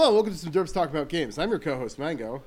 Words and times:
Hello, 0.00 0.14
welcome 0.14 0.32
to 0.32 0.38
some 0.38 0.50
Derps 0.50 0.72
Talk 0.72 0.88
About 0.88 1.10
Games. 1.10 1.36
I'm 1.38 1.50
your 1.50 1.58
co-host 1.58 1.98
Mango, 1.98 2.42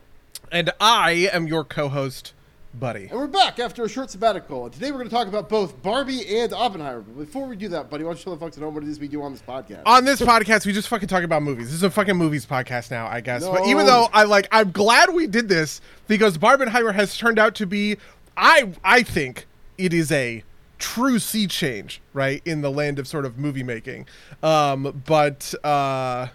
And 0.52 0.72
I 0.82 1.30
am 1.32 1.46
your 1.46 1.64
co-host, 1.64 2.34
Buddy. 2.74 3.06
and 3.06 3.12
we're 3.12 3.28
back 3.28 3.60
after 3.60 3.84
a 3.84 3.88
short 3.88 4.10
sabbatical. 4.10 4.66
And 4.66 4.74
today 4.74 4.90
we're 4.90 4.98
going 4.98 5.08
to 5.08 5.14
talk 5.16 5.28
about 5.28 5.50
both 5.50 5.80
Barbie 5.84 6.40
and 6.40 6.52
Oppenheimer. 6.52 7.02
But 7.02 7.16
before 7.16 7.46
we 7.46 7.56
do 7.56 7.68
that, 7.68 7.92
buddy, 7.92 8.06
why 8.06 8.10
don't 8.10 8.18
you 8.18 8.24
tell 8.24 8.34
the 8.34 8.40
folks 8.40 8.58
at 8.58 8.64
home 8.64 8.74
what 8.74 8.82
it 8.82 8.90
is 8.90 9.00
we 9.00 9.08
do 9.08 9.22
on 9.22 9.34
this 9.34 9.44
podcast? 9.44 9.84
On 9.86 10.04
this 10.04 10.20
podcast, 10.20 10.66
we 10.66 10.74
just 10.74 10.88
fucking 10.88 11.08
talk 11.08 11.22
about 11.22 11.44
movies. 11.44 11.68
This 11.68 11.76
is 11.76 11.84
a 11.84 11.92
fucking 11.92 12.16
movies 12.16 12.44
podcast 12.44 12.90
now, 12.90 13.06
I 13.06 13.22
guess. 13.22 13.46
But 13.48 13.68
even 13.68 13.86
though 13.86 14.10
I 14.12 14.24
like, 14.24 14.48
I'm 14.52 14.72
glad 14.72 15.14
we 15.14 15.28
did 15.28 15.48
this 15.48 15.80
because 16.08 16.40
Barbenheimer 16.40 16.96
has 16.96 17.16
turned 17.16 17.38
out 17.38 17.54
to 17.54 17.68
be, 17.68 17.98
I 18.36 18.74
I 18.84 19.04
think 19.04 19.46
it 19.78 19.94
is 19.94 20.12
a 20.12 20.44
true 20.80 21.20
sea 21.20 21.46
change, 21.46 22.02
right, 22.14 22.42
in 22.46 22.62
the 22.62 22.72
land 22.72 22.98
of 22.98 23.08
sort 23.08 23.26
of 23.26 23.38
movie 23.38 23.62
making. 23.62 24.08
Um, 24.42 25.04
but 25.06 25.54
uh, 25.64 26.30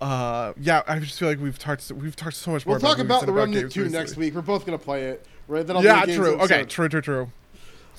uh, 0.00 0.52
yeah, 0.60 0.82
I 0.86 0.98
just 0.98 1.18
feel 1.18 1.28
like 1.28 1.40
we've 1.40 1.58
talked 1.58 1.90
we've 1.92 2.16
talked 2.16 2.36
so 2.36 2.52
much 2.52 2.64
we'll 2.64 2.78
talk 2.80 2.98
movies 2.98 3.04
about 3.06 3.26
The 3.26 3.32
Remnant 3.32 3.62
games 3.64 3.74
2 3.74 3.80
recently. 3.82 3.98
next 3.98 4.16
week. 4.16 4.34
We're 4.34 4.40
both 4.42 4.64
going 4.64 4.78
to 4.78 4.84
play 4.84 5.04
it, 5.04 5.26
right? 5.48 5.66
Then 5.66 5.76
I'll 5.76 5.84
Yeah, 5.84 6.04
true. 6.06 6.40
Okay, 6.40 6.64
true, 6.64 6.88
true, 6.88 7.00
true. 7.02 7.30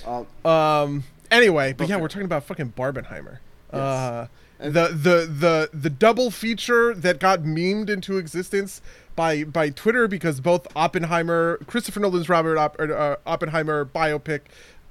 Um, 0.06 0.28
Um. 0.50 1.04
Anyway, 1.30 1.74
but 1.74 1.88
yeah, 1.88 1.96
we're 1.98 2.08
talking 2.10 2.26
about 2.26 2.44
fucking 2.44 2.74
Barbenheimer. 2.76 3.38
Yes. 3.72 3.80
Uh, 3.80 4.28
the 4.60 4.70
the 4.90 5.28
the 5.32 5.70
the 5.74 5.90
double 5.90 6.30
feature 6.30 6.94
that 6.94 7.20
got 7.20 7.42
memed 7.44 7.90
into 7.90 8.18
existence 8.18 8.82
by 9.16 9.44
by 9.44 9.70
Twitter 9.70 10.08
because 10.08 10.40
both 10.42 10.68
Oppenheimer, 10.76 11.58
Christopher 11.68 12.00
Nolan's 12.00 12.30
Robert 12.30 12.58
Op- 12.58 12.80
uh, 12.80 13.16
Oppenheimer 13.26 13.86
biopic, 13.86 14.42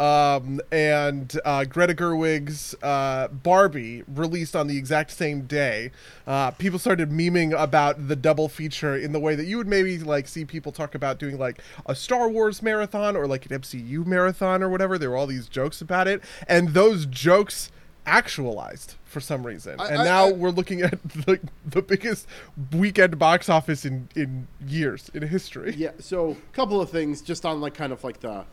um, 0.00 0.60
and 0.72 1.38
uh, 1.44 1.64
Greta 1.64 1.94
Gerwig's 1.94 2.74
uh, 2.82 3.28
Barbie 3.28 4.02
released 4.08 4.56
on 4.56 4.66
the 4.66 4.78
exact 4.78 5.10
same 5.10 5.42
day. 5.42 5.90
Uh, 6.26 6.50
people 6.52 6.78
started 6.78 7.10
memeing 7.10 7.52
about 7.60 8.08
the 8.08 8.16
double 8.16 8.48
feature 8.48 8.96
in 8.96 9.12
the 9.12 9.20
way 9.20 9.34
that 9.34 9.44
you 9.44 9.56
would 9.58 9.68
maybe 9.68 9.98
like 9.98 10.26
see 10.26 10.44
people 10.44 10.72
talk 10.72 10.94
about 10.94 11.18
doing 11.18 11.38
like 11.38 11.60
a 11.86 11.94
Star 11.94 12.28
Wars 12.28 12.62
marathon 12.62 13.16
or 13.16 13.26
like 13.26 13.46
an 13.50 13.60
MCU 13.60 14.06
marathon 14.06 14.62
or 14.62 14.68
whatever. 14.70 14.96
There 14.98 15.10
were 15.10 15.16
all 15.16 15.26
these 15.26 15.48
jokes 15.48 15.80
about 15.80 16.08
it, 16.08 16.22
and 16.48 16.70
those 16.70 17.04
jokes 17.06 17.70
actualized 18.06 18.94
for 19.04 19.20
some 19.20 19.46
reason. 19.46 19.78
I- 19.78 19.88
and 19.88 20.02
I- 20.02 20.04
now 20.04 20.26
I- 20.28 20.32
we're 20.32 20.50
looking 20.50 20.80
at 20.82 21.02
the, 21.26 21.38
the 21.66 21.82
biggest 21.82 22.26
weekend 22.72 23.18
box 23.18 23.48
office 23.48 23.84
in 23.84 24.08
in 24.16 24.46
years 24.66 25.10
in 25.12 25.22
history. 25.28 25.74
yeah, 25.76 25.92
so 25.98 26.30
a 26.30 26.54
couple 26.56 26.80
of 26.80 26.88
things 26.90 27.20
just 27.20 27.44
on 27.44 27.60
like 27.60 27.74
kind 27.74 27.92
of 27.92 28.02
like 28.02 28.20
the 28.20 28.44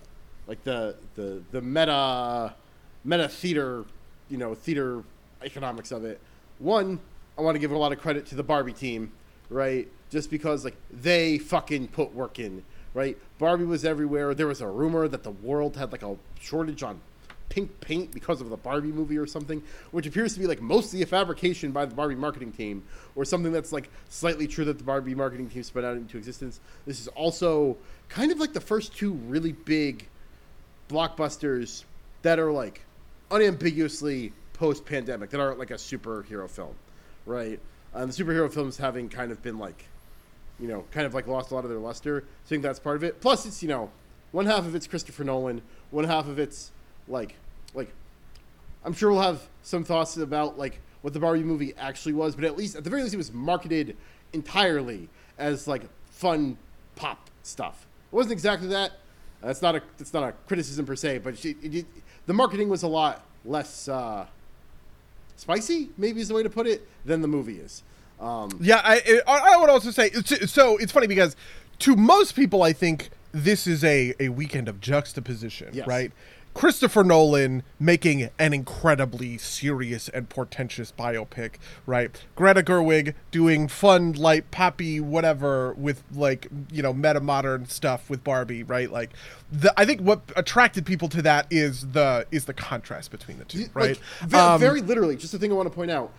like 0.48 0.64
the 0.64 0.96
the 1.16 1.42
the 1.52 1.62
meta 1.62 2.54
meta 3.04 3.30
theater, 3.30 3.86
you 4.30 4.38
know, 4.38 4.56
theater 4.56 5.04
economics 5.44 5.92
of 5.92 6.06
it. 6.06 6.20
One, 6.60 7.00
I 7.38 7.42
want 7.42 7.56
to 7.56 7.60
give 7.60 7.72
a 7.72 7.78
lot 7.78 7.92
of 7.92 8.00
credit 8.00 8.26
to 8.28 8.36
the 8.36 8.44
Barbie 8.44 8.74
team, 8.74 9.12
right? 9.50 9.88
Just 10.10 10.32
because 10.32 10.64
like 10.64 10.76
they 10.92 11.38
fucking 11.38 11.90
put 11.90 12.14
work 12.14 12.40
in, 12.40 12.64
right? 12.94 13.18
Barbie 13.38 13.66
was 13.66 13.86
everywhere. 13.86 14.34
There 14.34 14.48
was 14.48 14.62
a 14.62 14.68
rumor 14.68 15.08
that 15.08 15.24
the 15.24 15.32
world 15.32 15.76
had 15.76 15.92
like 15.92 16.04
a 16.04 16.18
shortage 16.40 16.84
on 16.84 17.02
pink 17.50 17.80
paint 17.80 18.12
because 18.12 18.42
of 18.42 18.50
the 18.50 18.58
Barbie 18.58 18.92
movie 18.92 19.18
or 19.18 19.26
something, 19.26 19.64
which 19.92 20.06
appears 20.06 20.34
to 20.34 20.40
be 20.40 20.48
like 20.48 20.62
mostly 20.62 21.02
a 21.02 21.06
fabrication 21.06 21.72
by 21.72 21.86
the 21.86 21.96
Barbie 21.96 22.16
marketing 22.16 22.52
team, 22.52 22.84
or 23.16 23.26
something 23.26 23.52
that's 23.52 23.72
like 23.72 23.90
slightly 24.10 24.48
true 24.48 24.66
that 24.66 24.78
the 24.78 24.84
Barbie 24.84 25.16
marketing 25.16 25.50
team 25.50 25.64
spun 25.64 25.86
out 25.86 25.98
into 25.98 26.18
existence. 26.18 26.60
This 26.86 27.00
is 27.00 27.08
also 27.10 27.78
kind 28.10 28.32
of 28.32 28.40
like 28.40 28.54
the 28.54 28.62
first 28.62 28.96
two 28.96 29.14
really 29.14 29.52
big 29.52 30.08
blockbusters 30.90 31.84
that 32.22 32.40
are 32.40 32.52
like 32.52 32.82
unambiguously 33.32 34.34
post-pandemic 34.54 35.30
that 35.30 35.40
aren't 35.40 35.60
like 35.60 35.72
a 35.72 35.76
superhero 35.76 36.50
film, 36.50 36.76
right? 37.26 37.60
Um, 37.94 38.10
the 38.10 38.14
superhero 38.24 38.52
films 38.52 38.78
having 38.78 39.10
kind 39.10 39.32
of 39.32 39.42
been 39.42 39.60
like, 39.60 39.86
you 40.60 40.68
know, 40.68 40.86
kind 40.92 41.06
of 41.06 41.14
like 41.14 41.28
lost 41.28 41.52
a 41.52 41.56
lot 41.56 41.64
of 41.64 41.70
their 41.70 41.80
luster. 41.80 42.22
So 42.22 42.26
I 42.26 42.50
think 42.50 42.64
that's 42.64 42.80
part 42.80 42.96
of 42.96 43.04
it. 43.04 43.22
Plus, 43.22 43.46
it's 43.46 43.62
you 43.62 43.70
know, 43.70 43.92
one 44.32 44.46
half 44.46 44.66
of 44.66 44.76
it's 44.76 44.88
Christopher 44.88 45.24
Nolan, 45.24 45.62
one 45.92 46.06
half 46.06 46.28
of 46.28 46.40
it's 46.40 46.72
like, 47.08 47.36
like, 47.74 47.92
I'm 48.84 48.94
sure 48.94 49.12
we'll 49.12 49.22
have 49.22 49.48
some 49.64 49.84
thoughts 49.84 50.18
about 50.18 50.58
like 50.58 50.80
what 51.02 51.14
the 51.14 51.20
Barbie 51.20 51.44
movie 51.44 51.74
actually 51.78 52.14
was, 52.14 52.36
but 52.36 52.44
at 52.44 52.58
least 52.58 52.76
at 52.76 52.84
the 52.84 52.90
very 52.90 53.04
least, 53.04 53.14
it 53.14 53.18
was 53.18 53.32
marketed 53.34 53.96
entirely 54.34 55.10
as 55.38 55.68
like 55.68 55.84
fun 56.10 56.58
pop 56.96 57.30
stuff. 57.44 57.86
It 58.12 58.16
wasn't 58.16 58.34
exactly 58.34 58.68
that. 58.70 58.94
That's 59.42 59.62
not 59.62 59.76
a 59.76 59.82
that's 59.98 60.14
not 60.14 60.24
a 60.24 60.32
criticism 60.48 60.86
per 60.86 60.96
se, 60.96 61.20
but 61.20 61.44
it, 61.46 61.58
it, 61.62 61.86
the 62.26 62.34
marketing 62.34 62.70
was 62.70 62.84
a 62.84 62.88
lot 62.88 63.24
less 63.46 63.88
uh, 63.88 64.26
spicy, 65.36 65.90
maybe 65.98 66.22
is 66.22 66.28
the 66.28 66.34
way 66.34 66.44
to 66.44 66.50
put 66.50 66.68
it, 66.68 66.88
than 67.06 67.22
the 67.22 67.28
movie 67.28 67.60
is. 67.60 67.84
Um, 68.20 68.50
Yeah, 68.60 68.82
I 68.84 69.22
I 69.28 69.54
I 69.54 69.58
would 69.58 69.70
also 69.70 69.92
say 69.92 70.10
so. 70.12 70.78
It's 70.78 70.92
funny 70.92 71.08
because 71.08 71.36
to 71.80 71.96
most 71.96 72.36
people, 72.36 72.64
I 72.64 72.74
think 72.74 73.10
this 73.32 73.68
is 73.68 73.84
a 73.84 74.14
a 74.20 74.30
weekend 74.30 74.68
of 74.68 74.82
juxtaposition, 74.82 75.70
Yes. 75.74 75.88
right? 75.88 76.12
Christopher 76.62 77.04
Nolan 77.04 77.62
making 77.80 78.30
an 78.40 78.52
incredibly 78.52 79.38
serious 79.38 80.10
and 80.10 80.28
portentous 80.28 80.92
biopic, 80.92 81.54
right? 81.86 82.20
Greta 82.36 82.64
Gerwig 82.64 83.14
doing 83.30 83.68
fun, 83.68 84.14
light, 84.14 84.50
poppy, 84.50 85.00
whatever 85.00 85.74
with 85.74 86.02
like 86.16 86.48
you 86.72 86.82
know 86.82 86.94
meta 86.94 87.20
modern 87.20 87.68
stuff 87.68 88.10
with 88.10 88.24
Barbie, 88.24 88.64
right? 88.64 88.92
Like, 88.92 89.12
the, 89.52 89.72
I 89.78 89.86
think 89.86 90.02
what 90.02 90.22
attracted 90.36 90.84
people 90.84 91.10
to 91.10 91.22
that 91.22 91.46
is 91.52 91.90
the 91.92 92.26
is 92.32 92.46
the 92.46 92.56
contrast 92.56 93.12
between 93.12 93.38
the 93.38 93.46
two, 93.46 93.60
Like, 93.60 93.74
right? 93.76 94.00
ve- 94.24 94.38
Um, 94.38 94.60
very 94.60 94.82
literally, 94.82 95.16
just 95.16 95.36
a 95.36 95.38
thing 95.38 95.52
I 95.52 95.56
want 95.56 95.70
to 95.70 95.76
point 95.76 95.92
out. 95.92 96.12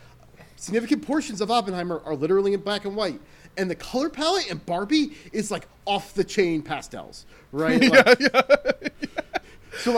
Significant 0.55 1.05
portions 1.07 1.41
of 1.41 1.51
Oppenheimer 1.51 2.01
are 2.05 2.15
literally 2.15 2.53
in 2.55 2.61
black 2.61 2.85
and 2.85 2.95
white, 2.95 3.21
and 3.57 3.69
the 3.69 3.75
color 3.77 4.09
palette 4.09 4.49
in 4.51 4.59
Barbie 4.59 5.17
is 5.33 5.51
like 5.51 5.67
off 5.85 6.15
the 6.15 6.23
chain 6.25 6.63
pastels, 6.63 7.27
right? 7.51 7.81
Like- 7.91 8.21
So 8.21 8.78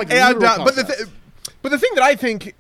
like, 0.09 0.11
and 0.11 0.43
uh, 0.43 0.65
but 0.65 0.77
the 0.77 0.85
th- 0.85 1.09
but 1.63 1.71
the 1.71 1.79
thing 1.79 1.91
that 1.95 2.05
I 2.05 2.15
think 2.15 2.55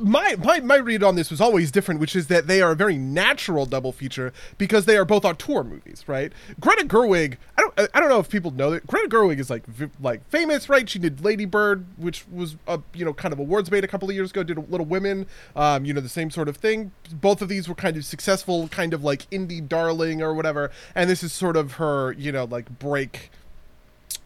my, 0.00 0.36
my 0.36 0.60
my 0.60 0.76
read 0.76 1.02
on 1.02 1.14
this 1.14 1.30
was 1.30 1.40
always 1.40 1.70
different, 1.70 2.00
which 2.00 2.14
is 2.14 2.26
that 2.26 2.46
they 2.46 2.60
are 2.60 2.72
a 2.72 2.74
very 2.74 2.98
natural 2.98 3.64
double 3.64 3.92
feature 3.92 4.32
because 4.58 4.84
they 4.84 4.96
are 4.96 5.04
both 5.04 5.24
auteur 5.24 5.64
movies, 5.64 6.04
right? 6.06 6.32
Greta 6.60 6.84
Gerwig, 6.84 7.36
I 7.56 7.62
don't 7.62 7.90
I 7.94 8.00
don't 8.00 8.08
know 8.10 8.18
if 8.18 8.28
people 8.28 8.50
know 8.50 8.70
that 8.70 8.86
Greta 8.86 9.08
Gerwig 9.08 9.38
is 9.38 9.48
like 9.48 9.64
like 10.00 10.28
famous, 10.28 10.68
right? 10.68 10.88
She 10.88 10.98
did 10.98 11.24
Lady 11.24 11.46
Bird, 11.46 11.86
which 11.96 12.26
was 12.28 12.56
a 12.66 12.80
you 12.92 13.04
know 13.04 13.14
kind 13.14 13.32
of 13.32 13.38
awards 13.38 13.70
bait 13.70 13.84
a 13.84 13.88
couple 13.88 14.08
of 14.08 14.14
years 14.14 14.30
ago. 14.30 14.42
Did 14.42 14.70
Little 14.70 14.86
Women, 14.86 15.26
um, 15.54 15.84
you 15.84 15.94
know 15.94 16.00
the 16.00 16.08
same 16.08 16.30
sort 16.30 16.48
of 16.48 16.58
thing. 16.58 16.92
Both 17.12 17.40
of 17.40 17.48
these 17.48 17.68
were 17.68 17.74
kind 17.74 17.96
of 17.96 18.04
successful, 18.04 18.68
kind 18.68 18.92
of 18.92 19.02
like 19.02 19.28
indie 19.30 19.66
darling 19.66 20.20
or 20.20 20.34
whatever. 20.34 20.70
And 20.94 21.08
this 21.08 21.22
is 21.22 21.32
sort 21.32 21.56
of 21.56 21.72
her 21.72 22.12
you 22.12 22.32
know 22.32 22.44
like 22.44 22.78
break 22.78 23.30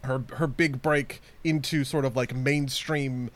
her 0.03 0.23
her 0.33 0.47
big 0.47 0.81
break 0.81 1.21
into 1.43 1.83
sort 1.83 2.05
of 2.05 2.15
like 2.15 2.35
mainstream 2.35 3.29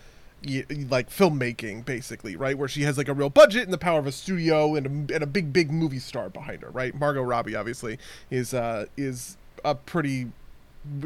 like 0.90 1.10
filmmaking 1.10 1.84
basically 1.86 2.36
right? 2.36 2.58
Where 2.58 2.68
she 2.68 2.84
has 2.84 2.98
like 2.98 3.08
a 3.08 3.14
real 3.14 3.30
budget 3.30 3.64
and 3.64 3.74
the 3.74 3.78
power 3.80 4.00
of 4.00 4.06
a 4.08 4.12
studio 4.12 4.76
and 4.76 5.10
a, 5.12 5.16
and 5.16 5.24
a 5.24 5.28
big 5.28 5.52
big 5.52 5.72
movie 5.72 6.00
star 6.00 6.30
behind 6.30 6.62
her 6.62 6.70
right? 6.70 6.94
Margot 6.94 7.22
robbie 7.24 7.56
obviously 7.56 7.98
is 8.30 8.54
uh 8.54 8.86
is 8.98 9.38
a 9.64 9.74
pretty 9.76 10.28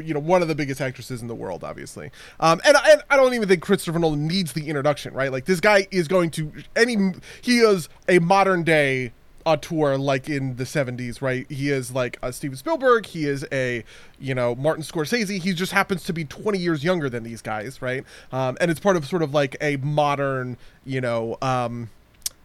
you 0.02 0.12
know 0.12 0.20
one 0.20 0.42
of 0.42 0.48
the 0.48 0.54
biggest 0.54 0.78
actresses 0.80 1.22
in 1.22 1.28
the 1.28 1.34
world 1.34 1.64
obviously. 1.64 2.10
Um 2.38 2.60
and, 2.66 2.76
I- 2.76 2.92
and 2.92 3.02
i 3.08 3.16
don't 3.16 3.32
even 3.32 3.48
think 3.48 3.62
christopher 3.62 3.98
nolan 3.98 4.26
needs 4.26 4.52
the 4.52 4.68
introduction 4.68 5.14
right? 5.14 5.32
Like 5.32 5.46
this 5.46 5.60
guy 5.60 5.86
is 5.90 6.06
going 6.06 6.30
to 6.32 6.52
any 6.76 7.12
he 7.40 7.60
is 7.60 7.88
a 8.08 8.18
modern 8.18 8.62
day 8.62 9.12
auteur 9.46 9.96
like 9.96 10.28
in 10.28 10.56
the 10.56 10.64
70s 10.64 11.20
right? 11.22 11.50
He 11.50 11.70
is 11.70 11.92
like 11.92 12.18
a 12.22 12.32
steven 12.32 12.56
spielberg. 12.56 13.06
He 13.06 13.26
is 13.26 13.46
a 13.52 13.84
you 14.18 14.34
know 14.34 14.54
martin 14.54 14.82
scorsese. 14.84 15.40
He 15.40 15.52
just 15.52 15.72
happens 15.72 16.04
to 16.04 16.12
be 16.12 16.24
20 16.24 16.58
years 16.58 16.84
younger 16.84 17.08
than 17.08 17.22
these 17.22 17.42
guys 17.42 17.80
right? 17.82 18.04
Um 18.32 18.56
and 18.60 18.70
it's 18.70 18.80
part 18.80 18.96
of 18.96 19.06
sort 19.06 19.22
of 19.22 19.32
like 19.34 19.56
a 19.60 19.76
modern 19.76 20.56
you 20.84 21.00
know 21.00 21.36
um 21.42 21.90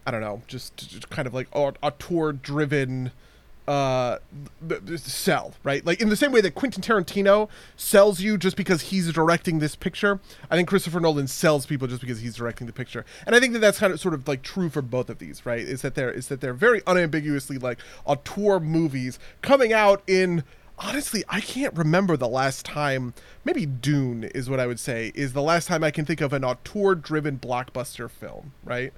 i 0.05 0.11
don't 0.11 0.21
know 0.21 0.41
just, 0.47 0.75
just 0.77 1.09
kind 1.09 1.27
of 1.27 1.33
like 1.33 1.47
auteur 1.53 2.33
driven 2.33 3.11
uh 3.67 4.17
sell 4.97 5.53
right? 5.63 5.83
Like 5.85 5.99
in 5.99 6.09
the 6.09 6.15
same 6.15 6.31
way 6.31 6.41
that 6.41 6.53
quentin 6.55 6.83
tarantino 6.83 7.49
sells 7.75 8.21
you 8.21 8.37
just 8.37 8.55
because 8.57 8.81
he's 8.83 9.11
directing 9.11 9.57
this 9.59 9.75
picture 9.75 10.19
i 10.51 10.55
think 10.55 10.67
christopher 10.67 10.99
nolan 10.99 11.27
sells 11.27 11.65
people 11.65 11.87
just 11.87 12.01
because 12.01 12.19
he's 12.21 12.35
directing 12.35 12.67
the 12.67 12.73
picture. 12.73 13.05
And 13.25 13.35
i 13.35 13.39
think 13.39 13.53
that 13.53 13.59
that's 13.59 13.79
kind 13.79 13.91
of 13.91 13.99
sort 13.99 14.13
of 14.13 14.27
like 14.27 14.43
true 14.43 14.69
for 14.69 14.81
both 14.83 15.09
of 15.09 15.17
these 15.19 15.45
right? 15.45 15.61
Is 15.61 15.81
that 15.81 15.95
they're 15.95 16.11
is 16.11 16.27
that 16.27 16.41
they're 16.41 16.53
very 16.53 16.81
unambiguously 16.85 17.57
like 17.57 17.79
auteur 18.05 18.59
movies 18.59 19.17
coming 19.41 19.73
out 19.73 20.03
in 20.05 20.43
honestly 20.77 21.23
i 21.29 21.39
can't 21.39 21.73
remember 21.75 22.17
the 22.17 22.27
last 22.27 22.65
time 22.65 23.13
maybe 23.45 23.65
dune 23.65 24.25
is 24.25 24.49
what 24.49 24.59
i 24.59 24.67
would 24.67 24.79
say 24.79 25.11
is 25.15 25.31
the 25.31 25.41
last 25.41 25.67
time 25.69 25.85
i 25.85 25.89
can 25.89 26.03
think 26.05 26.19
of 26.19 26.33
an 26.33 26.43
auteur 26.43 26.93
driven 26.95 27.39
blockbuster 27.39 28.09
film 28.11 28.51
right? 28.63 28.91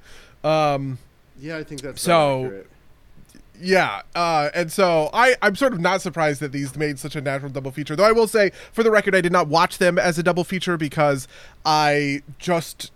Um 0.43 0.97
yeah, 1.39 1.57
I 1.57 1.63
think 1.63 1.81
that's 1.81 2.01
So- 2.01 2.45
accurate. 2.45 2.69
Yeah, 3.59 4.01
uh, 4.15 4.49
and 4.53 4.71
so 4.71 5.09
I, 5.13 5.35
I'm 5.41 5.55
sort 5.55 5.73
of 5.73 5.79
not 5.79 6.01
surprised 6.01 6.41
that 6.41 6.51
these 6.51 6.75
made 6.75 6.99
such 6.99 7.15
a 7.15 7.21
natural 7.21 7.51
double 7.51 7.71
feature. 7.71 7.95
Though 7.95 8.05
I 8.05 8.11
will 8.11 8.27
say, 8.27 8.51
for 8.71 8.83
the 8.83 8.91
record, 8.91 9.15
I 9.15 9.21
did 9.21 9.31
not 9.31 9.47
watch 9.47 9.77
them 9.77 9.97
as 9.97 10.17
a 10.17 10.23
double 10.23 10.43
feature 10.43 10.77
because 10.77 11.27
I 11.65 12.23
just 12.37 12.91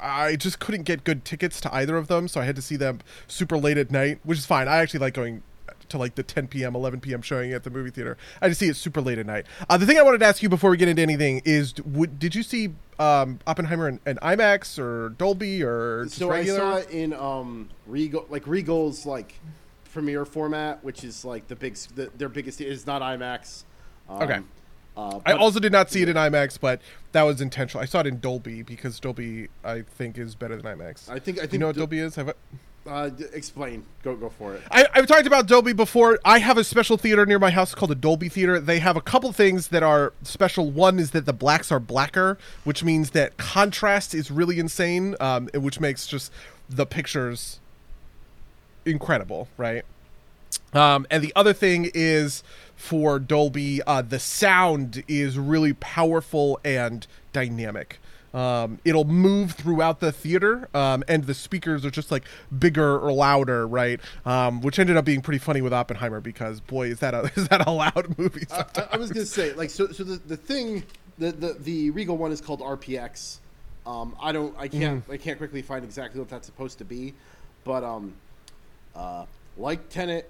I 0.00 0.36
just 0.36 0.60
couldn't 0.60 0.82
get 0.82 1.04
good 1.04 1.24
tickets 1.24 1.60
to 1.62 1.74
either 1.74 1.96
of 1.96 2.08
them, 2.08 2.28
so 2.28 2.40
I 2.40 2.44
had 2.44 2.56
to 2.56 2.62
see 2.62 2.76
them 2.76 3.00
super 3.26 3.58
late 3.58 3.78
at 3.78 3.90
night, 3.90 4.20
which 4.24 4.38
is 4.38 4.46
fine. 4.46 4.68
I 4.68 4.78
actually 4.78 5.00
like 5.00 5.14
going 5.14 5.42
to 5.88 5.98
like 5.98 6.14
the 6.14 6.22
10 6.22 6.48
p.m., 6.48 6.74
11 6.74 7.00
p.m. 7.00 7.22
showing 7.22 7.52
at 7.52 7.64
the 7.64 7.70
movie 7.70 7.90
theater. 7.90 8.16
I 8.40 8.48
just 8.48 8.60
see 8.60 8.68
it 8.68 8.76
super 8.76 9.00
late 9.00 9.18
at 9.18 9.26
night. 9.26 9.46
Uh, 9.68 9.76
the 9.76 9.86
thing 9.86 9.98
I 9.98 10.02
wanted 10.02 10.18
to 10.18 10.26
ask 10.26 10.42
you 10.42 10.48
before 10.48 10.70
we 10.70 10.76
get 10.76 10.88
into 10.88 11.02
anything 11.02 11.42
is, 11.44 11.74
would, 11.84 12.18
did 12.18 12.34
you 12.34 12.42
see 12.42 12.74
um, 12.98 13.40
Oppenheimer 13.46 13.88
in, 13.88 14.00
in 14.06 14.16
IMAX 14.16 14.78
or 14.78 15.10
Dolby 15.10 15.62
or 15.62 16.04
just 16.04 16.18
so 16.18 16.30
regular? 16.30 16.60
I 16.60 16.62
saw 16.62 16.76
it 16.76 16.90
in 16.90 17.12
um 17.14 17.70
Regal, 17.86 18.26
like 18.28 18.46
Regal's 18.46 19.06
like 19.06 19.34
premiere 19.98 20.24
format, 20.24 20.82
which 20.84 21.02
is 21.02 21.24
like 21.24 21.48
the 21.48 21.56
big, 21.56 21.74
the, 21.96 22.08
their 22.16 22.28
biggest. 22.28 22.60
It's 22.60 22.86
not 22.86 23.02
IMAX. 23.02 23.64
Um, 24.08 24.22
Okay. 24.22 24.38
Uh, 24.96 25.20
I 25.26 25.32
also 25.34 25.60
did 25.60 25.70
not 25.70 25.90
see 25.90 26.02
it 26.02 26.08
in 26.08 26.16
IMAX, 26.16 26.58
but 26.60 26.80
that 27.12 27.22
was 27.22 27.40
intentional. 27.40 27.80
I 27.82 27.86
saw 27.86 28.00
it 28.00 28.06
in 28.08 28.18
Dolby 28.18 28.62
because 28.62 28.98
Dolby, 28.98 29.48
I 29.64 29.82
think, 29.82 30.18
is 30.18 30.34
better 30.34 30.56
than 30.60 30.64
IMAX. 30.76 31.08
I 31.08 31.18
think 31.20 31.38
I 31.38 31.42
think 31.42 31.50
Do 31.50 31.54
you 31.56 31.58
know 31.60 31.66
what 31.68 31.76
Dol- 31.76 31.86
Dolby 31.86 31.98
is? 32.00 32.14
Have 32.16 32.28
I, 32.30 32.32
Uh, 32.90 33.08
d- 33.10 33.24
explain. 33.32 33.84
Go 34.02 34.16
go 34.16 34.28
for 34.28 34.54
it. 34.54 34.62
I, 34.72 34.86
I've 34.94 35.06
talked 35.06 35.26
about 35.26 35.46
Dolby 35.46 35.72
before. 35.72 36.18
I 36.24 36.38
have 36.40 36.56
a 36.58 36.64
special 36.64 36.96
theater 36.96 37.26
near 37.26 37.38
my 37.38 37.50
house 37.50 37.74
called 37.76 37.90
a 37.92 37.94
Dolby 37.96 38.28
Theater. 38.28 38.58
They 38.60 38.78
have 38.80 38.96
a 38.96 39.00
couple 39.00 39.30
things 39.32 39.68
that 39.68 39.82
are 39.84 40.12
special. 40.22 40.70
One 40.70 40.98
is 40.98 41.10
that 41.12 41.26
the 41.26 41.32
blacks 41.32 41.70
are 41.70 41.78
blacker, 41.80 42.36
which 42.64 42.82
means 42.82 43.10
that 43.10 43.36
contrast 43.36 44.14
is 44.14 44.30
really 44.32 44.58
insane, 44.58 45.14
um, 45.20 45.48
which 45.54 45.78
makes 45.80 46.06
just 46.08 46.32
the 46.68 46.86
pictures 46.86 47.60
incredible, 48.88 49.48
right? 49.56 49.84
Um, 50.72 51.06
and 51.10 51.22
the 51.22 51.32
other 51.36 51.52
thing 51.52 51.90
is 51.94 52.42
for 52.76 53.18
Dolby, 53.18 53.82
uh, 53.86 54.02
the 54.02 54.18
sound 54.18 55.02
is 55.08 55.38
really 55.38 55.72
powerful 55.74 56.58
and 56.64 57.06
dynamic. 57.32 57.98
Um, 58.34 58.78
it'll 58.84 59.06
move 59.06 59.52
throughout 59.52 60.00
the 60.00 60.12
theater, 60.12 60.68
um, 60.74 61.02
and 61.08 61.24
the 61.24 61.32
speakers 61.32 61.86
are 61.86 61.90
just 61.90 62.10
like 62.10 62.24
bigger 62.56 62.98
or 62.98 63.10
louder, 63.10 63.66
right? 63.66 63.98
Um, 64.26 64.60
which 64.60 64.78
ended 64.78 64.98
up 64.98 65.06
being 65.06 65.22
pretty 65.22 65.38
funny 65.38 65.62
with 65.62 65.72
Oppenheimer 65.72 66.20
because 66.20 66.60
boy, 66.60 66.88
is 66.88 66.98
that 67.00 67.14
a 67.14 67.30
is 67.36 67.48
that 67.48 67.66
a 67.66 67.70
loud 67.70 68.14
movie? 68.18 68.46
I, 68.52 68.64
I- 68.76 68.88
I 68.92 68.96
was 68.98 69.10
gonna 69.10 69.24
say 69.26 69.54
like 69.54 69.70
so 69.70 69.88
so 69.88 70.04
the, 70.04 70.16
the 70.16 70.36
thing 70.36 70.84
the, 71.16 71.32
the 71.32 71.52
the 71.54 71.90
Regal 71.90 72.18
one 72.18 72.30
is 72.30 72.42
called 72.42 72.60
RPX. 72.60 73.38
Um, 73.86 74.14
I 74.20 74.32
don't 74.32 74.54
I 74.58 74.68
can't 74.68 75.02
Mm-hmm. 75.02 75.12
I 75.12 75.16
can't 75.16 75.38
quickly 75.38 75.62
find 75.62 75.82
exactly 75.82 76.20
what 76.20 76.28
that's 76.28 76.46
supposed 76.46 76.76
to 76.78 76.84
be, 76.84 77.14
but 77.64 77.82
um, 77.82 78.12
uh, 78.98 79.24
like 79.56 79.88
Tenet, 79.88 80.28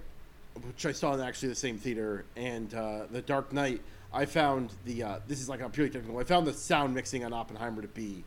which 0.66 0.86
I 0.86 0.92
saw 0.92 1.14
in 1.14 1.20
actually 1.20 1.48
the 1.48 1.54
same 1.54 1.78
theater, 1.78 2.24
and 2.36 2.72
uh, 2.74 3.06
The 3.10 3.22
Dark 3.22 3.52
Knight, 3.52 3.80
I 4.12 4.24
found 4.24 4.72
the 4.84 5.02
uh, 5.02 5.18
this 5.26 5.40
is 5.40 5.48
like 5.48 5.60
a 5.60 5.68
purely 5.68 5.90
technical. 5.90 6.18
I 6.18 6.24
found 6.24 6.46
the 6.46 6.52
sound 6.52 6.94
mixing 6.94 7.24
on 7.24 7.32
Oppenheimer 7.32 7.82
to 7.82 7.88
be 7.88 8.24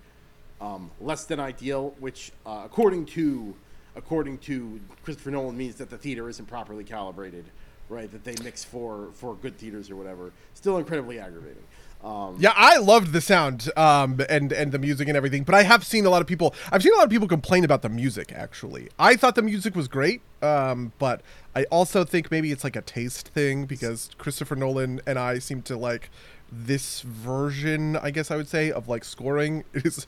um, 0.60 0.92
less 1.00 1.26
than 1.26 1.40
ideal, 1.40 1.96
which 2.00 2.32
uh, 2.46 2.62
according 2.66 3.06
to 3.08 3.54
according 3.96 4.38
to 4.40 4.80
Christopher 5.04 5.32
Nolan 5.32 5.58
means 5.58 5.76
that 5.76 5.90
the 5.90 5.98
theater 5.98 6.30
isn't 6.30 6.46
properly 6.46 6.84
calibrated, 6.84 7.46
right? 7.90 8.12
That 8.12 8.24
they 8.24 8.36
mix 8.44 8.64
for 8.64 9.10
for 9.14 9.36
good 9.36 9.58
theaters 9.58 9.90
or 9.90 9.96
whatever. 9.96 10.32
Still 10.54 10.78
incredibly 10.78 11.20
aggravating. 11.20 11.64
Um, 12.04 12.36
Yeah, 12.40 12.54
I 12.56 12.78
loved 12.78 13.14
the 13.14 13.22
sound 13.22 13.70
um, 13.78 14.20
and 14.30 14.52
and 14.52 14.72
the 14.72 14.80
music 14.80 15.08
and 15.08 15.16
everything, 15.16 15.44
but 15.44 15.54
I 15.56 15.64
have 15.64 15.86
seen 15.86 16.06
a 16.06 16.10
lot 16.10 16.22
of 16.22 16.28
people. 16.28 16.56
I've 16.72 16.82
seen 16.82 16.94
a 16.94 16.98
lot 16.98 17.04
of 17.06 17.10
people 17.12 17.28
complain 17.28 17.64
about 17.64 17.82
the 17.84 17.90
music. 17.90 18.32
Actually, 18.36 18.90
I 18.98 19.16
thought 19.16 19.36
the 19.36 19.42
music 19.44 19.76
was 19.76 19.88
great, 19.88 20.22
um, 20.42 20.94
but 21.00 21.22
I 21.56 21.66
also 21.66 22.04
think 22.04 22.32
maybe 22.32 22.52
it's 22.52 22.64
like 22.64 22.76
a 22.76 22.82
taste 22.82 23.28
thing 23.30 23.66
because 23.66 24.10
Christopher 24.18 24.56
Nolan 24.56 25.02
and 25.06 25.20
I 25.20 25.40
seem 25.40 25.62
to 25.64 25.78
like 25.78 26.10
this 26.52 27.02
version. 27.02 27.96
I 27.98 28.10
guess 28.12 28.32
I 28.32 28.36
would 28.36 28.48
say 28.50 28.72
of 28.72 28.88
like 28.88 29.04
scoring 29.04 29.64
is 29.74 30.08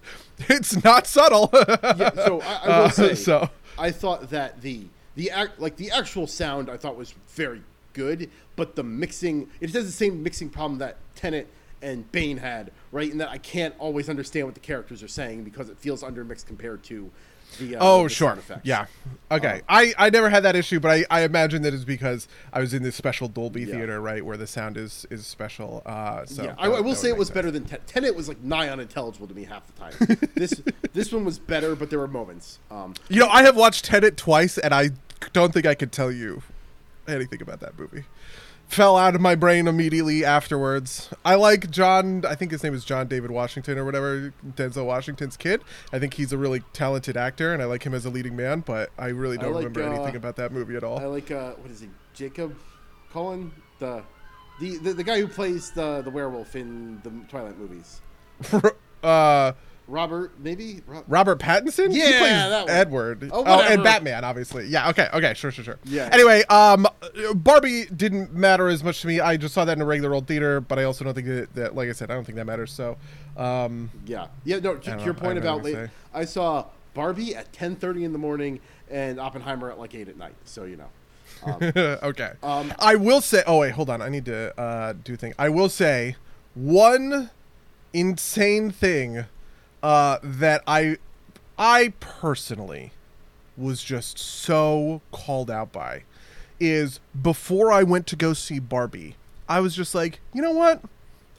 it's 0.50 0.84
not 0.84 1.06
subtle. 1.08 1.50
yeah, 1.54 2.12
so 2.16 2.42
I, 2.42 2.56
I 2.64 2.80
will 2.80 2.86
Uh, 3.12 3.16
so- 3.16 3.50
I 3.78 3.92
thought 3.92 4.30
that 4.32 4.62
the 4.62 4.88
the 5.16 5.30
act 5.32 5.60
like 5.60 5.76
the 5.78 5.92
actual 5.92 6.26
sound 6.28 6.70
I 6.70 6.78
thought 6.78 6.96
was 6.98 7.14
very 7.30 7.62
good, 7.94 8.30
but 8.56 8.76
the 8.76 8.84
mixing 8.84 9.50
it 9.62 9.70
has 9.74 9.86
the 9.86 9.92
same 9.92 10.24
mixing 10.24 10.50
problem 10.50 10.80
that 10.80 10.98
Tenet 11.16 11.48
and 11.84 12.12
Bane 12.12 12.38
had, 12.38 12.72
right? 12.92 13.12
And 13.12 13.20
that 13.22 13.30
I 13.30 13.38
can't 13.38 13.76
always 13.78 14.10
understand 14.10 14.48
what 14.48 14.54
the 14.56 14.60
characters 14.62 15.04
are 15.04 15.08
saying 15.08 15.44
because 15.44 15.70
it 15.70 15.78
feels 15.78 16.02
undermixed 16.04 16.46
compared 16.48 16.84
to 16.86 17.12
the 17.60 17.76
uh, 17.76 17.80
Oh, 17.82 18.04
the 18.04 18.10
sure. 18.10 18.34
effects. 18.34 18.62
Yeah. 18.64 18.88
Okay. 19.30 19.62
I, 19.70 19.94
I 19.98 20.10
never 20.10 20.30
had 20.30 20.42
that 20.44 20.56
issue, 20.56 20.80
but 20.80 20.90
I, 20.90 21.06
I 21.12 21.22
imagine 21.22 21.62
that 21.64 21.74
is 21.74 21.86
because 21.86 22.28
I 22.52 22.60
was 22.60 22.74
in 22.74 22.82
this 22.82 22.96
special 22.96 23.28
Dolby 23.28 23.62
Yeah. 23.62 23.76
theater, 23.76 24.02
right, 24.02 24.26
where 24.26 24.38
the 24.38 24.48
sound 24.48 24.76
is 24.78 25.06
is 25.12 25.28
special. 25.28 25.84
Uh, 25.86 26.26
so 26.26 26.44
yeah, 26.44 26.56
I, 26.58 26.68
that- 26.70 26.76
I 26.78 26.80
will 26.82 26.96
say 26.96 27.10
it 27.10 27.18
was 27.18 27.30
make 27.30 27.36
better 27.36 27.52
than 27.52 27.66
Ten- 27.66 27.82
Tenet. 27.86 28.16
Was 28.16 28.28
like 28.28 28.42
nigh 28.42 28.70
unintelligible 28.70 29.28
to 29.28 29.34
me 29.36 29.44
half 29.44 29.68
the 29.68 29.74
time. 29.74 30.30
this 30.36 30.62
this 30.94 31.12
one 31.12 31.26
was 31.26 31.38
better, 31.38 31.76
but 31.76 31.90
there 31.92 32.00
were 32.00 32.08
moments. 32.08 32.58
Um, 32.72 32.96
You 33.10 33.20
know, 33.20 33.28
I 33.30 33.44
have 33.44 33.56
watched 33.56 33.86
Tenet 33.86 34.18
twice, 34.18 34.58
and 34.58 34.74
I 34.74 34.90
don't 35.34 35.54
think 35.54 35.66
I 35.68 35.76
could 35.76 35.92
tell 35.92 36.12
you 36.12 36.42
anything 37.08 37.42
about 37.42 37.60
that 37.60 37.78
movie. 37.78 38.06
Fell 38.74 38.98
out 38.98 39.14
of 39.14 39.22
my 39.22 39.36
brain 39.36 39.68
immediately 39.68 40.26
afterwards. 40.26 41.12
I 41.24 41.36
like 41.36 41.70
John. 41.70 42.26
I 42.26 42.34
think 42.34 42.50
his 42.50 42.64
name 42.64 42.74
is 42.74 42.84
John 42.84 43.08
David 43.08 43.30
Washington 43.30 43.78
or 43.78 43.86
whatever. 43.86 44.34
Denzel 44.56 44.88
Washington's 44.88 45.38
kid. 45.38 45.62
I 45.92 46.00
think 46.00 46.16
he's 46.16 46.34
a 46.34 46.40
really 46.40 46.64
talented 46.74 47.16
actor, 47.16 47.54
and 47.54 47.62
I 47.62 47.66
like 47.66 47.84
him 47.84 47.94
as 47.94 48.04
a 48.06 48.10
leading 48.10 48.36
man. 48.36 48.62
But 48.62 48.90
I 48.98 49.10
really 49.10 49.38
don't 49.38 49.54
like, 49.54 49.66
remember 49.66 49.84
uh, 49.84 49.94
anything 49.94 50.16
about 50.16 50.38
that 50.38 50.52
movie 50.52 50.76
at 50.76 50.84
all. 50.84 50.98
I 50.98 51.06
like 51.06 51.30
uh, 51.30 51.52
what 51.52 51.70
is 51.70 51.82
he? 51.82 51.90
Jacob 52.16 52.58
Cullen, 53.12 53.52
the 53.78 54.04
the 54.60 54.78
the, 54.78 54.94
the 54.94 55.04
guy 55.04 55.20
who 55.20 55.28
plays 55.28 55.70
the 55.70 56.02
the 56.02 56.10
werewolf 56.10 56.56
in 56.56 57.00
the 57.04 57.12
Twilight 57.30 57.60
movies. 57.60 58.02
uh, 59.04 59.52
Robert, 59.88 60.32
maybe. 60.40 60.82
Ro- 60.88 61.04
Robert 61.08 61.40
Pattinson. 61.40 61.92
he 61.92 62.00
Yeah, 62.00 62.20
plays 62.20 62.32
that 62.32 62.66
one. 62.66 62.70
Edward. 62.70 63.30
Oh, 63.34 63.44
Oh, 63.46 63.62
and 63.62 63.84
Batman, 63.84 64.24
obviously. 64.24 64.68
Yeah. 64.68 64.90
Okay. 64.90 65.10
Okay. 65.14 65.34
Sure. 65.34 65.52
Sure. 65.52 65.64
Sure. 65.64 65.80
Yeah. 65.84 66.10
Anyway, 66.12 66.44
um, 66.50 66.88
Barbie 67.36 67.86
didn't 67.86 68.34
matter 68.34 68.68
as 68.70 68.84
much 68.84 69.02
to 69.02 69.08
me. 69.08 69.20
I 69.20 69.38
just 69.38 69.54
saw 69.54 69.66
that 69.66 69.78
in 69.78 69.82
a 69.82 69.86
regular 69.86 70.14
old 70.14 70.28
theater, 70.28 70.62
but 70.62 70.80
I 70.80 70.84
also 70.84 71.04
don't 71.04 71.14
think 71.14 71.28
that, 71.28 71.54
that 71.56 71.76
like 71.76 71.90
I 71.90 71.92
said, 71.92 72.10
I 72.12 72.14
don't 72.14 72.24
think 72.24 72.38
that 72.38 72.46
matters. 72.46 72.72
So, 72.72 72.98
um, 73.38 73.92
yeah, 74.06 74.28
yeah. 74.46 74.60
No, 74.60 74.76
to, 74.76 74.90
your 74.92 74.98
know. 74.98 75.14
point 75.14 75.24
I 75.24 75.34
don't 75.34 75.44
know 75.44 75.54
about 75.54 75.64
late. 75.64 75.90
I 76.14 76.26
saw 76.26 76.66
Barbie 76.94 77.36
at 77.36 77.52
ten 77.52 77.76
thirty 77.76 78.04
in 78.06 78.14
the 78.14 78.20
morning 78.20 78.60
and 78.90 79.20
Oppenheimer 79.20 79.70
at 79.72 79.80
like 79.80 79.96
eight 79.96 80.08
at 80.08 80.18
night. 80.18 80.36
So 80.46 80.64
you 80.64 80.78
know. 80.78 80.90
Um, 81.46 81.58
okay. 82.04 82.32
Um, 82.42 82.74
I 82.80 82.96
will 82.96 83.20
say. 83.20 83.44
Oh 83.46 83.60
wait, 83.60 83.72
hold 83.74 83.90
on. 83.90 84.02
I 84.02 84.08
need 84.10 84.26
to 84.26 84.58
uh, 84.60 84.94
do 85.04 85.16
a 85.16 85.18
thing. 85.18 85.34
I 85.38 85.50
will 85.50 85.68
say 85.70 86.16
one 86.56 87.32
insane 87.94 88.72
thing 88.72 89.26
uh, 89.84 90.18
that 90.24 90.64
I 90.66 90.98
I 91.60 91.94
personally 92.00 92.92
was 93.56 93.84
just 93.84 94.18
so 94.18 95.02
called 95.12 95.52
out 95.52 95.72
by 95.72 96.04
is 96.60 97.00
before 97.20 97.72
I 97.72 97.84
went 97.84 98.08
to 98.08 98.16
go 98.16 98.34
see 98.34 98.58
Barbie, 98.58 99.16
I 99.48 99.60
was 99.60 99.76
just 99.76 99.94
like, 99.94 100.20
you 100.34 100.42
know 100.42 100.52
what? 100.52 100.82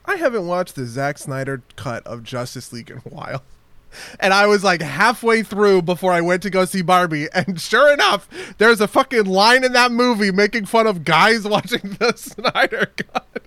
I 0.04 0.16
haven't 0.16 0.46
watched 0.46 0.74
the 0.74 0.84
Zack 0.86 1.18
Snyder 1.18 1.62
cut 1.76 2.06
of 2.06 2.22
Justice 2.22 2.72
League 2.72 2.90
in 2.90 2.98
a 2.98 3.00
while. 3.00 3.42
And 4.18 4.34
I 4.34 4.48
was 4.48 4.64
like 4.64 4.82
halfway 4.82 5.44
through 5.44 5.82
before 5.82 6.10
I 6.10 6.20
went 6.20 6.42
to 6.42 6.50
go 6.50 6.64
see 6.64 6.82
Barbie, 6.82 7.28
and 7.32 7.60
sure 7.60 7.92
enough, 7.92 8.28
there's 8.58 8.80
a 8.80 8.88
fucking 8.88 9.26
line 9.26 9.62
in 9.62 9.72
that 9.74 9.92
movie 9.92 10.32
making 10.32 10.64
fun 10.66 10.88
of 10.88 11.04
guys 11.04 11.44
watching 11.44 11.96
the 12.00 12.12
Snyder 12.16 12.90
cut. 12.96 13.42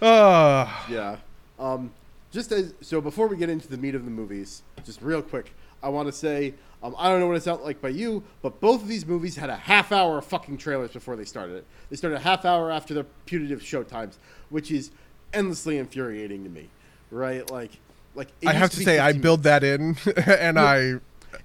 Uh, 0.00 0.72
Yeah. 0.88 1.16
Um, 1.58 1.90
just 2.36 2.52
as 2.52 2.74
so, 2.82 3.00
before 3.00 3.28
we 3.28 3.36
get 3.38 3.48
into 3.48 3.66
the 3.66 3.78
meat 3.78 3.94
of 3.94 4.04
the 4.04 4.10
movies, 4.10 4.62
just 4.84 5.00
real 5.00 5.22
quick, 5.22 5.54
I 5.82 5.88
want 5.88 6.06
to 6.06 6.12
say 6.12 6.52
um, 6.82 6.94
I 6.98 7.08
don't 7.08 7.18
know 7.18 7.28
what 7.28 7.36
it's 7.38 7.48
out 7.48 7.64
like 7.64 7.80
by 7.80 7.88
you, 7.88 8.22
but 8.42 8.60
both 8.60 8.82
of 8.82 8.88
these 8.88 9.06
movies 9.06 9.36
had 9.36 9.48
a 9.48 9.56
half 9.56 9.90
hour 9.90 10.18
of 10.18 10.26
fucking 10.26 10.58
trailers 10.58 10.90
before 10.90 11.16
they 11.16 11.24
started 11.24 11.56
it. 11.56 11.66
They 11.88 11.96
started 11.96 12.16
a 12.16 12.20
half 12.20 12.44
hour 12.44 12.70
after 12.70 12.92
their 12.92 13.06
putative 13.24 13.62
show 13.62 13.82
times, 13.82 14.18
which 14.50 14.70
is 14.70 14.90
endlessly 15.32 15.78
infuriating 15.78 16.44
to 16.44 16.50
me. 16.50 16.68
Right? 17.10 17.50
Like, 17.50 17.70
like 18.14 18.28
it 18.42 18.48
I 18.48 18.52
have 18.52 18.70
to 18.72 18.78
be 18.78 18.84
say, 18.84 18.98
I 18.98 19.12
15 19.12 19.22
build 19.22 19.42
that 19.44 19.64
in, 19.64 19.96
and 20.26 20.58
I, 20.58 20.96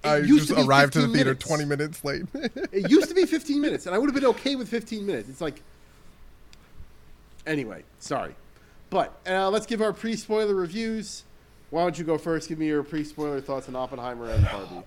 I 0.03 0.17
used 0.17 0.49
just 0.49 0.59
to 0.59 0.67
arrived 0.67 0.91
to 0.93 1.01
the 1.03 1.07
theater 1.07 1.29
minutes. 1.29 1.47
20 1.47 1.65
minutes 1.65 2.03
late. 2.03 2.23
It 2.73 2.91
used 2.91 3.07
to 3.07 3.15
be 3.15 3.25
15 3.25 3.61
minutes, 3.61 3.85
and 3.85 3.95
I 3.95 3.97
would 3.97 4.09
have 4.09 4.15
been 4.15 4.29
okay 4.31 4.55
with 4.55 4.67
15 4.67 5.05
minutes. 5.05 5.29
It's 5.29 5.39
like. 5.39 5.63
Anyway, 7.47 7.83
sorry. 7.99 8.35
But 8.91 9.17
uh, 9.25 9.49
let's 9.49 9.65
give 9.65 9.81
our 9.81 9.93
pre 9.93 10.15
spoiler 10.15 10.53
reviews. 10.53 11.23
Why 11.71 11.81
don't 11.81 11.97
you 11.97 12.03
go 12.03 12.19
first? 12.19 12.49
Give 12.49 12.59
me 12.59 12.67
your 12.67 12.83
pre 12.83 13.03
spoiler 13.03 13.41
thoughts 13.41 13.67
on 13.67 13.75
Oppenheimer 13.75 14.29
and 14.29 14.45
Barbie. 14.45 14.83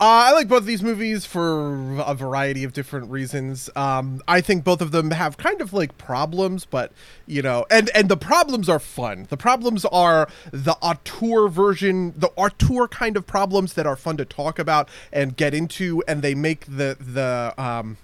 Uh, 0.00 0.30
I 0.30 0.32
like 0.32 0.48
both 0.48 0.60
of 0.60 0.66
these 0.66 0.82
movies 0.82 1.26
for 1.26 2.00
a 2.00 2.14
variety 2.14 2.64
of 2.64 2.72
different 2.72 3.10
reasons. 3.10 3.68
Um, 3.76 4.20
I 4.26 4.40
think 4.40 4.64
both 4.64 4.80
of 4.80 4.90
them 4.90 5.10
have 5.10 5.36
kind 5.36 5.60
of 5.60 5.72
like 5.72 5.98
problems, 5.98 6.64
but 6.64 6.92
you 7.26 7.42
know, 7.42 7.66
and 7.68 7.90
and 7.94 8.08
the 8.08 8.16
problems 8.16 8.68
are 8.68 8.78
fun. 8.78 9.26
The 9.28 9.36
problems 9.36 9.84
are 9.86 10.28
the 10.52 10.74
auteur 10.80 11.48
version, 11.48 12.14
the 12.16 12.30
auteur 12.36 12.86
kind 12.88 13.16
of 13.16 13.26
problems 13.26 13.74
that 13.74 13.86
are 13.86 13.96
fun 13.96 14.16
to 14.18 14.24
talk 14.24 14.60
about 14.60 14.88
and 15.12 15.36
get 15.36 15.52
into, 15.52 16.02
and 16.06 16.22
they 16.22 16.34
make 16.34 16.64
the 16.66 16.96
the 16.98 17.54
um, 17.58 17.96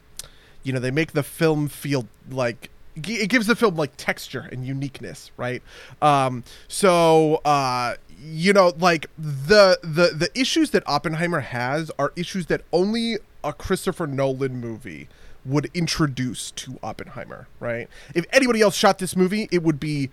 you 0.64 0.72
know, 0.72 0.80
they 0.80 0.90
make 0.90 1.12
the 1.12 1.22
film 1.22 1.68
feel 1.68 2.08
like 2.28 2.70
it 3.06 3.28
gives 3.28 3.46
the 3.46 3.56
film 3.56 3.76
like 3.76 3.92
texture 3.96 4.48
and 4.50 4.66
uniqueness, 4.66 5.30
right? 5.36 5.62
Um, 6.02 6.44
so 6.68 7.36
uh, 7.44 7.96
you 8.20 8.52
know, 8.52 8.72
like 8.78 9.06
the 9.18 9.78
the 9.82 10.12
the 10.14 10.30
issues 10.34 10.70
that 10.70 10.82
Oppenheimer 10.86 11.40
has 11.40 11.90
are 11.98 12.12
issues 12.16 12.46
that 12.46 12.62
only 12.72 13.18
a 13.44 13.52
Christopher 13.52 14.06
Nolan 14.06 14.60
movie 14.60 15.08
would 15.44 15.70
introduce 15.72 16.50
to 16.52 16.78
Oppenheimer, 16.82 17.48
right? 17.60 17.88
If 18.14 18.26
anybody 18.32 18.60
else 18.60 18.76
shot 18.76 18.98
this 18.98 19.16
movie, 19.16 19.48
it 19.50 19.62
would 19.62 19.80
be 19.80 20.10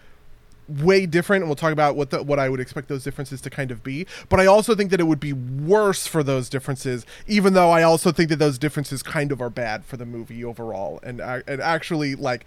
way 0.67 1.05
different 1.05 1.43
and 1.43 1.49
we'll 1.49 1.55
talk 1.55 1.71
about 1.71 1.95
what 1.95 2.09
the, 2.09 2.23
what 2.23 2.39
I 2.39 2.49
would 2.49 2.59
expect 2.59 2.87
those 2.87 3.03
differences 3.03 3.39
to 3.41 3.49
kind 3.49 3.69
of 3.69 3.83
be 3.83 4.07
but 4.29 4.39
I 4.39 4.47
also 4.47 4.73
think 4.73 4.89
that 4.91 4.99
it 4.99 5.03
would 5.03 5.19
be 5.19 5.31
worse 5.31 6.07
for 6.07 6.23
those 6.23 6.49
differences 6.49 7.05
even 7.27 7.53
though 7.53 7.69
I 7.69 7.83
also 7.83 8.11
think 8.11 8.29
that 8.29 8.37
those 8.37 8.57
differences 8.57 9.03
kind 9.03 9.31
of 9.31 9.41
are 9.41 9.51
bad 9.51 9.85
for 9.85 9.97
the 9.97 10.05
movie 10.05 10.43
overall 10.43 10.99
and 11.03 11.21
and 11.21 11.61
actually 11.61 12.15
like 12.15 12.45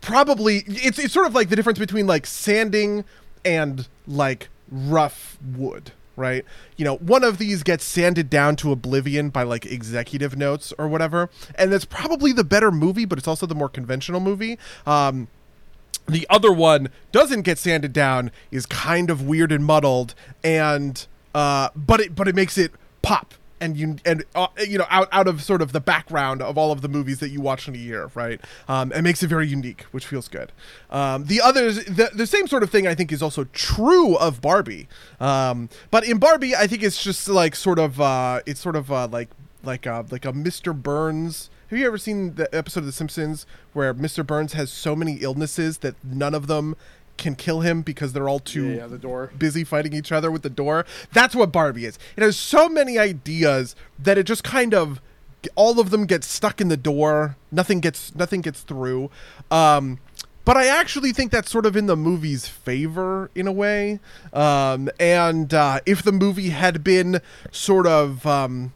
probably 0.00 0.64
it's 0.66 0.98
it's 0.98 1.12
sort 1.12 1.26
of 1.26 1.34
like 1.34 1.48
the 1.48 1.56
difference 1.56 1.78
between 1.78 2.06
like 2.06 2.26
sanding 2.26 3.04
and 3.44 3.88
like 4.06 4.48
rough 4.70 5.38
wood 5.56 5.92
right? 6.16 6.44
You 6.76 6.84
know 6.84 6.96
one 6.96 7.24
of 7.24 7.38
these 7.38 7.62
gets 7.62 7.84
sanded 7.84 8.28
down 8.28 8.56
to 8.56 8.72
oblivion 8.72 9.30
by 9.30 9.42
like 9.42 9.64
executive 9.64 10.36
notes 10.36 10.72
or 10.78 10.86
whatever 10.86 11.30
and 11.54 11.72
that's 11.72 11.86
probably 11.86 12.32
the 12.32 12.44
better 12.44 12.70
movie 12.70 13.06
but 13.06 13.18
it's 13.18 13.28
also 13.28 13.46
the 13.46 13.54
more 13.54 13.68
conventional 13.68 14.20
movie. 14.20 14.58
Um 14.86 15.28
the 16.10 16.26
other 16.28 16.52
one 16.52 16.88
doesn't 17.12 17.42
get 17.42 17.58
sanded 17.58 17.92
down, 17.92 18.30
is 18.50 18.66
kind 18.66 19.10
of 19.10 19.22
weird 19.22 19.52
and 19.52 19.64
muddled, 19.64 20.14
and 20.42 21.06
uh, 21.34 21.68
but 21.76 22.00
it 22.00 22.14
but 22.14 22.28
it 22.28 22.34
makes 22.34 22.58
it 22.58 22.72
pop 23.02 23.34
and 23.60 23.76
you 23.76 23.96
and 24.04 24.24
uh, 24.34 24.48
you 24.66 24.78
know 24.78 24.86
out 24.90 25.08
out 25.12 25.28
of 25.28 25.42
sort 25.42 25.62
of 25.62 25.72
the 25.72 25.80
background 25.80 26.42
of 26.42 26.56
all 26.56 26.72
of 26.72 26.80
the 26.80 26.88
movies 26.88 27.20
that 27.20 27.30
you 27.30 27.40
watch 27.40 27.68
in 27.68 27.74
a 27.74 27.78
year, 27.78 28.10
right? 28.14 28.40
Um, 28.68 28.92
it 28.92 29.02
makes 29.02 29.22
it 29.22 29.28
very 29.28 29.46
unique, 29.46 29.82
which 29.92 30.06
feels 30.06 30.28
good. 30.28 30.52
Um, 30.90 31.26
the 31.26 31.40
others, 31.40 31.84
the 31.84 32.10
the 32.12 32.26
same 32.26 32.46
sort 32.46 32.62
of 32.62 32.70
thing, 32.70 32.86
I 32.86 32.94
think, 32.94 33.12
is 33.12 33.22
also 33.22 33.44
true 33.52 34.16
of 34.16 34.40
Barbie. 34.40 34.88
Um, 35.20 35.68
but 35.90 36.06
in 36.06 36.18
Barbie, 36.18 36.54
I 36.54 36.66
think 36.66 36.82
it's 36.82 37.02
just 37.02 37.28
like 37.28 37.54
sort 37.54 37.78
of 37.78 38.00
uh, 38.00 38.40
it's 38.46 38.60
sort 38.60 38.76
of 38.76 38.90
uh, 38.90 39.08
like 39.08 39.28
like 39.62 39.86
a, 39.86 40.06
like 40.10 40.24
a 40.24 40.32
Mr. 40.32 40.74
Burns 40.74 41.50
have 41.70 41.78
you 41.78 41.86
ever 41.86 41.98
seen 41.98 42.34
the 42.34 42.52
episode 42.52 42.80
of 42.80 42.86
The 42.86 42.92
Simpsons 42.92 43.46
where 43.74 43.94
Mr. 43.94 44.26
Burns 44.26 44.54
has 44.54 44.72
so 44.72 44.96
many 44.96 45.18
illnesses 45.18 45.78
that 45.78 45.94
none 46.02 46.34
of 46.34 46.48
them 46.48 46.74
can 47.20 47.36
kill 47.36 47.60
him 47.60 47.82
because 47.82 48.12
they're 48.12 48.28
all 48.28 48.40
too 48.40 48.66
Yeah, 48.70 48.76
yeah, 48.78 48.86
the 48.88 48.98
door. 48.98 49.30
busy 49.38 49.62
fighting 49.62 49.92
each 49.92 50.10
other 50.10 50.30
with 50.32 50.42
the 50.42 50.50
door? 50.50 50.84
That's 51.12 51.36
what 51.36 51.52
Barbie 51.52 51.84
is. 51.84 51.98
It 52.16 52.22
has 52.24 52.36
so 52.36 52.68
many 52.68 52.98
ideas 52.98 53.76
that 53.98 54.18
it 54.18 54.24
just 54.24 54.42
kind 54.42 54.74
of 54.74 55.00
all 55.54 55.78
of 55.78 55.90
them 55.90 56.04
get 56.06 56.24
stuck 56.24 56.60
in 56.60 56.68
the 56.68 56.76
door. 56.76 57.36
Nothing 57.52 57.78
gets 57.80 58.12
nothing 58.14 58.40
gets 58.40 58.60
through. 58.62 59.10
Um, 59.50 59.98
but 60.44 60.56
I 60.56 60.66
actually 60.66 61.12
think 61.12 61.30
that's 61.30 61.50
sort 61.50 61.66
of 61.66 61.76
in 61.76 61.86
the 61.86 61.96
movie's 61.96 62.48
favor 62.48 63.30
in 63.34 63.46
a 63.46 63.52
way. 63.52 64.00
Um, 64.32 64.88
and 64.98 65.52
uh, 65.54 65.80
if 65.86 66.02
the 66.02 66.12
movie 66.12 66.48
had 66.50 66.82
been 66.82 67.20
sort 67.52 67.86
of 67.86 68.26
um, 68.26 68.72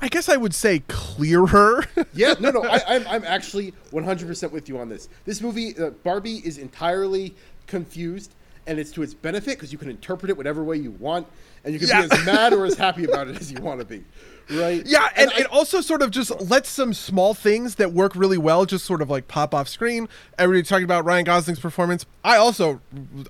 I 0.00 0.08
guess 0.08 0.28
I 0.28 0.36
would 0.36 0.54
say 0.54 0.80
clearer. 0.88 1.84
yeah, 2.14 2.34
no, 2.38 2.50
no, 2.50 2.62
I, 2.62 2.80
I'm, 2.86 3.06
I'm 3.08 3.24
actually 3.24 3.74
100% 3.90 4.50
with 4.52 4.68
you 4.68 4.78
on 4.78 4.88
this. 4.88 5.08
This 5.24 5.40
movie, 5.40 5.76
uh, 5.76 5.90
Barbie, 5.90 6.36
is 6.44 6.56
entirely 6.58 7.34
confused, 7.68 8.34
and 8.66 8.78
it's 8.80 8.90
to 8.92 9.02
its 9.02 9.14
benefit 9.14 9.56
because 9.56 9.70
you 9.72 9.78
can 9.78 9.88
interpret 9.88 10.28
it 10.30 10.36
whatever 10.36 10.64
way 10.64 10.76
you 10.76 10.90
want, 10.90 11.26
and 11.64 11.72
you 11.72 11.78
can 11.78 11.88
Yeah. 11.88 12.06
be 12.06 12.12
as 12.12 12.26
mad 12.26 12.52
or 12.52 12.66
as 12.66 12.76
happy 12.76 13.04
about 13.04 13.28
it 13.28 13.40
as 13.40 13.50
you 13.52 13.60
want 13.60 13.78
to 13.80 13.86
be, 13.86 14.04
right? 14.50 14.84
yeah, 14.84 15.08
and, 15.16 15.30
I- 15.30 15.40
it 15.40 15.46
also 15.46 15.80
sort 15.80 16.02
of 16.02 16.10
just 16.10 16.38
lets 16.50 16.68
some 16.68 16.92
small 16.92 17.32
things 17.34 17.76
that 17.76 17.92
work 17.92 18.14
really 18.16 18.36
well 18.38 18.66
just 18.66 18.84
sort 18.84 19.00
of 19.00 19.08
like 19.08 19.28
pop 19.28 19.54
off 19.54 19.68
screen. 19.68 20.08
Everybody 20.38 20.64
talking 20.66 20.84
about 20.84 21.04
Ryan 21.04 21.24
Gosling's 21.24 21.60
performance. 21.60 22.04
I 22.24 22.36
also 22.36 22.80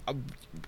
uh, 0.06 0.14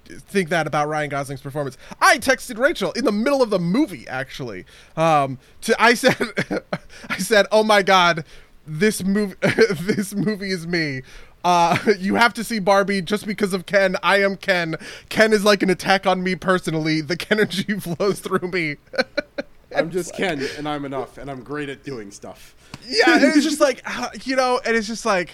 think 0.08 0.48
that 0.50 0.66
about 0.66 0.88
Ryan 0.88 1.10
Gosling's 1.10 1.40
performance. 1.40 1.76
I 2.00 2.18
texted 2.18 2.58
Rachel 2.58 2.92
in 2.92 3.04
the 3.04 3.12
middle 3.12 3.42
of 3.42 3.50
the 3.50 3.58
movie 3.58 4.06
actually. 4.08 4.66
Um, 4.96 5.38
to 5.62 5.74
I 5.82 5.94
said, 5.94 6.16
I 7.08 7.18
said, 7.18 7.46
"Oh 7.50 7.62
my 7.64 7.82
god, 7.82 8.24
this 8.66 9.02
movie, 9.04 9.34
this 9.42 10.14
movie 10.14 10.50
is 10.50 10.66
me." 10.66 11.02
Uh, 11.44 11.76
you 11.98 12.14
have 12.16 12.34
to 12.34 12.44
see 12.44 12.58
Barbie 12.58 13.02
just 13.02 13.26
because 13.26 13.52
of 13.52 13.66
Ken. 13.66 13.96
I 14.02 14.22
am 14.22 14.36
Ken. 14.36 14.76
Ken 15.08 15.32
is 15.32 15.44
like 15.44 15.62
an 15.62 15.70
attack 15.70 16.06
on 16.06 16.22
me 16.22 16.36
personally. 16.36 17.00
The 17.00 17.16
Ken 17.16 17.40
energy 17.40 17.74
flows 17.80 18.20
through 18.20 18.50
me. 18.50 18.76
I'm 19.76 19.90
just 19.90 20.14
Ken, 20.14 20.44
and 20.58 20.68
I'm 20.68 20.84
enough, 20.84 21.16
and 21.16 21.30
I'm 21.30 21.42
great 21.42 21.68
at 21.68 21.84
doing 21.84 22.10
stuff. 22.10 22.56
yeah, 22.84 23.14
and 23.14 23.24
it's 23.24 23.44
just 23.44 23.60
like 23.60 23.80
uh, 23.86 24.08
you 24.24 24.34
know, 24.34 24.60
and 24.66 24.76
it's 24.76 24.88
just 24.88 25.06
like 25.06 25.30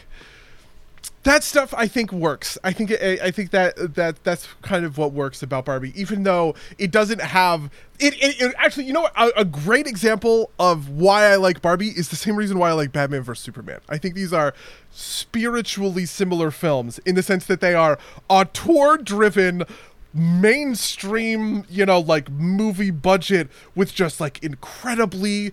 that 1.22 1.42
stuff. 1.42 1.74
I 1.76 1.88
think 1.88 2.12
works. 2.12 2.56
I 2.62 2.72
think 2.72 2.92
I, 2.92 3.18
I 3.24 3.30
think 3.30 3.50
that 3.50 3.94
that 3.94 4.22
that's 4.24 4.48
kind 4.62 4.84
of 4.84 4.96
what 4.96 5.12
works 5.12 5.42
about 5.42 5.64
Barbie, 5.64 5.92
even 6.00 6.22
though 6.22 6.54
it 6.78 6.90
doesn't 6.90 7.20
have 7.20 7.70
it. 7.98 8.14
it, 8.14 8.40
it 8.40 8.54
actually, 8.58 8.84
you 8.84 8.92
know, 8.92 9.02
what? 9.02 9.12
A, 9.16 9.40
a 9.40 9.44
great 9.44 9.86
example 9.86 10.50
of 10.58 10.88
why 10.88 11.24
I 11.24 11.36
like 11.36 11.60
Barbie 11.60 11.88
is 11.88 12.08
the 12.08 12.16
same 12.16 12.36
reason 12.36 12.58
why 12.58 12.70
I 12.70 12.72
like 12.72 12.92
Batman 12.92 13.22
vs 13.22 13.42
Superman. 13.42 13.80
I 13.88 13.98
think 13.98 14.14
these 14.14 14.32
are 14.32 14.54
spiritually 14.90 16.06
similar 16.06 16.50
films 16.50 16.98
in 17.00 17.14
the 17.14 17.22
sense 17.22 17.46
that 17.46 17.60
they 17.60 17.74
are 17.74 17.98
auteur-driven 18.30 19.64
mainstream, 20.14 21.64
you 21.68 21.84
know, 21.84 22.00
like 22.00 22.30
movie 22.30 22.90
budget 22.90 23.48
with 23.74 23.94
just 23.94 24.20
like 24.20 24.42
incredibly 24.42 25.52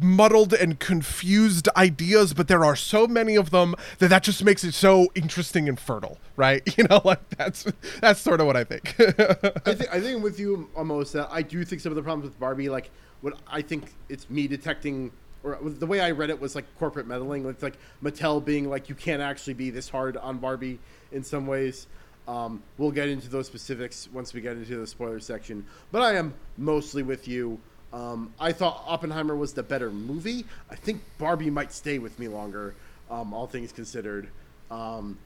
muddled 0.00 0.52
and 0.54 0.78
confused 0.78 1.68
ideas, 1.76 2.34
but 2.34 2.48
there 2.48 2.64
are 2.64 2.76
so 2.76 3.06
many 3.06 3.36
of 3.36 3.50
them 3.50 3.74
that 3.98 4.08
that 4.08 4.22
just 4.22 4.44
makes 4.44 4.64
it 4.64 4.72
so 4.72 5.08
interesting 5.14 5.68
and 5.68 5.78
fertile, 5.78 6.18
right? 6.36 6.62
You 6.78 6.84
know, 6.84 7.02
like 7.04 7.28
that's 7.30 7.66
that's 8.00 8.20
sort 8.20 8.40
of 8.40 8.46
what 8.46 8.56
I 8.56 8.64
think. 8.64 8.94
I 8.98 9.74
think 9.74 9.94
I 9.94 10.00
think 10.00 10.22
with 10.22 10.40
you 10.40 10.70
almost. 10.74 11.12
That 11.12 11.28
I 11.30 11.42
do 11.42 11.64
think 11.64 11.82
some 11.82 11.92
of 11.92 11.96
the 11.96 12.02
problems 12.02 12.28
with 12.28 12.40
Barbie, 12.40 12.68
like 12.68 12.90
what 13.20 13.34
I 13.46 13.62
think 13.62 13.92
it's 14.08 14.28
me 14.30 14.48
detecting, 14.48 15.12
or 15.44 15.58
the 15.62 15.86
way 15.86 16.00
I 16.00 16.10
read 16.12 16.30
it 16.30 16.40
was 16.40 16.54
like 16.54 16.64
corporate 16.78 17.06
meddling. 17.06 17.46
It's 17.46 17.62
like 17.62 17.76
Mattel 18.02 18.44
being 18.44 18.70
like, 18.70 18.88
you 18.88 18.94
can't 18.94 19.20
actually 19.20 19.54
be 19.54 19.70
this 19.70 19.88
hard 19.88 20.16
on 20.16 20.38
Barbie 20.38 20.78
in 21.12 21.22
some 21.22 21.46
ways. 21.46 21.86
Um, 22.26 22.62
we'll 22.78 22.92
get 22.92 23.08
into 23.08 23.28
those 23.28 23.46
specifics 23.46 24.08
once 24.12 24.32
we 24.32 24.40
get 24.40 24.56
into 24.56 24.76
the 24.76 24.86
spoiler 24.86 25.20
section. 25.20 25.66
But 25.90 26.02
I 26.02 26.14
am 26.16 26.34
mostly 26.56 27.02
with 27.02 27.26
you. 27.26 27.58
Um, 27.92 28.32
I 28.40 28.52
thought 28.52 28.82
Oppenheimer 28.86 29.36
was 29.36 29.52
the 29.52 29.62
better 29.62 29.90
movie. 29.90 30.46
I 30.70 30.74
think 30.74 31.02
Barbie 31.18 31.50
might 31.50 31.72
stay 31.72 31.98
with 31.98 32.18
me 32.18 32.28
longer, 32.28 32.74
um, 33.10 33.34
all 33.34 33.46
things 33.46 33.70
considered. 33.72 34.28
Um, 34.70 35.18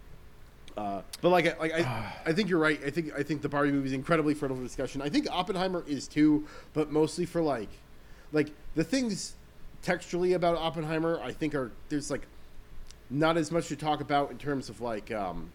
uh, 0.76 1.00
but 1.22 1.30
like, 1.30 1.58
like 1.58 1.72
I, 1.72 2.12
I 2.26 2.32
think 2.32 2.50
you're 2.50 2.58
right. 2.58 2.78
I 2.84 2.90
think 2.90 3.12
I 3.16 3.22
think 3.22 3.40
the 3.40 3.48
Barbie 3.48 3.72
movie 3.72 3.86
is 3.86 3.92
incredibly 3.92 4.34
fertile 4.34 4.56
for 4.56 4.62
discussion. 4.62 5.00
I 5.00 5.08
think 5.08 5.30
Oppenheimer 5.30 5.84
is 5.86 6.06
too, 6.06 6.46
but 6.74 6.90
mostly 6.90 7.24
for 7.24 7.40
like, 7.40 7.70
like 8.32 8.50
the 8.74 8.84
things 8.84 9.34
textually 9.82 10.34
about 10.34 10.56
Oppenheimer. 10.56 11.20
I 11.22 11.32
think 11.32 11.54
are 11.54 11.70
there's 11.88 12.10
like 12.10 12.26
not 13.08 13.36
as 13.36 13.50
much 13.52 13.68
to 13.68 13.76
talk 13.76 14.00
about 14.00 14.30
in 14.30 14.38
terms 14.38 14.68
of 14.68 14.80
like 14.80 15.10
um, 15.12 15.50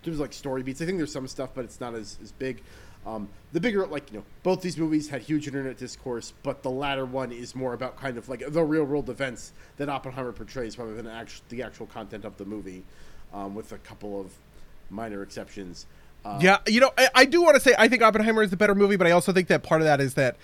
in 0.00 0.04
terms 0.04 0.16
of 0.16 0.20
like 0.20 0.32
story 0.32 0.62
beats. 0.62 0.82
I 0.82 0.86
think 0.86 0.98
there's 0.98 1.12
some 1.12 1.28
stuff, 1.28 1.50
but 1.54 1.64
it's 1.64 1.80
not 1.80 1.94
as 1.94 2.18
as 2.22 2.32
big. 2.32 2.62
Um, 3.08 3.28
the 3.52 3.60
bigger, 3.60 3.86
like 3.86 4.12
you 4.12 4.18
know, 4.18 4.24
both 4.42 4.60
these 4.60 4.76
movies 4.76 5.08
had 5.08 5.22
huge 5.22 5.46
internet 5.46 5.78
discourse, 5.78 6.34
but 6.42 6.62
the 6.62 6.70
latter 6.70 7.06
one 7.06 7.32
is 7.32 7.54
more 7.54 7.72
about 7.72 7.96
kind 7.96 8.18
of 8.18 8.28
like 8.28 8.42
the 8.46 8.62
real 8.62 8.84
world 8.84 9.08
events 9.08 9.52
that 9.78 9.88
Oppenheimer 9.88 10.32
portrays, 10.32 10.78
rather 10.78 10.94
than 10.94 11.06
actual, 11.06 11.44
the 11.48 11.62
actual 11.62 11.86
content 11.86 12.24
of 12.26 12.36
the 12.36 12.44
movie, 12.44 12.84
um, 13.32 13.54
with 13.54 13.72
a 13.72 13.78
couple 13.78 14.20
of 14.20 14.32
minor 14.90 15.22
exceptions. 15.22 15.86
Uh, 16.24 16.38
yeah, 16.42 16.58
you 16.66 16.80
know, 16.80 16.90
I, 16.98 17.08
I 17.14 17.24
do 17.24 17.40
want 17.42 17.54
to 17.54 17.60
say 17.60 17.74
I 17.78 17.88
think 17.88 18.02
Oppenheimer 18.02 18.42
is 18.42 18.50
the 18.50 18.56
better 18.58 18.74
movie, 18.74 18.96
but 18.96 19.06
I 19.06 19.12
also 19.12 19.32
think 19.32 19.48
that 19.48 19.62
part 19.62 19.80
of 19.80 19.86
that 19.86 20.00
is 20.00 20.14
that 20.14 20.36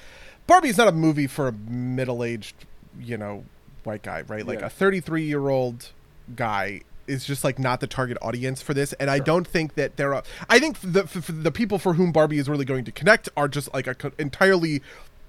Barbie 0.46 0.68
is 0.68 0.78
not 0.78 0.88
a 0.88 0.92
movie 0.92 1.26
for 1.26 1.48
a 1.48 1.52
middle-aged, 1.52 2.54
you 2.98 3.18
know, 3.18 3.44
white 3.82 4.02
guy, 4.02 4.22
right? 4.22 4.46
Like 4.46 4.60
Yeah. 4.60 4.66
a 4.66 4.70
33-year-old 4.70 5.90
guy 6.34 6.80
is 7.06 7.24
just 7.24 7.44
like 7.44 7.58
not 7.58 7.80
the 7.80 7.86
target 7.86 8.18
audience 8.22 8.62
for 8.62 8.74
this, 8.74 8.92
and 8.94 9.10
I 9.10 9.18
don't 9.18 9.46
think 9.46 9.74
that 9.74 9.96
there 9.96 10.14
are. 10.14 10.22
I 10.48 10.58
think 10.58 10.80
the 10.80 11.02
the 11.28 11.52
people 11.52 11.78
for 11.78 11.94
whom 11.94 12.12
Barbie 12.12 12.38
is 12.38 12.48
really 12.48 12.64
going 12.64 12.84
to 12.84 12.92
connect 12.92 13.28
are 13.36 13.48
just 13.48 13.72
like 13.74 13.86
a 13.86 14.12
entirely, 14.18 14.82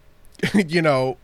you 0.54 0.82
know, 0.82 1.18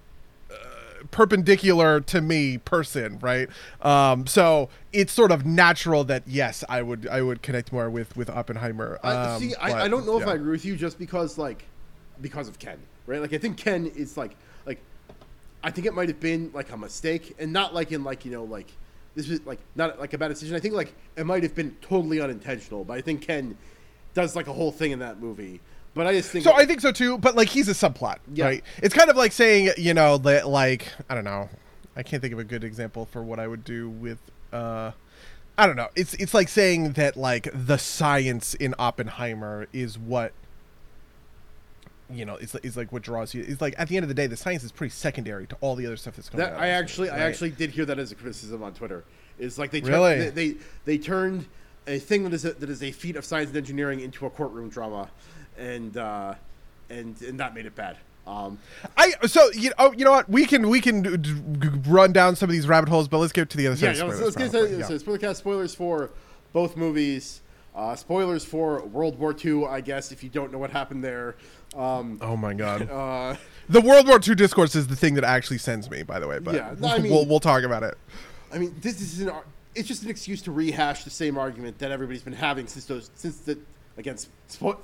perpendicular 1.09 1.99
to 2.01 2.21
me 2.21 2.57
person, 2.59 3.19
right? 3.19 3.49
Um, 3.81 4.27
so 4.27 4.69
it's 4.93 5.11
sort 5.11 5.31
of 5.31 5.45
natural 5.45 6.03
that 6.05 6.23
yes, 6.27 6.63
I 6.69 6.81
would 6.81 7.07
I 7.07 7.21
would 7.21 7.41
connect 7.41 7.71
more 7.71 7.89
with 7.89 8.15
with 8.15 8.29
Oppenheimer. 8.29 8.99
I, 9.03 9.13
Um, 9.13 9.41
see, 9.41 9.49
but, 9.49 9.71
I, 9.71 9.83
I 9.83 9.87
don't 9.87 10.05
know 10.05 10.19
if. 10.19 10.27
I 10.27 10.35
agree 10.35 10.51
with 10.51 10.65
you 10.65 10.75
just 10.75 10.99
because 10.99 11.37
like 11.37 11.65
because 12.19 12.47
of 12.47 12.59
Ken, 12.59 12.77
right? 13.07 13.21
Like 13.21 13.33
I 13.33 13.37
think 13.37 13.57
Ken 13.57 13.87
is 13.87 14.17
like 14.17 14.35
like 14.65 14.79
I 15.63 15.71
think 15.71 15.87
it 15.87 15.93
might 15.93 16.09
have 16.09 16.19
been 16.19 16.51
like 16.53 16.71
a 16.71 16.77
mistake 16.77 17.35
and 17.39 17.51
not 17.51 17.73
like 17.73 17.91
in 17.91 18.03
like 18.03 18.25
you 18.25 18.31
know 18.31 18.43
like 18.43 18.71
this 19.15 19.27
was 19.27 19.45
like 19.45 19.59
not 19.75 19.99
like 19.99 20.13
a 20.13 20.17
bad 20.17 20.29
decision. 20.29 20.55
I 20.55 20.59
think 20.59 20.73
like 20.73 20.93
it 21.17 21.25
might 21.25 21.43
have 21.43 21.55
been 21.55 21.75
totally 21.81 22.21
unintentional, 22.21 22.83
but 22.83 22.97
I 22.97 23.01
think 23.01 23.21
Ken 23.21 23.57
does 24.13 24.35
like 24.35 24.47
a 24.47 24.53
whole 24.53 24.71
thing 24.71 24.91
in 24.91 24.99
that 24.99 25.19
movie. 25.19 25.59
But 25.93 26.07
I 26.07 26.13
just 26.13 26.29
think 26.31 26.43
So 26.45 26.53
I 26.53 26.65
think 26.65 26.79
so 26.81 26.91
too, 26.91 27.17
but 27.17 27.35
like 27.35 27.49
he's 27.49 27.67
a 27.67 27.73
subplot, 27.73 28.17
Yeah. 28.33 28.45
right? 28.45 28.63
It's 28.81 28.95
kind 28.95 29.09
of 29.09 29.17
like 29.17 29.33
saying, 29.33 29.71
you 29.77 29.93
know, 29.93 30.17
that 30.19 30.47
like 30.47 30.87
I 31.09 31.15
don't 31.15 31.25
know, 31.25 31.49
I 31.95 32.03
can't 32.03 32.21
think 32.21 32.33
of 32.33 32.39
a 32.39 32.43
good 32.45 32.63
example 32.63 33.05
for 33.05 33.21
what 33.21 33.39
I 33.39 33.47
would 33.47 33.63
do 33.65 33.89
with. 33.89 34.19
uh 34.53 34.91
I 35.57 35.67
don't 35.67 35.75
know. 35.75 35.89
It's 35.95 36.13
it's 36.15 36.33
like 36.33 36.47
saying 36.47 36.93
that 36.93 37.17
like 37.17 37.49
the 37.53 37.77
science 37.77 38.53
in 38.53 38.73
Oppenheimer 38.79 39.67
is 39.73 39.99
what 39.99 40.31
you 42.11 42.25
know 42.25 42.35
it's 42.35 42.55
is 42.55 42.77
like 42.77 42.91
what 42.91 43.01
draws 43.01 43.33
you. 43.33 43.43
It's 43.47 43.61
like 43.61 43.75
at 43.77 43.87
the 43.87 43.97
end 43.97 44.03
of 44.03 44.07
the 44.09 44.13
day, 44.15 44.27
the 44.27 44.37
science 44.37 44.63
is 44.63 44.71
pretty 44.71 44.91
secondary 44.91 45.47
to 45.47 45.57
all 45.61 45.75
the 45.75 45.85
other 45.85 45.97
stuff 45.97 46.15
that's 46.15 46.29
going 46.29 46.43
That 46.43 46.53
on. 46.53 46.61
I 46.61 46.67
actually, 46.69 47.09
movie, 47.09 47.21
I 47.21 47.23
actually 47.25 47.51
did 47.51 47.71
hear 47.71 47.85
that 47.85 47.99
as 47.99 48.11
a 48.11 48.15
criticism 48.15 48.63
on 48.63 48.73
Twitter. 48.73 49.03
Is 49.39 49.57
like 49.57 49.71
they 49.71 49.81
turned, 49.81 49.93
Really? 49.93 50.17
they, 50.17 50.29
they 50.29 50.55
they 50.85 50.97
turned 50.97 51.45
a 51.87 51.97
thing 51.99 52.23
that 52.23 52.33
is 52.33 52.45
a, 52.45 52.53
that 52.53 52.69
is 52.69 52.83
a 52.83 52.91
feat 52.91 53.15
of 53.15 53.25
science 53.25 53.49
and 53.49 53.57
engineering 53.57 53.99
into 54.01 54.25
a 54.25 54.29
courtroom 54.29 54.69
drama, 54.69 55.09
and 55.57 55.97
uh, 55.97 56.35
and 56.89 57.19
and 57.21 57.39
that 57.39 57.55
made 57.55 57.65
it 57.65 57.75
bad. 57.75 57.97
Um, 58.27 58.59
I 58.97 59.13
so 59.25 59.49
you 59.51 59.71
know 59.79 59.91
you 59.93 60.05
know 60.05 60.11
what 60.11 60.29
we 60.29 60.45
can 60.45 60.69
we 60.69 60.79
can 60.79 61.01
d- 61.01 61.17
d- 61.17 61.69
run 61.87 62.11
down 62.11 62.35
some 62.35 62.49
of 62.49 62.53
these 62.53 62.67
rabbit 62.67 62.89
holes, 62.89 63.07
but 63.07 63.17
let's 63.17 63.33
get 63.33 63.49
to 63.49 63.57
the 63.57 63.67
other 63.67 63.75
yeah, 63.75 63.93
side. 63.93 63.97
yeah, 63.97 64.03
let's, 64.03 64.21
let's 64.21 64.35
get 64.35 64.49
spoilers, 64.49 64.77
to 64.77 64.83
so 64.83 64.97
spoiler 64.99 65.17
cast 65.17 65.39
spoilers 65.39 65.73
for 65.73 66.11
both 66.53 66.77
movies. 66.77 67.41
Uh, 67.73 67.95
spoilers 67.95 68.43
for 68.43 68.83
World 68.83 69.17
War 69.17 69.33
II, 69.43 69.65
I 69.65 69.79
guess, 69.79 70.11
if 70.11 70.23
you 70.23 70.29
don't 70.29 70.51
know 70.51 70.57
what 70.57 70.71
happened 70.71 71.03
there. 71.03 71.35
Um, 71.75 72.19
Oh 72.21 72.35
my 72.35 72.53
god. 72.53 72.81
uh, 72.91 73.35
The 73.69 73.81
World 73.81 74.07
War 74.07 74.19
II 74.25 74.35
discourse 74.35 74.75
is 74.75 74.87
the 74.87 74.95
thing 74.95 75.13
that 75.15 75.23
actually 75.23 75.57
sends 75.59 75.89
me, 75.89 76.03
by 76.03 76.19
the 76.19 76.27
way. 76.27 76.39
But 76.39 76.55
Yeah, 76.55 76.75
I 76.83 76.99
mean- 76.99 77.11
we'll 77.11 77.25
we'll 77.25 77.39
talk 77.39 77.63
about 77.63 77.83
it. 77.83 77.97
I 78.53 78.57
mean, 78.57 78.75
this 78.81 78.99
is 79.01 79.21
an 79.21 79.31
it's 79.73 79.87
just 79.87 80.03
an 80.03 80.09
excuse 80.09 80.41
to 80.41 80.51
rehash 80.51 81.03
the 81.05 81.09
same 81.09 81.37
argument 81.37 81.79
that 81.79 81.91
everybody's 81.91 82.23
been 82.23 82.33
having 82.33 82.67
since 82.67 82.85
those 82.85 83.09
since 83.15 83.37
the 83.37 83.57
against 83.97 84.29
spo- 84.49 84.77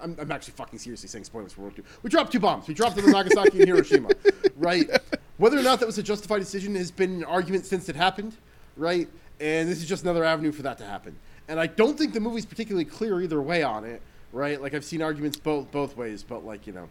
I'm, 0.00 0.16
I'm 0.18 0.32
actually 0.32 0.54
fucking 0.54 0.78
seriously 0.78 1.08
saying 1.10 1.24
spoilers 1.24 1.52
for 1.52 1.60
World 1.62 1.74
War 1.76 1.84
II. 1.86 1.92
We 2.02 2.08
dropped 2.10 2.32
two 2.32 2.40
bombs. 2.40 2.66
We 2.66 2.72
dropped 2.72 2.96
them 2.96 3.04
in 3.04 3.10
Nagasaki 3.10 3.58
and 3.58 3.68
Hiroshima, 3.68 4.08
right? 4.56 4.88
Whether 5.36 5.58
or 5.58 5.62
not 5.62 5.80
that 5.80 5.86
was 5.86 5.98
a 5.98 6.02
justified 6.02 6.38
decision 6.38 6.74
has 6.76 6.90
been 6.90 7.16
an 7.16 7.24
argument 7.24 7.66
since 7.66 7.88
it 7.90 7.96
happened, 7.96 8.34
right? 8.78 9.08
And 9.40 9.68
this 9.68 9.78
is 9.78 9.86
just 9.86 10.02
another 10.02 10.24
avenue 10.24 10.52
for 10.52 10.62
that 10.62 10.78
to 10.78 10.84
happen. 10.86 11.16
And 11.48 11.60
I 11.60 11.66
don't 11.66 11.98
think 11.98 12.14
the 12.14 12.20
movie's 12.20 12.46
particularly 12.46 12.84
clear 12.84 13.20
either 13.20 13.42
way 13.42 13.62
on 13.62 13.84
it, 13.84 14.00
right? 14.32 14.60
Like 14.60 14.74
I've 14.74 14.84
seen 14.84 15.02
arguments 15.02 15.36
both 15.36 15.70
both 15.70 15.96
ways, 15.96 16.22
but 16.22 16.44
like 16.44 16.66
you 16.66 16.72
know, 16.72 16.88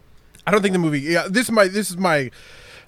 I 0.48 0.51
don't 0.51 0.62
think 0.62 0.74
the 0.74 0.79
movie. 0.79 1.00
Yeah, 1.01 1.27
this 1.29 1.46
is 1.46 1.51
my. 1.51 1.67
This 1.67 1.89
is 1.89 1.98
my. 1.98 2.31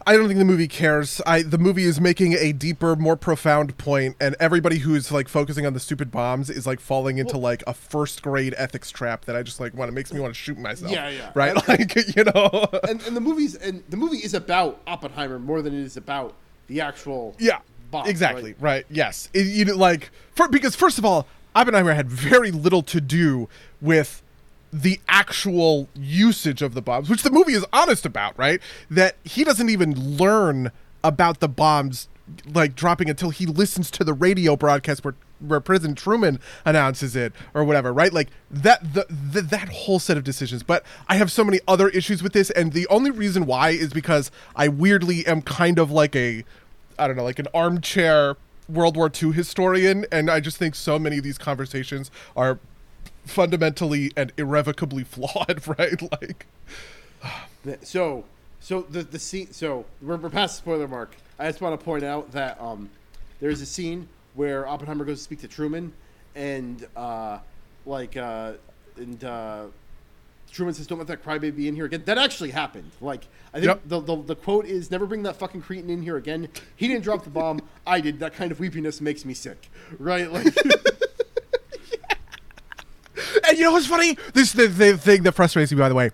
I 0.08 0.14
don't 0.18 0.26
think 0.28 0.40
the 0.40 0.46
movie 0.46 0.68
cares. 0.68 1.22
I 1.28 1.44
the 1.44 1.60
movie 1.60 1.84
is 1.84 2.02
making 2.02 2.34
a 2.34 2.54
deeper, 2.54 2.96
more 2.96 3.16
profound 3.16 3.78
point, 3.78 4.16
and 4.20 4.36
everybody 4.40 4.80
who's 4.80 5.12
like 5.12 5.28
focusing 5.28 5.66
on 5.68 5.74
the 5.74 5.80
stupid 5.80 6.10
bombs 6.10 6.50
is 6.50 6.66
like 6.66 6.80
falling 6.80 7.20
into 7.20 7.38
like 7.38 7.64
a 7.68 7.74
first 7.76 8.24
grade 8.24 8.56
ethics 8.58 8.90
trap 8.90 9.26
that 9.26 9.36
I 9.36 9.44
just 9.44 9.60
like 9.60 9.76
want 9.76 9.90
to 9.90 9.94
makes 9.94 10.12
me 10.12 10.20
want 10.20 10.34
to 10.34 10.40
shoot 10.40 10.58
myself. 10.58 10.92
Yeah, 10.92 11.10
yeah. 11.10 11.32
Right, 11.36 11.56
like 11.68 11.96
you 12.16 12.24
know. 12.24 12.68
and, 12.90 13.00
and 13.04 13.16
the 13.16 13.22
movies 13.22 13.54
and 13.56 13.84
the 13.90 13.98
movie 13.98 14.18
is 14.18 14.34
about 14.34 14.82
Oppenheimer 14.88 15.38
more 15.38 15.62
than 15.62 15.74
it 15.76 15.84
is 15.84 15.98
about 15.98 16.34
the 16.66 16.82
actual 16.82 17.36
Yeah, 17.38 17.60
bomb, 17.92 18.08
exactly. 18.08 18.54
right? 18.54 18.62
Right. 18.62 18.86
Yes. 18.90 19.30
It, 19.36 19.46
you 19.46 19.66
know, 19.66 19.76
like 19.76 20.10
for 20.36 20.48
because 20.48 20.76
first 20.76 20.98
of 20.98 21.06
all, 21.06 21.28
Oppenheimer 21.56 21.94
had 21.94 22.10
very 22.10 22.50
little 22.50 22.82
to 22.84 23.00
do 23.00 23.50
with 23.82 24.24
the 24.72 25.00
actual 25.08 25.90
usage 25.96 26.62
of 26.62 26.74
the 26.74 26.82
bombs, 26.82 27.10
which 27.10 27.24
the 27.24 27.32
movie 27.32 27.54
is 27.54 27.66
honest 27.74 28.06
about. 28.06 28.38
Right. 28.38 28.62
That 28.90 29.16
he 29.24 29.44
doesn't 29.44 29.70
even 29.70 30.18
learn 30.18 30.72
about 31.04 31.40
the 31.40 31.50
bombs 31.50 32.08
like 32.54 32.76
dropping 32.76 33.10
until 33.10 33.30
he 33.30 33.46
listens 33.46 33.92
to 33.92 34.04
the 34.04 34.14
radio 34.14 34.56
broadcast 34.56 35.04
where 35.04 35.16
where 35.46 35.60
President 35.60 35.98
Truman 35.98 36.40
announces 36.66 37.16
it 37.16 37.34
or 37.54 37.64
whatever, 37.64 37.92
right? 37.92 38.14
Like 38.14 38.30
that 38.50 38.94
the, 38.94 39.06
the 39.10 39.42
that 39.42 39.70
whole 39.70 40.00
set 40.00 40.18
of 40.18 40.24
decisions. 40.24 40.64
But 40.64 40.86
I 41.10 41.16
have 41.16 41.32
so 41.32 41.44
many 41.44 41.60
other 41.68 41.90
issues 41.90 42.22
with 42.22 42.34
this, 42.34 42.50
and 42.52 42.74
the 42.74 42.88
only 42.88 43.12
reason 43.12 43.46
why 43.46 43.72
is 43.72 43.92
because 43.92 44.32
I 44.56 44.68
weirdly 44.68 45.26
am 45.26 45.42
kind 45.42 45.80
of 45.80 45.92
like 45.92 46.16
a 46.16 46.44
I 47.00 47.08
don't 47.08 47.16
know, 47.16 47.24
like 47.24 47.40
an 47.40 47.48
armchair 47.54 48.38
World 48.70 48.96
War 48.96 49.12
II 49.22 49.32
historian, 49.32 50.06
and 50.12 50.30
I 50.30 50.40
just 50.40 50.58
think 50.58 50.76
so 50.76 51.00
many 51.00 51.18
of 51.18 51.24
these 51.24 51.38
conversations 51.38 52.12
are 52.36 52.60
fundamentally 53.26 54.12
and 54.18 54.32
irrevocably 54.38 55.04
flawed, 55.04 55.62
right? 55.80 56.02
Like, 56.12 56.46
So, 57.84 58.26
so 58.60 58.82
the 58.84 59.04
the 59.04 59.20
scene. 59.20 59.52
So 59.52 59.86
we're, 60.02 60.18
we're 60.18 60.30
past 60.30 60.56
the 60.56 60.62
spoiler 60.62 60.88
mark. 60.88 61.16
I 61.40 61.48
just 61.48 61.62
want 61.62 61.80
to 61.80 61.84
point 61.84 62.04
out 62.04 62.32
that 62.32 62.60
um, 62.62 62.90
there's 63.40 63.62
a 63.62 63.66
scene 63.66 64.08
where 64.36 64.68
Oppenheimer 64.68 65.06
goes 65.06 65.18
to 65.20 65.24
speak 65.24 65.42
to 65.42 65.48
Truman, 65.48 65.94
and 66.36 66.86
uh, 66.96 67.40
like 67.86 68.18
uh, 68.18 68.54
and 68.98 69.24
uh, 69.24 69.64
Truman 70.52 70.74
says, 70.74 70.88
"Don't 70.88 70.98
let 70.98 71.08
that 71.08 71.24
crybaby 71.24 71.68
in 71.68 71.76
here 71.76 71.86
again." 71.86 72.04
That 72.06 72.18
actually 72.18 72.52
happened. 72.52 72.92
Like 73.02 73.26
I 73.54 73.60
think 73.60 73.68
Yep. 73.68 73.82
the, 73.86 74.00
the 74.02 74.16
the 74.22 74.36
quote 74.36 74.66
is, 74.66 74.90
"Never 74.92 75.06
bring 75.06 75.24
that 75.24 75.36
fucking 75.38 75.62
cretin 75.62 75.90
in 75.90 76.02
here 76.02 76.18
again." 76.18 76.48
He 76.76 76.88
didn't 76.88 77.04
drop 77.04 77.24
the 77.24 77.30
bomb. 77.30 77.62
I 77.86 78.02
did. 78.02 78.20
That 78.20 78.34
kind 78.34 78.52
of 78.52 78.60
weepiness 78.60 79.02
makes 79.02 79.26
me 79.26 79.34
sick. 79.34 79.70
Right? 80.00 80.32
Like. 80.32 80.56
you 83.62 83.68
know 83.68 83.74
what's 83.74 83.86
funny? 83.86 84.18
This 84.34 84.50
is 84.50 84.54
the, 84.54 84.68
the 84.68 84.98
thing 84.98 85.22
that 85.22 85.34
frustrates 85.34 85.72
me, 85.72 85.78
by 85.78 85.88
the 85.88 85.94
way. 85.94 86.10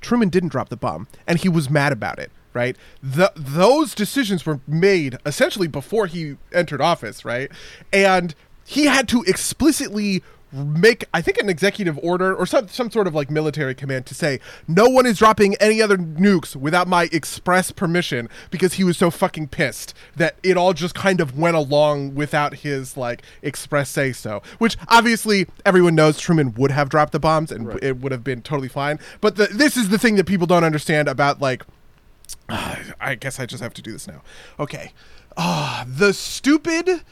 Truman 0.00 0.30
didn't 0.30 0.48
drop 0.48 0.68
the 0.68 0.76
bomb, 0.76 1.06
and 1.28 1.38
he 1.38 1.48
was 1.48 1.70
mad 1.70 1.92
about 1.92 2.18
it, 2.18 2.32
right? 2.52 2.76
The, 3.00 3.32
those 3.36 3.94
decisions 3.94 4.44
were 4.44 4.58
made 4.66 5.16
essentially 5.24 5.68
before 5.68 6.06
he 6.06 6.38
entered 6.52 6.80
office, 6.80 7.24
right? 7.24 7.52
And 7.92 8.34
he 8.64 8.86
had 8.86 9.08
to 9.10 9.22
explicitly 9.28 10.24
make, 10.52 11.04
I 11.12 11.20
think, 11.20 11.38
an 11.38 11.48
executive 11.48 11.98
order 12.02 12.34
or 12.34 12.46
some, 12.46 12.68
some 12.68 12.90
sort 12.90 13.06
of 13.06 13.14
like 13.14 13.30
military 13.30 13.74
command 13.74 14.06
to 14.06 14.14
say, 14.14 14.40
no 14.66 14.88
one 14.88 15.06
is 15.06 15.18
dropping 15.18 15.54
any 15.56 15.82
other 15.82 15.96
nukes 15.98 16.56
without 16.56 16.88
my 16.88 17.08
express 17.12 17.70
permission 17.70 18.28
because 18.50 18.74
he 18.74 18.84
was 18.84 18.96
so 18.96 19.10
fucking 19.10 19.48
pissed 19.48 19.94
that 20.16 20.36
it 20.42 20.56
all 20.56 20.72
just 20.72 20.94
kind 20.94 21.20
of 21.20 21.38
went 21.38 21.56
along 21.56 22.14
without 22.14 22.54
his 22.56 22.96
like 22.96 23.22
express 23.42 23.90
say 23.90 24.12
so. 24.12 24.42
Which 24.58 24.76
obviously 24.88 25.46
everyone 25.66 25.94
knows 25.94 26.18
Truman 26.18 26.54
would 26.54 26.70
have 26.70 26.88
dropped 26.88 27.12
the 27.12 27.20
bombs 27.20 27.52
and 27.52 27.66
Right. 27.68 27.82
it 27.82 27.98
would 27.98 28.12
have 28.12 28.24
been 28.24 28.40
totally 28.42 28.68
fine. 28.68 28.98
But 29.20 29.36
the, 29.36 29.46
this 29.46 29.76
is 29.76 29.90
the 29.90 29.98
thing 29.98 30.16
that 30.16 30.24
people 30.24 30.46
don't 30.46 30.64
understand 30.64 31.08
about 31.08 31.40
like. 31.40 31.64
I 32.48 33.14
guess 33.18 33.38
I 33.38 33.46
just 33.46 33.62
have 33.62 33.74
to 33.74 33.82
do 33.82 33.92
this 33.92 34.06
now. 34.06 34.22
Okay. 34.58 34.92
Ah, 35.36 35.84
the 35.86 36.12
stupid 36.12 37.02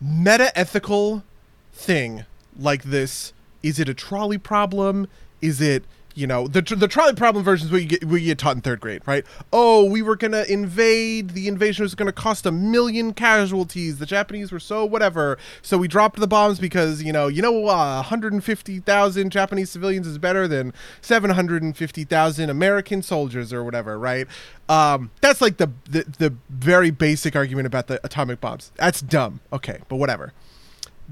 meta 0.00 0.56
ethical 0.58 1.24
thing 1.72 2.24
like 2.58 2.84
this 2.84 3.32
is 3.62 3.78
it 3.78 3.88
a 3.88 3.94
trolley 3.94 4.38
problem? 4.38 5.06
Is 5.40 5.60
it 5.60 5.84
you 6.16 6.26
know 6.26 6.48
the, 6.48 6.60
the 6.60 6.88
trolley 6.88 7.14
problem 7.14 7.44
version 7.44 7.68
is 7.68 7.72
what 7.72 7.80
you 7.80 7.86
get 7.86 8.02
you 8.02 8.18
get 8.18 8.36
taught 8.36 8.56
in 8.56 8.60
third 8.60 8.80
grade 8.80 9.00
right? 9.06 9.24
Oh 9.52 9.84
we 9.84 10.02
were 10.02 10.16
gonna 10.16 10.42
invade 10.48 11.30
the 11.30 11.46
invasion 11.46 11.84
was 11.84 11.94
gonna 11.94 12.12
cost 12.12 12.44
a 12.46 12.52
million 12.52 13.14
casualties. 13.14 13.98
The 13.98 14.06
japanese 14.06 14.50
were 14.50 14.58
so 14.58 14.84
whatever. 14.84 15.38
So 15.62 15.78
we 15.78 15.86
dropped 15.86 16.18
the 16.18 16.26
bombs 16.26 16.58
because 16.58 17.02
you 17.02 17.12
know 17.12 17.28
you 17.28 17.42
know 17.42 17.66
uh, 17.68 18.02
150000 18.02 19.30
japanese 19.30 19.70
civilians 19.70 20.06
is 20.06 20.18
better 20.18 20.48
than 20.48 20.72
750000 21.00 22.50
american 22.50 23.02
soldiers 23.02 23.52
or 23.52 23.62
whatever 23.62 23.98
right? 23.98 24.26
Um, 24.68 25.10
that's 25.20 25.40
like 25.40 25.56
the, 25.58 25.70
the 25.88 26.04
the 26.18 26.34
very 26.48 26.90
basic 26.90 27.34
argument 27.36 27.66
about 27.66 27.86
the 27.86 28.00
atomic 28.04 28.40
bombs. 28.40 28.72
That's 28.76 29.00
dumb. 29.00 29.40
Okay 29.52 29.78
but 29.88 29.96
whatever 29.96 30.32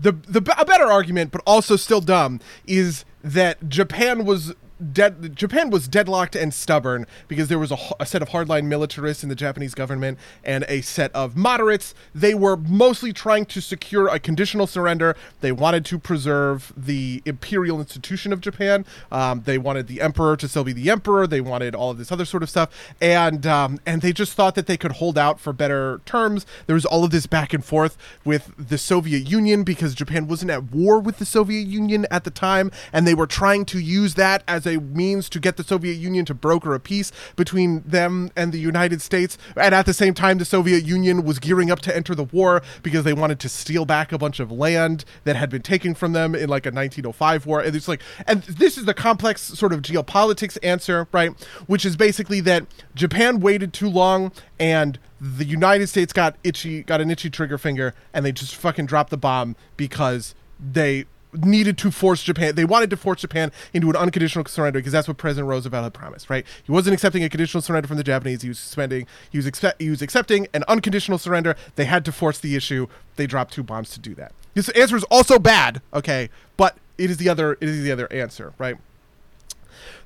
the 0.01 0.13
the 0.13 0.55
a 0.59 0.65
better 0.65 0.91
argument, 0.91 1.33
but 1.33 1.43
also 1.47 1.77
still 1.77 2.01
dumb, 2.01 2.41
is 2.67 3.05
that 3.23 3.69
Japan 3.69 4.25
was 4.25 4.55
dead. 4.93 5.35
Japan 5.37 5.71
was 5.71 5.89
deadlocked 5.89 6.37
and 6.37 6.53
stubborn 6.53 7.07
because 7.27 7.49
there 7.49 7.59
was 7.59 7.73
a 8.01 8.07
set 8.07 8.23
of 8.23 8.31
hardline 8.31 8.65
militarists 8.65 9.23
in 9.23 9.29
the 9.29 9.35
Japanese 9.35 9.75
government 9.75 10.19
and 10.45 10.65
a 10.69 10.81
set 10.81 11.13
of 11.15 11.37
moderates. 11.37 11.95
They 12.15 12.35
were 12.35 12.57
mostly 12.57 13.13
trying 13.13 13.47
to 13.47 13.61
secure 13.61 14.09
a 14.09 14.19
conditional 14.19 14.67
surrender. 14.67 15.17
They 15.41 15.53
wanted 15.53 15.85
to 15.87 15.99
preserve 15.99 16.73
the 16.77 17.23
imperial 17.25 17.79
institution 17.79 18.33
of 18.33 18.41
Japan. 18.41 18.85
Um, 19.11 19.43
they 19.45 19.59
wanted 19.59 19.87
the 19.87 20.01
emperor 20.01 20.37
to 20.37 20.49
still 20.49 20.65
be 20.65 20.73
the 20.73 20.91
emperor. 20.91 21.27
They 21.27 21.41
wanted 21.41 21.75
all 21.75 21.91
of 21.91 21.99
this 21.99 22.13
other 22.13 22.25
sort 22.25 22.43
of 22.43 22.51
stuff, 22.51 22.95
and 23.01 23.47
um, 23.47 23.81
and 23.87 24.03
they 24.03 24.13
just 24.13 24.35
thought 24.35 24.55
that 24.55 24.67
they 24.67 24.77
could 24.77 24.93
hold 24.93 25.19
out 25.19 25.41
for 25.41 25.53
better 25.53 26.01
terms. 26.05 26.47
There 26.67 26.75
was 26.75 26.85
all 26.85 27.05
of 27.05 27.11
this 27.11 27.27
back 27.27 27.53
and 27.53 27.65
forth 27.65 27.97
with 28.25 28.53
the 28.57 28.79
Soviet 28.79 29.29
Union 29.29 29.65
because 29.65 29.95
Japan 29.95 30.29
wasn't 30.29 30.51
at 30.51 30.71
war 30.71 31.01
with 31.01 31.19
the 31.19 31.25
Soviet 31.25 31.67
Union 31.67 32.07
at 32.11 32.25
the 32.25 32.31
time, 32.31 32.71
and 32.93 33.07
they 33.07 33.15
were 33.15 33.27
trying 33.27 33.65
to 33.67 33.79
use 33.79 34.15
that 34.15 34.43
as 34.47 34.68
a 34.69 34.79
means 34.79 35.29
to 35.31 35.41
get 35.41 35.57
the 35.57 35.65
Soviet 35.65 35.95
Union 35.95 36.25
to 36.27 36.35
broker 36.35 36.75
a 36.75 36.81
peace 36.81 37.11
between 37.35 37.83
them 37.83 38.31
and 38.37 38.53
the 38.53 38.59
United 38.59 39.03
States. 39.03 39.37
And 39.57 39.75
at 39.75 39.87
the 39.87 39.95
same 39.95 40.15
time, 40.15 40.39
the 40.39 40.45
Soviet 40.45 40.85
Union 40.85 41.25
was 41.25 41.39
gearing 41.39 41.71
up 41.71 41.81
to 41.81 41.97
enter 41.97 42.15
the 42.15 42.25
war 42.25 42.63
because 42.83 43.05
they 43.05 43.13
wanted 43.13 43.41
to 43.41 43.49
steal 43.49 43.85
back 43.85 44.13
a 44.13 44.19
bunch 44.19 44.39
of 44.41 44.53
land 44.53 45.05
that 45.25 45.37
had 45.37 45.51
been 45.51 45.63
taken 45.63 45.95
from 45.95 46.13
them 46.13 46.35
in 46.35 46.49
like 46.49 46.67
a 46.67 46.71
1905 46.71 47.47
war. 47.47 47.61
And 47.61 47.75
it's 47.75 47.89
like, 47.89 48.03
and 48.27 48.43
this 48.43 48.79
is 48.79 48.85
the 48.85 48.95
complex 48.95 49.43
sort 49.43 49.73
of 49.73 49.83
geopolitics 49.83 50.59
answer, 50.63 51.09
right? 51.13 51.33
Which 51.67 51.85
is 51.85 51.97
basically 51.97 52.41
that 52.43 52.67
Japan 52.95 53.41
waited 53.41 53.73
too 53.73 53.89
long 53.89 54.33
and 54.61 54.99
the 55.21 55.45
United 55.45 55.89
States 55.89 56.13
got 56.13 56.37
itchy, 56.45 56.83
got 56.83 57.01
an 57.01 57.11
itchy 57.11 57.31
trigger 57.31 57.59
finger, 57.59 57.95
and 58.13 58.25
they 58.25 58.33
just 58.33 58.55
fucking 58.55 58.87
dropped 58.87 59.11
the 59.11 59.17
bomb 59.17 59.57
because 59.77 60.35
they 60.61 61.07
needed 61.33 61.77
to 61.79 61.91
force 61.91 62.23
Japan. 62.23 62.55
They 62.55 62.65
wanted 62.65 62.91
to 62.91 62.97
force 62.97 63.21
Japan 63.21 63.53
into 63.73 63.89
an 63.91 63.97
unconditional 63.97 64.45
surrender 64.47 64.79
because 64.79 64.93
that's 64.93 65.09
what 65.09 65.17
President 65.17 65.49
Roosevelt 65.49 65.85
had 65.85 65.95
promised, 65.95 66.31
right? 66.31 66.47
He 66.65 66.73
wasn't 66.73 66.95
accepting 66.95 67.23
a 67.25 67.29
conditional 67.29 67.61
surrender 67.61 67.87
from 67.87 67.97
the 67.97 68.05
Japanese. 68.05 68.43
He 68.43 68.49
was 68.49 68.59
suspending. 68.59 69.07
He 69.31 69.39
was 69.39 69.47
expect. 69.47 69.81
He 69.81 69.91
was 69.91 70.03
accepting 70.03 70.49
an 70.55 70.65
unconditional 70.69 71.19
surrender. 71.19 71.57
They 71.77 71.85
had 71.85 72.05
to 72.07 72.13
force 72.13 72.39
the 72.39 72.57
issue. 72.57 72.87
They 73.17 73.27
dropped 73.27 73.53
two 73.53 73.63
bombs 73.63 73.91
to 73.91 74.01
do 74.01 74.15
that. 74.15 74.33
This 74.55 74.69
answer 74.71 74.97
is 74.97 75.05
also 75.05 75.39
bad, 75.39 75.83
okay, 75.93 76.31
but 76.57 76.77
it 76.97 77.11
is 77.11 77.19
the 77.19 77.29
other. 77.29 77.53
It 77.55 77.69
is 77.69 77.83
the 77.83 77.93
other 77.93 78.11
answer, 78.13 78.55
right? 78.59 78.77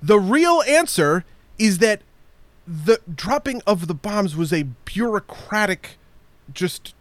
The 0.03 0.19
real 0.19 0.63
answer 0.67 1.25
is 1.59 1.79
that 1.79 2.03
the 2.67 3.01
dropping 3.13 3.63
of 3.67 3.87
the 3.87 3.95
bombs 3.95 4.37
was 4.37 4.53
a 4.53 4.65
bureaucratic, 4.85 5.99
just 6.53 6.95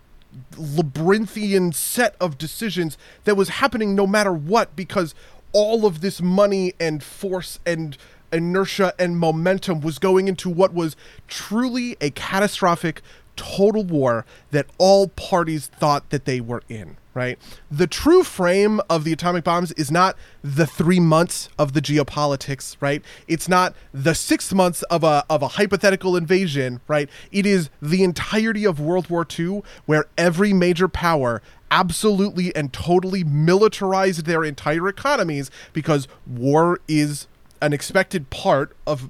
labyrinthian 0.58 1.72
set 1.72 2.16
of 2.20 2.38
decisions 2.38 2.98
that 3.24 3.36
was 3.36 3.50
happening 3.50 3.96
no 3.96 4.08
matter 4.08 4.32
what 4.32 4.76
because 4.76 5.14
all 5.54 5.86
of 5.86 6.02
this 6.02 6.22
money 6.22 6.74
and 6.80 7.04
force 7.04 7.60
and 7.66 7.98
inertia 8.32 8.94
and 8.98 9.18
momentum 9.18 9.82
was 9.82 10.00
going 10.00 10.28
into 10.28 10.50
what 10.50 10.74
was 10.74 10.96
truly 11.28 11.98
a 12.00 12.10
catastrophic 12.12 13.02
total 13.36 13.84
war 13.84 14.26
that 14.52 14.66
all 14.78 15.08
parties 15.08 15.68
thought 15.68 16.10
that 16.10 16.26
they 16.26 16.40
were 16.40 16.64
in 16.70 16.98
right? 17.14 17.38
The 17.70 17.88
true 17.88 18.24
frame 18.24 18.80
of 18.90 19.04
the 19.04 19.14
atomic 19.14 19.44
bombs 19.44 19.72
is 19.74 19.92
not 19.92 20.16
the 20.44 20.66
three 20.66 21.00
months 21.00 21.50
of 21.58 21.74
the 21.74 21.82
geopolitics 21.82 22.78
right? 22.80 23.04
It's 23.28 23.50
not 23.50 23.76
the 23.94 24.16
six 24.16 24.54
months 24.54 24.84
of 24.84 25.04
a 25.04 25.24
of 25.30 25.42
a 25.42 25.50
hypothetical 25.50 26.16
invasion 26.16 26.82
right? 26.88 27.10
It 27.32 27.46
is 27.46 27.70
the 27.82 28.04
entirety 28.04 28.66
of 28.66 28.80
world 28.80 29.10
war 29.10 29.26
ii 29.38 29.62
where 29.86 30.06
every 30.18 30.54
major 30.54 30.88
power 30.88 31.42
absolutely 31.70 32.54
and 32.56 32.74
totally 32.74 33.24
militarized 33.24 34.26
their 34.26 34.44
entire 34.44 34.88
economies 34.88 35.50
because 35.74 36.08
war 36.28 36.80
is 36.88 37.28
an 37.62 37.74
expected 37.74 38.30
part 38.30 38.76
of 38.86 39.10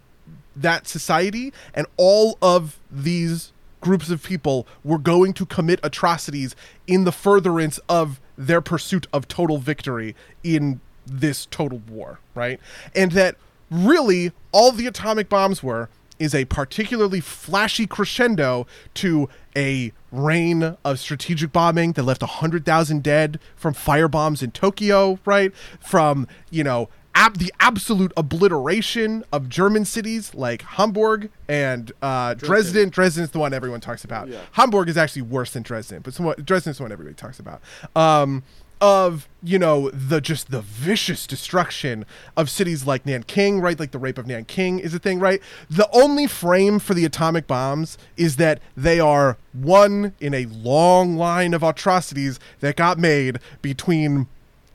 that 0.56 0.88
society 0.88 1.52
and 1.74 1.88
all 1.98 2.38
of 2.42 2.80
these 2.92 3.52
groups 3.82 4.10
of 4.10 4.24
people 4.24 4.68
were 4.84 4.98
going 4.98 5.34
to 5.34 5.46
commit 5.46 5.80
atrocities 5.84 6.56
in 6.88 7.04
the 7.04 7.12
furtherance 7.12 7.80
of 7.90 8.22
their 8.38 8.62
pursuit 8.62 9.08
of 9.12 9.28
total 9.28 9.58
victory 9.58 10.16
in 10.44 10.80
this 11.06 11.48
total 11.48 11.82
war, 11.90 12.20
right? 12.36 12.60
And 12.96 13.12
that 13.12 13.36
really 13.70 14.32
all 14.52 14.72
the 14.72 14.88
atomic 14.88 15.30
bombs 15.30 15.62
were 15.62 15.90
is 16.20 16.36
a 16.36 16.46
particularly 16.46 17.20
flashy 17.20 17.88
crescendo 17.88 18.68
to 18.94 19.28
a 19.56 19.92
rain 20.12 20.78
of 20.86 21.00
strategic 21.00 21.52
bombing 21.52 21.94
that 21.94 22.04
left 22.04 22.22
100,000 22.22 23.02
dead 23.02 23.40
from 23.56 23.74
firebombs 23.74 24.44
in 24.44 24.52
Tokyo, 24.52 25.18
right? 25.26 25.52
From, 25.80 26.28
you 26.52 26.64
know, 26.64 26.90
ab- 27.16 27.38
the 27.38 27.54
absolute 27.60 28.12
obliteration 28.18 29.24
of 29.32 29.50
German 29.50 29.86
cities 29.86 30.34
like 30.34 30.62
Hamburg 30.62 31.30
and 31.48 31.92
uh, 32.02 32.34
Dresden. 32.34 32.90
Dresden 32.90 33.24
is 33.24 33.32
the 33.32 33.40
one 33.40 33.54
everyone 33.54 33.82
talks 33.82 34.04
about. 34.04 34.28
Yeah. 34.28 34.40
Hamburg 34.54 34.90
is 34.90 34.98
actually 34.98 35.24
worse 35.24 35.52
than 35.52 35.64
Dresden, 35.64 36.02
but 36.02 36.14
somewhat, 36.14 36.46
Dresden 36.46 36.72
is 36.72 36.78
the 36.78 36.84
one 36.84 36.92
everybody 36.92 37.16
talks 37.16 37.40
about. 37.40 37.62
Um, 37.96 38.44
of 38.82 39.30
you 39.44 39.60
know 39.60 39.92
the 39.92 40.20
just 40.20 40.50
the 40.50 40.62
vicious 40.62 41.28
destruction 41.28 42.04
of 42.36 42.50
cities 42.50 42.86
like 42.86 43.06
Nanking, 43.06 43.62
right? 43.62 43.80
Like 43.80 43.92
the 43.92 44.00
rape 44.00 44.18
of 44.18 44.26
Nanking 44.26 44.80
is 44.80 44.94
a 44.94 45.00
thing, 45.00 45.20
right? 45.20 45.40
The 45.70 45.88
only 45.94 46.26
frame 46.26 46.80
for 46.80 46.96
the 46.96 47.06
atomic 47.06 47.46
bombs 47.46 47.98
is 48.18 48.38
that 48.38 48.60
they 48.76 49.00
are 49.00 49.38
one 49.54 50.16
in 50.20 50.34
a 50.34 50.48
long 50.48 51.16
line 51.16 51.54
of 51.54 51.62
atrocities 51.62 52.40
that 52.60 52.76
got 52.76 52.98
made 52.98 53.40
between 53.62 54.28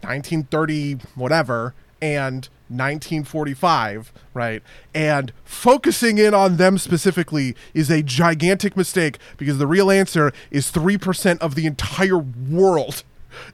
1930 0.03 0.99
whatever 1.17 1.75
and 2.01 2.49
1945, 2.69 4.13
right? 4.35 4.63
And 4.95 5.33
focusing 5.45 6.19
in 6.19 6.35
on 6.35 6.57
them 6.57 6.79
specifically 6.79 7.55
is 7.75 7.91
a 7.91 8.03
gigantic 8.03 8.77
mistake 8.77 9.19
because 9.37 9.59
the 9.59 9.67
real 9.67 9.91
answer 9.91 10.33
is 10.51 10.71
3% 10.71 11.39
of 11.39 11.55
the 11.55 11.67
entire 11.67 12.19
world 12.19 13.05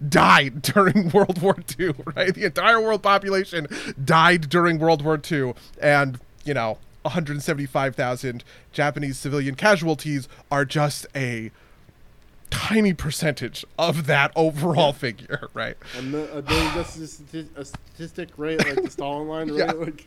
died 0.08 0.62
during 0.62 1.10
World 1.10 1.42
War 1.42 1.56
II, 1.78 1.94
right? 2.14 2.34
The 2.34 2.44
entire 2.44 2.80
world 2.80 3.02
population 3.02 3.66
died 4.02 4.48
during 4.48 4.78
World 4.78 5.02
War 5.02 5.20
II 5.30 5.54
and, 5.80 6.18
you 6.44 6.54
know, 6.54 6.78
175,000 7.02 8.44
Japanese 8.72 9.18
civilian 9.18 9.56
casualties 9.56 10.28
are 10.50 10.64
just 10.64 11.06
a 11.14 11.50
tiny 12.52 12.92
percentage 12.92 13.64
of 13.78 14.06
that 14.06 14.30
overall 14.36 14.92
figure, 14.92 15.48
right? 15.54 15.76
And 15.96 16.12
the, 16.12 16.32
uh, 16.32 16.40
that's 16.42 16.96
a, 16.96 17.00
stati- 17.00 17.56
a 17.56 17.64
statistic, 17.64 18.28
right? 18.36 18.58
Like 18.58 18.82
the 18.84 18.90
Stalin 18.90 19.26
line, 19.26 19.48
right? 19.50 19.58
Yeah. 19.58 19.72
Like, 19.72 20.06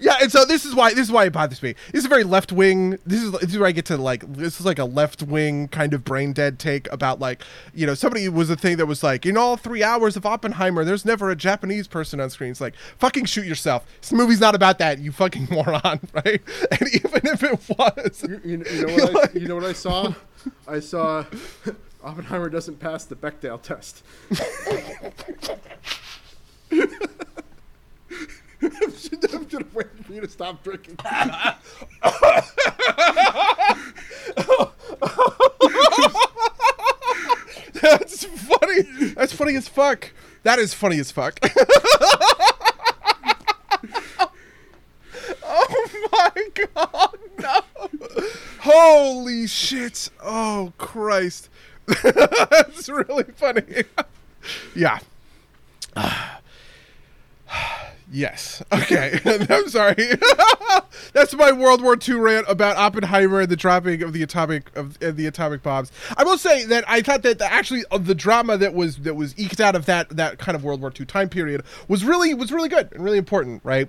yeah, 0.00 0.16
and 0.20 0.30
so 0.30 0.44
this 0.44 0.64
is 0.64 0.74
why 0.74 0.90
this 0.90 1.06
is 1.06 1.12
why 1.12 1.26
it 1.26 1.32
bothers 1.32 1.62
me. 1.62 1.74
This 1.92 2.00
is 2.00 2.06
a 2.06 2.08
very 2.08 2.24
left 2.24 2.52
wing. 2.52 2.98
This 3.06 3.22
is 3.22 3.32
this 3.32 3.50
is 3.50 3.58
where 3.58 3.68
I 3.68 3.72
get 3.72 3.86
to 3.86 3.96
like 3.96 4.30
this 4.32 4.60
is 4.60 4.66
like 4.66 4.78
a 4.78 4.84
left 4.84 5.22
wing 5.22 5.68
kind 5.68 5.94
of 5.94 6.04
brain 6.04 6.32
dead 6.32 6.58
take 6.58 6.90
about 6.92 7.20
like 7.20 7.42
you 7.74 7.86
know 7.86 7.94
somebody 7.94 8.28
was 8.28 8.50
a 8.50 8.56
thing 8.56 8.76
that 8.76 8.86
was 8.86 9.02
like 9.02 9.24
in 9.26 9.36
all 9.36 9.56
three 9.56 9.82
hours 9.82 10.16
of 10.16 10.26
Oppenheimer, 10.26 10.84
there's 10.84 11.04
never 11.04 11.30
a 11.30 11.36
Japanese 11.36 11.88
person 11.88 12.20
on 12.20 12.30
screen. 12.30 12.50
It's 12.50 12.60
like 12.60 12.74
fucking 12.98 13.24
shoot 13.26 13.46
yourself. 13.46 13.84
This 14.00 14.12
movie's 14.12 14.40
not 14.40 14.54
about 14.54 14.78
that. 14.78 14.98
You 14.98 15.12
fucking 15.12 15.48
moron, 15.50 16.00
right? 16.12 16.40
And 16.70 16.94
even 16.94 17.20
if 17.24 17.42
it 17.42 17.60
was, 17.78 18.24
you, 18.28 18.40
you, 18.44 18.64
you 18.64 18.86
know 18.86 18.94
what? 18.94 19.30
I, 19.30 19.32
you 19.38 19.48
know 19.48 19.54
what 19.56 19.64
I 19.64 19.72
saw? 19.72 20.14
I 20.66 20.80
saw 20.80 21.24
Oppenheimer 22.02 22.48
doesn't 22.48 22.80
pass 22.80 23.04
the 23.04 23.14
Bechdel 23.14 23.62
test. 23.62 24.02
I'm 28.62 28.90
just, 29.48 29.74
waiting 29.74 30.04
for 30.04 30.12
you 30.12 30.20
to 30.20 30.28
stop 30.28 30.62
drinking. 30.62 30.96
that's 37.80 38.24
funny. 38.24 38.82
That's 39.14 39.32
funny 39.32 39.56
as 39.56 39.66
fuck. 39.68 40.12
That 40.44 40.58
is 40.58 40.74
funny 40.74 40.98
as 40.98 41.10
fuck. 41.10 41.38
oh 45.44 46.08
my 46.12 46.30
god, 46.74 47.18
no. 47.40 47.60
Holy 48.60 49.46
shit. 49.46 50.08
Oh 50.22 50.72
Christ. 50.78 51.48
That's 52.02 52.88
really 52.88 53.24
funny. 53.24 53.84
yeah. 54.74 55.00
Yes. 58.12 58.62
Okay. 58.70 59.18
I'm 59.50 59.68
sorry. 59.68 59.96
That's 61.14 61.34
my 61.34 61.50
World 61.50 61.82
War 61.82 61.96
II 61.96 62.16
rant 62.16 62.46
about 62.46 62.76
Oppenheimer 62.76 63.40
and 63.40 63.48
the 63.48 63.56
dropping 63.56 64.02
of 64.02 64.12
the 64.12 64.22
atomic 64.22 64.74
of, 64.76 64.98
the 64.98 65.26
atomic 65.26 65.62
bombs. 65.62 65.90
I 66.16 66.22
will 66.22 66.36
say 66.36 66.64
that 66.66 66.84
I 66.86 67.00
thought 67.00 67.22
that 67.22 67.38
the, 67.38 67.50
actually 67.50 67.84
of 67.90 68.06
the 68.06 68.14
drama 68.14 68.58
that 68.58 68.74
was 68.74 68.98
that 68.98 69.14
was 69.14 69.36
eked 69.38 69.60
out 69.60 69.74
of 69.74 69.86
that 69.86 70.10
that 70.10 70.38
kind 70.38 70.54
of 70.54 70.62
World 70.62 70.82
War 70.82 70.92
II 70.98 71.06
time 71.06 71.30
period 71.30 71.62
was 71.88 72.04
really 72.04 72.34
was 72.34 72.52
really 72.52 72.68
good 72.68 72.92
and 72.92 73.02
really 73.02 73.18
important, 73.18 73.62
right? 73.64 73.88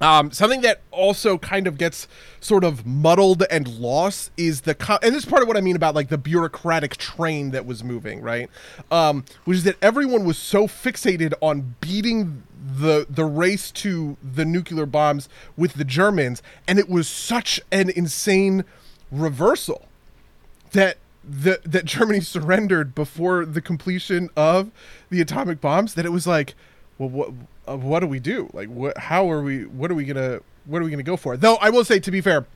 Um, 0.00 0.30
something 0.30 0.60
that 0.60 0.82
also 0.90 1.38
kind 1.38 1.66
of 1.66 1.78
gets 1.78 2.06
sort 2.40 2.64
of 2.64 2.84
muddled 2.84 3.44
and 3.50 3.66
lost 3.66 4.30
is 4.36 4.62
the 4.62 4.74
co- 4.74 4.98
and 5.02 5.14
this 5.14 5.24
is 5.24 5.28
part 5.28 5.42
of 5.42 5.48
what 5.48 5.56
I 5.56 5.60
mean 5.62 5.76
about 5.76 5.94
like 5.94 6.08
the 6.08 6.18
bureaucratic 6.18 6.96
train 6.96 7.50
that 7.52 7.64
was 7.64 7.82
moving 7.82 8.20
right, 8.20 8.50
um, 8.90 9.24
which 9.44 9.58
is 9.58 9.64
that 9.64 9.76
everyone 9.80 10.24
was 10.24 10.36
so 10.36 10.66
fixated 10.66 11.32
on 11.40 11.76
beating 11.80 12.42
the 12.66 13.06
the 13.08 13.24
race 13.24 13.70
to 13.70 14.16
the 14.22 14.44
nuclear 14.44 14.86
bombs 14.86 15.28
with 15.56 15.74
the 15.74 15.84
Germans, 15.84 16.42
and 16.66 16.78
it 16.78 16.88
was 16.88 17.06
such 17.06 17.60
an 17.70 17.90
insane 17.90 18.64
reversal 19.12 19.86
that 20.72 20.98
that 21.22 21.62
that 21.64 21.84
Germany 21.84 22.20
surrendered 22.20 22.94
before 22.94 23.44
the 23.44 23.60
completion 23.60 24.30
of 24.36 24.70
the 25.10 25.20
atomic 25.20 25.60
bombs 25.60 25.94
that 25.94 26.04
it 26.04 26.10
was 26.10 26.26
like, 26.26 26.54
well, 26.98 27.08
what 27.08 27.30
uh, 27.68 27.76
what 27.76 28.00
do 28.00 28.06
we 28.06 28.18
do? 28.18 28.50
Like, 28.52 28.68
what? 28.68 28.98
How 28.98 29.30
are 29.30 29.42
we? 29.42 29.64
What 29.64 29.90
are 29.90 29.94
we 29.94 30.04
gonna? 30.04 30.40
What 30.64 30.82
are 30.82 30.84
we 30.84 30.90
gonna 30.90 31.02
go 31.04 31.16
for? 31.16 31.36
Though 31.36 31.56
I 31.56 31.70
will 31.70 31.84
say, 31.84 32.00
to 32.00 32.10
be 32.10 32.20
fair, 32.20 32.46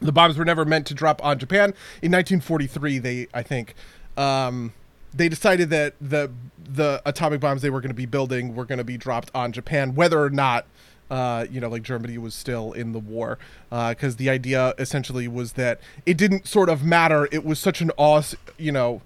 the 0.00 0.12
bombs 0.12 0.38
were 0.38 0.44
never 0.44 0.64
meant 0.64 0.86
to 0.88 0.94
drop 0.94 1.24
on 1.24 1.38
Japan. 1.38 1.74
In 2.00 2.12
1943, 2.12 2.98
they 2.98 3.26
I 3.34 3.42
think. 3.42 3.74
Um, 4.16 4.72
they 5.14 5.28
decided 5.28 5.70
that 5.70 5.94
the 6.00 6.30
the 6.58 7.02
atomic 7.04 7.40
bombs 7.40 7.62
they 7.62 7.70
were 7.70 7.80
going 7.80 7.90
to 7.90 7.94
be 7.94 8.06
building 8.06 8.54
were 8.54 8.64
going 8.64 8.78
to 8.78 8.84
be 8.84 8.96
dropped 8.96 9.30
on 9.34 9.52
Japan, 9.52 9.94
whether 9.94 10.22
or 10.22 10.30
not 10.30 10.66
uh, 11.12 11.46
you 11.50 11.60
know, 11.60 11.68
like 11.68 11.82
Germany 11.82 12.16
was 12.16 12.34
still 12.34 12.72
in 12.72 12.92
the 12.92 12.98
war, 12.98 13.38
because 13.68 14.14
uh, 14.14 14.18
the 14.18 14.30
idea 14.30 14.72
essentially 14.78 15.28
was 15.28 15.52
that 15.52 15.78
it 16.06 16.16
didn't 16.16 16.46
sort 16.46 16.70
of 16.70 16.82
matter. 16.82 17.28
It 17.30 17.44
was 17.44 17.58
such 17.58 17.82
an 17.82 17.90
awesome, 17.98 18.38
you 18.56 18.72
know, 18.72 19.02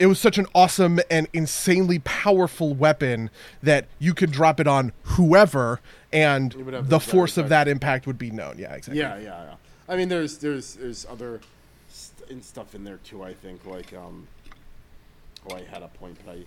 it 0.00 0.06
was 0.06 0.18
such 0.18 0.36
an 0.36 0.46
awesome 0.52 0.98
and 1.08 1.28
insanely 1.32 2.00
powerful 2.00 2.74
weapon 2.74 3.30
that 3.62 3.86
you 4.00 4.14
could 4.14 4.32
drop 4.32 4.58
it 4.58 4.66
on 4.66 4.92
whoever, 5.02 5.80
and 6.12 6.54
It 6.54 6.64
would 6.64 6.74
have 6.74 6.88
the 6.88 6.98
the 6.98 7.00
force 7.00 7.38
of 7.38 7.48
that 7.50 7.68
impact 7.68 8.08
would 8.08 8.18
be 8.18 8.32
known. 8.32 8.58
Yeah, 8.58 8.74
exactly. 8.74 9.00
Yeah, 9.00 9.18
yeah, 9.18 9.44
yeah. 9.44 9.54
I 9.88 9.96
mean, 9.96 10.08
there's 10.08 10.38
there's 10.38 10.74
there's 10.74 11.06
other 11.08 11.40
st- 11.88 12.44
stuff 12.44 12.74
in 12.74 12.82
there 12.82 12.98
too. 13.04 13.22
I 13.22 13.32
think 13.32 13.64
like 13.64 13.92
um. 13.92 14.26
Oh, 15.50 15.54
I 15.54 15.62
had 15.62 15.82
a 15.82 15.88
point, 15.88 16.16
but 16.24 16.32
I, 16.32 16.44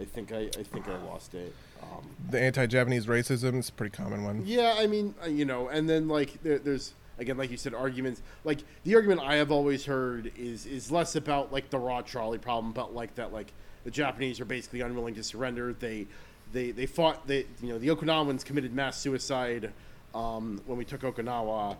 I 0.00 0.04
think 0.04 0.32
I 0.32 0.42
I 0.58 0.62
think 0.62 0.88
I 0.88 0.96
lost 1.04 1.34
it. 1.34 1.54
Um, 1.82 2.08
The 2.28 2.40
anti-Japanese 2.40 3.06
racism 3.06 3.58
is 3.58 3.68
a 3.68 3.72
pretty 3.72 3.96
common 3.96 4.24
one. 4.24 4.42
Yeah, 4.44 4.74
I 4.78 4.86
mean, 4.86 5.14
uh, 5.24 5.28
you 5.28 5.44
know, 5.44 5.68
and 5.68 5.88
then 5.88 6.08
like 6.08 6.42
there, 6.42 6.58
there's 6.58 6.94
again, 7.18 7.36
like 7.36 7.50
you 7.50 7.56
said, 7.56 7.74
arguments. 7.74 8.22
Like 8.44 8.60
the 8.84 8.94
argument 8.94 9.20
I 9.22 9.36
have 9.36 9.50
always 9.50 9.86
heard 9.86 10.32
is 10.36 10.66
is 10.66 10.90
less 10.90 11.16
about 11.16 11.52
like 11.52 11.70
the 11.70 11.78
raw 11.78 12.02
trolley 12.02 12.38
problem, 12.38 12.72
but 12.72 12.94
like 12.94 13.14
that 13.14 13.32
like 13.32 13.52
the 13.84 13.90
Japanese 13.90 14.40
are 14.40 14.44
basically 14.44 14.82
unwilling 14.82 15.14
to 15.14 15.22
surrender. 15.22 15.72
They 15.72 16.06
they 16.52 16.70
they 16.72 16.86
fought. 16.86 17.26
They 17.26 17.46
you 17.62 17.68
know 17.70 17.78
the 17.78 17.88
Okinawans 17.88 18.44
committed 18.44 18.74
mass 18.74 18.98
suicide 18.98 19.72
um, 20.14 20.60
when 20.66 20.76
we 20.76 20.84
took 20.84 21.00
Okinawa. 21.00 21.76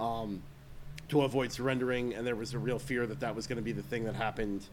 Um, 0.00 0.42
to 1.10 1.20
avoid 1.20 1.52
surrendering, 1.52 2.14
and 2.14 2.26
there 2.26 2.34
was 2.34 2.54
a 2.54 2.58
real 2.58 2.78
fear 2.78 3.06
that 3.06 3.20
that 3.20 3.36
was 3.36 3.46
going 3.46 3.56
to 3.56 3.62
be 3.62 3.72
the 3.72 3.82
thing 3.82 4.04
that 4.04 4.14
happened 4.14 4.64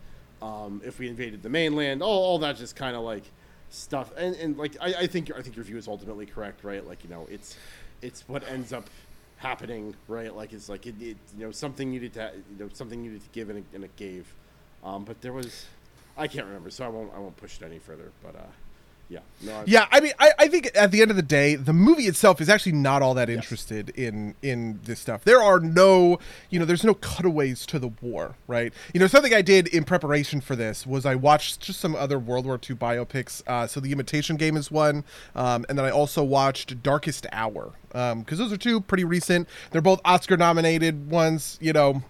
um, 0.41 0.81
if 0.83 0.99
we 0.99 1.07
invaded 1.07 1.43
the 1.43 1.49
mainland. 1.49 2.01
All, 2.01 2.23
all 2.23 2.39
that 2.39 2.57
just 2.57 2.75
kind 2.75 2.95
of 2.95 3.03
like 3.03 3.23
stuff, 3.69 4.11
and, 4.17 4.35
and 4.35 4.57
like 4.57 4.75
I, 4.81 4.93
I 4.93 5.07
think 5.07 5.31
I 5.35 5.41
think 5.41 5.55
your 5.55 5.65
view 5.65 5.77
is 5.77 5.87
ultimately 5.87 6.25
correct, 6.25 6.63
right? 6.63 6.85
Like 6.85 7.03
you 7.03 7.09
know, 7.09 7.27
it's 7.29 7.57
it's 8.01 8.27
what 8.27 8.47
ends 8.47 8.73
up 8.73 8.89
happening, 9.37 9.95
right? 10.07 10.35
Like 10.35 10.53
it's 10.53 10.69
like 10.69 10.85
it, 10.87 10.95
it 11.01 11.17
you 11.37 11.45
know 11.45 11.51
something 11.51 11.89
needed 11.89 12.13
to 12.13 12.31
you 12.57 12.65
know 12.65 12.69
something 12.73 13.01
needed 13.01 13.21
to 13.23 13.29
give 13.31 13.49
and 13.49 13.59
it, 13.59 13.65
and 13.73 13.83
it 13.83 13.95
gave, 13.95 14.33
um, 14.83 15.03
but 15.03 15.21
there 15.21 15.33
was 15.33 15.65
I 16.17 16.27
can't 16.27 16.45
remember, 16.45 16.69
so 16.69 16.85
I 16.85 16.89
won't 16.89 17.13
I 17.15 17.19
won't 17.19 17.37
push 17.37 17.61
it 17.61 17.65
any 17.65 17.79
further, 17.79 18.11
but. 18.23 18.35
uh 18.35 18.43
yeah. 19.11 19.19
No, 19.43 19.53
I- 19.59 19.63
Yeah, 19.67 19.85
I 19.91 19.99
mean, 19.99 20.13
I, 20.19 20.31
I 20.39 20.47
think 20.47 20.71
at 20.73 20.91
the 20.91 21.01
end 21.01 21.11
of 21.11 21.17
the 21.17 21.21
day, 21.23 21.55
the 21.55 21.73
movie 21.73 22.03
itself 22.03 22.39
is 22.39 22.47
actually 22.47 22.71
not 22.71 23.01
all 23.01 23.13
that 23.15 23.29
interested 23.29 23.89
in 23.89 24.35
in 24.41 24.79
this 24.85 24.99
stuff. 24.99 25.23
There 25.25 25.41
are 25.41 25.59
no, 25.59 26.17
you 26.49 26.57
know, 26.59 26.65
there's 26.65 26.83
no 26.85 26.93
cutaways 26.93 27.65
to 27.67 27.77
the 27.79 27.89
war, 28.01 28.35
right? 28.47 28.73
You 28.93 28.99
know, 29.01 29.07
something 29.07 29.33
I 29.33 29.41
did 29.41 29.67
in 29.67 29.83
preparation 29.83 30.39
for 30.39 30.55
this 30.55 30.87
was 30.87 31.05
I 31.05 31.15
watched 31.15 31.59
just 31.59 31.79
some 31.81 31.95
other 31.95 32.17
World 32.17 32.45
War 32.45 32.55
II 32.55 32.75
biopics. 32.77 33.43
Uh, 33.45 33.67
so 33.67 33.79
The 33.81 33.91
Imitation 33.91 34.37
Game 34.37 34.55
is 34.55 34.71
one, 34.71 35.03
um, 35.35 35.65
and 35.67 35.77
then 35.77 35.85
I 35.85 35.89
also 35.91 36.23
watched 36.23 36.81
Darkest 36.81 37.27
Hour 37.33 37.73
because 37.89 38.37
those 38.37 38.53
are 38.53 38.57
two 38.57 38.79
pretty 38.79 39.03
recent. 39.03 39.49
They're 39.71 39.81
both 39.81 39.99
Oscar 40.05 40.37
nominated 40.37 41.09
ones. 41.11 41.57
You 41.59 41.73
know, 41.73 42.03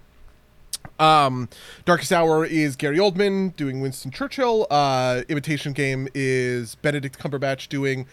um, 0.99 1.49
Darkest 1.85 2.11
Hour 2.11 2.45
is 2.45 2.75
Gary 2.75 2.97
Oldman 2.97 3.55
doing 3.55 3.81
Winston 3.81 4.11
Churchill. 4.11 4.67
Uh, 4.69 5.23
Imitation 5.29 5.73
Game 5.73 6.07
is 6.13 6.75
Benedict 6.75 7.17
Cumberbatch 7.17 7.67
doing 7.69 8.05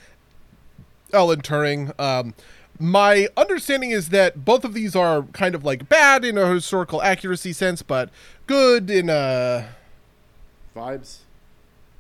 Alan 1.13 1.43
Turing. 1.43 1.99
Um, 2.01 2.35
my 2.79 3.29
understanding 3.37 3.91
is 3.91 4.11
that 4.11 4.45
both 4.45 4.65
of 4.65 4.73
these 4.73 4.95
are 4.95 5.23
kind 5.33 5.55
of 5.55 5.65
like 5.65 5.89
bad 5.89 6.25
in 6.25 6.39
a 6.39 6.53
historical 6.53 7.03
accuracy 7.03 7.53
sense, 7.53 7.83
but 7.83 8.09
good 8.47 8.89
in 8.91 9.11
a 9.11 9.69
vibes. 10.75 11.19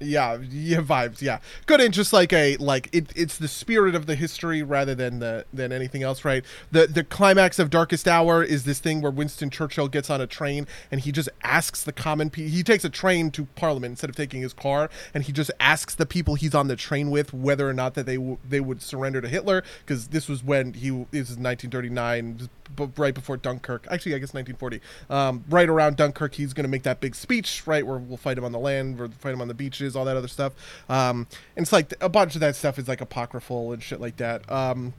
Yeah 0.00 0.38
yeah 0.50 0.80
vibes 0.80 1.20
yeah 1.20 1.40
good 1.66 1.80
in 1.80 1.90
just 1.90 2.12
like 2.12 2.32
a 2.32 2.56
like 2.58 2.88
it, 2.92 3.12
it's 3.16 3.36
the 3.38 3.48
spirit 3.48 3.94
of 3.94 4.06
the 4.06 4.14
history 4.14 4.62
rather 4.62 4.94
than 4.94 5.18
the 5.18 5.44
than 5.52 5.72
anything 5.72 6.02
else 6.02 6.24
right 6.24 6.44
the 6.70 6.86
the 6.86 7.02
climax 7.02 7.58
of 7.58 7.68
darkest 7.68 8.06
hour 8.06 8.42
is 8.42 8.64
this 8.64 8.78
thing 8.78 9.00
where 9.00 9.10
winston 9.10 9.50
churchill 9.50 9.88
gets 9.88 10.08
on 10.08 10.20
a 10.20 10.26
train 10.26 10.66
and 10.92 11.00
he 11.00 11.10
just 11.10 11.28
asks 11.42 11.82
the 11.82 11.92
common 11.92 12.30
people 12.30 12.50
he 12.50 12.62
takes 12.62 12.84
a 12.84 12.90
train 12.90 13.30
to 13.30 13.46
parliament 13.56 13.92
instead 13.92 14.08
of 14.08 14.14
taking 14.14 14.40
his 14.40 14.52
car 14.52 14.88
and 15.12 15.24
he 15.24 15.32
just 15.32 15.50
asks 15.58 15.96
the 15.96 16.06
people 16.06 16.36
he's 16.36 16.54
on 16.54 16.68
the 16.68 16.76
train 16.76 17.10
with 17.10 17.34
whether 17.34 17.68
or 17.68 17.74
not 17.74 17.94
that 17.94 18.06
they 18.06 18.16
w- 18.16 18.38
they 18.48 18.60
would 18.60 18.80
surrender 18.80 19.20
to 19.20 19.28
hitler 19.28 19.64
because 19.84 20.08
this 20.08 20.28
was 20.28 20.44
when 20.44 20.74
he 20.74 20.90
this 21.10 21.28
is 21.28 21.36
1939 21.36 22.48
b- 22.76 22.90
right 22.96 23.14
before 23.14 23.36
Dunkirk. 23.36 23.86
Actually, 23.90 24.14
I 24.14 24.18
guess 24.18 24.34
1940. 24.34 24.80
Um, 25.10 25.44
right 25.48 25.68
around 25.68 25.96
Dunkirk, 25.96 26.34
he's 26.34 26.52
going 26.52 26.64
to 26.64 26.70
make 26.70 26.82
that 26.84 27.00
big 27.00 27.14
speech, 27.14 27.62
right, 27.66 27.86
where 27.86 27.98
we'll 27.98 28.16
fight 28.16 28.38
him 28.38 28.44
on 28.44 28.52
the 28.52 28.58
land, 28.58 28.98
we'll 28.98 29.10
fight 29.10 29.32
him 29.32 29.40
on 29.40 29.48
the 29.48 29.54
beaches, 29.54 29.87
all 29.96 30.04
that 30.04 30.16
other 30.16 30.28
stuff. 30.28 30.52
Um, 30.88 31.26
and 31.56 31.64
it's 31.64 31.72
like 31.72 31.92
a 32.00 32.08
bunch 32.08 32.34
of 32.34 32.40
that 32.40 32.56
stuff 32.56 32.78
is 32.78 32.88
like 32.88 33.00
apocryphal 33.00 33.72
and 33.72 33.82
shit 33.82 34.00
like 34.00 34.16
that. 34.16 34.50
Um, 34.50 34.94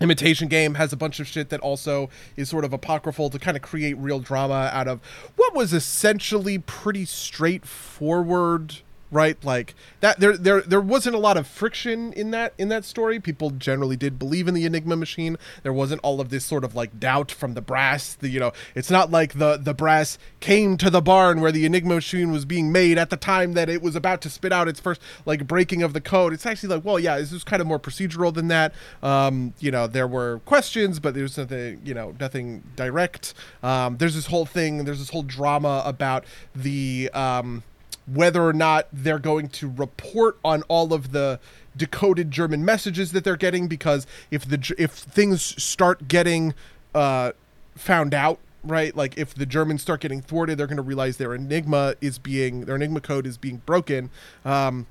Imitation 0.00 0.48
Game 0.48 0.74
has 0.74 0.92
a 0.92 0.96
bunch 0.96 1.20
of 1.20 1.26
shit 1.26 1.48
that 1.48 1.60
also 1.60 2.10
is 2.36 2.50
sort 2.50 2.64
of 2.64 2.72
apocryphal 2.72 3.30
to 3.30 3.38
kind 3.38 3.56
of 3.56 3.62
create 3.62 3.96
real 3.96 4.20
drama 4.20 4.68
out 4.72 4.88
of 4.88 5.00
what 5.36 5.54
was 5.54 5.72
essentially 5.72 6.58
pretty 6.58 7.06
straightforward 7.06 8.76
right? 9.10 9.42
Like 9.44 9.74
that 10.00 10.20
there 10.20 10.36
there 10.36 10.60
there 10.60 10.80
wasn't 10.80 11.14
a 11.14 11.18
lot 11.18 11.36
of 11.36 11.46
friction 11.46 12.12
in 12.12 12.30
that 12.32 12.54
in 12.58 12.68
that 12.68 12.84
story. 12.84 13.20
People 13.20 13.50
generally 13.50 13.96
did 13.96 14.18
believe 14.18 14.48
in 14.48 14.54
the 14.54 14.64
enigma 14.64 14.96
machine. 14.96 15.36
There 15.62 15.72
wasn't 15.72 16.00
all 16.02 16.20
of 16.20 16.30
this 16.30 16.44
sort 16.44 16.64
of 16.64 16.74
like 16.74 16.98
doubt 16.98 17.30
from 17.30 17.54
the 17.54 17.60
brass 17.60 18.14
the 18.14 18.28
you 18.28 18.40
know 18.40 18.52
it's 18.74 18.90
not 18.90 19.10
like 19.10 19.38
the 19.38 19.56
the 19.56 19.74
brass 19.74 20.18
came 20.40 20.76
to 20.78 20.90
the 20.90 21.00
barn 21.00 21.40
where 21.40 21.52
the 21.52 21.64
enigma 21.64 21.94
machine 21.94 22.32
was 22.32 22.44
being 22.44 22.72
made 22.72 22.98
at 22.98 23.10
the 23.10 23.16
time 23.16 23.52
that 23.52 23.68
it 23.68 23.82
was 23.82 23.94
about 23.94 24.20
to 24.22 24.30
spit 24.30 24.52
out 24.52 24.68
its 24.68 24.80
first 24.80 25.00
like 25.24 25.46
breaking 25.46 25.82
of 25.82 25.92
the 25.92 26.00
code. 26.00 26.32
It's 26.32 26.46
actually 26.46 26.74
like 26.74 26.84
well 26.84 26.98
yeah 26.98 27.18
this 27.18 27.32
is 27.32 27.44
kind 27.44 27.60
of 27.60 27.68
more 27.68 27.80
procedural 27.80 28.34
than 28.34 28.48
that. 28.48 28.74
Um 29.02 29.54
you 29.60 29.70
know 29.70 29.86
there 29.86 30.08
were 30.08 30.40
questions 30.44 30.98
but 30.98 31.14
there's 31.14 31.36
nothing 31.38 31.80
you 31.84 31.94
know 31.94 32.14
nothing 32.18 32.62
direct. 32.74 33.34
Um 33.62 33.96
there's 33.98 34.14
this 34.14 34.26
whole 34.26 34.46
thing 34.46 34.84
there's 34.84 34.98
this 34.98 35.10
whole 35.10 35.22
drama 35.22 35.82
about 35.84 36.24
the 36.54 37.10
um 37.10 37.62
whether 38.06 38.42
or 38.42 38.52
not 38.52 38.88
they're 38.92 39.18
going 39.18 39.48
to 39.48 39.68
report 39.68 40.38
on 40.44 40.62
all 40.64 40.92
of 40.92 41.12
the 41.12 41.40
decoded 41.76 42.30
German 42.30 42.64
messages 42.64 43.12
that 43.12 43.24
they're 43.24 43.36
getting 43.36 43.68
because 43.68 44.06
if 44.30 44.48
the 44.48 44.74
if 44.78 44.92
things 44.92 45.62
start 45.62 46.08
getting 46.08 46.54
uh, 46.94 47.32
found 47.74 48.14
out 48.14 48.38
right 48.64 48.96
like 48.96 49.16
if 49.18 49.34
the 49.34 49.46
Germans 49.46 49.82
start 49.82 50.00
getting 50.00 50.20
thwarted 50.20 50.58
they're 50.58 50.66
going 50.66 50.76
to 50.76 50.82
realize 50.82 51.18
their 51.18 51.34
enigma 51.34 51.94
is 52.00 52.18
being 52.18 52.64
their 52.64 52.76
enigma 52.76 53.00
code 53.00 53.26
is 53.26 53.36
being 53.36 53.62
broken. 53.66 54.10
Um, 54.44 54.86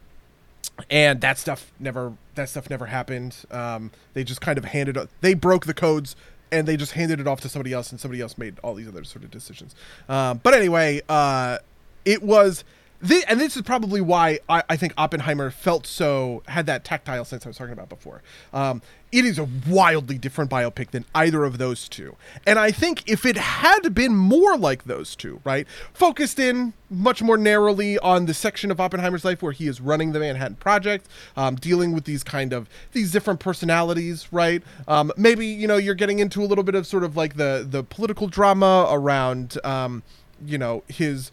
and 0.90 1.22
that 1.22 1.38
stuff 1.38 1.72
never 1.80 2.14
that 2.36 2.50
stuff 2.50 2.70
never 2.70 2.88
happened. 2.88 3.38
Um, 3.50 3.92
they 4.14 4.24
just 4.24 4.42
kind 4.42 4.58
of 4.58 4.66
handed 4.66 4.98
they 5.22 5.34
broke 5.34 5.66
the 5.66 5.74
codes 5.74 6.16
and 6.52 6.68
they 6.68 6.78
just 6.78 6.92
handed 6.92 7.20
it 7.20 7.28
off 7.28 7.42
to 7.42 7.50
somebody 7.50 7.74
else 7.74 7.92
and 7.92 8.00
somebody 8.00 8.22
else 8.22 8.38
made 8.38 8.60
all 8.60 8.76
these 8.76 8.88
other 8.88 9.04
sort 9.04 9.24
of 9.24 9.32
decisions. 9.32 9.74
Um, 10.10 10.42
but 10.44 10.54
anyway 10.54 11.02
uh, 11.10 11.60
it 12.04 12.22
was 12.22 12.64
thi- 13.06 13.24
and 13.28 13.40
this 13.40 13.56
is 13.56 13.62
probably 13.62 14.02
why 14.02 14.40
I, 14.50 14.64
I 14.70 14.76
think 14.76 14.94
Oppenheimer 14.98 15.52
felt 15.52 15.86
so 15.88 16.44
had 16.48 16.66
that 16.66 16.84
tactile 16.84 17.26
sense 17.26 17.46
I 17.46 17.50
was 17.50 17.58
talking 17.58 17.74
about 17.74 17.90
before. 17.90 18.22
Um, 18.54 18.82
it 19.12 19.24
is 19.24 19.40
a 19.40 19.48
wildly 19.68 20.18
different 20.18 20.52
biopic 20.52 20.92
than 20.92 21.06
either 21.14 21.46
of 21.46 21.58
those 21.58 21.88
two, 21.88 22.18
and 22.46 22.60
I 22.60 22.72
think 22.72 23.04
if 23.10 23.26
it 23.26 23.38
had 23.38 23.94
been 23.94 24.14
more 24.14 24.58
like 24.58 24.84
those 24.86 25.16
two, 25.16 25.40
right, 25.46 25.66
focused 25.94 26.38
in 26.38 26.74
much 26.90 27.22
more 27.22 27.38
narrowly 27.38 27.98
on 28.00 28.26
the 28.26 28.34
section 28.34 28.72
of 28.72 28.80
Oppenheimer's 28.82 29.24
life 29.24 29.42
where 29.42 29.54
he 29.54 29.68
is 29.68 29.80
running 29.80 30.12
the 30.12 30.20
Manhattan 30.20 30.56
Project, 30.58 31.08
um, 31.38 31.56
dealing 31.56 31.94
with 31.94 32.04
these 32.04 32.24
kind 32.24 32.52
of 32.52 32.68
these 32.92 33.12
different 33.12 33.40
personalities, 33.40 34.28
right? 34.32 34.62
Um, 34.88 35.14
maybe 35.16 35.48
you 35.48 35.68
know 35.68 35.78
you're 35.78 35.96
getting 35.96 36.20
into 36.20 36.42
a 36.44 36.48
little 36.48 36.64
bit 36.64 36.76
of 36.76 36.86
sort 36.86 37.04
of 37.04 37.16
like 37.16 37.38
the 37.38 37.66
the 37.70 37.84
political 37.84 38.28
drama 38.28 38.88
around, 38.90 39.58
um, 39.64 40.04
you 40.46 40.58
know, 40.58 40.84
his 40.88 41.32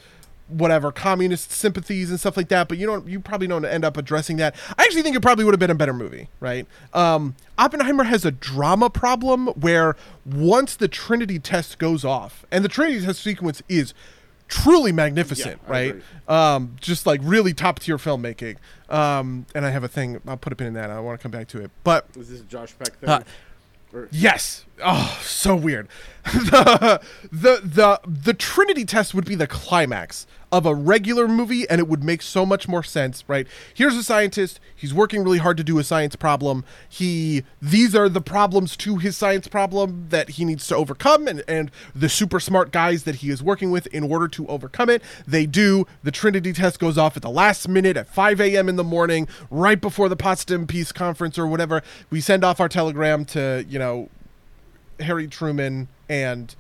whatever 0.52 0.92
communist 0.92 1.50
sympathies 1.50 2.10
and 2.10 2.18
stuff 2.20 2.36
like 2.36 2.48
that 2.48 2.68
but 2.68 2.78
you 2.78 2.86
don't 2.86 3.06
you 3.08 3.18
probably 3.20 3.46
don't 3.46 3.64
end 3.64 3.84
up 3.84 3.96
addressing 3.96 4.36
that. 4.36 4.54
I 4.78 4.82
actually 4.82 5.02
think 5.02 5.16
it 5.16 5.20
probably 5.22 5.44
would 5.44 5.54
have 5.54 5.60
been 5.60 5.70
a 5.70 5.74
better 5.74 5.92
movie 5.92 6.28
right? 6.40 6.66
Um 6.94 7.34
oppenheimer 7.58 8.04
has 8.04 8.24
a 8.24 8.30
drama 8.30 8.90
problem 8.90 9.46
where 9.48 9.96
once 10.24 10.76
the 10.76 10.88
trinity 10.88 11.38
test 11.38 11.78
goes 11.78 12.04
off 12.04 12.44
and 12.50 12.64
the 12.64 12.68
trinity 12.68 13.04
test 13.04 13.22
sequence 13.22 13.62
is 13.68 13.94
truly 14.48 14.92
magnificent 14.92 15.60
Yeah, 15.66 15.72
right? 15.72 16.02
um 16.28 16.76
just 16.80 17.06
like 17.06 17.20
really 17.22 17.54
top 17.54 17.78
tier 17.80 17.96
filmmaking. 17.96 18.56
Um 18.90 19.46
and 19.54 19.64
i 19.64 19.70
have 19.70 19.82
a 19.84 19.88
thing 19.88 20.20
i'll 20.26 20.36
put 20.36 20.52
a 20.52 20.56
pin 20.56 20.66
in 20.66 20.74
that 20.74 20.90
i 20.90 21.00
want 21.00 21.18
to 21.18 21.22
come 21.22 21.30
back 21.32 21.48
to 21.48 21.60
it 21.62 21.70
but 21.84 22.06
Is 22.16 22.28
this 22.28 22.40
Josh 22.42 22.74
Peck 22.78 22.98
thing? 22.98 23.08
Uh, 23.08 23.22
Yes. 24.10 24.64
Oh, 24.82 25.20
so 25.22 25.54
weird. 25.54 25.88
the, 26.24 27.00
the 27.32 27.61
the 27.64 28.00
the 28.06 28.32
Trinity 28.32 28.85
test 28.85 29.12
would 29.12 29.24
be 29.24 29.35
the 29.35 29.48
climax 29.48 30.24
of 30.52 30.66
a 30.66 30.74
regular 30.74 31.26
movie 31.26 31.68
and 31.68 31.80
it 31.80 31.88
would 31.88 32.04
make 32.04 32.22
so 32.22 32.46
much 32.46 32.68
more 32.68 32.85
sense, 32.85 33.24
right? 33.26 33.48
Here's 33.74 33.96
a 33.96 34.04
scientist, 34.04 34.61
he's 34.76 34.94
working 34.94 35.24
really 35.24 35.38
hard 35.38 35.56
to 35.56 35.64
do 35.64 35.78
a 35.80 35.85
science 35.85 36.14
problem. 36.14 36.64
He 36.88 37.42
these 37.61 37.96
are 37.96 38.08
the 38.08 38.20
problems 38.20 38.76
to 38.78 38.98
his 38.98 39.16
science 39.16 39.48
problem 39.48 40.06
that 40.11 40.30
he 40.30 40.44
needs 40.44 40.66
to 40.68 40.76
overcome 40.76 41.26
and 41.26 41.42
and 41.48 41.72
the 41.92 42.08
super 42.08 42.38
smart 42.38 42.70
guys 42.70 43.02
that 43.02 43.16
he 43.16 43.30
is 43.30 43.42
working 43.42 43.72
with 43.72 43.88
in 43.88 44.04
order 44.04 44.28
to 44.28 44.46
overcome 44.46 44.90
it. 44.90 45.02
They 45.26 45.46
do. 45.46 45.88
The 46.04 46.12
Trinity 46.12 46.52
test 46.52 46.78
goes 46.78 46.96
off 46.96 47.16
at 47.16 47.22
the 47.22 47.30
last 47.30 47.66
minute 47.68 47.96
at 47.96 48.06
5 48.06 48.40
a.m. 48.40 48.68
in 48.68 48.76
the 48.76 48.85
morning, 48.85 49.26
right 49.50 49.80
before 49.80 50.08
the 50.08 50.16
Potsdam 50.16 50.68
Peace 50.68 50.92
Conference 50.92 51.37
or 51.37 51.48
whatever. 51.48 51.82
We 52.11 52.20
send 52.20 52.44
off 52.44 52.61
our 52.61 52.68
telegram 52.68 53.24
to, 53.26 53.64
you 53.68 53.78
know, 53.80 54.08
Harry 55.00 55.26
Truman 55.26 55.88
and 56.09 56.55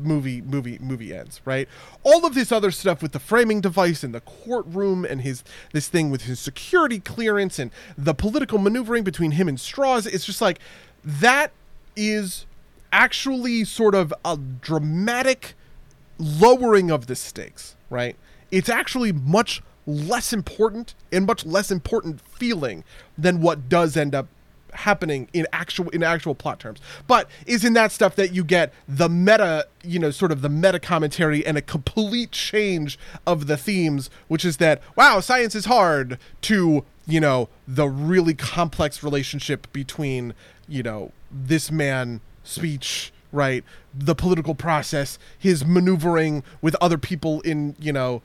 movie 0.00 0.40
movie 0.40 0.78
movie 0.80 1.14
ends 1.14 1.42
right 1.44 1.68
all 2.02 2.24
of 2.24 2.34
this 2.34 2.50
other 2.50 2.70
stuff 2.70 3.02
with 3.02 3.12
the 3.12 3.18
framing 3.18 3.60
device 3.60 4.02
in 4.02 4.12
the 4.12 4.20
courtroom 4.22 5.04
and 5.04 5.20
his 5.20 5.44
this 5.74 5.88
thing 5.88 6.08
with 6.08 6.22
his 6.22 6.40
security 6.40 6.98
clearance 6.98 7.58
and 7.58 7.70
the 7.96 8.14
political 8.14 8.56
maneuvering 8.56 9.04
between 9.04 9.32
him 9.32 9.46
and 9.46 9.60
Strauss 9.60 10.06
it's 10.06 10.24
just 10.24 10.40
like 10.40 10.58
that 11.04 11.52
is 11.96 12.46
actually 12.92 13.64
sort 13.64 13.94
of 13.94 14.14
a 14.24 14.36
dramatic 14.36 15.54
lowering 16.18 16.90
of 16.90 17.06
the 17.06 17.16
stakes, 17.16 17.76
right? 17.90 18.16
It's 18.50 18.68
actually 18.68 19.12
much 19.12 19.62
less 19.86 20.32
important 20.32 20.94
and 21.12 21.26
much 21.26 21.46
less 21.46 21.70
important 21.70 22.20
feeling 22.20 22.84
than 23.16 23.40
what 23.40 23.68
does 23.68 23.96
end 23.96 24.14
up 24.14 24.26
happening 24.78 25.28
in 25.32 25.46
actual 25.52 25.88
in 25.90 26.02
actual 26.02 26.34
plot 26.34 26.60
terms. 26.60 26.80
But 27.06 27.28
is 27.46 27.64
in 27.64 27.72
that 27.74 27.92
stuff 27.92 28.16
that 28.16 28.32
you 28.32 28.44
get 28.44 28.72
the 28.88 29.08
meta, 29.08 29.66
you 29.82 29.98
know, 29.98 30.10
sort 30.10 30.32
of 30.32 30.42
the 30.42 30.48
meta 30.48 30.78
commentary 30.78 31.44
and 31.44 31.58
a 31.58 31.62
complete 31.62 32.32
change 32.32 32.98
of 33.26 33.46
the 33.46 33.56
themes, 33.56 34.10
which 34.28 34.44
is 34.44 34.58
that 34.58 34.80
wow, 34.96 35.20
science 35.20 35.54
is 35.54 35.66
hard 35.66 36.18
to 36.42 36.84
you 37.06 37.20
know 37.20 37.48
the 37.66 37.88
really 37.88 38.34
complex 38.34 39.02
relationship 39.02 39.70
between 39.72 40.34
you 40.68 40.82
know 40.82 41.10
this 41.30 41.70
man 41.70 42.20
speech 42.44 43.12
right 43.32 43.64
the 43.94 44.14
political 44.14 44.54
process 44.54 45.18
his 45.38 45.64
maneuvering 45.64 46.42
with 46.62 46.76
other 46.80 46.98
people 46.98 47.40
in 47.40 47.74
you 47.78 47.92
know 47.92 48.22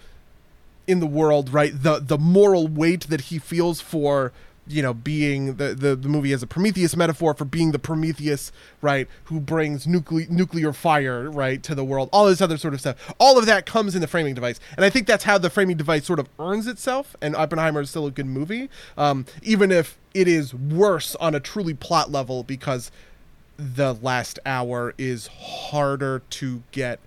in 0.85 0.99
the 0.99 1.07
world 1.07 1.51
right 1.51 1.83
the 1.83 1.99
the 1.99 2.17
moral 2.17 2.67
weight 2.67 3.07
that 3.07 3.21
he 3.21 3.39
feels 3.39 3.81
for 3.81 4.31
you 4.67 4.81
know 4.81 4.93
being 4.93 5.55
the, 5.55 5.73
the 5.73 5.95
the 5.95 6.07
movie 6.07 6.31
as 6.31 6.41
a 6.41 6.47
prometheus 6.47 6.95
metaphor 6.95 7.33
for 7.33 7.45
being 7.45 7.71
the 7.71 7.79
prometheus 7.79 8.51
right 8.81 9.07
who 9.25 9.39
brings 9.39 9.85
nuclear 9.85 10.25
nuclear 10.29 10.71
fire 10.71 11.29
right 11.29 11.63
to 11.63 11.75
the 11.75 11.83
world 11.83 12.09
all 12.11 12.25
this 12.25 12.41
other 12.41 12.57
sort 12.57 12.73
of 12.73 12.79
stuff. 12.79 13.13
All 13.19 13.37
of 13.37 13.45
that 13.45 13.65
comes 13.65 13.95
in 13.95 14.01
the 14.01 14.07
framing 14.07 14.35
device. 14.35 14.59
And 14.75 14.85
i 14.85 14.89
think 14.89 15.07
that's 15.07 15.23
how 15.23 15.37
the 15.37 15.49
framing 15.49 15.77
device 15.77 16.05
sort 16.05 16.19
of 16.19 16.29
earns 16.39 16.67
itself 16.67 17.15
and 17.21 17.35
oppenheimer 17.35 17.81
is 17.81 17.89
still 17.89 18.05
a 18.05 18.11
good 18.11 18.25
movie 18.25 18.69
um, 18.97 19.25
even 19.41 19.71
if 19.71 19.97
it 20.13 20.27
is 20.27 20.53
worse 20.53 21.15
on 21.15 21.35
a 21.35 21.39
truly 21.39 21.73
plot 21.73 22.11
level 22.11 22.43
because 22.43 22.91
the 23.57 23.93
last 23.93 24.39
hour 24.45 24.93
is 24.97 25.27
harder 25.27 26.21
to 26.29 26.63
get 26.71 26.99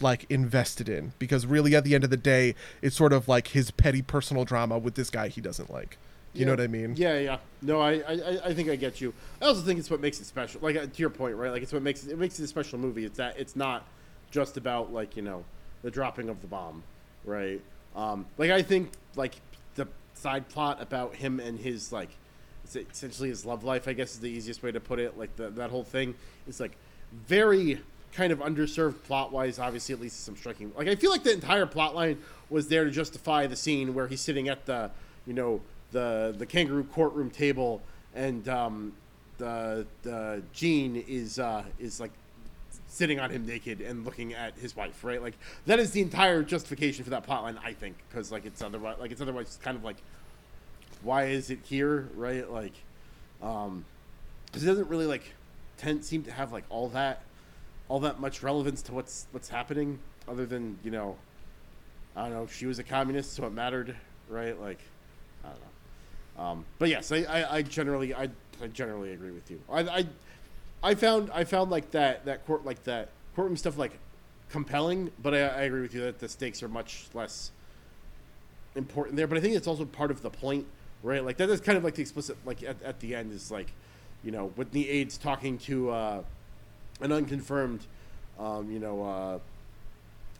like 0.00 0.26
invested 0.28 0.88
in. 0.88 1.12
Because 1.18 1.46
really 1.46 1.74
at 1.74 1.84
the 1.84 1.94
end 1.94 2.04
of 2.04 2.10
the 2.10 2.16
day 2.16 2.54
it's 2.80 2.96
sort 2.96 3.12
of 3.12 3.28
like 3.28 3.48
his 3.48 3.70
petty 3.70 4.02
personal 4.02 4.44
drama 4.44 4.78
with 4.78 4.94
this 4.94 5.10
guy 5.10 5.28
he 5.28 5.40
doesn't 5.40 5.72
like 5.72 5.98
you 6.34 6.46
know 6.46 6.52
what 6.52 6.60
I 6.60 6.66
mean? 6.66 6.94
Yeah, 6.96 7.18
yeah. 7.18 7.38
No, 7.60 7.80
I, 7.80 7.92
I, 8.08 8.38
I- 8.46 8.54
think 8.54 8.68
I 8.70 8.76
get 8.76 9.00
you. 9.00 9.12
I 9.40 9.46
also 9.46 9.60
think 9.60 9.78
it's 9.78 9.90
what 9.90 10.00
makes 10.00 10.20
it 10.20 10.24
special. 10.26 10.60
Like 10.62 10.76
uh, 10.76 10.86
to 10.86 10.90
your 10.96 11.10
point, 11.10 11.36
right? 11.36 11.50
Like 11.52 11.62
it's 11.62 11.72
what 11.72 11.82
makes 11.82 12.04
it, 12.04 12.12
it 12.12 12.18
makes 12.18 12.38
it 12.40 12.44
a 12.44 12.46
special 12.46 12.78
movie. 12.78 13.04
It's 13.04 13.18
that 13.18 13.38
it's 13.38 13.54
not 13.56 13.86
just 14.30 14.56
about 14.56 14.92
like 14.92 15.16
you 15.16 15.22
know 15.22 15.44
the 15.82 15.90
dropping 15.90 16.28
of 16.28 16.40
the 16.40 16.46
bomb, 16.46 16.82
right? 17.24 17.60
Um, 17.94 18.24
like 18.38 18.50
I 18.50 18.62
think 18.62 18.92
like 19.16 19.34
the 19.74 19.86
side 20.14 20.48
plot 20.48 20.80
about 20.80 21.14
him 21.16 21.38
and 21.40 21.58
his 21.58 21.92
like 21.92 22.08
it's 22.64 22.76
essentially 22.76 23.28
his 23.28 23.44
love 23.44 23.62
life. 23.64 23.86
I 23.86 23.92
guess 23.92 24.12
is 24.14 24.20
the 24.20 24.30
easiest 24.30 24.62
way 24.62 24.72
to 24.72 24.80
put 24.80 24.98
it. 24.98 25.18
Like 25.18 25.36
the, 25.36 25.50
that 25.50 25.70
whole 25.70 25.84
thing 25.84 26.14
is 26.48 26.60
like 26.60 26.72
very 27.26 27.80
kind 28.12 28.32
of 28.32 28.38
underserved 28.38 29.02
plot 29.04 29.32
wise. 29.32 29.58
Obviously, 29.58 29.94
at 29.94 30.00
least 30.00 30.24
some 30.24 30.36
striking. 30.36 30.72
Like 30.76 30.88
I 30.88 30.94
feel 30.94 31.10
like 31.10 31.24
the 31.24 31.32
entire 31.34 31.66
plot 31.66 31.94
line 31.94 32.18
was 32.48 32.68
there 32.68 32.84
to 32.84 32.90
justify 32.90 33.46
the 33.46 33.56
scene 33.56 33.92
where 33.94 34.06
he's 34.06 34.20
sitting 34.22 34.48
at 34.48 34.64
the 34.66 34.90
you 35.26 35.32
know 35.34 35.60
the 35.92 36.34
the 36.36 36.46
kangaroo 36.46 36.84
courtroom 36.84 37.30
table 37.30 37.82
and 38.14 38.48
um, 38.48 38.92
the 39.38 39.86
the 40.02 40.42
Jean 40.52 40.96
is 40.96 41.38
uh, 41.38 41.64
is 41.78 42.00
like 42.00 42.12
sitting 42.88 43.18
on 43.18 43.30
him 43.30 43.46
naked 43.46 43.80
and 43.80 44.04
looking 44.04 44.34
at 44.34 44.54
his 44.58 44.76
wife, 44.76 45.02
right? 45.02 45.22
Like 45.22 45.34
that 45.66 45.78
is 45.78 45.92
the 45.92 46.02
entire 46.02 46.42
justification 46.42 47.04
for 47.04 47.10
that 47.10 47.26
plotline, 47.26 47.56
I 47.64 47.72
think, 47.72 47.96
because 48.08 48.30
like 48.30 48.44
it's 48.44 48.62
otherwise 48.62 48.96
like 49.00 49.10
it's 49.10 49.20
otherwise 49.20 49.58
kind 49.62 49.76
of 49.76 49.84
like 49.84 49.96
why 51.02 51.24
is 51.24 51.50
it 51.50 51.60
here, 51.64 52.08
right? 52.14 52.48
Like, 52.50 52.74
um, 53.42 53.84
because 54.46 54.62
it 54.62 54.66
doesn't 54.66 54.88
really 54.88 55.06
like 55.06 55.24
tend 55.78 56.04
seem 56.04 56.22
to 56.24 56.32
have 56.32 56.52
like 56.52 56.64
all 56.68 56.88
that 56.90 57.22
all 57.88 58.00
that 58.00 58.20
much 58.20 58.42
relevance 58.42 58.82
to 58.82 58.92
what's 58.92 59.26
what's 59.32 59.48
happening, 59.48 59.98
other 60.28 60.46
than 60.46 60.78
you 60.84 60.90
know, 60.90 61.16
I 62.14 62.24
don't 62.24 62.32
know, 62.32 62.46
she 62.46 62.66
was 62.66 62.78
a 62.78 62.84
communist, 62.84 63.32
so 63.32 63.46
it 63.46 63.52
mattered, 63.52 63.96
right? 64.28 64.58
Like, 64.60 64.80
I 65.44 65.48
don't 65.48 65.60
know. 65.60 65.71
Um, 66.38 66.64
but 66.78 66.88
yes, 66.88 67.12
I, 67.12 67.18
I, 67.18 67.56
I 67.56 67.62
generally 67.62 68.14
I, 68.14 68.28
I 68.62 68.66
generally 68.72 69.12
agree 69.12 69.30
with 69.30 69.50
you. 69.50 69.60
I, 69.70 70.06
I 70.82 70.94
found 70.94 71.30
I 71.32 71.44
found 71.44 71.70
like 71.70 71.90
that 71.92 72.24
that 72.24 72.44
court 72.46 72.64
like 72.64 72.82
that 72.84 73.10
courtroom 73.36 73.56
stuff 73.56 73.78
like 73.78 73.98
compelling, 74.50 75.10
but 75.22 75.34
I, 75.34 75.40
I 75.40 75.62
agree 75.62 75.82
with 75.82 75.94
you 75.94 76.02
that 76.02 76.18
the 76.18 76.28
stakes 76.28 76.62
are 76.62 76.68
much 76.68 77.06
less 77.14 77.52
important 78.74 79.16
there. 79.16 79.26
But 79.26 79.38
I 79.38 79.40
think 79.40 79.54
it's 79.54 79.66
also 79.66 79.84
part 79.84 80.10
of 80.10 80.22
the 80.22 80.30
point, 80.30 80.66
right? 81.02 81.24
Like 81.24 81.36
that 81.36 81.48
is 81.50 81.60
kind 81.60 81.78
of 81.78 81.84
like 81.84 81.94
the 81.94 82.02
explicit 82.02 82.36
like 82.44 82.62
at, 82.62 82.82
at 82.82 83.00
the 83.00 83.14
end 83.14 83.32
is 83.32 83.50
like, 83.50 83.72
you 84.24 84.32
know, 84.32 84.52
with 84.56 84.72
the 84.72 84.88
aides 84.88 85.16
talking 85.18 85.58
to 85.58 85.90
uh, 85.90 86.22
an 87.00 87.12
unconfirmed, 87.12 87.86
um, 88.38 88.70
you 88.70 88.78
know, 88.78 89.04
uh, 89.04 89.38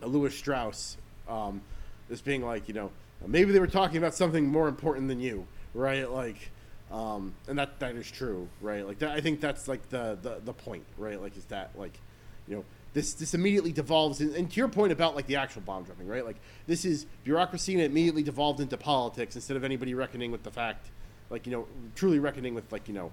a 0.02 0.06
Lewis 0.06 0.36
Strauss, 0.36 0.96
um, 1.28 1.60
this 2.08 2.20
being 2.20 2.44
like, 2.44 2.66
you 2.66 2.74
know, 2.74 2.90
maybe 3.26 3.52
they 3.52 3.60
were 3.60 3.66
talking 3.68 3.98
about 3.98 4.14
something 4.14 4.46
more 4.46 4.66
important 4.66 5.06
than 5.06 5.20
you, 5.20 5.46
right? 5.74 6.10
Like, 6.10 6.50
um, 6.90 7.34
and 7.48 7.58
that 7.58 7.78
that 7.80 7.94
is 7.96 8.10
true, 8.10 8.48
right? 8.60 8.86
Like 8.86 8.98
that, 8.98 9.10
I 9.10 9.20
think 9.20 9.40
that's 9.40 9.68
like 9.68 9.88
the, 9.90 10.18
the 10.20 10.40
the 10.44 10.52
point, 10.52 10.84
right? 10.98 11.20
Like, 11.20 11.36
is 11.36 11.44
that 11.46 11.70
like, 11.76 11.98
you 12.46 12.56
know, 12.56 12.64
this 12.92 13.14
this 13.14 13.34
immediately 13.34 13.72
devolves, 13.72 14.20
in, 14.20 14.34
and 14.34 14.50
to 14.50 14.56
your 14.56 14.68
point 14.68 14.92
about 14.92 15.16
like 15.16 15.26
the 15.26 15.36
actual 15.36 15.62
bomb 15.62 15.84
dropping, 15.84 16.06
right? 16.06 16.24
Like, 16.24 16.36
this 16.66 16.84
is 16.84 17.06
bureaucracy, 17.24 17.72
and 17.72 17.82
it 17.82 17.86
immediately 17.86 18.22
devolved 18.22 18.60
into 18.60 18.76
politics 18.76 19.36
instead 19.36 19.56
of 19.56 19.64
anybody 19.64 19.94
reckoning 19.94 20.30
with 20.30 20.42
the 20.42 20.50
fact, 20.50 20.90
like, 21.30 21.46
you 21.46 21.52
know, 21.52 21.66
truly 21.94 22.18
reckoning 22.18 22.54
with 22.54 22.70
like, 22.70 22.88
you 22.88 22.94
know, 22.94 23.12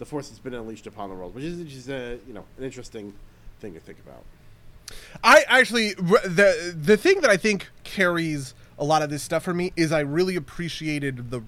the 0.00 0.06
force 0.06 0.28
that's 0.28 0.40
been 0.40 0.54
unleashed 0.54 0.86
upon 0.86 1.10
the 1.10 1.14
world, 1.14 1.34
which 1.34 1.44
is 1.44 1.60
is 1.60 1.88
a 1.88 2.18
you 2.26 2.32
know 2.32 2.44
an 2.58 2.64
interesting 2.64 3.12
thing 3.60 3.74
to 3.74 3.80
think 3.80 3.98
about. 4.00 4.24
I 5.22 5.44
actually 5.46 5.92
the 5.92 6.74
the 6.76 6.96
thing 6.96 7.20
that 7.20 7.30
I 7.30 7.36
think 7.36 7.68
carries 7.84 8.54
a 8.80 8.84
lot 8.84 9.02
of 9.02 9.10
this 9.10 9.22
stuff 9.22 9.44
for 9.44 9.54
me 9.54 9.72
is 9.76 9.92
I 9.92 10.00
really 10.00 10.34
appreciated 10.34 11.30
the 11.30 11.42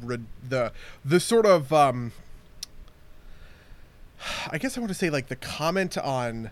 the 0.48 0.72
the 1.04 1.18
sort 1.18 1.46
of 1.46 1.72
um 1.72 2.12
I 4.50 4.58
guess 4.58 4.76
I 4.76 4.80
want 4.80 4.90
to 4.90 4.94
say 4.94 5.10
like 5.10 5.28
the 5.28 5.36
comment 5.36 5.98
on 5.98 6.50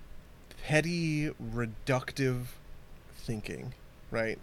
petty 0.64 1.30
reductive 1.30 2.46
thinking, 3.14 3.74
right? 4.10 4.38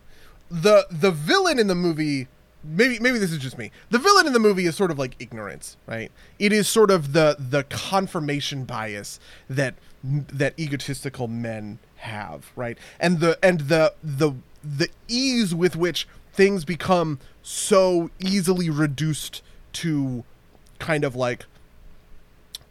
The 0.50 0.86
the 0.89 1.12
villain 1.12 1.60
in 1.60 1.67
the 1.67 1.76
movie 1.76 2.28
maybe 2.63 3.00
maybe 3.00 3.17
this 3.17 3.32
is 3.32 3.39
just 3.39 3.58
me. 3.58 3.71
The 3.89 4.00
villain 4.00 4.28
in 4.28 4.34
the 4.34 4.39
movie 4.39 4.65
is 4.65 4.76
sort 4.76 4.91
of 4.91 5.00
like 5.00 5.15
ignorance, 5.19 5.78
right? 5.88 6.12
It 6.39 6.54
is 6.54 6.67
sort 6.67 6.91
of 6.91 7.13
the 7.13 7.36
the 7.39 7.63
confirmation 7.63 8.63
bias 8.65 9.19
that 9.50 9.76
that 10.04 10.54
egotistical 10.60 11.28
men 11.28 11.80
have, 11.97 12.52
right? 12.56 12.78
And 13.00 13.19
the 13.19 13.39
and 13.43 13.62
the 13.62 13.93
the 14.04 14.34
the 14.63 14.89
ease 15.08 15.54
with 15.56 15.76
which 15.76 16.08
things 16.38 16.63
become 16.63 17.19
so 17.41 18.10
easily 18.19 18.69
reduced 18.69 19.41
to 19.73 20.23
kind 20.80 21.04
of 21.04 21.15
like 21.15 21.45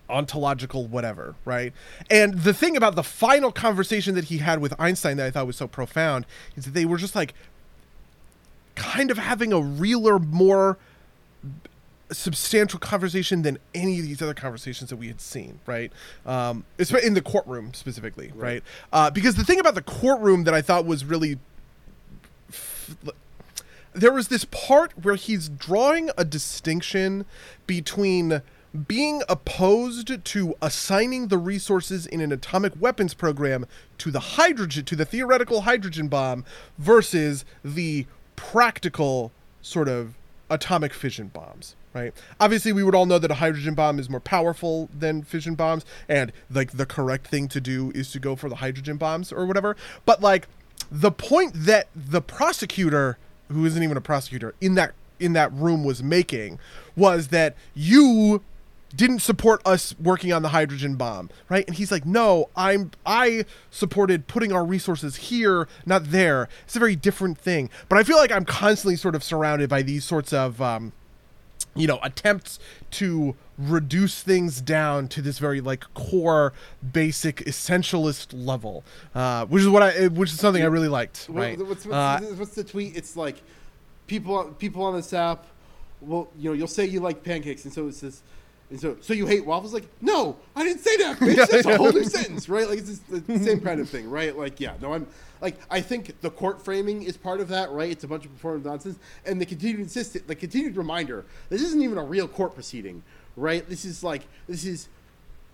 ontological 0.09 0.87
whatever, 0.87 1.35
right? 1.45 1.73
And 2.09 2.39
the 2.41 2.55
thing 2.55 2.77
about 2.77 2.95
the 2.95 3.03
final 3.03 3.51
conversation 3.51 4.15
that 4.15 4.25
he 4.25 4.39
had 4.39 4.61
with 4.61 4.73
Einstein 4.79 5.17
that 5.19 5.27
I 5.27 5.31
thought 5.31 5.47
was 5.47 5.57
so 5.57 5.67
profound 5.67 6.27
is 6.57 6.65
that 6.65 6.75
they 6.75 6.85
were 6.85 6.97
just 6.97 7.17
like 7.17 7.35
kind 8.77 9.11
of 9.11 9.19
having 9.19 9.53
a 9.53 9.61
realer, 9.61 10.21
more 10.21 10.79
substantial 12.13 12.79
conversation 12.79 13.43
than 13.43 13.59
any 13.75 13.99
of 13.99 14.05
these 14.05 14.23
other 14.23 14.35
conversations 14.35 14.91
that 14.91 14.97
we 14.97 15.09
had 15.09 15.21
seen, 15.21 15.59
right? 15.67 15.93
Um, 16.25 16.65
in 16.79 17.15
the 17.15 17.23
courtroom 17.23 17.75
specifically, 17.75 18.33
right? 18.37 18.63
Uh, 18.93 19.11
because 19.11 19.35
the 19.35 19.43
thing 19.43 19.59
about 19.59 19.75
the 19.75 19.83
courtroom 19.83 20.45
that 20.45 20.55
I 20.55 20.63
thought 20.63 20.87
was 20.87 21.05
really 21.05 21.41
there 23.97 24.13
was 24.13 24.29
this 24.29 24.45
part 24.45 24.93
where 25.03 25.15
he's 25.15 25.49
drawing 25.49 26.11
a 26.19 26.25
distinction 26.25 27.25
between 27.67 28.43
being 28.87 29.23
opposed 29.27 30.23
to 30.23 30.55
assigning 30.61 31.29
the 31.29 31.39
resources 31.39 32.07
in 32.07 32.21
an 32.21 32.31
atomic 32.31 32.75
weapons 32.79 33.15
program 33.15 33.67
to 33.97 34.11
the 34.11 34.21
hydrogen 34.21 34.85
to 34.85 34.95
the 34.95 35.07
theoretical 35.07 35.63
hydrogen 35.63 36.09
bomb 36.09 36.45
versus 36.77 37.47
the 37.65 38.07
practical 38.37 39.33
sort 39.63 39.89
of 39.89 40.15
atomic 40.51 40.93
fission 40.93 41.29
bombs 41.29 41.75
right? 41.95 42.13
Obviously 42.39 42.75
we 42.75 42.83
would 42.83 42.95
all 42.95 43.07
know 43.07 43.19
that 43.19 43.31
a 43.31 43.37
hydrogen 43.37 43.75
bomb 43.75 43.99
is 43.99 44.11
more 44.11 44.21
powerful 44.21 44.91
than 44.97 45.23
fission 45.23 45.55
bombs 45.55 45.83
and 46.11 46.31
like 46.51 46.73
the 46.73 46.85
correct 46.85 47.27
thing 47.27 47.49
to 47.49 47.59
do 47.59 47.91
is 47.95 48.13
to 48.13 48.19
go 48.19 48.37
for 48.37 48.51
the 48.51 48.57
hydrogen 48.57 48.99
bombs 48.99 49.33
or 49.33 49.47
whatever. 49.47 49.75
But 50.05 50.21
like 50.21 50.47
the 50.91 51.11
point 51.11 51.53
that 51.55 51.89
the 51.95 52.21
prosecutor 52.21 53.17
who 53.49 53.65
isn't 53.65 53.83
even 53.83 53.97
a 53.97 54.01
prosecutor 54.01 54.55
in 54.61 54.75
that 54.75 54.93
in 55.19 55.33
that 55.33 55.53
room 55.53 55.85
was 55.85 56.03
making 56.03 56.59
was 56.95 57.29
that 57.29 57.57
you 57.75 58.43
didn't 58.95 59.19
support 59.19 59.61
us 59.67 59.95
working 59.99 60.33
on 60.33 60.43
the 60.43 60.49
hydrogen 60.51 60.95
bomb 60.95 61.29
right? 61.49 61.67
And 61.67 61.77
he's 61.77 61.91
like 61.91 62.05
no 62.07 62.51
i'm 62.57 62.91
i 63.05 63.45
supported 63.71 64.27
putting 64.27 64.53
our 64.53 64.65
resources 64.65 65.17
here 65.17 65.69
not 65.85 66.11
there. 66.11 66.49
It's 66.65 66.77
a 66.77 66.79
very 66.79 66.97
different 66.97 67.39
thing. 67.39 67.71
But 67.89 67.99
i 67.99 68.03
feel 68.03 68.17
like 68.17 68.33
i'm 68.33 68.45
constantly 68.45 68.97
sort 68.97 69.15
of 69.15 69.25
surrounded 69.25 69.69
by 69.69 69.83
these 69.83 70.05
sorts 70.05 70.33
of 70.33 70.61
um 70.61 70.93
you 71.77 71.87
know 71.87 71.99
attempts 72.03 72.59
to 72.91 73.35
reduce 73.59 74.23
things 74.23 74.61
down 74.61 75.09
to 75.09 75.23
this 75.23 75.39
very 75.39 75.61
like 75.61 75.85
core 75.95 76.53
basic 76.93 77.37
essentialist 77.47 78.29
level 78.33 78.85
uh 79.15 79.47
which 79.47 79.63
is 79.63 79.69
what 79.69 79.83
i 79.83 80.09
which 80.09 80.31
is 80.31 80.39
something 80.39 80.63
i 80.63 80.67
really 80.67 80.89
liked 80.89 81.27
right 81.31 81.59
What's, 81.59 81.87
what's, 81.87 81.87
Uh, 81.87 82.21
what's 82.37 82.55
the 82.55 82.65
tweet? 82.65 82.97
It's 82.97 83.17
like 83.17 83.37
people 84.07 84.45
people 84.59 84.83
on 84.83 84.95
this 84.95 85.13
app. 85.13 85.47
Well, 86.01 86.29
you 86.39 86.51
know, 86.51 86.55
you'll 86.55 86.69
say 86.69 86.85
you 86.85 87.01
like 87.01 87.25
pancakes, 87.25 87.65
and 87.65 87.73
so 87.73 87.89
it 87.89 87.95
says, 87.95 88.23
And 88.71 88.81
so, 88.81 88.97
so 89.01 89.13
you 89.13 89.27
hate 89.27 89.47
waffles? 89.47 89.73
Like, 89.73 89.87
no, 90.01 90.37
I 90.57 90.65
didn't 90.65 90.81
say 90.81 90.97
that, 90.97 91.17
bitch. 91.21 91.37
That's 91.37 91.67
a 91.67 91.77
whole 91.77 91.93
new 91.93 92.05
sentence, 92.19 92.49
right? 92.49 92.69
Like, 92.69 92.81
it's 92.81 92.99
the 92.99 93.39
same 93.39 93.61
kind 93.61 93.81
of 93.81 93.89
thing, 93.89 94.11
right? 94.11 94.37
Like, 94.37 94.59
yeah, 94.61 94.75
no, 94.81 94.93
I'm 94.93 95.07
like, 95.41 95.57
I 95.71 95.81
think 95.81 96.21
the 96.21 96.31
court 96.31 96.65
framing 96.65 97.03
is 97.03 97.17
part 97.17 97.41
of 97.41 97.49
that, 97.49 97.71
right? 97.71 97.91
It's 97.91 98.05
a 98.05 98.09
bunch 98.09 98.25
of 98.25 98.33
performative 98.33 98.65
nonsense, 98.65 98.99
and 99.25 99.41
the 99.41 99.47
continued 99.47 99.81
insist, 99.81 100.27
the 100.27 100.35
continued 100.35 100.77
reminder, 100.77 101.25
this 101.49 101.63
isn't 101.63 101.83
even 101.83 101.99
a 101.99 102.05
real 102.05 102.27
court 102.27 102.55
proceeding, 102.55 103.03
right? 103.37 103.69
This 103.69 103.85
is 103.85 104.03
like, 104.03 104.23
this 104.49 104.65
is 104.65 104.89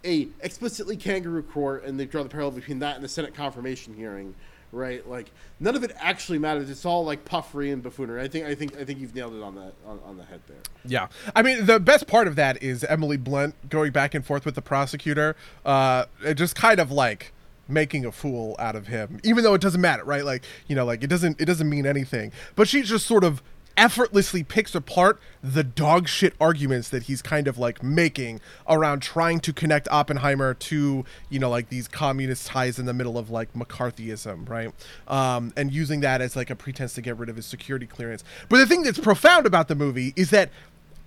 a 0.05 0.29
explicitly 0.41 0.97
kangaroo 0.97 1.43
court, 1.43 1.85
and 1.85 2.01
they 2.01 2.07
draw 2.07 2.23
the 2.23 2.29
parallel 2.29 2.53
between 2.53 2.79
that 2.79 2.97
and 2.97 3.05
the 3.05 3.09
Senate 3.09 3.35
confirmation 3.35 3.95
hearing, 3.95 4.35
right? 4.73 5.07
Like 5.09 5.31
none 5.61 5.77
of 5.77 5.85
it 5.85 5.93
actually 5.99 6.39
matters. 6.39 6.69
It's 6.71 6.85
all 6.85 7.05
like 7.05 7.25
puffery 7.25 7.71
and 7.71 7.83
buffoonery. 7.83 8.23
I 8.23 8.29
think 8.29 8.47
I 8.47 8.55
think 8.55 8.77
I 8.77 8.85
think 8.85 8.99
you've 8.99 9.15
nailed 9.15 9.35
it 9.35 9.43
on 9.43 9.55
that 9.55 9.75
on, 9.87 10.01
on 10.05 10.17
the 10.17 10.25
head 10.25 10.41
there. 10.49 10.57
Yeah, 10.85 11.09
I 11.37 11.43
mean 11.43 11.67
the 11.67 11.79
best 11.79 12.07
part 12.07 12.27
of 12.27 12.37
that 12.37 12.63
is 12.63 12.83
Emily 12.85 13.19
Blunt 13.19 13.55
going 13.69 13.93
back 13.93 14.15
and 14.15 14.25
forth 14.25 14.45
with 14.45 14.55
the 14.55 14.63
prosecutor, 14.63 15.37
uh, 15.65 16.07
just 16.35 16.57
kind 16.57 16.81
of 16.81 16.91
like 16.91 17.33
making 17.69 18.05
a 18.05 18.13
fool 18.13 18.57
out 18.59 18.75
of 18.75 18.89
him, 18.89 19.21
even 19.23 19.45
though 19.45 19.55
it 19.55 19.61
doesn't 19.61 19.81
matter, 19.81 20.05
right? 20.05 20.25
Like 20.25 20.45
you 20.67 20.75
know, 20.75 20.85
like 20.85 21.05
it 21.05 21.09
doesn't 21.09 21.41
it 21.41 21.45
doesn't 21.45 21.69
mean 21.69 21.87
anything. 21.87 22.33
But 22.57 22.67
she's 22.67 22.89
just 22.89 23.07
sort 23.07 23.25
of 23.25 23.43
effortlessly 23.77 24.43
picks 24.43 24.75
apart 24.75 25.21
the 25.43 25.65
dog 25.65 26.09
shit 26.09 26.35
arguments 26.41 26.89
that 26.89 27.05
he's 27.05 27.23
kind 27.23 27.49
of 27.49 27.59
like 27.59 27.83
making 27.83 28.41
around 28.69 29.01
trying 29.01 29.41
to 29.41 29.53
connect 29.53 29.89
Oppenheimer 29.91 30.55
to, 30.55 31.05
you 31.31 31.39
know, 31.39 31.51
like 31.51 31.69
these 31.69 31.89
communist 31.89 32.47
ties 32.47 32.79
in 32.79 32.87
the 32.87 32.95
middle 32.95 33.19
of 33.19 33.31
like 33.31 33.53
McCarthyism, 33.55 34.49
right? 34.49 34.73
Um, 35.09 35.53
and 35.57 35.73
using 35.73 36.01
that 36.01 36.21
as 36.21 36.37
like 36.37 36.51
a 36.51 36.57
pretense 36.57 36.95
to 36.95 37.03
get 37.03 37.17
rid 37.17 37.29
of 37.29 37.37
his 37.37 37.47
security 37.47 37.87
clearance. 37.87 38.25
But 38.49 38.59
the 38.59 38.67
thing 38.67 38.83
that's 38.83 38.99
profound 38.99 39.47
about 39.47 39.69
the 39.69 39.75
movie 39.75 40.13
is 40.17 40.31
that 40.31 40.51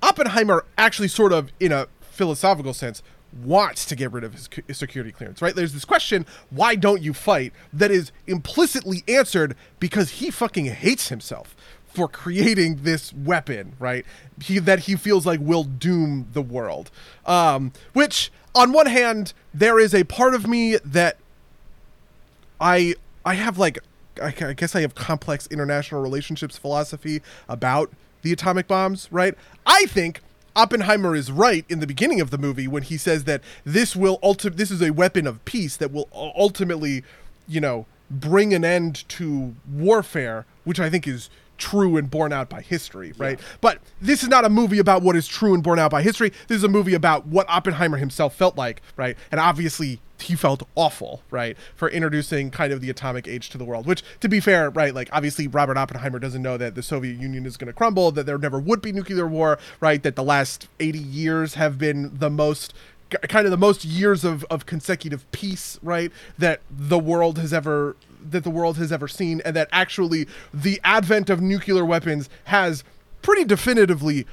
Oppenheimer 0.01 0.66
actually 0.78 1.07
sort 1.07 1.34
of, 1.34 1.51
in 1.59 1.72
a 1.72 1.88
philosophical 2.01 2.74
sense, 2.74 3.01
wants 3.43 3.86
to 3.86 3.95
get 3.95 4.11
rid 4.11 4.24
of 4.24 4.34
his, 4.34 4.49
security 4.78 5.11
clearance, 5.11 5.41
right? 5.41 5.55
There's 5.55 5.74
this 5.74 5.86
question, 5.86 6.26
why 6.49 6.76
don't 6.76 7.01
you 7.01 7.13
fight? 7.13 7.53
That 7.74 7.91
is 7.91 8.11
implicitly 8.28 9.03
answered 9.07 9.55
because 9.80 10.09
he 10.11 10.32
fucking 10.32 10.66
hates 10.66 11.09
himself 11.09 11.55
for 11.95 12.07
creating 12.07 12.83
this 12.83 13.13
weapon, 13.13 13.73
right? 13.79 14.05
He 14.41 14.59
that 14.59 14.79
he 14.81 14.95
feels 14.95 15.25
like 15.25 15.39
will 15.41 15.63
doom 15.63 16.27
the 16.33 16.41
world. 16.41 16.91
Um, 17.25 17.71
which, 17.93 18.31
on 18.53 18.71
one 18.71 18.87
hand, 18.87 19.33
there 19.53 19.79
is 19.79 19.95
a 19.95 20.03
part 20.03 20.35
of 20.35 20.47
me 20.47 20.77
that 20.77 21.17
I 22.59 22.95
I 23.25 23.35
have 23.35 23.57
like 23.57 23.79
I, 24.21 24.31
guess 24.53 24.75
I 24.75 24.81
have 24.81 24.95
complex 24.95 25.47
international 25.47 26.01
relationships 26.01 26.57
philosophy 26.57 27.21
about 27.49 27.91
the 28.21 28.31
atomic 28.31 28.67
bombs, 28.67 29.09
right? 29.11 29.35
I 29.65 29.85
think 29.85 30.21
Oppenheimer 30.55 31.15
is 31.15 31.31
right 31.31 31.65
in 31.67 31.79
the 31.79 31.87
beginning 31.87 32.21
of 32.21 32.31
the 32.31 32.37
movie 32.37 32.67
when 32.67 32.83
he 32.83 32.97
says 32.97 33.25
that 33.25 33.41
this 33.65 33.95
will 33.95 34.19
ulti- 34.19 34.55
this 34.55 34.71
is 34.71 34.81
a 34.81 34.91
weapon 34.91 35.27
of 35.27 35.43
peace 35.45 35.75
that 35.77 35.91
will 35.91 36.07
ultimately, 36.13 37.03
you 37.47 37.59
know, 37.59 37.85
bring 38.09 38.53
an 38.53 38.63
end 38.63 39.07
to 39.09 39.55
warfare, 39.69 40.45
which 40.63 40.79
I 40.79 40.89
think 40.89 41.07
is 41.07 41.29
true 41.58 41.97
and 41.97 42.10
borne 42.10 42.34
out 42.34 42.49
by 42.49 42.62
history, 42.62 43.14
right? 43.18 43.39
Yeah. 43.39 43.45
But 43.62 43.80
this 44.01 44.24
is 44.24 44.30
not 44.30 44.45
a 44.45 44.49
movie 44.49 44.80
about 44.80 45.01
what 45.01 45.16
is 45.16 45.28
true 45.28 45.53
and 45.53 45.64
borne 45.64 45.80
out 45.80 45.91
by 45.91 46.01
history. 46.01 46.32
This 46.47 46.58
is 46.58 46.64
a 46.64 46.70
movie 46.70 46.93
about 46.93 47.26
what 47.28 47.45
Oppenheimer 47.49 47.97
himself 47.97 48.36
felt 48.36 48.58
like, 48.58 48.82
right? 48.97 49.18
And 49.32 49.39
obviously 49.39 49.99
he 50.20 50.36
felt 50.36 50.64
awful, 50.76 51.22
right, 51.30 51.58
for 51.76 51.89
introducing 51.89 52.49
kind 52.49 52.72
of 52.72 52.82
the 52.82 52.89
atomic 52.89 53.28
age 53.28 53.49
to 53.49 53.58
the 53.58 53.66
world. 53.66 53.86
Which, 53.86 54.03
to 54.22 54.30
be 54.30 54.39
fair, 54.39 54.70
right, 54.70 54.93
like 54.93 55.10
obviously 55.12 55.47
Robert 55.47 55.78
Oppenheimer 55.78 56.20
doesn't 56.20 56.41
know 56.41 56.58
that 56.58 56.76
the 56.76 56.84
Soviet 56.84 57.20
Union 57.20 57.45
is 57.45 57.58
going 57.58 57.68
to 57.68 57.74
crumble, 57.74 58.12
that 58.12 58.26
there 58.26 58.38
never 58.38 58.60
would 58.60 58.82
be 58.82 58.91
nuclear 58.91 59.28
war, 59.28 59.60
right? 59.80 60.01
That 60.01 60.16
the 60.16 60.24
last 60.24 60.68
80 60.80 60.99
years 60.99 61.56
have 61.56 61.78
been 61.78 62.12
the 62.18 62.30
most 62.30 62.74
kind 63.18 63.45
of 63.45 63.51
the 63.51 63.57
most 63.57 63.86
years 63.86 64.24
of, 64.24 64.43
of 64.45 64.66
consecutive 64.66 65.30
peace, 65.32 65.80
right, 65.82 66.11
that 66.38 66.61
the 66.70 66.99
world 66.99 67.38
has 67.39 67.53
ever 67.53 67.95
that 68.32 68.43
the 68.43 68.49
world 68.49 68.78
has 68.78 68.91
ever 68.91 69.07
seen, 69.07 69.41
and 69.45 69.55
that 69.55 69.70
actually 69.72 70.28
the 70.53 70.82
advent 70.84 71.30
of 71.30 71.41
nuclear 71.41 71.86
weapons 71.86 72.30
has 72.45 72.84
pretty 73.22 73.43
definitively 73.43 74.26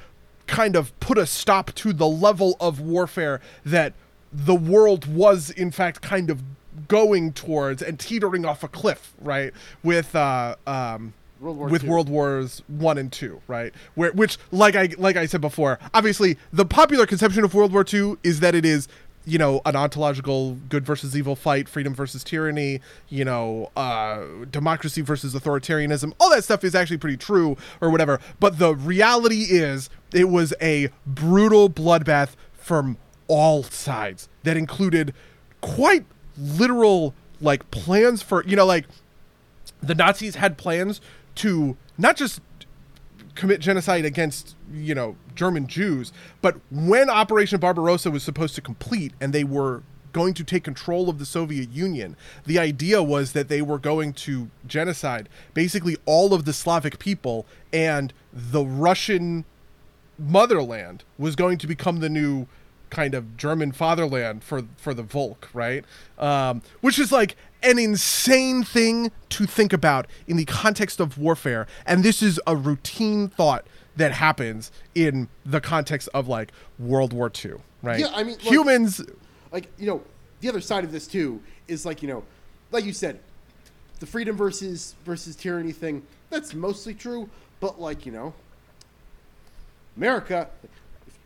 kind 0.46 0.76
of 0.76 0.98
put 1.00 1.18
a 1.18 1.26
stop 1.26 1.74
to 1.74 1.92
the 1.92 2.06
level 2.06 2.56
of 2.60 2.80
warfare 2.80 3.40
that 3.64 3.92
the 4.32 4.54
world 4.54 5.06
was 5.06 5.50
in 5.50 5.70
fact 5.70 6.00
kind 6.00 6.30
of 6.30 6.42
going 6.88 7.32
towards 7.32 7.82
and 7.82 8.00
teetering 8.00 8.44
off 8.44 8.62
a 8.62 8.68
cliff, 8.68 9.12
right? 9.20 9.52
With 9.82 10.16
uh 10.16 10.56
um 10.66 11.12
World 11.42 11.70
with 11.70 11.84
II. 11.84 11.90
World 11.90 12.08
Wars 12.08 12.62
One 12.68 12.98
and 12.98 13.12
Two, 13.12 13.40
right? 13.46 13.72
Where, 13.94 14.12
which, 14.12 14.38
like 14.50 14.76
I 14.76 14.90
like 14.98 15.16
I 15.16 15.26
said 15.26 15.40
before, 15.40 15.78
obviously 15.92 16.38
the 16.52 16.64
popular 16.64 17.06
conception 17.06 17.44
of 17.44 17.54
World 17.54 17.72
War 17.72 17.84
Two 17.84 18.18
is 18.22 18.40
that 18.40 18.54
it 18.54 18.64
is 18.64 18.88
you 19.24 19.38
know 19.38 19.60
an 19.64 19.76
ontological 19.76 20.54
good 20.68 20.84
versus 20.84 21.16
evil 21.16 21.36
fight 21.36 21.68
freedom 21.68 21.94
versus 21.94 22.24
tyranny 22.24 22.80
you 23.08 23.24
know 23.24 23.70
uh, 23.76 24.24
democracy 24.50 25.00
versus 25.00 25.34
authoritarianism 25.34 26.12
all 26.18 26.30
that 26.30 26.42
stuff 26.42 26.64
is 26.64 26.74
actually 26.74 26.96
pretty 26.96 27.16
true 27.16 27.56
or 27.80 27.90
whatever 27.90 28.20
but 28.40 28.58
the 28.58 28.74
reality 28.74 29.46
is 29.50 29.88
it 30.12 30.28
was 30.28 30.52
a 30.60 30.90
brutal 31.06 31.70
bloodbath 31.70 32.30
from 32.52 32.96
all 33.28 33.62
sides 33.62 34.28
that 34.42 34.56
included 34.56 35.14
quite 35.60 36.04
literal 36.36 37.14
like 37.40 37.70
plans 37.70 38.22
for 38.22 38.44
you 38.44 38.56
know 38.56 38.66
like 38.66 38.86
the 39.80 39.94
nazis 39.94 40.36
had 40.36 40.58
plans 40.58 41.00
to 41.36 41.76
not 41.98 42.16
just 42.16 42.40
commit 43.34 43.60
genocide 43.60 44.04
against 44.04 44.56
you 44.72 44.94
know 44.94 45.16
German 45.34 45.66
Jews. 45.66 46.12
But 46.40 46.60
when 46.70 47.10
Operation 47.10 47.60
Barbarossa 47.60 48.10
was 48.10 48.22
supposed 48.22 48.54
to 48.56 48.60
complete 48.60 49.12
and 49.20 49.32
they 49.32 49.44
were 49.44 49.82
going 50.12 50.34
to 50.34 50.44
take 50.44 50.62
control 50.62 51.08
of 51.08 51.18
the 51.18 51.24
Soviet 51.24 51.70
Union, 51.70 52.16
the 52.44 52.58
idea 52.58 53.02
was 53.02 53.32
that 53.32 53.48
they 53.48 53.62
were 53.62 53.78
going 53.78 54.12
to 54.12 54.50
genocide 54.66 55.28
basically 55.54 55.96
all 56.04 56.34
of 56.34 56.44
the 56.44 56.52
Slavic 56.52 56.98
people 56.98 57.46
and 57.72 58.12
the 58.32 58.64
Russian 58.64 59.44
motherland 60.18 61.04
was 61.18 61.34
going 61.34 61.58
to 61.58 61.66
become 61.66 62.00
the 62.00 62.10
new 62.10 62.46
kind 62.90 63.14
of 63.14 63.38
German 63.38 63.72
fatherland 63.72 64.44
for 64.44 64.62
for 64.76 64.92
the 64.92 65.02
Volk, 65.02 65.48
right? 65.54 65.84
Um, 66.18 66.62
which 66.82 66.98
is 66.98 67.10
like 67.10 67.36
an 67.62 67.78
insane 67.78 68.62
thing 68.64 69.12
to 69.30 69.46
think 69.46 69.72
about 69.72 70.06
in 70.26 70.36
the 70.36 70.44
context 70.44 71.00
of 71.00 71.18
warfare, 71.18 71.66
and 71.86 72.02
this 72.02 72.22
is 72.22 72.40
a 72.46 72.56
routine 72.56 73.28
thought 73.28 73.66
that 73.96 74.12
happens 74.12 74.70
in 74.94 75.28
the 75.44 75.60
context 75.60 76.08
of 76.14 76.28
like 76.28 76.52
World 76.78 77.12
War 77.12 77.30
II, 77.44 77.54
right? 77.82 78.00
Yeah, 78.00 78.08
I 78.14 78.24
mean, 78.24 78.34
like, 78.34 78.42
humans. 78.42 79.00
Like 79.50 79.68
you 79.78 79.86
know, 79.86 80.02
the 80.40 80.48
other 80.48 80.60
side 80.60 80.84
of 80.84 80.92
this 80.92 81.06
too 81.06 81.42
is 81.68 81.84
like 81.86 82.02
you 82.02 82.08
know, 82.08 82.24
like 82.70 82.84
you 82.84 82.92
said, 82.92 83.20
the 84.00 84.06
freedom 84.06 84.36
versus 84.36 84.94
versus 85.04 85.36
tyranny 85.36 85.72
thing. 85.72 86.02
That's 86.30 86.54
mostly 86.54 86.94
true, 86.94 87.28
but 87.60 87.80
like 87.80 88.06
you 88.06 88.12
know, 88.12 88.34
America. 89.96 90.48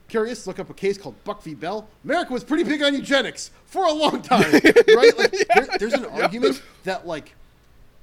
Curious, 0.09 0.47
look 0.47 0.59
up 0.59 0.71
a 0.71 0.75
case 0.75 0.97
called 0.97 1.17
Buck 1.25 1.43
v. 1.43 1.55
Bell. 1.55 1.89
America 2.05 2.33
was 2.33 2.45
pretty 2.45 2.63
big 2.63 2.83
on 2.83 2.95
eugenics 2.95 3.51
for 3.65 3.87
a 3.87 3.93
long 3.93 4.23
time, 4.23 4.53
right? 4.53 5.19
Like, 5.19 5.33
yeah, 5.33 5.45
there, 5.55 5.79
there's 5.79 5.95
an 5.95 6.05
argument 6.07 6.63
that 6.85 7.07
like 7.07 7.35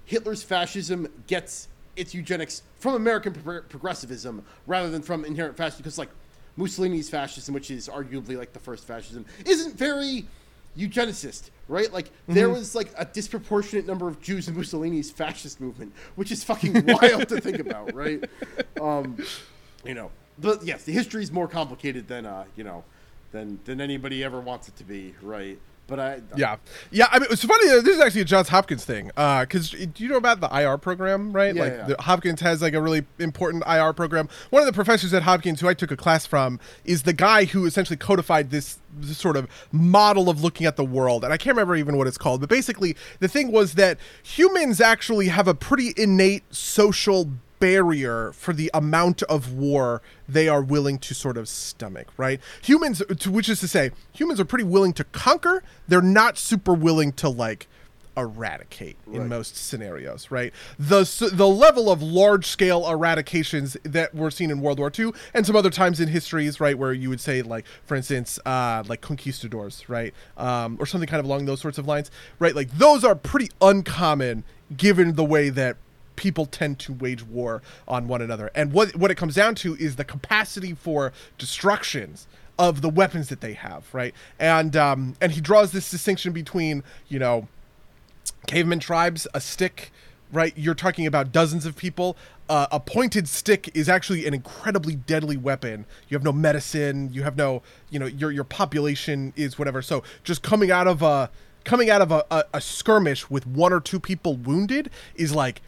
Hitler's 0.06 0.44
fascism 0.44 1.08
gets 1.28 1.70
its 1.96 2.14
eugenics 2.14 2.64
from 2.80 2.96
American 2.96 3.34
pro- 3.34 3.62
progressivism 3.62 4.44
rather 4.68 4.90
than 4.90 5.02
from 5.02 5.24
inherent 5.24 5.56
fascism 5.56 5.84
because 5.84 5.98
like 5.98 6.10
Mussolini's 6.58 7.10
fascism, 7.10 7.54
which 7.54 7.72
is 7.72 7.88
arguably 7.88 8.38
like 8.38 8.54
the 8.54 8.60
first 8.60 8.86
fascism, 8.86 9.26
isn't 9.46 9.76
very 9.76 10.26
eugenicist, 10.78 11.50
right? 11.68 11.92
Like 11.92 12.08
mm-hmm. 12.08 12.34
there 12.34 12.50
was 12.50 12.76
like 12.76 12.92
a 12.98 13.06
disproportionate 13.06 13.86
number 13.86 14.08
of 14.08 14.22
Jews 14.22 14.48
in 14.48 14.56
Mussolini's 14.56 15.12
fascist 15.12 15.62
movement, 15.62 15.94
which 16.16 16.32
is 16.32 16.44
fucking 16.44 16.86
wild 16.86 17.30
to 17.30 17.40
think 17.40 17.60
about, 17.60 17.94
right? 17.94 18.24
Um, 18.82 19.18
you 19.86 19.94
know, 19.94 20.12
but 20.40 20.64
yes, 20.64 20.84
the 20.84 20.92
history 20.92 21.24
is 21.24 21.32
more 21.32 21.48
complicated 21.48 22.08
than 22.08 22.26
uh, 22.26 22.46
you 22.56 22.64
know, 22.64 22.84
than 23.32 23.60
than 23.66 23.82
anybody 23.82 24.24
ever 24.24 24.40
wants 24.40 24.68
it 24.68 24.76
to 24.78 24.84
be, 24.84 25.14
right? 25.22 25.60
But 25.86 26.00
I, 26.00 26.22
yeah, 26.38 26.58
yeah. 26.92 27.08
I 27.12 27.20
mean, 27.20 27.28
it's 27.30 27.44
funny. 27.44 27.68
This 27.68 27.98
is 27.98 28.00
actually 28.00 28.22
a 28.22 28.26
Johns 28.26 28.48
Hopkins 28.48 28.86
thing. 28.86 29.08
Because 29.08 29.74
uh, 29.74 29.86
do 29.94 30.04
you 30.04 30.10
know 30.10 30.16
about 30.16 30.40
the 30.40 30.48
IR 30.48 30.78
program, 30.78 31.34
right? 31.34 31.54
Yeah, 31.54 31.62
like 31.62 31.74
yeah. 31.74 31.86
The, 31.88 32.02
Hopkins 32.02 32.40
has 32.40 32.62
like 32.62 32.74
a 32.74 32.82
really 32.82 33.06
important 33.20 33.64
IR 33.68 33.92
program. 33.92 34.30
One 34.50 34.62
of 34.62 34.66
the 34.66 34.74
professors 34.74 35.14
at 35.14 35.24
Hopkins 35.24 35.60
who 35.60 35.68
I 35.68 35.74
took 35.74 35.92
a 35.92 35.98
class 35.98 36.26
from 36.26 36.60
is 36.86 37.04
the 37.04 37.12
guy 37.12 37.46
who 37.46 37.66
essentially 37.66 37.98
codified 37.98 38.50
this, 38.50 38.80
this 38.98 39.18
sort 39.18 39.36
of 39.36 39.50
model 39.74 40.30
of 40.30 40.42
looking 40.42 40.66
at 40.66 40.78
the 40.78 40.86
world. 40.86 41.26
And 41.26 41.34
I 41.34 41.38
can't 41.38 41.56
remember 41.56 41.76
even 41.76 41.98
what 41.98 42.08
it's 42.08 42.18
called. 42.18 42.40
But 42.40 42.50
basically, 42.50 42.96
the 43.20 43.28
thing 43.28 43.52
was 43.52 43.74
that 43.74 43.98
humans 44.24 44.80
actually 44.80 45.28
have 45.28 45.50
a 45.50 45.54
pretty 45.54 45.94
innate 45.98 46.44
social 46.54 47.30
barrier 47.64 48.34
for 48.34 48.52
the 48.54 48.70
amount 48.74 49.24
of 49.24 49.54
war 49.54 50.02
they 50.28 50.50
are 50.50 50.62
willing 50.62 50.98
to 51.00 51.14
sort 51.14 51.38
of 51.38 51.48
stomach, 51.48 52.08
right? 52.18 52.42
Humans, 52.64 53.02
which 53.26 53.48
is 53.48 53.62
to 53.62 53.68
say, 53.70 53.92
humans 54.12 54.40
are 54.42 54.46
pretty 54.46 54.66
willing 54.66 54.92
to 54.94 55.06
conquer. 55.06 55.64
They're 55.88 56.02
not 56.02 56.38
super 56.38 56.74
willing 56.74 57.14
to 57.14 57.30
like 57.30 57.68
eradicate 58.18 58.98
in 59.08 59.22
Right. 59.22 59.28
most 59.28 59.56
scenarios, 59.56 60.30
right? 60.30 60.54
The 60.78 61.04
the 61.34 61.48
level 61.48 61.90
of 61.90 62.02
large 62.02 62.46
scale 62.46 62.82
eradications 62.84 63.78
that 63.84 64.14
were 64.14 64.30
seen 64.30 64.52
in 64.52 64.60
World 64.62 64.78
War 64.80 64.92
II 64.98 65.14
and 65.34 65.46
some 65.48 65.56
other 65.56 65.70
times 65.72 66.00
in 66.02 66.10
histories, 66.10 66.60
right, 66.60 66.78
where 66.78 66.94
you 66.94 67.10
would 67.10 67.22
say 67.22 67.42
like, 67.42 67.66
for 67.86 67.96
instance, 67.96 68.40
uh, 68.46 68.84
like 68.88 69.00
conquistadors, 69.02 69.88
right, 69.88 70.14
um, 70.38 70.76
or 70.82 70.86
something 70.86 71.08
kind 71.08 71.20
of 71.22 71.26
along 71.26 71.46
those 71.46 71.62
sorts 71.62 71.78
of 71.78 71.88
lines, 71.88 72.12
right? 72.40 72.56
Like 72.56 72.72
those 72.78 73.04
are 73.04 73.16
pretty 73.16 73.50
uncommon 73.62 74.44
given 74.76 75.16
the 75.16 75.24
way 75.26 75.50
that 75.50 75.78
people 76.16 76.46
tend 76.46 76.80
to 76.80 76.94
wage 76.94 77.24
war 77.24 77.62
on 77.88 78.08
one 78.08 78.22
another. 78.22 78.52
And 78.56 78.72
what 78.72 78.96
what 78.96 79.12
it 79.12 79.16
comes 79.16 79.36
down 79.36 79.56
to 79.56 79.76
is 79.76 79.96
the 79.96 80.06
capacity 80.06 80.74
for 80.74 81.14
destructions 81.38 82.28
of 82.60 82.82
the 82.82 82.90
weapons 82.90 83.30
that 83.30 83.42
they 83.42 83.54
have, 83.54 83.86
right? 83.94 84.14
And 84.40 84.76
um, 84.76 85.16
and 85.22 85.32
he 85.32 85.42
draws 85.42 85.72
this 85.72 85.90
distinction 85.90 86.34
between 86.34 86.84
you 87.08 87.20
know 87.20 87.48
caveman 88.48 88.80
tribes, 88.80 89.28
a 89.34 89.42
stick, 89.42 89.92
right? 90.32 90.54
You're 90.58 90.76
talking 90.76 91.08
about 91.08 91.32
dozens 91.32 91.66
of 91.66 91.76
people. 91.76 92.18
Uh, 92.50 92.68
a 92.72 92.80
pointed 92.80 93.28
stick 93.28 93.70
is 93.74 93.88
actually 93.88 94.28
an 94.28 94.34
incredibly 94.34 94.96
deadly 94.96 95.38
weapon. 95.38 95.86
You 96.10 96.16
have 96.16 96.24
no 96.24 96.34
medicine. 96.34 97.10
You 97.14 97.24
have 97.24 97.38
no, 97.38 97.62
you 97.90 98.00
know, 98.00 98.06
your 98.06 98.32
your 98.32 98.44
population 98.44 99.34
is 99.36 99.58
whatever. 99.58 99.82
So 99.82 100.04
just 100.24 100.44
coming 100.44 100.70
out 100.70 100.88
of 100.88 101.02
a 101.02 101.30
coming 101.64 101.90
out 101.90 102.02
of 102.02 102.12
a, 102.12 102.26
a, 102.30 102.44
a 102.56 102.62
skirmish 102.62 103.30
with 103.30 103.48
one 103.48 103.72
or 103.72 103.80
two 103.80 104.00
people 104.00 104.36
wounded 104.36 104.90
is 105.16 105.34
like 105.34 105.62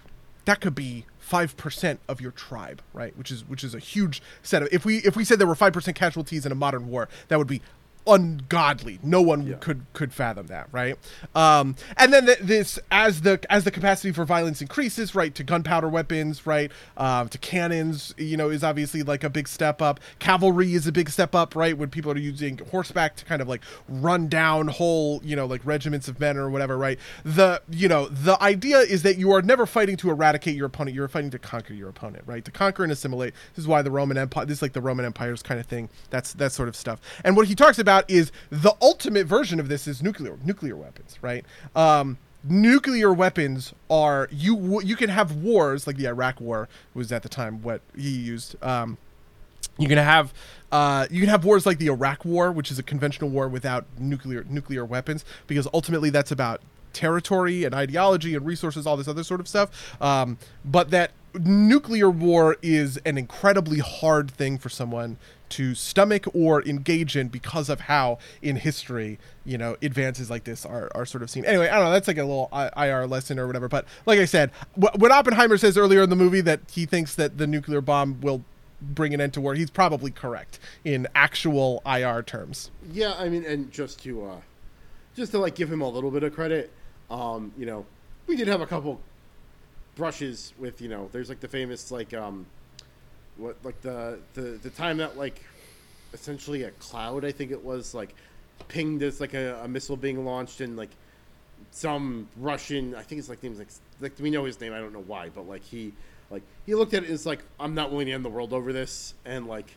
that 0.45 0.61
could 0.61 0.75
be 0.75 1.05
five 1.19 1.57
percent 1.57 1.99
of 2.07 2.21
your 2.21 2.31
tribe, 2.31 2.81
right? 2.93 3.17
Which 3.17 3.31
is 3.31 3.47
which 3.47 3.63
is 3.63 3.73
a 3.73 3.79
huge 3.79 4.21
set 4.43 4.61
of. 4.61 4.69
If 4.71 4.85
we 4.85 4.97
if 4.97 5.15
we 5.15 5.25
said 5.25 5.39
there 5.39 5.47
were 5.47 5.55
five 5.55 5.73
percent 5.73 5.97
casualties 5.97 6.45
in 6.45 6.51
a 6.51 6.55
modern 6.55 6.87
war, 6.87 7.09
that 7.27 7.37
would 7.37 7.47
be 7.47 7.61
ungodly. 8.07 8.99
No 9.03 9.21
one 9.21 9.47
Yeah. 9.47 9.55
could 9.55 9.85
could 9.93 10.13
fathom 10.13 10.47
that, 10.47 10.67
right? 10.71 10.97
Um, 11.33 11.75
and 11.97 12.13
then 12.13 12.25
th- 12.25 12.39
this 12.39 12.79
as 12.91 13.21
the 13.21 13.39
as 13.49 13.63
the 13.63 13.71
capacity 13.71 14.11
for 14.11 14.25
violence 14.25 14.61
increases, 14.61 15.15
right, 15.15 15.33
to 15.35 15.43
gunpowder 15.43 15.89
weapons, 15.89 16.45
right, 16.45 16.71
um, 16.97 17.29
to 17.29 17.37
cannons, 17.37 18.13
you 18.17 18.37
know, 18.37 18.49
is 18.49 18.63
obviously 18.63 19.03
like 19.03 19.23
a 19.23 19.29
big 19.29 19.47
step 19.47 19.81
up. 19.81 19.99
Cavalry 20.19 20.73
is 20.73 20.87
a 20.87 20.91
big 20.91 21.09
step 21.09 21.35
up, 21.35 21.55
right, 21.55 21.77
when 21.77 21.89
people 21.89 22.11
are 22.11 22.17
using 22.17 22.59
horseback 22.71 23.15
to 23.17 23.25
kind 23.25 23.41
of 23.41 23.47
like 23.47 23.61
run 23.87 24.27
down 24.27 24.67
whole, 24.67 25.21
you 25.23 25.35
know, 25.35 25.45
like 25.45 25.61
regiments 25.65 26.07
of 26.07 26.19
men 26.19 26.37
or 26.37 26.49
whatever, 26.49 26.77
right? 26.77 26.99
The 27.23 27.61
you 27.69 27.87
know 27.87 28.07
the 28.07 28.41
idea 28.41 28.79
is 28.79 29.03
that 29.03 29.17
you 29.17 29.31
are 29.31 29.41
never 29.41 29.65
fighting 29.65 29.97
to 29.97 30.09
eradicate 30.09 30.55
your 30.55 30.67
opponent; 30.67 30.95
you're 30.95 31.07
fighting 31.07 31.31
to 31.31 31.39
conquer 31.39 31.73
your 31.73 31.89
opponent, 31.89 32.23
right? 32.25 32.43
To 32.45 32.51
conquer 32.51 32.83
and 32.83 32.91
assimilate. 32.91 33.33
This 33.55 33.63
is 33.63 33.67
why 33.67 33.81
the 33.81 33.91
Roman 33.91 34.17
Empire. 34.17 34.45
This 34.45 34.59
is 34.59 34.61
like 34.61 34.73
the 34.73 34.81
Roman 34.81 35.05
Empire's 35.05 35.41
kind 35.41 35.59
of 35.59 35.65
thing. 35.65 35.89
That's 36.09 36.33
that 36.33 36.51
sort 36.51 36.67
of 36.69 36.75
stuff. 36.75 36.99
And 37.23 37.35
what 37.35 37.47
he 37.47 37.55
talks 37.55 37.79
about 37.79 37.94
is 38.07 38.31
the 38.49 38.75
ultimate 38.81 39.27
version 39.27 39.59
of 39.59 39.69
this 39.69 39.87
is 39.87 40.03
nuclear 40.03 40.37
nuclear 40.43 40.75
weapons, 40.75 41.17
right? 41.21 41.45
Um, 41.75 42.17
nuclear 42.43 43.13
weapons 43.13 43.73
are 43.89 44.27
you 44.31 44.81
you 44.81 44.95
can 44.95 45.09
have 45.09 45.35
wars 45.35 45.87
like 45.87 45.97
the 45.97 46.05
Iraq 46.05 46.41
War 46.41 46.67
was 46.93 47.11
at 47.11 47.23
the 47.23 47.29
time 47.29 47.61
what 47.61 47.81
he 47.95 48.09
used. 48.09 48.55
Um, 48.63 48.97
you 49.77 49.87
can 49.87 49.97
have 49.97 50.33
uh, 50.71 51.07
you 51.09 51.19
can 51.19 51.29
have 51.29 51.45
wars 51.45 51.65
like 51.65 51.77
the 51.77 51.87
Iraq 51.87 52.25
War, 52.25 52.51
which 52.51 52.71
is 52.71 52.79
a 52.79 52.83
conventional 52.83 53.29
war 53.29 53.47
without 53.47 53.85
nuclear 53.97 54.45
nuclear 54.49 54.85
weapons, 54.85 55.25
because 55.47 55.67
ultimately 55.73 56.09
that's 56.09 56.31
about 56.31 56.61
territory 56.93 57.65
and 57.65 57.75
ideology 57.75 58.35
and 58.35 58.45
resources, 58.45 58.87
all 58.87 58.97
this 58.97 59.07
other 59.07 59.23
sort 59.23 59.39
of 59.39 59.47
stuff. 59.47 60.01
Um, 60.01 60.37
but 60.63 60.91
that 60.91 61.11
nuclear 61.33 62.09
war 62.09 62.55
is 62.61 62.97
an 63.05 63.17
incredibly 63.17 63.79
hard 63.79 64.31
thing 64.31 64.57
for 64.57 64.69
someone 64.69 65.17
to 65.55 65.73
stomach 65.73 66.25
or 66.33 66.61
engage 66.63 67.15
in 67.15 67.29
because 67.29 67.69
of 67.69 67.81
how 67.81 68.17
in 68.41 68.57
history 68.57 69.17
you 69.45 69.57
know 69.57 69.77
advances 69.81 70.29
like 70.29 70.43
this 70.43 70.65
are, 70.65 70.91
are 70.93 71.05
sort 71.05 71.21
of 71.23 71.29
seen. 71.29 71.45
Anyway 71.45 71.69
i 71.69 71.75
don't 71.75 71.85
know 71.85 71.91
that's 71.91 72.07
like 72.07 72.17
a 72.17 72.23
little 72.23 72.49
ir 72.77 73.07
lesson 73.07 73.39
or 73.39 73.47
whatever 73.47 73.67
but 73.69 73.85
like 74.05 74.19
i 74.19 74.25
said 74.25 74.51
wh- 74.73 74.93
when 74.97 75.11
oppenheimer 75.11 75.57
says 75.57 75.77
earlier 75.77 76.01
in 76.01 76.09
the 76.09 76.15
movie 76.15 76.41
that 76.41 76.59
he 76.71 76.85
thinks 76.85 77.15
that 77.15 77.37
the 77.37 77.47
nuclear 77.47 77.79
bomb 77.79 78.19
will 78.19 78.43
bring 78.81 79.13
an 79.13 79.21
end 79.21 79.33
to 79.33 79.41
war 79.41 79.55
he's 79.55 79.69
probably 79.69 80.11
correct 80.11 80.59
in 80.83 81.07
actual 81.15 81.81
ir 81.85 82.21
terms. 82.23 82.71
Yeah, 82.91 83.13
I 83.17 83.29
mean, 83.29 83.45
and 83.45 83.71
just 83.71 84.03
to 84.03 84.25
uh, 84.25 84.41
just 85.15 85.31
to 85.31 85.39
like 85.39 85.55
give 85.55 85.71
him 85.71 85.81
a 85.81 85.87
little 85.89 86.11
bit 86.11 86.23
of 86.23 86.33
credit, 86.35 86.71
um, 87.09 87.53
you 87.57 87.65
know, 87.65 87.85
we 88.27 88.35
did 88.35 88.47
have 88.47 88.61
a 88.61 88.67
couple 88.67 88.99
brushes 89.95 90.53
with 90.59 90.81
you 90.81 90.89
know, 90.89 91.09
there's 91.11 91.29
like 91.29 91.39
the 91.39 91.47
famous 91.47 91.91
like 91.91 92.13
um, 92.13 92.45
what 93.37 93.57
like 93.63 93.81
the 93.81 94.19
the 94.33 94.41
the 94.63 94.69
time 94.69 94.97
that 94.97 95.17
like 95.17 95.41
essentially 96.13 96.63
a 96.63 96.71
cloud 96.71 97.25
I 97.25 97.31
think 97.31 97.51
it 97.51 97.63
was 97.63 97.93
like 97.93 98.13
pinged 98.67 99.03
as 99.03 99.19
like 99.19 99.33
a, 99.33 99.59
a 99.63 99.67
missile 99.67 99.97
being 99.97 100.23
launched 100.25 100.61
and 100.61 100.77
like 100.77 100.91
some 101.71 102.27
Russian 102.37 102.95
I 102.95 103.01
think 103.01 103.17
his 103.17 103.29
like 103.29 103.43
name's 103.43 103.59
like 103.59 103.67
like 103.99 104.13
we 104.19 104.29
know 104.29 104.45
his 104.45 104.59
name 104.61 104.73
I 104.73 104.79
don't 104.79 104.93
know 104.93 105.03
why 105.05 105.29
but 105.29 105.47
like 105.47 105.63
he 105.63 105.91
like 106.29 106.43
he 106.65 106.75
looked 106.75 106.93
at 106.93 107.03
it 107.03 107.09
as 107.09 107.25
like 107.25 107.39
I'm 107.59 107.75
not 107.75 107.91
willing 107.91 108.07
to 108.07 108.13
end 108.13 108.23
the 108.25 108.29
world 108.29 108.53
over 108.53 108.71
this 108.71 109.13
and 109.25 109.47
like 109.47 109.75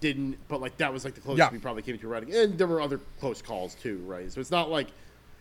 didn't 0.00 0.36
but 0.48 0.60
like 0.60 0.76
that 0.76 0.92
was 0.92 1.04
like 1.04 1.14
the 1.14 1.20
closest 1.20 1.38
Yeah. 1.38 1.50
we 1.52 1.58
probably 1.58 1.82
came 1.82 1.98
to 1.98 2.08
writing. 2.08 2.34
And 2.34 2.58
there 2.58 2.66
were 2.66 2.80
other 2.80 3.00
close 3.18 3.40
calls 3.40 3.74
too 3.74 3.98
right? 4.06 4.30
So 4.30 4.40
it's 4.40 4.50
not 4.50 4.70
like 4.70 4.88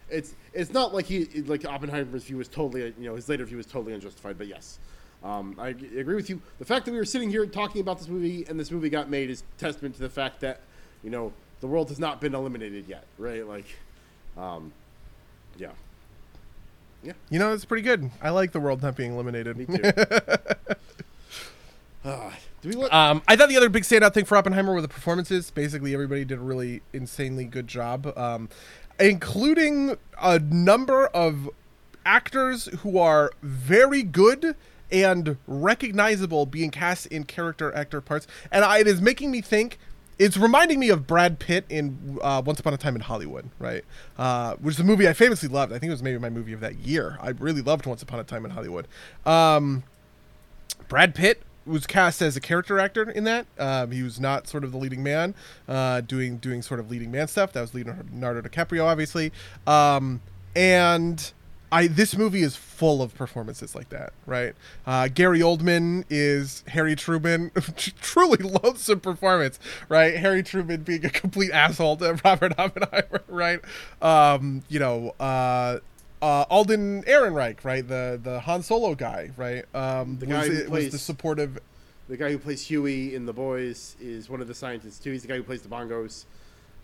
it's 0.09 0.33
it's 0.53 0.71
not 0.71 0.93
like 0.93 1.05
he 1.05 1.25
like 1.45 1.65
Oppenheimer's 1.65 2.23
view 2.23 2.37
was 2.37 2.47
totally 2.47 2.81
you 2.97 3.09
know 3.09 3.15
his 3.15 3.27
later 3.29 3.43
view 3.45 3.57
was 3.57 3.65
totally 3.65 3.93
unjustified 3.93 4.37
but 4.37 4.47
yes 4.47 4.79
um, 5.23 5.55
I 5.59 5.69
agree 5.69 6.15
with 6.15 6.29
you. 6.29 6.41
The 6.59 6.65
fact 6.65 6.85
that 6.85 6.91
we 6.91 6.97
were 6.97 7.05
sitting 7.05 7.29
here 7.29 7.45
talking 7.45 7.81
about 7.81 7.99
this 7.99 8.07
movie 8.07 8.45
and 8.47 8.59
this 8.59 8.71
movie 8.71 8.89
got 8.89 9.09
made 9.09 9.29
is 9.29 9.43
testament 9.57 9.95
to 9.95 10.01
the 10.01 10.09
fact 10.09 10.39
that 10.41 10.61
you 11.03 11.09
know 11.09 11.33
the 11.59 11.67
world 11.67 11.89
has 11.89 11.99
not 11.99 12.21
been 12.21 12.33
eliminated 12.33 12.87
yet 12.87 13.05
right? 13.17 13.45
Like 13.45 13.65
um, 14.37 14.71
yeah. 15.57 15.71
Yeah. 17.03 17.13
You 17.29 17.39
know 17.39 17.53
it's 17.53 17.65
pretty 17.65 17.83
good. 17.83 18.11
I 18.21 18.29
like 18.29 18.51
the 18.51 18.59
world 18.59 18.81
not 18.81 18.95
being 18.95 19.13
eliminated. 19.13 19.57
Me 19.57 19.65
too. 19.65 19.91
Uh, 22.03 22.31
do 22.61 22.69
we 22.69 22.75
Um, 22.85 23.21
I 23.27 23.35
thought 23.35 23.49
the 23.49 23.57
other 23.57 23.69
big 23.69 23.83
standout 23.83 24.13
thing 24.13 24.25
for 24.25 24.37
Oppenheimer 24.37 24.73
were 24.73 24.81
the 24.81 24.87
performances. 24.87 25.51
Basically, 25.51 25.93
everybody 25.93 26.25
did 26.25 26.39
a 26.39 26.41
really 26.41 26.81
insanely 26.93 27.45
good 27.45 27.67
job, 27.67 28.11
um, 28.17 28.49
including 28.99 29.97
a 30.21 30.39
number 30.39 31.07
of 31.07 31.49
actors 32.05 32.65
who 32.79 32.97
are 32.97 33.31
very 33.41 34.03
good 34.03 34.55
and 34.91 35.37
recognizable 35.47 36.45
being 36.45 36.71
cast 36.71 37.05
in 37.07 37.23
character 37.23 37.73
actor 37.75 38.01
parts. 38.01 38.27
And 38.51 38.63
I, 38.63 38.79
it 38.79 38.87
is 38.87 39.01
making 39.01 39.31
me 39.31 39.41
think. 39.41 39.77
It's 40.17 40.35
reminding 40.35 40.81
me 40.81 40.89
of 40.89 41.07
Brad 41.07 41.39
Pitt 41.39 41.63
in 41.69 42.19
uh, 42.21 42.41
Once 42.45 42.59
Upon 42.59 42.73
a 42.73 42.77
Time 42.77 42.93
in 42.95 43.01
Hollywood, 43.01 43.49
right? 43.57 43.85
Uh, 44.17 44.55
which 44.55 44.75
is 44.75 44.79
a 44.81 44.83
movie 44.83 45.07
I 45.07 45.13
famously 45.13 45.47
loved. 45.47 45.71
I 45.71 45.79
think 45.79 45.89
it 45.89 45.93
was 45.93 46.03
maybe 46.03 46.17
my 46.17 46.29
movie 46.29 46.51
of 46.51 46.59
that 46.59 46.75
year. 46.79 47.17
I 47.21 47.29
really 47.29 47.61
loved 47.61 47.85
Once 47.85 48.01
Upon 48.01 48.19
a 48.19 48.25
Time 48.25 48.43
in 48.43 48.51
Hollywood. 48.51 48.85
Um, 49.25 49.83
Brad 50.89 51.15
Pitt 51.15 51.43
was 51.65 51.87
cast 51.87 52.21
as 52.21 52.35
a 52.35 52.41
character 52.41 52.79
actor 52.79 53.09
in 53.09 53.23
that. 53.25 53.45
Um, 53.57 53.91
he 53.91 54.03
was 54.03 54.19
not 54.19 54.47
sort 54.47 54.65
of 54.65 54.71
the 54.73 54.77
leading 54.77 55.03
man, 55.03 55.35
uh, 55.69 56.01
doing 56.01 56.37
doing 56.37 56.61
sort 56.61 56.81
of 56.81 56.91
leading 56.91 57.11
man 57.11 57.27
stuff. 57.29 57.53
That 57.53 57.61
was 57.61 57.73
Leonardo 57.73 58.41
DiCaprio, 58.41 58.83
obviously. 58.83 59.31
Um, 59.65 60.21
and 60.55 61.31
I 61.71 61.87
this 61.87 62.17
movie 62.17 62.41
is 62.41 62.55
full 62.55 63.01
of 63.01 63.13
performances 63.15 63.75
like 63.75 63.89
that, 63.89 64.13
right? 64.25 64.55
Uh, 64.87 65.07
Gary 65.07 65.39
Oldman 65.39 66.03
is 66.09 66.63
Harry 66.67 66.95
Truman, 66.95 67.51
truly 68.01 68.37
loathsome 68.37 68.99
performance, 69.01 69.59
right? 69.87 70.15
Harry 70.15 70.41
Truman 70.43 70.81
being 70.83 71.05
a 71.05 71.09
complete 71.09 71.51
asshole 71.51 71.97
to 71.97 72.19
Robert 72.25 72.53
Oppenheimer, 72.57 73.21
right? 73.27 73.59
Um, 74.01 74.63
you 74.69 74.79
know, 74.79 75.13
uh, 75.19 75.79
uh, 76.21 76.45
Alden 76.49 77.03
Ehrenreich, 77.03 77.63
right? 77.63 77.87
The 77.87 78.19
the 78.21 78.39
Han 78.41 78.63
Solo 78.63 78.95
guy, 78.95 79.31
right? 79.37 79.63
Um, 79.75 80.17
The 80.19 80.25
was, 80.25 80.47
guy 80.49 80.55
who 80.55 80.71
was 80.71 80.89
the 80.89 80.97
supportive. 80.97 81.59
the 82.07 82.17
guy 82.17 82.31
who 82.31 82.39
plays 82.39 82.63
Hughie 82.63 83.13
in 83.13 83.25
The 83.25 83.33
Boys 83.33 83.95
is 84.01 84.29
one 84.29 84.41
of 84.41 84.47
the 84.47 84.55
scientists 84.55 84.99
too. 84.99 85.11
He's 85.11 85.21
the 85.21 85.27
guy 85.27 85.35
who 85.35 85.43
plays 85.43 85.61
the 85.61 85.69
bongos. 85.69 86.25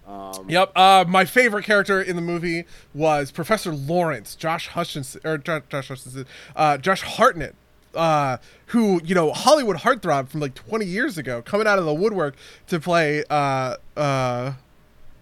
Um, 0.08 0.50
Yep. 0.50 0.72
Uh, 0.76 1.06
my 1.08 1.26
favorite 1.26 1.66
character 1.66 2.02
in 2.02 2.16
the 2.16 2.22
movie 2.22 2.66
was 2.94 3.32
Professor 3.32 3.74
Lawrence, 3.74 4.36
Josh 4.36 4.68
Hutchinson, 4.70 5.22
or 5.24 5.38
Josh, 5.38 5.64
Josh 5.70 5.88
Hutchinson, 5.88 6.26
uh, 6.56 6.78
Josh 6.78 7.02
Hartnett. 7.02 7.56
Uh, 7.94 8.36
who 8.68 9.00
you 9.06 9.16
know 9.16 9.32
Hollywood 9.32 9.78
heartthrob 9.78 10.28
from 10.28 10.42
like 10.42 10.54
20 10.54 10.86
years 10.86 11.18
ago, 11.18 11.42
coming 11.42 11.66
out 11.66 11.80
of 11.80 11.86
the 11.86 11.94
woodwork 11.94 12.36
to 12.68 12.78
play 12.78 13.24
uh, 13.30 13.78
uh, 13.96 14.52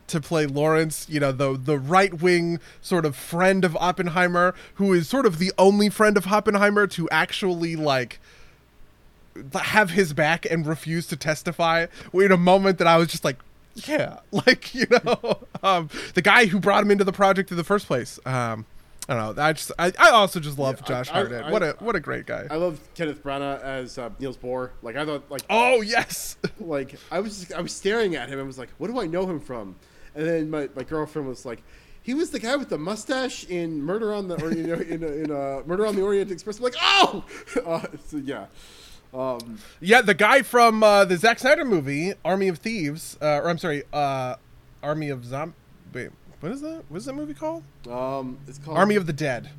to 0.08 0.20
play 0.20 0.48
Lawrence, 0.48 1.06
you 1.08 1.20
know, 1.20 1.32
the 1.32 1.56
the 1.56 1.78
right 1.78 2.14
wing 2.20 2.60
sort 2.82 3.06
of 3.06 3.16
friend 3.16 3.64
of 3.64 3.76
Oppenheimer, 3.78 4.56
who 4.76 4.92
is 4.92 5.08
sort 5.08 5.28
of 5.28 5.38
the 5.38 5.54
only 5.58 5.90
friend 5.90 6.18
of 6.18 6.26
Oppenheimer 6.28 6.88
to 6.88 7.08
actually 7.12 7.76
like 7.76 8.20
have 9.54 9.92
his 9.92 10.14
back 10.14 10.46
and 10.50 10.66
refuse 10.66 11.08
to 11.08 11.16
testify. 11.16 11.86
In 12.14 12.32
a 12.32 12.38
moment 12.38 12.78
that 12.80 12.88
I 12.88 12.98
was 12.98 13.08
just 13.10 13.24
like, 13.24 13.38
yeah, 13.76 14.20
like 14.32 14.74
you 14.76 14.86
know, 14.90 15.40
um, 15.64 15.90
the 16.14 16.22
guy 16.22 16.46
who 16.46 16.60
brought 16.60 16.84
him 16.84 16.92
into 16.92 17.04
the 17.04 17.14
project 17.14 17.52
in 17.52 17.58
the 17.58 17.64
first 17.64 17.88
place. 17.88 18.20
Um, 18.26 18.66
I 19.10 19.16
don't 19.16 19.36
know. 19.36 19.44
I 19.44 19.52
just, 19.52 19.70
I, 19.78 19.92
I 20.00 20.12
also 20.12 20.40
just 20.40 20.58
love 20.58 20.78
Yeah, 20.82 20.88
Josh 20.88 21.10
I- 21.10 21.14
Hartnett. 21.14 21.44
I- 21.46 21.52
what 21.52 21.62
a 21.64 21.76
what 21.80 21.96
a 21.96 22.00
great 22.00 22.26
guy. 22.26 22.48
I 22.50 22.56
love 22.56 22.80
Kenneth 22.96 23.22
Branagh 23.22 23.62
as 23.62 23.98
uh, 23.98 24.10
Niels 24.20 24.38
Bohr. 24.38 24.70
Like 24.82 24.96
I 24.96 25.06
thought, 25.06 25.30
like 25.30 25.42
oh 25.50 25.82
yes, 25.82 26.38
like 26.60 26.96
I 27.12 27.20
was 27.20 27.40
just, 27.42 27.54
I 27.54 27.62
was 27.62 27.74
staring 27.74 28.16
at 28.16 28.30
him 28.30 28.40
and 28.40 28.48
was 28.48 28.58
like, 28.58 28.70
what 28.78 28.88
do 28.88 29.00
I 29.02 29.06
know 29.08 29.30
him 29.30 29.40
from? 29.42 29.76
And 30.16 30.26
then 30.28 30.50
my, 30.50 30.70
my 30.76 30.84
girlfriend 30.84 31.28
was 31.28 31.44
like, 31.46 31.64
he 32.02 32.14
was 32.14 32.30
the 32.30 32.40
guy 32.40 32.56
with 32.56 32.70
the 32.70 32.78
mustache 32.78 33.44
in 33.46 33.82
Murder 33.82 34.14
on 34.14 34.28
the 34.30 34.42
or 34.42 34.54
you 34.54 34.68
know 34.68 34.74
in, 34.76 35.04
in 35.04 35.32
uh, 35.32 35.64
Murder 35.66 35.86
on 35.86 35.96
the 35.96 36.02
Orient 36.02 36.32
Express. 36.32 36.60
I'm 36.60 36.64
like, 36.64 36.76
oh, 36.82 37.26
uh, 37.66 37.82
so 38.08 38.18
yeah. 38.18 38.46
Um, 39.14 39.60
Yeah, 39.80 40.02
the 40.02 40.14
guy 40.14 40.42
from 40.42 40.84
uh, 40.84 41.06
the 41.06 41.18
Zack 41.18 41.40
Snyder 41.40 41.66
movie, 41.66 42.14
Army 42.26 42.48
of 42.48 42.58
Thieves, 42.60 43.18
uh, 43.22 43.42
or 43.44 43.50
I'm 43.50 43.58
sorry, 43.58 43.84
uh, 43.94 44.36
Army 44.82 45.10
of 45.10 45.26
Zom. 45.26 45.54
Wait, 45.94 46.10
what 46.40 46.52
is 46.52 46.62
that? 46.62 46.84
What 46.90 46.98
is 46.98 47.06
that 47.06 47.14
movie 47.14 47.34
called? 47.34 47.64
um, 47.90 48.38
it's 48.48 48.58
called 48.58 48.78
Army 48.78 48.96
of 48.96 49.06
the 49.06 49.14
Dead. 49.14 49.50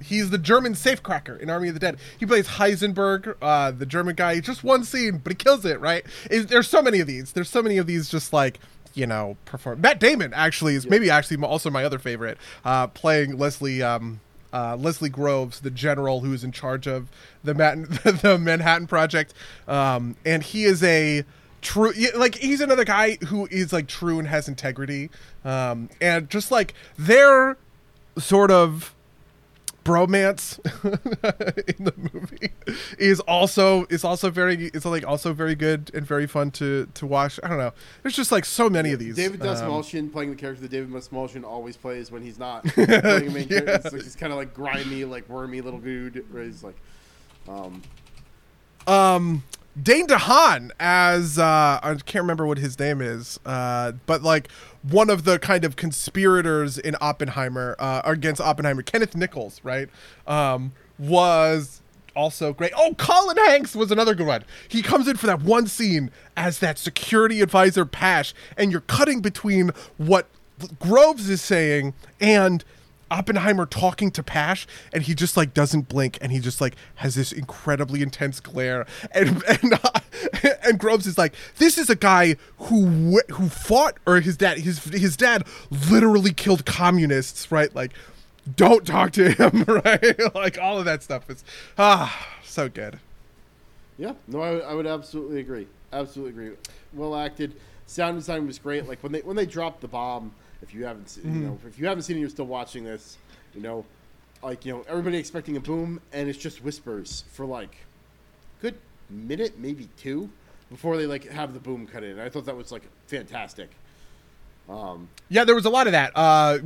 He's 0.00 0.30
the 0.30 0.38
German 0.38 0.74
safecracker 0.74 1.40
in 1.40 1.50
Army 1.50 1.68
of 1.68 1.74
the 1.74 1.80
Dead. 1.80 1.98
He 2.20 2.24
plays 2.26 2.46
Heisenberg, 2.46 3.34
uh, 3.42 3.72
the 3.72 3.86
German 3.86 4.14
guy. 4.14 4.38
Just 4.40 4.62
one 4.62 4.84
scene, 4.84 5.18
but 5.18 5.32
he 5.32 5.34
kills 5.36 5.64
it. 5.64 5.80
Right? 5.80 6.04
It- 6.30 6.48
there's 6.48 6.68
so 6.68 6.82
many 6.82 7.00
of 7.00 7.06
these. 7.06 7.32
There's 7.32 7.48
so 7.50 7.62
many 7.62 7.78
of 7.78 7.86
these. 7.86 8.08
Just 8.08 8.32
like 8.32 8.58
you 8.94 9.06
know, 9.06 9.36
perform. 9.44 9.80
Matt 9.80 10.00
Damon 10.00 10.32
actually 10.34 10.74
is 10.74 10.88
maybe 10.88 11.08
actually 11.08 11.40
also 11.44 11.70
my 11.70 11.84
other 11.84 11.98
favorite, 12.00 12.36
uh, 12.64 12.88
playing 12.88 13.38
Leslie. 13.38 13.80
Um, 13.82 14.20
uh, 14.52 14.76
Leslie 14.76 15.08
Groves, 15.08 15.60
the 15.60 15.70
general 15.70 16.20
who 16.20 16.32
is 16.32 16.44
in 16.44 16.52
charge 16.52 16.86
of 16.86 17.08
the 17.44 17.54
Manhattan, 17.54 18.18
the 18.22 18.38
Manhattan 18.38 18.86
Project, 18.86 19.34
um, 19.66 20.16
and 20.24 20.42
he 20.42 20.64
is 20.64 20.82
a 20.82 21.24
true 21.60 21.92
like 22.16 22.36
he's 22.36 22.60
another 22.60 22.84
guy 22.84 23.16
who 23.26 23.46
is 23.50 23.72
like 23.72 23.86
true 23.86 24.18
and 24.18 24.28
has 24.28 24.48
integrity, 24.48 25.10
um, 25.44 25.88
and 26.00 26.30
just 26.30 26.50
like 26.50 26.74
their 26.96 27.56
sort 28.16 28.50
of 28.50 28.94
bromance 29.88 30.58
in 31.78 31.84
the 31.84 31.94
movie 32.12 32.50
is 32.98 33.20
also 33.20 33.86
is 33.88 34.04
also 34.04 34.28
very 34.28 34.66
it's 34.74 34.84
like 34.84 35.06
also 35.06 35.32
very 35.32 35.54
good 35.54 35.90
and 35.94 36.06
very 36.06 36.26
fun 36.26 36.50
to 36.50 36.86
to 36.92 37.06
watch. 37.06 37.40
I 37.42 37.48
don't 37.48 37.58
know. 37.58 37.72
There's 38.02 38.14
just 38.14 38.30
like 38.30 38.44
so 38.44 38.68
many 38.68 38.92
of 38.92 38.98
these. 38.98 39.16
David 39.16 39.40
Um, 39.42 40.10
playing 40.10 40.30
the 40.30 40.36
character 40.36 40.60
that 40.60 40.70
David 40.70 40.90
Dastmalchian 40.90 41.44
always 41.44 41.76
plays 41.76 42.10
when 42.10 42.22
he's 42.22 42.38
not 42.38 42.64
playing 42.66 42.90
a 42.90 43.30
main 43.30 43.48
character. 43.48 43.72
It's 43.72 43.92
like, 43.92 44.02
he's 44.02 44.16
kind 44.16 44.32
of 44.32 44.38
like 44.38 44.52
grimy, 44.52 45.04
like 45.06 45.26
wormy 45.28 45.62
little 45.62 45.80
dude. 45.80 46.30
Where 46.32 46.44
he's 46.44 46.62
like, 46.62 46.76
um, 47.48 47.82
um 48.86 49.42
Dane 49.80 50.06
DeHaan 50.06 50.70
as 50.80 51.38
uh 51.38 51.78
I 51.82 51.94
can't 52.04 52.22
remember 52.22 52.46
what 52.46 52.58
his 52.58 52.78
name 52.78 53.00
is, 53.00 53.38
uh 53.44 53.92
but 54.06 54.22
like 54.22 54.50
one 54.82 55.10
of 55.10 55.24
the 55.24 55.38
kind 55.38 55.64
of 55.64 55.76
conspirators 55.76 56.78
in 56.78 56.96
Oppenheimer 57.00 57.76
uh 57.78 58.02
against 58.04 58.40
Oppenheimer, 58.40 58.82
Kenneth 58.82 59.14
Nichols, 59.14 59.60
right? 59.62 59.88
Um 60.26 60.72
was 60.98 61.80
also 62.16 62.52
great. 62.52 62.72
Oh, 62.76 62.94
Colin 62.94 63.36
Hanks 63.36 63.76
was 63.76 63.92
another 63.92 64.14
good 64.14 64.26
one. 64.26 64.44
He 64.66 64.82
comes 64.82 65.06
in 65.06 65.16
for 65.16 65.26
that 65.26 65.42
one 65.42 65.68
scene 65.68 66.10
as 66.36 66.58
that 66.58 66.78
security 66.78 67.40
advisor 67.40 67.84
Pash 67.84 68.34
and 68.56 68.72
you're 68.72 68.80
cutting 68.82 69.20
between 69.20 69.70
what 69.96 70.26
Groves 70.80 71.28
is 71.28 71.40
saying 71.40 71.94
and 72.20 72.64
Oppenheimer 73.10 73.66
talking 73.66 74.10
to 74.12 74.22
Pash, 74.22 74.66
and 74.92 75.02
he 75.02 75.14
just 75.14 75.36
like 75.36 75.54
doesn't 75.54 75.88
blink, 75.88 76.18
and 76.20 76.32
he 76.32 76.38
just 76.40 76.60
like 76.60 76.74
has 76.96 77.14
this 77.14 77.32
incredibly 77.32 78.02
intense 78.02 78.40
glare, 78.40 78.86
and 79.12 79.42
and 79.48 79.72
uh, 79.74 80.00
and 80.62 80.78
Groves 80.78 81.06
is 81.06 81.18
like, 81.18 81.34
this 81.56 81.78
is 81.78 81.88
a 81.90 81.96
guy 81.96 82.36
who 82.58 83.20
who 83.30 83.48
fought, 83.48 83.96
or 84.06 84.20
his 84.20 84.36
dad, 84.36 84.58
his 84.58 84.84
his 84.84 85.16
dad 85.16 85.44
literally 85.90 86.32
killed 86.32 86.66
communists, 86.66 87.50
right? 87.50 87.74
Like, 87.74 87.92
don't 88.56 88.86
talk 88.86 89.12
to 89.12 89.30
him, 89.30 89.64
right? 89.68 90.16
like 90.34 90.58
all 90.58 90.78
of 90.78 90.84
that 90.84 91.02
stuff 91.02 91.28
is 91.30 91.44
ah 91.76 92.36
so 92.44 92.68
good. 92.68 92.98
yeah, 93.98 94.12
no, 94.26 94.40
I, 94.40 94.58
I 94.58 94.74
would 94.74 94.86
absolutely 94.86 95.40
agree. 95.40 95.66
Absolutely 95.92 96.32
agree. 96.32 96.56
Well 96.92 97.16
acted. 97.16 97.54
Sound 97.86 98.18
design 98.18 98.46
was 98.46 98.58
great. 98.58 98.86
Like 98.86 99.02
when 99.02 99.12
they 99.12 99.20
when 99.20 99.36
they 99.36 99.46
dropped 99.46 99.80
the 99.80 99.88
bomb. 99.88 100.32
If 100.62 100.74
you 100.74 100.84
haven't, 100.84 101.08
seen, 101.08 101.24
you 101.34 101.46
know, 101.46 101.58
if 101.66 101.78
you 101.78 101.86
haven't 101.86 102.02
seen 102.02 102.16
it, 102.16 102.20
you're 102.20 102.28
still 102.28 102.46
watching 102.46 102.84
this. 102.84 103.16
You 103.54 103.62
know, 103.62 103.84
like 104.42 104.64
you 104.64 104.72
know, 104.72 104.84
everybody 104.88 105.16
expecting 105.16 105.56
a 105.56 105.60
boom, 105.60 106.00
and 106.12 106.28
it's 106.28 106.38
just 106.38 106.62
whispers 106.62 107.24
for 107.32 107.46
like 107.46 107.76
good 108.60 108.74
minute, 109.08 109.58
maybe 109.58 109.88
two, 109.96 110.30
before 110.70 110.96
they 110.96 111.06
like 111.06 111.28
have 111.28 111.54
the 111.54 111.60
boom 111.60 111.86
cut 111.86 112.04
in. 112.04 112.18
I 112.18 112.28
thought 112.28 112.44
that 112.46 112.56
was 112.56 112.72
like 112.72 112.82
fantastic. 113.06 113.70
Um, 114.68 115.08
Yeah, 115.30 115.44
there 115.44 115.54
was 115.54 115.64
a 115.64 115.70
lot 115.70 115.86
of 115.86 115.92
that. 115.92 116.12
Uh, 116.14 116.58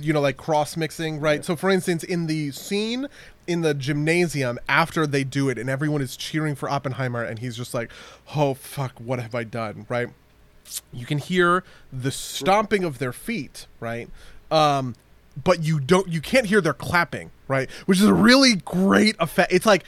you 0.00 0.12
know, 0.12 0.20
like 0.20 0.36
cross 0.38 0.76
mixing, 0.76 1.20
right? 1.20 1.44
So, 1.44 1.54
for 1.54 1.68
instance, 1.68 2.02
in 2.02 2.26
the 2.26 2.50
scene 2.52 3.08
in 3.46 3.60
the 3.62 3.74
gymnasium 3.74 4.58
after 4.68 5.06
they 5.06 5.24
do 5.24 5.48
it, 5.48 5.58
and 5.58 5.68
everyone 5.68 6.00
is 6.00 6.16
cheering 6.16 6.54
for 6.54 6.70
Oppenheimer, 6.70 7.22
and 7.22 7.40
he's 7.40 7.56
just 7.56 7.74
like, 7.74 7.90
"Oh 8.34 8.54
fuck, 8.54 8.98
what 8.98 9.18
have 9.18 9.34
I 9.34 9.44
done?" 9.44 9.84
Right? 9.88 10.08
You 10.92 11.06
can 11.06 11.18
hear 11.18 11.64
the 11.92 12.10
stomping 12.10 12.84
of 12.84 12.98
their 12.98 13.12
feet, 13.12 13.66
right? 13.80 14.08
Um, 14.50 14.94
but 15.42 15.62
you 15.62 15.80
don't, 15.80 16.08
you 16.08 16.20
can't 16.20 16.46
hear 16.46 16.60
their 16.60 16.74
clapping, 16.74 17.30
right? 17.48 17.70
Which 17.86 17.98
is 17.98 18.04
a 18.04 18.14
really 18.14 18.56
great 18.56 19.16
effect. 19.18 19.52
It's 19.52 19.66
like 19.66 19.84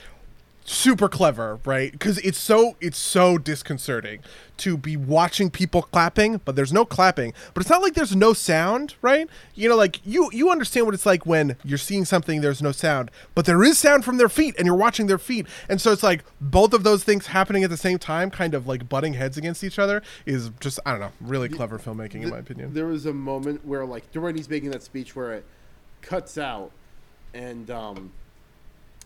super 0.64 1.08
clever 1.08 1.60
right? 1.64 1.92
Because 1.92 2.18
it's 2.18 2.38
so 2.38 2.76
it's 2.80 2.98
so 2.98 3.38
disconcerting 3.38 4.20
to 4.56 4.76
be 4.76 4.96
watching 4.96 5.50
people 5.50 5.82
clapping 5.82 6.40
but 6.44 6.56
there's 6.56 6.72
no 6.72 6.84
clapping. 6.84 7.32
But 7.52 7.62
it's 7.62 7.70
not 7.70 7.82
like 7.82 7.94
there's 7.94 8.16
no 8.16 8.32
sound 8.32 8.94
right? 9.02 9.28
You 9.54 9.68
know 9.68 9.76
like 9.76 10.00
you 10.04 10.30
you 10.32 10.50
understand 10.50 10.86
what 10.86 10.94
it's 10.94 11.06
like 11.06 11.26
when 11.26 11.56
you're 11.64 11.78
seeing 11.78 12.04
something 12.04 12.40
there's 12.40 12.62
no 12.62 12.72
sound 12.72 13.10
but 13.34 13.44
there 13.46 13.62
is 13.62 13.78
sound 13.78 14.04
from 14.04 14.16
their 14.16 14.28
feet 14.28 14.54
and 14.58 14.66
you're 14.66 14.74
watching 14.74 15.06
their 15.06 15.18
feet. 15.18 15.46
And 15.68 15.80
so 15.80 15.92
it's 15.92 16.02
like 16.02 16.24
both 16.40 16.72
of 16.72 16.82
those 16.82 17.04
things 17.04 17.28
happening 17.28 17.64
at 17.64 17.70
the 17.70 17.76
same 17.76 17.98
time 17.98 18.30
kind 18.30 18.54
of 18.54 18.66
like 18.66 18.88
butting 18.88 19.14
heads 19.14 19.36
against 19.36 19.62
each 19.62 19.78
other 19.78 20.02
is 20.26 20.50
just 20.60 20.78
i 20.86 20.90
don't 20.90 21.00
know 21.00 21.12
really 21.20 21.48
clever 21.48 21.78
filmmaking 21.78 22.22
in 22.22 22.30
my 22.30 22.38
opinion. 22.38 22.74
There 22.74 22.86
was 22.86 23.06
a 23.06 23.12
moment 23.12 23.64
where, 23.64 23.84
like, 23.84 24.10
during 24.12 24.36
he's 24.36 24.48
making 24.48 24.70
that 24.70 24.82
speech 24.82 25.14
where 25.14 25.32
it 25.32 25.44
cuts 26.02 26.38
out, 26.38 26.70
and 27.32 27.70
um, 27.70 28.12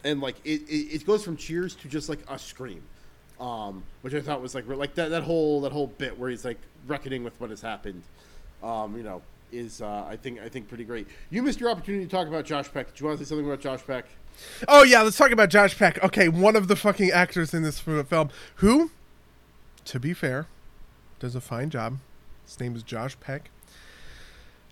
and 0.05 0.21
like 0.21 0.37
it, 0.45 0.63
it, 0.69 0.95
it 0.95 1.07
goes 1.07 1.25
from 1.25 1.37
cheers 1.37 1.75
to 1.77 1.89
just 1.89 2.09
like 2.09 2.21
a 2.29 2.39
scream, 2.39 2.83
um, 3.41 3.83
which 4.03 4.15
I 4.15 4.21
thought 4.21 4.41
was 4.41 4.55
like 4.55 4.67
like 4.69 4.95
that 4.95 5.11
that 5.11 5.23
whole 5.23 5.61
that 5.63 5.73
whole 5.73 5.87
bit 5.87 6.19
where 6.19 6.31
he's 6.31 6.45
like 6.45 6.59
reckoning 6.87 7.25
with 7.25 7.39
what 7.41 7.51
has 7.51 7.61
happened, 7.61 8.03
um, 8.63 8.97
you 8.97 9.03
know, 9.03 9.23
is 9.53 9.83
uh, 9.83 10.07
I 10.09 10.17
think 10.17 10.41
I 10.41 10.49
think 10.49 10.69
pretty 10.69 10.85
great. 10.85 11.09
You 11.31 11.43
missed 11.43 11.61
your 11.61 11.71
opportunity 11.71 12.05
to 12.05 12.11
talk 12.11 12.29
about 12.29 12.45
Josh 12.45 12.73
Peck. 12.73 12.89
Did 12.89 13.01
you 13.01 13.07
want 13.07 13.19
to 13.19 13.25
say 13.25 13.29
something 13.29 13.47
about 13.47 13.61
Josh 13.61 13.85
Peck? 13.87 14.07
Oh 14.69 14.85
yeah, 14.85 15.03
let's 15.03 15.17
talk 15.17 15.31
about 15.31 15.51
Josh 15.51 15.77
Peck. 15.77 16.03
Okay, 16.03 16.29
one 16.29 16.57
of 16.57 16.69
the 16.69 16.77
fucking 16.77 17.11
actors 17.11 17.53
in 17.53 17.63
this 17.63 17.81
film 17.81 18.31
who, 18.57 18.91
to 19.85 19.99
be 19.99 20.13
fair, 20.15 20.47
does 21.19 21.35
a 21.35 21.41
fine 21.41 21.71
job. 21.71 21.99
His 22.45 22.59
name 22.61 22.77
is 22.77 22.83
Josh 22.83 23.19
Peck. 23.21 23.51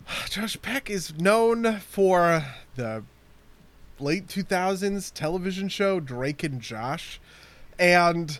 Josh 0.30 0.60
Peck 0.62 0.88
is 0.88 1.18
known 1.18 1.78
for 1.80 2.44
the 2.76 3.02
late 3.98 4.26
2000s 4.26 5.12
television 5.12 5.68
show 5.68 6.00
Drake 6.00 6.42
and 6.42 6.60
Josh. 6.60 7.20
And 7.78 8.38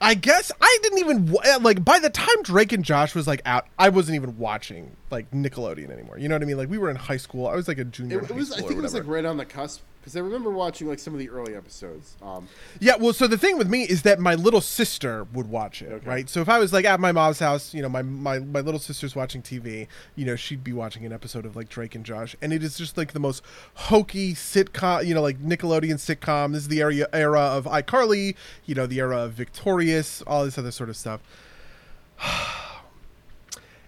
I 0.00 0.14
guess 0.14 0.50
I 0.60 0.78
didn't 0.82 0.98
even 0.98 1.36
eh, 1.44 1.58
like 1.60 1.84
by 1.84 1.98
the 1.98 2.10
time 2.10 2.42
Drake 2.42 2.72
and 2.72 2.84
Josh 2.84 3.14
was 3.14 3.26
like 3.26 3.42
out, 3.44 3.66
I 3.78 3.90
wasn't 3.90 4.16
even 4.16 4.38
watching 4.38 4.96
like 5.10 5.30
Nickelodeon 5.30 5.90
anymore. 5.90 6.18
You 6.18 6.28
know 6.28 6.34
what 6.34 6.42
I 6.42 6.46
mean? 6.46 6.56
Like 6.56 6.70
we 6.70 6.78
were 6.78 6.90
in 6.90 6.96
high 6.96 7.18
school. 7.18 7.46
I 7.46 7.54
was 7.54 7.68
like 7.68 7.78
a 7.78 7.84
junior. 7.84 8.20
It, 8.20 8.30
it 8.30 8.36
was 8.36 8.52
I 8.52 8.60
think 8.60 8.72
it 8.72 8.82
was 8.82 8.94
like 8.94 9.06
right 9.06 9.24
on 9.24 9.36
the 9.36 9.44
cusp 9.44 9.82
because 10.00 10.16
I 10.16 10.20
remember 10.20 10.50
watching 10.50 10.88
like 10.88 10.98
some 10.98 11.12
of 11.12 11.18
the 11.20 11.28
early 11.30 11.54
episodes. 11.54 12.16
Um, 12.22 12.48
Yeah, 12.80 12.96
well, 12.96 13.12
so 13.12 13.26
the 13.26 13.36
thing 13.36 13.58
with 13.58 13.68
me 13.68 13.82
is 13.82 14.02
that 14.02 14.18
my 14.18 14.34
little 14.34 14.60
sister 14.62 15.24
would 15.34 15.50
watch 15.50 15.82
it, 15.82 15.92
Okay. 15.92 16.06
right? 16.08 16.28
So 16.28 16.40
if 16.40 16.48
I 16.48 16.58
was 16.58 16.72
like 16.72 16.84
at 16.86 17.00
my 17.00 17.12
mom's 17.12 17.38
house, 17.38 17.74
you 17.74 17.82
know, 17.82 17.88
my, 17.88 18.00
my 18.02 18.38
my 18.38 18.60
little 18.60 18.80
sister's 18.80 19.14
watching 19.14 19.42
TV, 19.42 19.86
you 20.16 20.24
know, 20.24 20.36
she'd 20.36 20.64
be 20.64 20.72
watching 20.72 21.04
an 21.04 21.12
episode 21.12 21.44
of 21.44 21.54
like 21.54 21.68
Drake 21.68 21.94
and 21.94 22.04
Josh, 22.04 22.34
and 22.40 22.52
it 22.52 22.62
is 22.62 22.78
just 22.78 22.96
like 22.96 23.12
the 23.12 23.20
most 23.20 23.42
hokey 23.74 24.32
sitcom, 24.34 25.04
you 25.06 25.14
know, 25.14 25.22
like 25.22 25.38
Nickelodeon 25.38 25.94
sitcom. 25.96 26.52
This 26.52 26.62
is 26.62 26.68
the 26.68 26.80
area 26.80 27.06
era 27.12 27.40
of 27.40 27.64
iCarly, 27.66 28.36
you 28.64 28.74
know, 28.74 28.86
the 28.86 28.98
era 29.00 29.18
of 29.18 29.32
Victorious, 29.32 30.22
all 30.26 30.44
this 30.44 30.56
other 30.56 30.70
sort 30.70 30.88
of 30.88 30.96
stuff. 30.96 31.20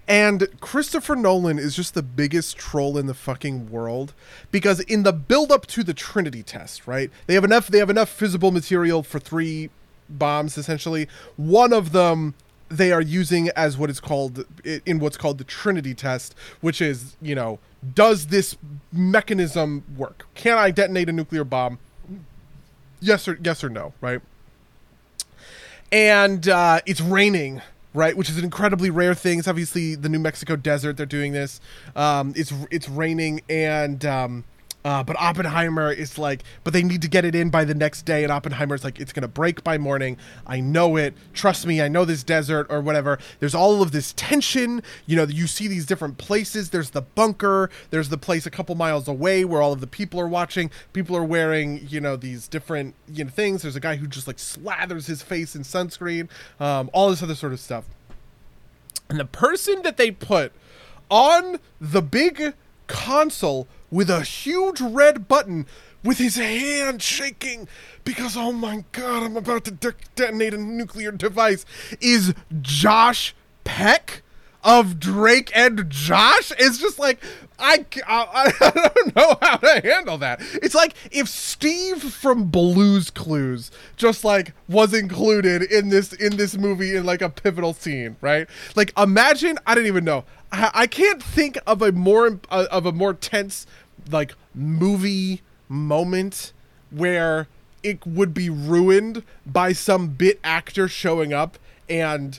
And 0.09 0.49
Christopher 0.61 1.15
Nolan 1.15 1.59
is 1.59 1.77
just 1.77 1.95
the 1.95 2.03
biggest 2.03 2.57
troll 2.57 2.99
in 2.99 3.07
the 3.07 3.15
fucking 3.15 3.71
world 3.71 4.13
because 4.51 4.81
in 4.81 5.05
the 5.05 5.13
build 5.13 5.53
up 5.53 5.67
to 5.69 5.85
the 5.85 5.95
Trinity 5.95 6.43
test, 6.43 6.87
right? 6.87 7.11
They 7.27 7.35
have 7.35 7.45
enough 7.45 7.69
they 7.69 7.79
have 7.79 7.91
enough 7.91 8.17
visible 8.19 8.51
material 8.51 9.03
for 9.03 9.19
three 9.19 9.71
bombs 10.09 10.59
essentially. 10.59 11.09
One 11.37 11.73
of 11.73 11.93
them 11.93 12.35
they 12.69 12.91
are 12.91 13.03
using 13.03 13.51
as 13.51 13.79
what 13.79 13.91
is 13.91 14.01
called 14.01 14.45
in 14.65 14.99
what's 14.99 15.17
called 15.17 15.39
the 15.39 15.45
Trinity 15.45 15.95
test, 15.95 16.35
which 16.61 16.81
is, 16.81 17.17
you 17.23 17.35
know, 17.35 17.61
does 17.95 18.27
this 18.27 18.57
mechanism 18.93 19.85
work? 19.97 20.27
Can 20.35 20.59
I 20.59 20.73
detonate 20.73 21.09
a 21.09 21.13
nuclear 21.13 21.45
bomb? 21.45 21.79
Yes 23.01 23.29
or 23.29 23.39
yes 23.43 23.63
or 23.63 23.69
no, 23.69 23.93
right? 24.01 24.21
and 25.93 26.49
uh, 26.49 26.81
it's 26.87 27.03
raining 27.03 27.61
right 27.95 28.17
which 28.17 28.31
is 28.31 28.39
an 28.39 28.45
incredibly 28.45 28.91
rare 28.91 29.15
thing. 29.15 29.39
It's 29.39 29.49
obviously 29.49 29.95
the 29.95 30.09
new 30.09 30.19
mexico 30.19 30.57
desert 30.57 30.97
they're 30.97 31.07
doing 31.07 31.33
this. 31.33 31.61
Um, 31.95 32.33
it's 32.37 32.53
it's 32.71 32.89
raining 32.89 33.43
and 33.49 34.05
um, 34.05 34.45
Uh, 34.85 35.03
but 35.03 35.17
Oppenheimer 35.19 35.93
is 35.93 36.19
like, 36.19 36.43
but 36.65 36.73
they 36.73 36.83
need 36.83 37.03
to 37.03 37.09
get 37.09 37.25
it 37.25 37.35
in 37.35 37.51
by 37.51 37.65
the 37.65 37.75
next 37.75 38.03
day, 38.03 38.25
and 38.25 38.33
Oppenheimer's 38.33 38.83
like, 38.85 38.99
it's 38.99 39.13
gonna 39.13 39.29
break 39.29 39.63
by 39.63 39.79
morning. 39.79 40.17
I 40.47 40.61
know 40.61 40.97
it. 40.97 41.15
Trust 41.33 41.67
me. 41.67 41.81
I 41.81 41.89
know 41.89 42.05
this 42.05 42.25
desert 42.25 42.67
or 42.69 42.81
whatever. 42.81 43.19
There's 43.39 43.55
all 43.55 43.83
of 43.83 43.93
this 43.93 44.13
tension. 44.15 44.83
You 45.07 45.17
know, 45.17 45.25
you 45.25 45.47
see 45.47 45.69
these 45.69 45.87
different 45.87 46.19
places. 46.19 46.71
There's 46.71 46.91
the 46.91 47.03
bunker. 47.03 47.71
There's 47.91 48.09
the 48.09 48.19
place 48.19 48.47
a 48.47 48.51
couple 48.51 48.75
miles 48.75 49.07
away 49.07 49.45
where 49.45 49.63
all 49.63 49.73
of 49.73 49.81
the 49.81 49.87
people 49.87 50.21
are 50.21 50.29
watching. 50.29 50.71
People 50.93 51.17
are 51.17 51.25
wearing, 51.25 51.87
you 51.89 52.01
know, 52.01 52.17
these 52.17 52.49
different 52.49 52.95
you 53.09 53.25
know 53.25 53.31
things. 53.31 53.63
There's 53.63 53.77
a 53.77 53.81
guy 53.81 53.97
who 53.97 54.07
just 54.07 54.27
like 54.27 54.39
slathers 54.39 55.07
his 55.07 55.23
face 55.23 55.55
in 55.55 55.63
sunscreen. 55.63 56.29
Um, 56.59 56.91
all 56.93 57.11
this 57.11 57.23
other 57.23 57.35
sort 57.35 57.53
of 57.53 57.61
stuff. 57.61 57.85
And 59.09 59.21
the 59.21 59.25
person 59.25 59.83
that 59.83 59.97
they 59.97 60.11
put 60.11 60.53
on 61.11 61.59
the 61.81 62.01
big 62.01 62.55
console 62.87 63.69
with 63.93 64.11
a 64.11 64.23
huge 64.23 64.81
red 64.81 65.29
button 65.29 65.67
with 66.03 66.19
his 66.19 66.37
hand 66.37 67.01
shaking 67.01 67.69
because 68.03 68.37
oh 68.37 68.51
my 68.51 68.85
god 68.91 69.23
i'm 69.23 69.37
about 69.37 69.65
to 69.65 69.71
de- 69.71 69.95
detonate 70.17 70.55
a 70.55 70.59
nuclear 70.59 71.13
device 71.13 71.65
is 72.01 72.35
josh 72.61 73.35
peck 73.63 74.22
of 74.65 74.99
drake 74.99 75.51
and 75.55 75.89
josh? 75.89 76.53
Is 76.59 76.79
just 76.79 76.99
like 76.99 77.23
I, 77.59 77.85
I, 78.07 78.53
I 78.61 78.91
don't 78.93 79.17
know 79.17 79.37
how 79.41 79.57
to 79.57 79.81
handle 79.83 80.19
that. 80.19 80.41
It's 80.63 80.75
like 80.75 80.95
if 81.11 81.29
steve 81.29 82.03
from 82.03 82.45
blues 82.45 83.11
clues 83.11 83.71
just 83.97 84.25
like 84.25 84.53
was 84.69 84.95
included 84.95 85.63
in 85.63 85.89
this 85.89 86.13
in 86.13 86.37
this 86.37 86.57
movie 86.57 86.97
in 86.97 87.05
like 87.05 87.23
a 87.23 87.31
pivotal 87.31 87.75
scene 87.75 88.17
right? 88.21 88.49
Like 88.75 88.93
imagine 88.99 89.59
i 89.67 89.75
don't 89.75 89.87
even 89.87 90.05
know. 90.05 90.25
I, 90.51 90.71
I 90.75 90.87
can't 90.87 91.23
think 91.23 91.59
of 91.67 91.83
a 91.83 91.93
more 91.93 92.41
uh, 92.51 92.67
of 92.71 92.87
a 92.87 92.93
more 92.93 93.15
tense 93.15 93.67
like 94.11 94.35
movie 94.55 95.43
moment 95.69 96.53
where 96.91 97.49
it 97.83 98.07
would 98.07 98.33
be 98.35 98.49
ruined 98.49 99.25
by 99.45 99.73
some 99.73 100.09
bit 100.09 100.39
actor 100.45 100.89
showing 100.89 101.33
up 101.33 101.59
and 101.89 102.39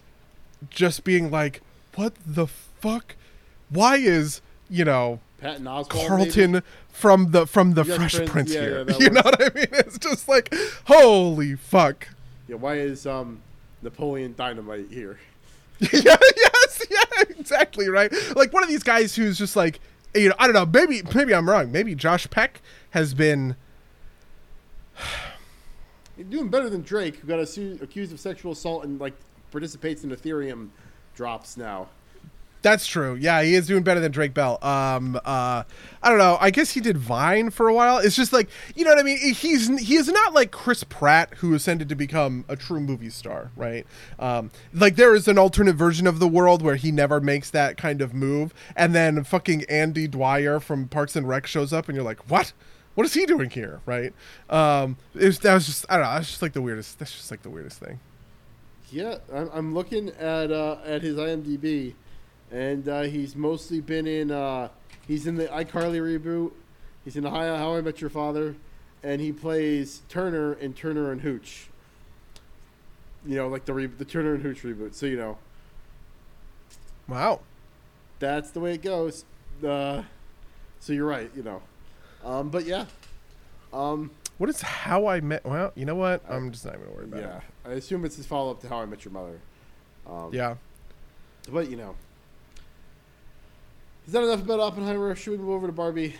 just 0.69 1.03
being 1.03 1.29
like, 1.29 1.61
"What 1.95 2.13
the 2.25 2.47
fuck? 2.47 3.15
Why 3.69 3.97
is 3.97 4.41
you 4.69 4.85
know 4.85 5.19
Patton 5.39 5.65
Oswalt. 5.65 5.89
Carlton 5.89 6.51
maybe? 6.51 6.65
from 6.89 7.31
the 7.31 7.45
from 7.45 7.73
the 7.73 7.83
Fresh 7.83 8.15
Prince, 8.15 8.31
Prince 8.31 8.53
yeah, 8.53 8.61
here?" 8.61 8.85
yeah, 8.87 8.95
you 8.99 9.09
know 9.09 9.21
what 9.23 9.41
I 9.41 9.53
mean? 9.53 9.67
It's 9.71 9.97
just 9.97 10.27
like, 10.27 10.53
holy 10.85 11.55
fuck. 11.55 12.07
Yeah. 12.47 12.55
Why 12.55 12.75
is 12.75 13.05
um 13.05 13.41
Napoleon 13.81 14.33
Dynamite 14.37 14.87
here? 14.89 15.19
yeah, 15.79 16.15
yes, 16.37 16.85
yeah, 16.89 17.23
exactly, 17.29 17.89
right. 17.89 18.11
Like 18.35 18.53
one 18.53 18.63
of 18.63 18.69
these 18.69 18.83
guys 18.83 19.15
who's 19.15 19.37
just 19.37 19.55
like, 19.55 19.79
you 20.15 20.29
know, 20.29 20.35
I 20.39 20.47
don't 20.47 20.53
know, 20.53 20.65
maybe 20.65 21.01
maybe 21.13 21.33
I'm 21.33 21.49
wrong. 21.49 21.71
Maybe 21.71 21.95
Josh 21.95 22.29
Peck 22.29 22.61
has 22.91 23.13
been 23.13 23.55
You're 26.17 26.27
doing 26.27 26.49
better 26.49 26.69
than 26.69 26.81
Drake, 26.81 27.17
who 27.17 27.27
got 27.27 27.39
accused 27.39 28.13
of 28.13 28.19
sexual 28.19 28.51
assault 28.51 28.85
and 28.85 28.99
like 28.99 29.13
participates 29.51 30.03
in 30.03 30.11
Ethereum 30.11 30.69
drops 31.15 31.57
now. 31.57 31.87
That's 32.63 32.87
true. 32.87 33.15
Yeah, 33.15 33.43
he 33.43 33.55
is 33.55 33.67
doing 33.67 33.83
better 33.83 33.99
than 33.99 34.13
Drake 34.13 34.33
Bell. 34.33 34.57
Um, 34.63 35.17
uh, 35.17 35.63
I 36.01 36.09
don't 36.09 36.17
know. 36.17 36.37
I 36.39 36.49
guess 36.49 36.71
he 36.71 36.79
did 36.79 36.97
Vine 36.97 37.49
for 37.49 37.67
a 37.67 37.73
while. 37.73 37.97
It's 37.97 38.15
just 38.15 38.31
like 38.31 38.47
you 38.73 38.85
know 38.85 38.91
what 38.91 38.99
I 38.99 39.03
mean. 39.03 39.33
He's 39.33 39.67
he 39.81 39.95
is 39.95 40.07
not 40.07 40.33
like 40.33 40.51
Chris 40.51 40.85
Pratt 40.85 41.33
who 41.35 41.53
ascended 41.53 41.89
to 41.89 41.95
become 41.95 42.45
a 42.47 42.55
true 42.55 42.79
movie 42.79 43.09
star, 43.09 43.51
right? 43.57 43.85
Um, 44.17 44.49
like 44.73 44.95
there 44.95 45.13
is 45.13 45.27
an 45.27 45.37
alternate 45.37 45.75
version 45.75 46.07
of 46.07 46.19
the 46.19 46.27
world 46.27 46.61
where 46.61 46.77
he 46.77 46.89
never 46.89 47.19
makes 47.19 47.49
that 47.49 47.75
kind 47.75 48.01
of 48.01 48.13
move, 48.13 48.53
and 48.77 48.95
then 48.95 49.25
fucking 49.25 49.65
Andy 49.65 50.07
Dwyer 50.07 50.61
from 50.61 50.87
Parks 50.87 51.17
and 51.17 51.27
Rec 51.27 51.45
shows 51.45 51.73
up, 51.73 51.89
and 51.89 51.97
you're 51.97 52.05
like, 52.05 52.31
what? 52.31 52.53
What 52.95 53.05
is 53.05 53.13
he 53.13 53.25
doing 53.25 53.49
here, 53.49 53.81
right? 53.85 54.13
Um, 54.49 54.97
was, 55.13 55.39
that 55.39 55.53
was 55.53 55.65
just 55.65 55.85
I 55.89 55.97
don't 55.97 56.05
know. 56.05 56.13
That's 56.13 56.29
just 56.29 56.41
like 56.41 56.53
the 56.53 56.61
weirdest. 56.61 56.97
That's 56.97 57.11
just 57.11 57.29
like 57.29 57.41
the 57.41 57.49
weirdest 57.49 57.79
thing. 57.79 57.99
Yeah, 58.93 59.17
I'm, 59.33 59.49
I'm 59.51 59.73
looking 59.73 60.09
at 60.19 60.51
uh, 60.51 60.77
at 60.85 61.01
his 61.01 61.15
IMDb, 61.17 61.95
and 62.51 62.87
uh, 62.87 63.01
he's 63.01 63.35
mostly 63.35 63.81
been 63.81 64.05
in. 64.05 64.29
Uh, 64.29 64.69
he's 65.07 65.25
in 65.25 65.33
the 65.35 65.47
iCarly 65.47 65.99
reboot. 65.99 66.51
He's 67.03 67.15
in 67.15 67.23
the 67.23 67.31
How, 67.31 67.55
How 67.57 67.75
I 67.75 67.81
Met 67.81 68.01
Your 68.01 68.11
Father, 68.11 68.55
and 69.01 69.19
he 69.19 69.31
plays 69.31 70.03
Turner 70.09 70.53
in 70.53 70.73
Turner 70.73 71.11
and 71.11 71.21
Hooch. 71.21 71.69
You 73.25 73.35
know, 73.37 73.47
like 73.47 73.65
the 73.65 73.73
re- 73.73 73.87
the 73.87 74.05
Turner 74.05 74.35
and 74.35 74.43
Hooch 74.43 74.61
reboot. 74.61 74.93
So 74.93 75.07
you 75.07 75.17
know 75.17 75.39
Wow. 77.07 77.39
that's 78.19 78.51
the 78.51 78.59
way 78.59 78.75
it 78.75 78.83
goes. 78.83 79.25
Uh, 79.67 80.03
so 80.79 80.93
you're 80.93 81.07
right. 81.07 81.31
You 81.35 81.41
know, 81.41 81.61
um, 82.23 82.49
but 82.49 82.65
yeah, 82.65 82.85
um, 83.73 84.11
What 84.43 84.49
is 84.49 84.61
how 84.61 85.07
I 85.07 85.21
met? 85.21 85.45
Well, 85.45 85.71
you 85.73 85.85
know 85.85 85.95
what? 85.95 86.21
I'm 86.27 86.51
just 86.51 86.65
not 86.65 86.75
even 86.75 86.93
worry 86.93 87.05
about 87.05 87.21
yeah. 87.21 87.37
it. 87.37 87.43
I 87.65 87.71
assume 87.75 88.03
it's 88.03 88.17
his 88.17 88.25
follow 88.25 88.51
up 88.51 88.59
to 88.59 88.67
How 88.67 88.81
I 88.81 88.85
Met 88.85 89.05
Your 89.05 89.13
Mother. 89.13 89.39
Um, 90.05 90.31
Yeah. 90.33 90.55
But 91.49 91.69
you 91.69 91.77
know, 91.77 91.95
is 94.05 94.11
that 94.11 94.21
enough 94.21 94.41
about 94.41 94.59
Oppenheimer? 94.59 95.15
Should 95.15 95.31
we 95.31 95.37
move 95.37 95.51
over 95.51 95.67
to 95.67 95.71
Barbie? 95.71 96.17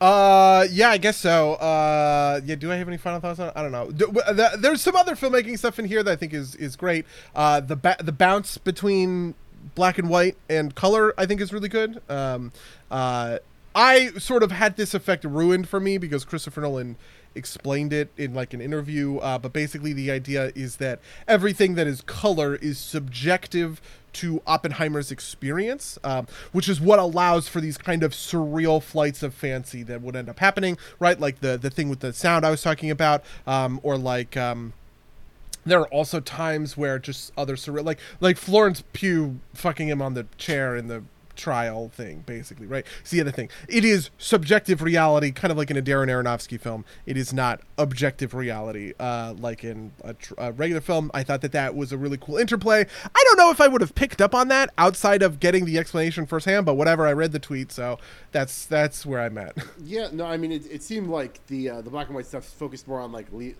Uh, 0.00 0.66
yeah, 0.70 0.88
I 0.88 0.96
guess 0.96 1.18
so. 1.18 1.56
Uh, 1.56 2.40
yeah. 2.42 2.54
Do 2.54 2.72
I 2.72 2.76
have 2.76 2.88
any 2.88 2.96
final 2.96 3.20
thoughts 3.20 3.38
on? 3.38 3.48
it? 3.48 3.52
I 3.54 3.60
don't 3.60 3.72
know. 3.72 3.90
Do, 3.90 4.06
w- 4.06 4.34
th- 4.34 4.58
there's 4.60 4.80
some 4.80 4.96
other 4.96 5.14
filmmaking 5.14 5.58
stuff 5.58 5.78
in 5.78 5.84
here 5.84 6.02
that 6.02 6.10
I 6.10 6.16
think 6.16 6.32
is 6.32 6.54
is 6.54 6.74
great. 6.74 7.04
Uh, 7.34 7.60
the 7.60 7.76
ba- 7.76 7.98
the 8.00 8.12
bounce 8.12 8.56
between 8.56 9.34
black 9.74 9.98
and 9.98 10.08
white 10.08 10.38
and 10.48 10.74
color, 10.74 11.12
I 11.18 11.26
think, 11.26 11.42
is 11.42 11.52
really 11.52 11.68
good. 11.68 12.00
Um, 12.08 12.52
uh, 12.90 13.40
I 13.74 14.10
sort 14.18 14.42
of 14.42 14.50
had 14.50 14.76
this 14.76 14.94
effect 14.94 15.24
ruined 15.24 15.68
for 15.68 15.80
me 15.80 15.98
because 15.98 16.24
Christopher 16.24 16.62
Nolan 16.62 16.96
explained 17.34 17.92
it 17.92 18.10
in 18.16 18.34
like 18.34 18.52
an 18.52 18.60
interview. 18.60 19.18
Uh, 19.18 19.38
but 19.38 19.52
basically, 19.52 19.92
the 19.92 20.10
idea 20.10 20.52
is 20.54 20.76
that 20.76 21.00
everything 21.28 21.74
that 21.74 21.86
is 21.86 22.00
color 22.02 22.56
is 22.56 22.78
subjective 22.78 23.80
to 24.12 24.42
Oppenheimer's 24.46 25.12
experience, 25.12 25.98
um, 26.02 26.26
which 26.50 26.68
is 26.68 26.80
what 26.80 26.98
allows 26.98 27.46
for 27.46 27.60
these 27.60 27.78
kind 27.78 28.02
of 28.02 28.12
surreal 28.12 28.82
flights 28.82 29.22
of 29.22 29.32
fancy 29.32 29.84
that 29.84 30.02
would 30.02 30.16
end 30.16 30.28
up 30.28 30.40
happening, 30.40 30.76
right? 30.98 31.20
Like 31.20 31.40
the 31.40 31.56
the 31.56 31.70
thing 31.70 31.88
with 31.88 32.00
the 32.00 32.12
sound 32.12 32.44
I 32.44 32.50
was 32.50 32.62
talking 32.62 32.90
about, 32.90 33.24
um, 33.46 33.80
or 33.82 33.96
like. 33.96 34.36
Um, 34.36 34.72
there 35.66 35.78
are 35.78 35.88
also 35.88 36.20
times 36.20 36.78
where 36.78 36.98
just 36.98 37.32
other 37.36 37.54
surreal, 37.54 37.84
like 37.84 37.98
like 38.18 38.38
Florence 38.38 38.82
Pugh 38.94 39.40
fucking 39.52 39.88
him 39.88 40.00
on 40.00 40.14
the 40.14 40.26
chair 40.38 40.74
in 40.74 40.88
the 40.88 41.02
trial 41.40 41.88
thing, 41.88 42.22
basically, 42.26 42.66
right? 42.66 42.84
It's 43.00 43.10
the 43.10 43.20
other 43.20 43.30
thing. 43.30 43.48
It 43.68 43.84
is 43.84 44.10
subjective 44.18 44.82
reality, 44.82 45.32
kind 45.32 45.50
of 45.50 45.56
like 45.58 45.70
in 45.70 45.76
a 45.76 45.82
Darren 45.82 46.08
Aronofsky 46.08 46.60
film. 46.60 46.84
It 47.06 47.16
is 47.16 47.32
not 47.32 47.60
objective 47.78 48.34
reality, 48.34 48.92
uh, 49.00 49.34
like 49.38 49.64
in 49.64 49.92
a, 50.04 50.14
tr- 50.14 50.34
a 50.38 50.52
regular 50.52 50.80
film. 50.80 51.10
I 51.14 51.22
thought 51.22 51.40
that 51.40 51.52
that 51.52 51.74
was 51.74 51.92
a 51.92 51.98
really 51.98 52.18
cool 52.18 52.36
interplay. 52.36 52.86
I 53.04 53.24
don't 53.24 53.38
know 53.38 53.50
if 53.50 53.60
I 53.60 53.68
would 53.68 53.80
have 53.80 53.94
picked 53.94 54.20
up 54.20 54.34
on 54.34 54.48
that 54.48 54.70
outside 54.76 55.22
of 55.22 55.40
getting 55.40 55.64
the 55.64 55.78
explanation 55.78 56.26
firsthand, 56.26 56.66
but 56.66 56.74
whatever. 56.74 57.06
I 57.06 57.12
read 57.12 57.32
the 57.32 57.38
tweet, 57.38 57.72
so 57.72 57.98
that's 58.32 58.66
that's 58.66 59.06
where 59.06 59.20
I'm 59.20 59.38
at. 59.38 59.56
Yeah, 59.82 60.08
no, 60.12 60.26
I 60.26 60.36
mean, 60.36 60.52
it, 60.52 60.70
it 60.70 60.82
seemed 60.82 61.08
like 61.08 61.44
the 61.46 61.70
uh, 61.70 61.80
the 61.80 61.90
black 61.90 62.06
and 62.08 62.14
white 62.14 62.26
stuff 62.26 62.44
focused 62.44 62.86
more 62.86 63.00
on 63.00 63.12
like 63.12 63.26
le- 63.32 63.54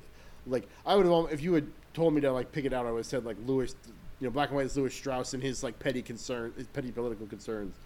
like 0.46 0.68
I 0.84 0.94
would 0.94 1.06
have 1.06 1.32
if 1.32 1.42
you 1.42 1.54
had 1.54 1.66
told 1.94 2.14
me 2.14 2.20
to 2.20 2.32
like 2.32 2.52
pick 2.52 2.64
it 2.64 2.72
out, 2.72 2.86
I 2.86 2.90
would 2.90 2.98
have 2.98 3.06
said 3.06 3.24
like 3.24 3.36
Lewis, 3.46 3.74
you 4.20 4.26
know, 4.26 4.30
black 4.30 4.50
and 4.50 4.56
white 4.56 4.66
is 4.66 4.76
Lewis 4.76 4.94
Strauss 4.94 5.34
and 5.34 5.42
his 5.42 5.62
like 5.62 5.78
petty 5.78 6.02
concern, 6.02 6.52
his 6.56 6.66
petty 6.66 6.92
political 6.92 7.26
concerns, 7.26 7.76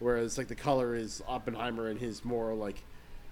whereas 0.00 0.36
like 0.36 0.48
the 0.48 0.54
color 0.54 0.94
is 0.94 1.22
Oppenheimer 1.26 1.88
and 1.88 1.98
his 1.98 2.24
more 2.24 2.54
like 2.54 2.82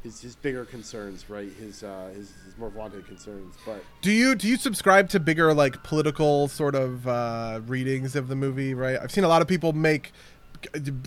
his 0.04 0.20
his 0.20 0.36
bigger 0.36 0.64
concerns, 0.64 1.28
right? 1.28 1.50
His 1.52 1.82
uh 1.82 2.12
his, 2.14 2.32
his 2.44 2.56
more 2.56 2.70
vaunted 2.70 3.06
concerns, 3.06 3.56
but. 3.66 3.82
Do 4.02 4.12
you 4.12 4.34
do 4.36 4.46
you 4.46 4.56
subscribe 4.56 5.08
to 5.10 5.20
bigger 5.20 5.52
like 5.52 5.82
political 5.82 6.46
sort 6.46 6.76
of 6.76 7.08
uh, 7.08 7.60
readings 7.66 8.14
of 8.14 8.28
the 8.28 8.36
movie? 8.36 8.74
Right, 8.74 8.98
I've 9.00 9.10
seen 9.10 9.24
a 9.24 9.28
lot 9.28 9.42
of 9.42 9.48
people 9.48 9.72
make 9.72 10.12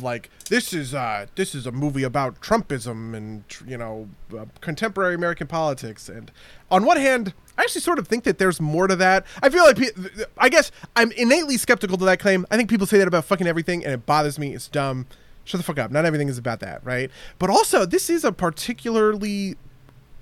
like 0.01 0.29
this 0.49 0.73
is 0.73 0.93
uh 0.93 1.27
this 1.35 1.53
is 1.55 1.65
a 1.65 1.71
movie 1.71 2.03
about 2.03 2.41
Trumpism 2.41 3.15
and 3.15 3.43
you 3.65 3.77
know 3.77 4.09
uh, 4.37 4.45
contemporary 4.61 5.15
American 5.15 5.47
politics. 5.47 6.09
And 6.09 6.31
on 6.71 6.85
one 6.85 6.97
hand, 6.97 7.33
I 7.57 7.63
actually 7.63 7.81
sort 7.81 7.99
of 7.99 8.07
think 8.07 8.23
that 8.25 8.37
there's 8.37 8.61
more 8.61 8.87
to 8.87 8.95
that. 8.95 9.25
I 9.41 9.49
feel 9.49 9.63
like 9.63 9.77
pe- 9.77 10.25
I 10.37 10.49
guess 10.49 10.71
I'm 10.95 11.11
innately 11.13 11.57
skeptical 11.57 11.97
to 11.97 12.05
that 12.05 12.19
claim. 12.19 12.45
I 12.51 12.57
think 12.57 12.69
people 12.69 12.87
say 12.87 12.97
that 12.99 13.07
about 13.07 13.25
fucking 13.25 13.47
everything, 13.47 13.83
and 13.83 13.93
it 13.93 14.05
bothers 14.05 14.37
me. 14.37 14.53
It's 14.53 14.67
dumb. 14.67 15.07
Shut 15.43 15.59
the 15.59 15.63
fuck 15.63 15.79
up. 15.79 15.91
Not 15.91 16.05
everything 16.05 16.27
is 16.27 16.37
about 16.37 16.59
that, 16.59 16.83
right? 16.85 17.09
But 17.39 17.49
also, 17.49 17.85
this 17.85 18.09
is 18.09 18.23
a 18.23 18.31
particularly 18.31 19.55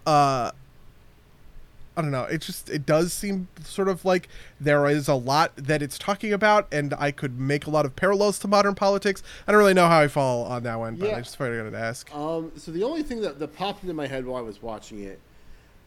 uh 0.06 0.52
I 1.98 2.02
don't 2.02 2.12
know. 2.12 2.24
It 2.24 2.42
just 2.42 2.70
it 2.70 2.86
does 2.86 3.14
seem 3.14 3.48
sort 3.64 3.88
of 3.88 4.04
like 4.04 4.28
there 4.60 4.86
is 4.88 5.08
a 5.08 5.16
lot 5.16 5.56
that 5.56 5.82
it's 5.82 5.98
talking 5.98 6.34
about, 6.34 6.68
and 6.72 6.94
I 6.98 7.12
could 7.12 7.40
make 7.40 7.68
a 7.68 7.70
lot 7.70 7.86
of 7.86 7.96
parallels 7.96 8.38
to 8.40 8.48
modern 8.48 8.76
politics. 8.76 9.24
I 9.48 9.52
don't 9.52 9.60
really 9.60 9.74
know 9.74 9.88
how 9.88 10.00
I 10.02 10.08
fall 10.08 10.44
on 10.46 10.64
that 10.64 10.78
one, 10.78 10.96
but 10.96 11.10
Yeah. 11.10 11.18
I 11.18 11.22
just 11.22 11.38
figured 11.38 11.66
I'd 11.74 11.80
ask. 11.80 12.14
Um, 12.14 12.52
so 12.58 12.72
the 12.72 12.84
only 12.84 13.04
thing 13.04 13.22
that, 13.22 13.40
that 13.40 13.56
popped 13.56 13.84
into 13.84 13.94
my 13.94 14.08
head 14.08 14.26
while 14.26 14.38
I 14.38 14.42
was 14.42 14.62
watching 14.62 15.00
it, 15.04 15.20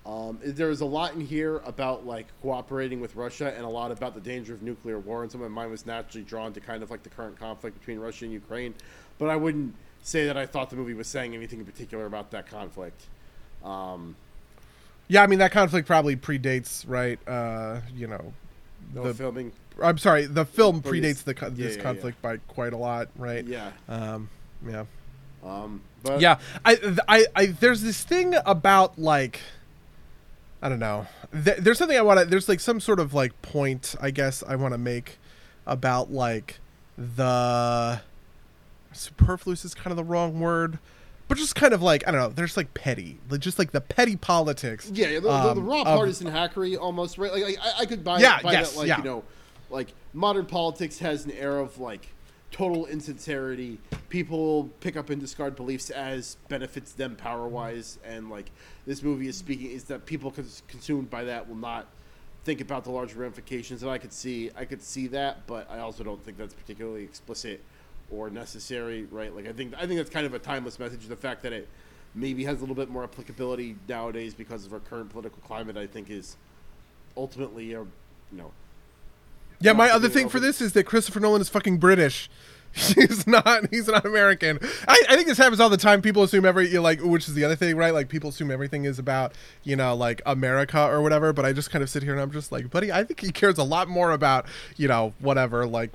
um, 0.06 0.38
is 0.42 0.54
there 0.54 0.68
was 0.68 0.80
a 0.80 0.86
lot 0.86 1.12
in 1.14 1.20
here 1.20 1.58
about 1.66 2.06
like 2.06 2.26
cooperating 2.40 3.00
with 3.00 3.14
Russia 3.14 3.52
and 3.54 3.66
a 3.66 3.68
lot 3.68 3.90
about 3.90 4.14
the 4.14 4.20
danger 4.20 4.54
of 4.54 4.62
nuclear 4.62 4.98
war, 4.98 5.22
and 5.22 5.30
so 5.30 5.36
my 5.36 5.48
mind 5.48 5.70
was 5.70 5.84
naturally 5.84 6.24
drawn 6.24 6.54
to 6.54 6.60
kind 6.60 6.82
of 6.82 6.90
like 6.90 7.02
the 7.02 7.10
current 7.10 7.38
conflict 7.38 7.78
between 7.78 7.98
Russia 7.98 8.24
and 8.24 8.32
Ukraine. 8.32 8.74
But 9.18 9.28
I 9.28 9.36
wouldn't 9.36 9.74
say 10.02 10.24
that 10.26 10.38
I 10.38 10.46
thought 10.46 10.70
the 10.70 10.76
movie 10.76 10.94
was 10.94 11.06
saying 11.08 11.34
anything 11.34 11.58
in 11.58 11.66
particular 11.66 12.06
about 12.06 12.30
that 12.30 12.46
conflict. 12.46 13.02
Um, 13.62 14.16
Yeah, 15.08 15.22
I 15.22 15.26
mean 15.26 15.38
that 15.40 15.52
conflict 15.52 15.86
probably 15.86 16.16
predates, 16.16 16.84
right? 16.86 17.18
Uh, 17.26 17.80
you 17.94 18.06
know, 18.06 18.32
no 18.94 19.04
the 19.04 19.14
filming. 19.14 19.52
I'm 19.82 19.98
sorry, 19.98 20.26
the 20.26 20.44
film 20.44 20.82
predates 20.82 21.24
the 21.24 21.34
co- 21.34 21.50
this 21.50 21.72
Yeah, 21.72 21.78
yeah, 21.78 21.82
conflict 21.82 22.20
by 22.22 22.36
quite 22.48 22.72
a 22.72 22.76
lot, 22.76 23.08
right? 23.16 23.44
Yeah. 23.44 23.70
Um, 23.88 24.28
yeah. 24.66 24.84
Um, 25.44 25.82
but 26.02 26.20
yeah 26.20 26.38
I, 26.64 26.96
I 27.08 27.26
i 27.34 27.46
there's 27.46 27.82
this 27.82 28.02
thing 28.02 28.34
about 28.46 28.98
like 28.98 29.40
i 30.62 30.68
don't 30.68 30.78
know 30.78 31.06
Th- 31.32 31.56
there's 31.58 31.78
something 31.78 31.96
i 31.96 32.02
want 32.02 32.20
to 32.20 32.24
there's 32.24 32.48
like 32.48 32.60
some 32.60 32.80
sort 32.80 33.00
of 33.00 33.14
like 33.14 33.40
point 33.42 33.94
i 34.00 34.10
guess 34.10 34.42
i 34.46 34.56
want 34.56 34.74
to 34.74 34.78
make 34.78 35.18
about 35.66 36.12
like 36.12 36.58
the 36.96 38.00
superfluous 38.92 39.64
is 39.64 39.74
kind 39.74 39.90
of 39.90 39.96
the 39.96 40.04
wrong 40.04 40.40
word 40.40 40.78
but 41.28 41.36
just 41.38 41.54
kind 41.54 41.72
of 41.72 41.82
like 41.82 42.06
i 42.08 42.10
don't 42.10 42.20
know 42.20 42.28
there's 42.28 42.56
like 42.56 42.72
petty 42.74 43.20
like 43.30 43.40
just 43.40 43.58
like 43.58 43.70
the 43.70 43.80
petty 43.80 44.16
politics 44.16 44.90
Yeah, 44.92 45.08
yeah 45.08 45.20
the, 45.20 45.28
the, 45.28 45.54
the 45.54 45.60
um, 45.60 45.66
raw 45.66 45.84
partisan 45.84 46.26
hackery 46.28 46.78
almost 46.78 47.18
right. 47.18 47.30
Like, 47.32 47.44
like 47.44 47.58
I, 47.60 47.82
I 47.82 47.86
could 47.86 48.02
buy, 48.02 48.18
Yeah, 48.18 48.40
buy 48.42 48.52
yes, 48.52 48.72
that. 48.72 48.78
Like 48.78 48.88
yeah. 48.88 48.98
you 48.98 49.04
know, 49.04 49.24
like 49.70 49.92
modern 50.12 50.46
politics 50.46 50.98
has 50.98 51.24
an 51.24 51.32
air 51.32 51.58
of 51.58 51.78
like 51.78 52.08
total 52.50 52.86
insincerity. 52.86 53.78
People 54.08 54.70
pick 54.80 54.96
up 54.96 55.10
and 55.10 55.20
discard 55.20 55.54
beliefs 55.54 55.90
as 55.90 56.36
benefits 56.48 56.92
them 56.92 57.14
power 57.16 57.46
wise, 57.46 57.98
and 58.04 58.30
like 58.30 58.50
this 58.86 59.02
movie 59.02 59.28
is 59.28 59.36
speaking 59.36 59.70
is 59.70 59.84
that 59.84 60.06
people 60.06 60.30
cons- 60.30 60.62
consumed 60.68 61.10
by 61.10 61.24
that 61.24 61.48
will 61.48 61.56
not 61.56 61.86
think 62.44 62.60
about 62.60 62.84
the 62.84 62.90
larger 62.90 63.18
ramifications. 63.18 63.82
And 63.82 63.90
I 63.90 63.98
could 63.98 64.12
see, 64.12 64.50
I 64.56 64.64
could 64.64 64.82
see 64.82 65.08
that, 65.08 65.46
but 65.46 65.70
I 65.70 65.80
also 65.80 66.02
don't 66.02 66.24
think 66.24 66.38
that's 66.38 66.54
particularly 66.54 67.04
explicit 67.04 67.62
or 68.10 68.30
necessary. 68.30 69.04
Right? 69.10 69.34
Like 69.34 69.48
I 69.48 69.52
think, 69.52 69.74
I 69.76 69.86
think 69.86 69.98
that's 69.98 70.10
kind 70.10 70.26
of 70.26 70.34
a 70.34 70.38
timeless 70.38 70.78
message. 70.78 71.06
The 71.06 71.16
fact 71.16 71.42
that 71.42 71.52
it 71.52 71.68
maybe 72.14 72.44
has 72.44 72.58
a 72.58 72.60
little 72.60 72.74
bit 72.74 72.88
more 72.88 73.04
applicability 73.04 73.76
nowadays 73.88 74.34
because 74.34 74.66
of 74.66 74.72
our 74.72 74.80
current 74.80 75.10
political 75.10 75.40
climate, 75.42 75.76
I 75.76 75.86
think 75.86 76.10
is 76.10 76.36
ultimately 77.18 77.72
a 77.74 77.80
you 77.80 77.86
know 78.32 78.52
yeah 79.60 79.72
my 79.72 79.90
other 79.90 80.08
thing 80.08 80.28
for 80.28 80.38
this 80.38 80.60
is 80.60 80.72
that 80.72 80.84
christopher 80.84 81.20
nolan 81.20 81.40
is 81.40 81.48
fucking 81.48 81.78
british 81.78 82.30
he's 82.72 83.26
not 83.26 83.68
he's 83.70 83.88
not 83.88 84.04
american 84.04 84.58
I, 84.86 85.02
I 85.08 85.16
think 85.16 85.26
this 85.26 85.38
happens 85.38 85.58
all 85.58 85.70
the 85.70 85.78
time 85.78 86.02
people 86.02 86.22
assume 86.22 86.44
every 86.44 86.68
you 86.68 86.74
know, 86.74 86.82
like 86.82 87.02
which 87.02 87.26
is 87.26 87.34
the 87.34 87.44
other 87.44 87.56
thing 87.56 87.76
right 87.76 87.92
like 87.92 88.08
people 88.08 88.28
assume 88.30 88.50
everything 88.50 88.84
is 88.84 88.98
about 88.98 89.32
you 89.64 89.74
know 89.74 89.96
like 89.96 90.20
america 90.26 90.86
or 90.86 91.00
whatever 91.00 91.32
but 91.32 91.44
i 91.44 91.52
just 91.52 91.70
kind 91.70 91.82
of 91.82 91.90
sit 91.90 92.02
here 92.02 92.12
and 92.12 92.20
i'm 92.20 92.30
just 92.30 92.52
like 92.52 92.70
buddy 92.70 92.92
i 92.92 93.02
think 93.02 93.20
he 93.20 93.32
cares 93.32 93.58
a 93.58 93.64
lot 93.64 93.88
more 93.88 94.12
about 94.12 94.46
you 94.76 94.86
know 94.86 95.14
whatever 95.18 95.66
like 95.66 95.90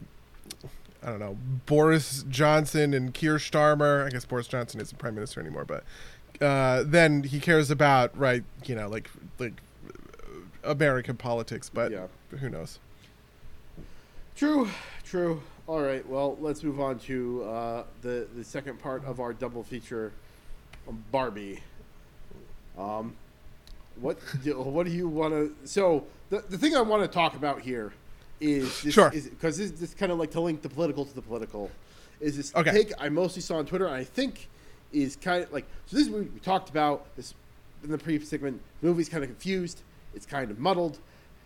I 1.04 1.10
don't 1.10 1.20
know 1.20 1.38
Boris 1.66 2.24
Johnson 2.30 2.94
and 2.94 3.14
Keir 3.14 3.36
Starmer. 3.38 4.06
I 4.06 4.10
guess 4.10 4.26
Boris 4.26 4.48
Johnson 4.48 4.80
isn't 4.82 4.98
prime 4.98 5.16
minister 5.16 5.40
anymore, 5.42 5.66
but 5.66 5.84
uh, 6.42 6.84
then 6.86 7.24
he 7.24 7.40
cares 7.40 7.70
about 7.70 8.18
right, 8.18 8.44
you 8.66 8.76
know, 8.76 8.88
like 8.88 9.10
like 9.40 9.54
American 10.64 11.18
politics. 11.18 11.70
But 11.70 11.92
Yeah. 11.92 12.08
who 12.40 12.50
knows? 12.50 12.80
True, 14.36 14.70
true. 15.04 15.42
All 15.68 15.82
right, 15.82 16.08
well, 16.10 16.38
let's 16.42 16.64
move 16.64 16.80
on 16.80 17.00
to 17.00 17.44
uh, 17.44 17.84
the 18.02 18.28
the 18.36 18.44
second 18.44 18.80
part 18.80 19.06
of 19.06 19.20
our 19.20 19.32
double 19.34 19.64
feature, 19.64 20.12
um, 20.88 21.04
Barbie. 21.12 21.62
Um, 22.78 23.16
what 23.96 24.18
do, 24.44 24.60
what 24.60 24.86
do 24.86 24.92
you 24.92 25.08
want 25.08 25.34
to? 25.34 25.56
So 25.68 26.06
the 26.30 26.44
the 26.50 26.58
thing 26.58 26.76
I 26.76 26.82
want 26.82 27.04
to 27.04 27.08
talk 27.08 27.36
about 27.36 27.62
here 27.62 27.94
is 28.40 28.82
this, 28.82 28.94
Sure. 28.94 29.10
because 29.10 29.58
this, 29.58 29.72
this 29.72 29.94
kind 29.94 30.12
of 30.12 30.18
like 30.20 30.32
to 30.32 30.42
link 30.42 30.62
the 30.62 30.70
political 30.70 31.06
to 31.06 31.14
the 31.14 31.22
political 31.22 31.72
is 32.20 32.38
this 32.38 32.54
Okay. 32.56 32.72
take 32.72 32.92
I 33.00 33.10
mostly 33.10 33.42
saw 33.42 33.58
on 33.58 33.66
Twitter 33.66 33.86
and 33.86 33.96
I 33.96 34.04
think 34.04 34.50
is 34.92 35.16
kind 35.16 35.44
of 35.44 35.52
like 35.52 35.66
so 35.86 35.98
this 35.98 36.08
movie 36.08 36.30
we 36.34 36.40
talked 36.40 36.70
about 36.70 37.06
this 37.16 37.34
in 37.84 37.92
the 37.92 37.98
previous 37.98 38.30
segment. 38.30 38.62
The 38.82 38.88
movie's 38.88 39.10
kind 39.10 39.24
of 39.24 39.30
confused. 39.30 39.82
It's 40.16 40.26
kind 40.26 40.52
of 40.52 40.60
muddled. 40.60 41.00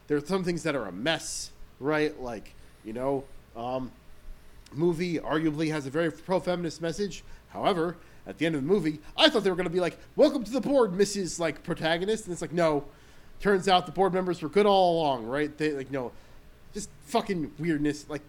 There 0.08 0.18
are 0.18 0.26
some 0.26 0.44
things 0.44 0.64
that 0.64 0.76
are 0.76 0.86
a 0.86 0.92
mess, 0.92 1.52
right? 1.80 2.20
Like 2.22 2.54
you 2.86 2.94
know, 2.94 3.24
um, 3.56 3.92
movie 4.74 5.20
arguably 5.20 5.72
has 5.72 5.86
a 5.86 5.90
very 5.90 6.12
pro-feminist 6.12 6.82
message. 6.82 7.24
However, 7.50 7.98
at 8.26 8.38
the 8.38 8.46
end 8.46 8.56
of 8.56 8.62
the 8.62 8.68
movie, 8.68 9.00
I 9.16 9.30
thought 9.30 9.44
they 9.44 9.50
were 9.50 9.56
going 9.56 9.66
to 9.68 9.74
be 9.74 9.80
like, 9.80 9.98
"Welcome 10.16 10.44
to 10.44 10.52
the 10.52 10.62
board, 10.62 10.92
Mrs. 10.92 11.40
Like 11.40 11.64
protagonist," 11.64 12.26
and 12.26 12.34
it's 12.34 12.42
like, 12.42 12.54
no. 12.54 12.86
Turns 13.40 13.68
out 13.68 13.86
the 13.86 13.92
board 13.92 14.14
members 14.16 14.42
were 14.42 14.50
good 14.50 14.66
all 14.66 15.00
along, 15.00 15.26
right? 15.28 15.56
They 15.58 15.72
like 15.72 15.92
no, 15.92 16.12
just 16.78 16.90
fucking 17.06 17.52
weirdness. 17.58 18.06
Like, 18.08 18.22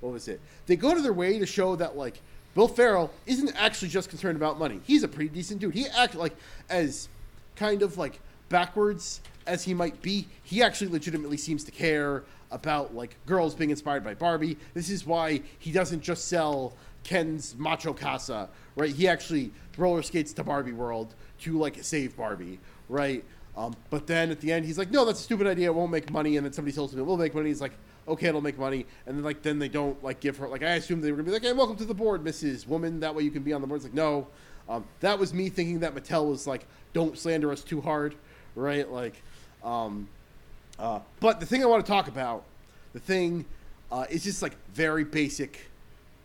what 0.00 0.12
was 0.12 0.26
it? 0.28 0.40
They 0.66 0.76
go 0.76 0.94
to 0.94 1.02
their 1.02 1.12
way 1.12 1.38
to 1.38 1.46
show 1.46 1.76
that 1.76 1.96
like 1.96 2.20
Bill 2.54 2.68
Ferrell 2.68 3.10
isn't 3.26 3.54
actually 3.56 3.88
just 3.88 4.08
concerned 4.08 4.36
about 4.36 4.58
money. 4.58 4.80
He's 4.84 5.02
a 5.02 5.08
pretty 5.08 5.28
decent 5.28 5.60
dude. 5.60 5.74
He 5.74 5.86
act 5.86 6.14
like 6.14 6.34
as 6.70 7.08
kind 7.56 7.82
of 7.82 7.98
like 7.98 8.20
backwards 8.48 9.20
as 9.46 9.64
he 9.64 9.74
might 9.74 10.00
be, 10.00 10.26
he 10.42 10.62
actually 10.62 10.90
legitimately 10.90 11.36
seems 11.36 11.64
to 11.64 11.70
care 11.70 12.24
about 12.50 12.94
like 12.94 13.16
girls 13.26 13.54
being 13.54 13.70
inspired 13.70 14.02
by 14.02 14.14
Barbie. 14.14 14.56
This 14.72 14.88
is 14.88 15.04
why 15.06 15.42
he 15.58 15.70
doesn't 15.72 16.00
just 16.00 16.28
sell 16.28 16.72
Ken's 17.02 17.54
Macho 17.58 17.92
Casa, 17.92 18.48
right? 18.76 18.94
He 18.94 19.06
actually 19.06 19.52
roller 19.76 20.02
skates 20.02 20.32
to 20.34 20.44
Barbie 20.44 20.72
World 20.72 21.14
to 21.40 21.58
like 21.58 21.82
save 21.82 22.16
Barbie, 22.16 22.58
right? 22.88 23.22
Um, 23.56 23.74
but 23.90 24.06
then 24.06 24.30
at 24.30 24.40
the 24.40 24.52
end, 24.52 24.64
he's 24.64 24.78
like, 24.78 24.90
"No, 24.90 25.04
that's 25.04 25.20
a 25.20 25.22
stupid 25.22 25.46
idea. 25.46 25.66
It 25.66 25.74
won't 25.74 25.92
make 25.92 26.10
money." 26.10 26.36
And 26.36 26.44
then 26.44 26.52
somebody 26.52 26.74
tells 26.74 26.92
him 26.92 26.98
it 26.98 27.04
will 27.04 27.16
make 27.16 27.34
money. 27.34 27.48
He's 27.48 27.60
like, 27.60 27.72
"Okay, 28.08 28.26
it'll 28.26 28.40
make 28.40 28.58
money." 28.58 28.86
And 29.06 29.16
then 29.16 29.24
like 29.24 29.42
then 29.42 29.58
they 29.58 29.68
don't 29.68 30.02
like 30.02 30.20
give 30.20 30.36
her 30.38 30.48
like 30.48 30.62
I 30.62 30.72
assume 30.72 31.00
they 31.00 31.10
were 31.12 31.18
gonna 31.18 31.26
be 31.26 31.32
like, 31.32 31.42
"Hey, 31.42 31.52
welcome 31.52 31.76
to 31.76 31.84
the 31.84 31.94
board, 31.94 32.24
Mrs. 32.24 32.66
Woman. 32.66 33.00
That 33.00 33.14
way 33.14 33.22
you 33.22 33.30
can 33.30 33.42
be 33.42 33.52
on 33.52 33.60
the 33.60 33.66
board." 33.66 33.78
It's 33.78 33.84
like, 33.84 33.94
no, 33.94 34.26
um, 34.68 34.84
that 35.00 35.18
was 35.18 35.32
me 35.32 35.48
thinking 35.48 35.80
that 35.80 35.94
Mattel 35.94 36.28
was 36.28 36.46
like, 36.46 36.66
"Don't 36.92 37.16
slander 37.16 37.52
us 37.52 37.62
too 37.62 37.80
hard," 37.80 38.16
right? 38.56 38.90
Like, 38.90 39.22
um, 39.62 40.08
uh, 40.78 41.00
but 41.20 41.38
the 41.38 41.46
thing 41.46 41.62
I 41.62 41.66
want 41.66 41.84
to 41.84 41.90
talk 41.90 42.08
about, 42.08 42.44
the 42.92 43.00
thing 43.00 43.44
uh, 43.92 44.06
is 44.10 44.24
just 44.24 44.42
like 44.42 44.56
very 44.72 45.04
basic 45.04 45.70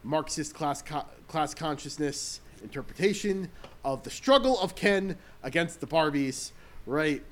Marxist 0.03 0.55
class 0.55 0.81
co- 0.81 1.05
class 1.27 1.53
consciousness 1.53 2.41
interpretation 2.63 3.49
of 3.85 4.03
the 4.03 4.09
struggle 4.09 4.59
of 4.59 4.75
Ken 4.75 5.15
against 5.43 5.79
the 5.79 5.87
Barbies, 5.87 6.51
right? 6.89 7.23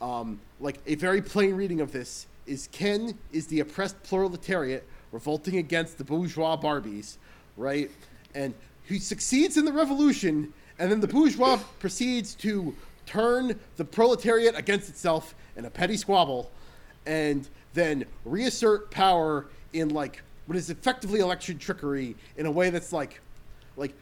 Um, 0.00 0.40
like 0.60 0.78
a 0.86 0.94
very 0.94 1.20
plain 1.20 1.54
reading 1.54 1.80
of 1.80 1.92
this 1.92 2.26
is 2.46 2.68
Ken 2.72 3.18
is 3.32 3.46
the 3.48 3.60
oppressed 3.60 4.02
proletariat 4.04 4.86
revolting 5.10 5.58
against 5.58 5.98
the 5.98 6.04
bourgeois 6.04 6.56
Barbies, 6.56 7.18
right? 7.56 7.90
And 8.34 8.54
he 8.84 8.98
succeeds 8.98 9.56
in 9.56 9.64
the 9.64 9.72
revolution, 9.72 10.52
and 10.78 10.90
then 10.90 11.00
the 11.00 11.08
bourgeois 11.08 11.58
proceeds 11.78 12.34
to 12.36 12.74
turn 13.04 13.58
the 13.76 13.84
proletariat 13.84 14.56
against 14.56 14.88
itself 14.88 15.34
in 15.56 15.64
a 15.64 15.70
petty 15.70 15.96
squabble, 15.96 16.50
and 17.04 17.48
then 17.74 18.04
reassert 18.24 18.90
power 18.90 19.46
in 19.72 19.88
like 19.88 20.22
what 20.46 20.56
is 20.56 20.70
effectively 20.70 21.20
election 21.20 21.58
trickery 21.58 22.16
in 22.36 22.46
a 22.46 22.50
way 22.50 22.70
that's 22.70 22.92
like, 22.92 23.20
like, 23.76 23.94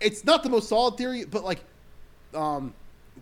it's 0.00 0.24
not 0.24 0.42
the 0.42 0.48
most 0.48 0.68
solid 0.68 0.96
theory, 0.96 1.24
but 1.24 1.44
like, 1.44 1.60
um, 2.34 2.72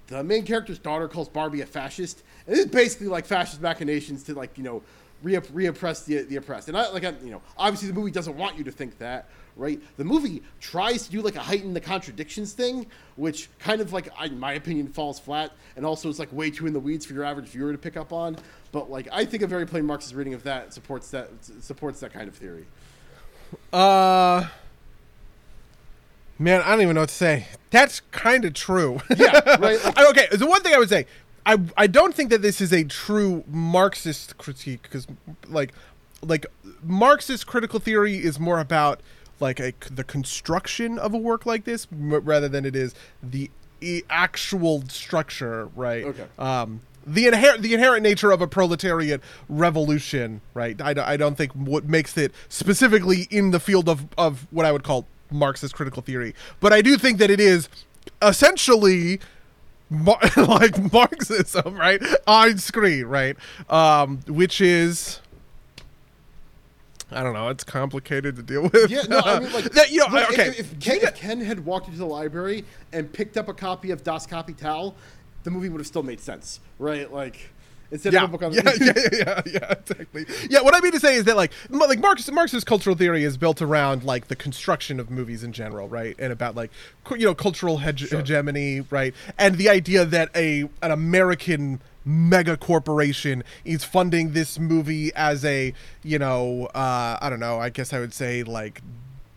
the 0.09 0.23
main 0.23 0.45
character's 0.45 0.79
daughter 0.79 1.09
calls 1.09 1.29
Barbie 1.29 1.61
a 1.61 1.67
fascist, 1.67 2.23
and 2.47 2.57
this 2.57 2.65
is 2.65 2.71
basically 2.71 3.09
like 3.09 3.27
fascist 3.27 3.61
machinations 3.61 4.23
to 4.25 4.35
like 4.35 4.57
you 4.57 4.65
know 4.65 4.83
re- 5.23 5.37
reoppress 5.37 6.05
the 6.05 6.23
the 6.23 6.37
oppressed. 6.37 6.69
And 6.69 6.77
I 6.77 6.91
like 6.91 7.05
I, 7.05 7.15
you 7.23 7.31
know 7.31 7.43
obviously 7.57 7.89
the 7.89 7.95
movie 7.95 8.11
doesn't 8.11 8.37
want 8.37 8.57
you 8.57 8.65
to 8.65 8.73
think 8.73 8.99
that, 8.99 9.29
right? 9.57 9.81
The 9.97 10.05
movie 10.05 10.43
tries 10.61 11.07
to 11.07 11.11
do 11.11 11.23
like 11.23 11.37
a 11.37 11.41
heighten 11.41 11.75
the 11.75 11.81
contradictions 11.81 12.53
thing, 12.53 12.87
which 13.17 13.49
kind 13.59 13.81
of 13.81 13.93
like 13.93 14.09
in 14.25 14.39
my 14.39 14.55
opinion 14.55 14.89
falls 14.89 15.19
flat, 15.19 15.53
and 15.77 15.85
also 15.85 16.09
is 16.09 16.19
like 16.19 16.33
way 16.33 16.51
too 16.51 16.67
in 16.67 16.73
the 16.73 16.81
weeds 16.81 17.05
for 17.07 17.15
your 17.15 17.25
average 17.25 17.47
viewer 17.47 17.73
to 17.73 17.79
pick 17.79 17.97
up 17.97 18.13
on. 18.13 18.37
But 18.73 18.91
like 18.91 19.09
I 19.13 19.25
think 19.25 19.43
a 19.43 19.47
very 19.47 19.67
plain 19.67 19.87
Marxist 19.87 20.15
reading 20.15 20.35
of 20.35 20.43
that 20.45 20.73
supports 20.73 21.11
that 21.11 21.29
supports 21.61 22.01
that 22.01 22.13
kind 22.13 22.29
of 22.29 22.37
theory. 22.37 22.67
Uh, 23.73 24.47
man, 26.39 26.63
I 26.63 26.71
don't 26.73 26.83
even 26.83 26.95
know 26.95 27.03
what 27.03 27.09
to 27.11 27.15
say. 27.15 27.47
That's 27.71 28.01
kind 28.13 28.45
of 28.45 28.55
true. 28.55 29.01
Yeah, 29.17 29.57
right. 29.61 29.83
Like, 29.97 29.99
okay, 30.11 30.27
the 30.33 30.47
one 30.47 30.63
thing 30.63 30.75
I 30.75 30.79
would 30.79 30.89
say, 30.89 31.07
I 31.45 31.59
I 31.77 31.87
don't 31.87 32.15
think 32.15 32.31
that 32.31 32.43
this 32.43 32.61
is 32.61 32.73
a 32.73 32.85
true 32.85 33.45
Marxist 33.47 34.39
critique 34.39 34.83
because, 34.83 35.07
like, 35.49 35.73
like 36.23 36.47
Marxist 36.83 37.47
critical 37.47 37.79
theory 37.81 38.17
is 38.17 38.39
more 38.41 38.59
about 38.61 39.01
like 39.39 39.61
a, 39.61 39.73
the 39.91 40.03
construction 40.05 40.99
of 40.99 41.13
a 41.13 41.19
work 41.19 41.45
like 41.45 41.65
this 41.65 41.87
m- 41.93 42.15
rather 42.25 42.49
than 42.49 42.65
it 42.65 42.75
is 42.75 42.95
the 43.23 43.51
actual 44.09 44.83
structure, 44.89 45.69
right? 45.77 46.05
Okay. 46.05 46.25
Um, 46.39 46.81
the 47.07 47.27
inherent 47.27 47.63
the 47.63 47.75
inherent 47.75 48.03
nature 48.03 48.31
of 48.33 48.41
a 48.41 48.47
proletariat 48.49 49.21
revolution, 49.49 50.41
right? 50.55 50.81
I, 50.81 50.95
don't- 50.95 51.07
I 51.07 51.17
don't 51.17 51.37
think 51.37 51.53
what 51.53 51.85
makes 51.85 52.17
it 52.17 52.33
specifically 52.49 53.27
in 53.31 53.51
the 53.51 53.61
field 53.61 53.89
of 53.89 54.07
of 54.17 54.47
what 54.51 54.65
I 54.67 54.73
would 54.73 54.83
call 54.85 55.07
Marxist 55.31 55.75
critical 55.75 56.03
theory, 56.03 56.35
but 56.61 56.73
I 56.73 56.83
do 56.83 56.97
think 56.97 57.19
that 57.19 57.31
it 57.31 57.41
is 57.41 57.69
essentially 58.23 59.21
Mar- 59.89 60.19
like 60.37 60.93
Marxism, 60.93 61.75
right, 61.75 62.03
on 62.27 62.59
screen, 62.59 63.07
right, 63.07 63.37
um, 63.71 64.19
which 64.27 64.61
is 64.61 65.21
I 67.11 67.23
don't 67.23 67.35
know. 67.35 67.49
It's 67.51 67.63
complicated 67.63 68.35
to 68.37 68.43
deal 68.43 68.63
with. 68.63 68.91
Yeah, 68.91 69.03
no, 69.03 69.21
I 69.21 69.39
mean, 69.39 69.53
like, 69.53 69.65
that, 69.73 69.91
you 69.93 70.01
know, 70.01 70.07
look, 70.11 70.31
okay. 70.33 70.49
If, 70.49 70.73
if, 70.73 70.81
Ken, 70.81 70.99
if 71.01 71.15
Ken 71.15 71.41
had 71.41 71.65
walked 71.65 71.87
into 71.87 71.99
the 71.99 72.07
library 72.07 72.65
and 72.93 73.13
picked 73.13 73.37
up 73.37 73.49
a 73.49 73.55
copy 73.55 73.93
of 73.93 74.03
Das 74.03 74.27
Kapital, 74.27 74.97
the 75.45 75.51
movie 75.51 75.69
would 75.69 75.79
have 75.79 75.87
still 75.87 76.03
made 76.03 76.21
sense, 76.21 76.59
right? 76.79 77.13
Like, 77.13 77.51
instead 77.91 78.13
yeah, 78.13 78.25
of 78.25 78.43
on 78.43 78.53
yeah, 78.53 78.63
yeah, 78.81 78.93
yeah, 79.13 79.43
yeah, 79.47 79.73
exactly. 79.73 80.27
Yeah, 80.51 80.63
what 80.63 80.75
I 80.75 80.81
mean 80.81 80.93
to 80.93 81.01
say 81.01 81.17
is 81.17 81.25
that 81.25 81.37
like, 81.37 81.53
like 81.71 81.99
Marx, 81.99 82.31
Marx's 82.31 82.65
cultural 82.65 82.97
theory 82.97 83.25
is 83.25 83.37
built 83.37 83.63
around 83.63 84.05
like 84.05 84.29
the 84.29 84.37
construction 84.37 85.01
of 85.01 85.11
movies 85.11 85.43
in 85.43 85.53
general, 85.53 85.89
right, 85.89 86.15
and 86.19 86.33
about 86.33 86.55
like, 86.55 86.71
you 87.11 87.27
know, 87.27 87.35
cultural 87.35 87.79
hege- 87.79 88.11
hegemony, 88.11 88.81
right, 88.91 89.15
and 89.39 89.57
the 89.57 89.69
idea 89.69 90.05
that 90.05 90.31
a 90.35 90.69
an 90.83 90.91
American 90.91 91.81
mega 92.05 92.57
corporation 92.57 93.43
is 93.65 93.83
funding 93.83 94.33
this 94.33 94.59
movie 94.59 95.13
as 95.15 95.45
a, 95.45 95.75
you 96.05 96.19
know, 96.19 96.67
uh, 96.67 97.19
I 97.21 97.29
don't 97.29 97.41
know, 97.41 97.59
I 97.59 97.69
guess 97.69 97.93
I 97.93 97.99
would 97.99 98.15
say 98.15 98.45
like 98.45 98.81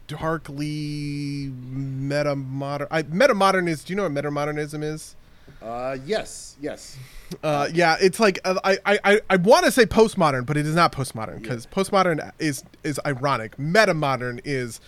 darkly 0.09 1.51
meta 1.71 2.35
modern. 2.35 2.87
I 2.91 3.03
meta 3.03 3.33
modernist. 3.33 3.87
Do 3.87 3.93
you 3.93 3.95
know 3.95 4.03
what 4.03 4.11
meta 4.11 4.31
modernism 4.31 4.83
is? 4.83 5.15
Uh, 5.61 5.97
yes, 6.05 6.55
yes. 6.61 6.97
Uh, 7.43 7.67
yeah, 7.73 7.97
it's 7.99 8.19
like 8.19 8.39
uh, 8.45 8.59
I 8.63 8.77
I 8.85 9.21
I, 9.29 9.35
want 9.35 9.65
to 9.65 9.71
say 9.71 9.85
postmodern, 9.85 10.45
but 10.45 10.57
it 10.57 10.65
is 10.65 10.73
not 10.73 10.91
postmodern 10.91 11.41
because 11.41 11.65
postmodern 11.67 12.31
is 12.39 12.63
is 12.83 12.99
ironic. 13.05 13.57
Metamodern 13.57 14.39
is 14.45 14.79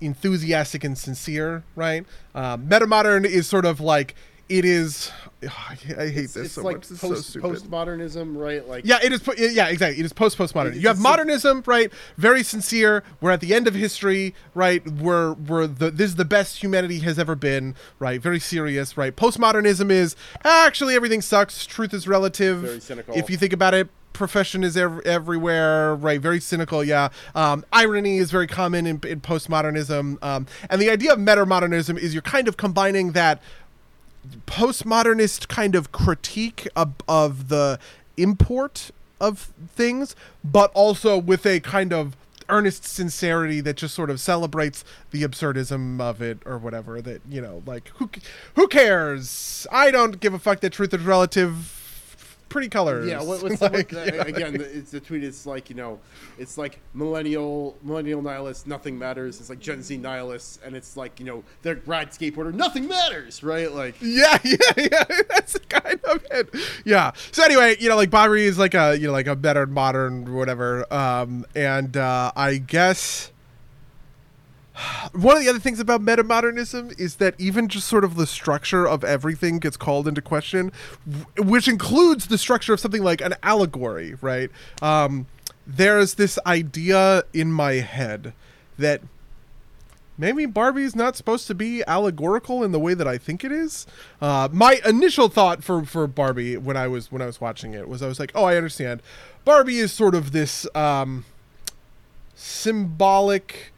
enthusiastic 0.00 0.84
and 0.84 0.96
sincere, 0.96 1.64
right? 1.74 2.04
Um, 2.34 2.68
metamodern 2.68 3.24
is 3.24 3.46
sort 3.46 3.64
of 3.64 3.80
like 3.80 4.14
it 4.48 4.64
is. 4.64 5.10
I 5.42 5.46
hate 5.74 6.16
It's, 6.16 6.34
this 6.34 6.46
it's 6.46 6.54
so 6.54 6.62
like 6.62 6.78
much. 6.78 6.90
It's 6.90 7.00
post 7.00 7.32
so 7.32 7.40
postmodernism, 7.40 8.36
right? 8.36 8.66
Like, 8.66 8.84
Yeah, 8.84 8.98
it 9.02 9.12
is. 9.12 9.22
Yeah, 9.54 9.68
exactly. 9.68 10.00
It 10.00 10.04
is 10.04 10.12
post 10.12 10.36
postmodern. 10.36 10.74
You 10.80 10.88
have 10.88 10.98
modernism, 10.98 11.62
right? 11.66 11.92
Very 12.16 12.42
sincere. 12.42 13.04
We're 13.20 13.30
at 13.30 13.40
the 13.40 13.54
end 13.54 13.68
of 13.68 13.74
history, 13.74 14.34
right? 14.54 14.84
We're 14.86 15.34
we're 15.34 15.68
the 15.68 15.90
this 15.92 16.10
is 16.10 16.16
the 16.16 16.24
best 16.24 16.60
humanity 16.62 16.98
has 17.00 17.18
ever 17.18 17.36
been, 17.36 17.76
right? 18.00 18.20
Very 18.20 18.40
serious, 18.40 18.96
right? 18.96 19.14
Postmodernism 19.14 19.90
is 19.92 20.16
actually 20.44 20.94
everything 20.96 21.22
sucks. 21.22 21.64
Truth 21.66 21.94
is 21.94 22.08
relative. 22.08 22.58
Very 22.58 22.80
cynical. 22.80 23.16
If 23.16 23.30
you 23.30 23.36
think 23.36 23.52
about 23.52 23.74
it. 23.74 23.88
Profession 24.14 24.64
is 24.64 24.76
ev- 24.76 25.00
everywhere, 25.04 25.94
right? 25.94 26.20
Very 26.20 26.40
cynical, 26.40 26.82
yeah. 26.82 27.10
Um, 27.36 27.64
irony 27.72 28.18
is 28.18 28.32
very 28.32 28.48
common 28.48 28.84
in, 28.84 28.98
in 29.06 29.20
postmodernism, 29.20 30.20
um, 30.24 30.46
and 30.68 30.82
the 30.82 30.90
idea 30.90 31.12
of 31.12 31.20
metamodernism 31.20 31.96
is 31.96 32.14
you're 32.14 32.22
kind 32.22 32.48
of 32.48 32.56
combining 32.56 33.12
that 33.12 33.40
postmodernist 34.46 35.48
kind 35.48 35.74
of 35.74 35.92
critique 35.92 36.68
of, 36.74 36.94
of 37.08 37.48
the 37.48 37.78
import 38.16 38.90
of 39.20 39.52
things, 39.74 40.14
but 40.44 40.70
also 40.74 41.18
with 41.18 41.46
a 41.46 41.60
kind 41.60 41.92
of 41.92 42.16
earnest 42.48 42.84
sincerity 42.84 43.60
that 43.60 43.76
just 43.76 43.94
sort 43.94 44.08
of 44.10 44.20
celebrates 44.20 44.84
the 45.10 45.22
absurdism 45.22 46.00
of 46.00 46.22
it 46.22 46.38
or 46.46 46.56
whatever 46.56 47.02
that 47.02 47.20
you 47.28 47.40
know 47.42 47.62
like 47.66 47.88
who 47.96 48.10
who 48.54 48.66
cares? 48.68 49.66
I 49.70 49.90
don't 49.90 50.20
give 50.20 50.34
a 50.34 50.38
fuck 50.38 50.60
that 50.60 50.72
truth 50.72 50.94
is 50.94 51.02
relative 51.02 51.77
pretty 52.48 52.68
colors 52.68 53.08
Yeah, 53.08 53.22
what, 53.22 53.42
what's 53.42 53.60
Like, 53.68 53.88
the, 53.88 54.14
what, 54.16 54.28
again? 54.28 54.54
The, 54.54 54.78
it's 54.78 54.90
the 54.90 55.00
tweet. 55.00 55.24
It's 55.24 55.46
like 55.46 55.70
you 55.70 55.76
know, 55.76 56.00
it's 56.38 56.58
like 56.58 56.80
millennial 56.94 57.76
millennial 57.82 58.22
nihilists. 58.22 58.66
Nothing 58.66 58.98
matters. 58.98 59.40
It's 59.40 59.50
like 59.50 59.60
Gen 59.60 59.82
Z 59.82 59.96
nihilists, 59.96 60.58
and 60.64 60.74
it's 60.76 60.96
like 60.96 61.18
you 61.18 61.26
know, 61.26 61.44
they're 61.62 61.74
grad 61.74 62.10
skateboarder. 62.10 62.54
Nothing 62.54 62.88
matters, 62.88 63.42
right? 63.42 63.70
Like, 63.70 63.96
Yeah, 64.02 64.38
yeah, 64.44 64.56
yeah. 64.76 65.04
That's 65.28 65.58
kind 65.68 66.00
of 66.04 66.24
it. 66.30 66.54
Yeah. 66.84 67.12
So 67.32 67.44
anyway, 67.44 67.76
you 67.78 67.88
know, 67.88 67.96
like 67.96 68.10
Barbie 68.10 68.46
is 68.46 68.58
like 68.58 68.74
a 68.74 68.96
you 68.98 69.08
know 69.08 69.12
like 69.12 69.26
a 69.26 69.36
metamodern 69.36 70.28
whatever. 70.28 70.92
Um, 70.92 71.44
and 71.54 71.96
uh, 71.96 72.32
I 72.34 72.56
guess 72.58 73.32
one 75.12 75.36
of 75.36 75.42
the 75.42 75.48
other 75.48 75.58
things 75.58 75.80
about 75.80 76.02
metamodernism 76.02 76.98
is 76.98 77.16
that 77.16 77.34
even 77.38 77.68
just 77.68 77.86
sort 77.86 78.04
of 78.04 78.16
the 78.16 78.26
structure 78.26 78.86
of 78.86 79.04
everything 79.04 79.58
gets 79.58 79.76
called 79.76 80.06
into 80.06 80.22
question, 80.22 80.72
which 81.38 81.68
includes 81.68 82.26
the 82.28 82.38
structure 82.38 82.72
of 82.72 82.80
something 82.80 83.02
like 83.02 83.20
an 83.20 83.34
allegory, 83.42 84.16
right? 84.20 84.50
Um, 84.82 85.26
there's 85.66 86.14
this 86.14 86.38
idea 86.46 87.24
in 87.32 87.52
my 87.52 87.74
head 87.74 88.32
that 88.78 89.02
maybe 90.16 90.46
Barbie's 90.46 90.96
not 90.96 91.16
supposed 91.16 91.46
to 91.46 91.54
be 91.54 91.82
allegorical 91.86 92.64
in 92.64 92.72
the 92.72 92.80
way 92.80 92.94
that 92.94 93.06
I 93.06 93.18
think 93.18 93.44
it 93.44 93.52
is. 93.52 93.86
Uh, 94.20 94.48
my 94.50 94.80
initial 94.84 95.28
thought 95.28 95.62
for 95.62 95.84
for 95.84 96.06
Barbie 96.06 96.56
when 96.56 96.76
I 96.76 96.88
was 96.88 97.12
when 97.12 97.22
I 97.22 97.26
was 97.26 97.40
watching 97.40 97.74
it 97.74 97.88
was 97.88 98.02
I 98.02 98.08
was 98.08 98.18
like, 98.18 98.32
oh, 98.34 98.44
I 98.44 98.56
understand. 98.56 99.02
Barbie 99.44 99.78
is 99.78 99.92
sort 99.92 100.14
of 100.14 100.32
this 100.32 100.66
um, 100.74 101.24
symbolic 102.34 103.72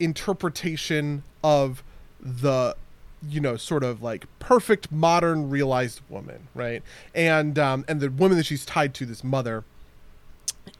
interpretation 0.00 1.22
of 1.42 1.82
the 2.20 2.76
you 3.28 3.40
know 3.40 3.56
sort 3.56 3.82
of 3.82 4.02
like 4.02 4.26
perfect 4.38 4.92
modern 4.92 5.50
realized 5.50 6.00
woman 6.08 6.46
right 6.54 6.82
and 7.14 7.58
um 7.58 7.84
and 7.88 8.00
the 8.00 8.10
woman 8.10 8.36
that 8.36 8.46
she's 8.46 8.64
tied 8.64 8.94
to 8.94 9.04
this 9.04 9.24
mother 9.24 9.64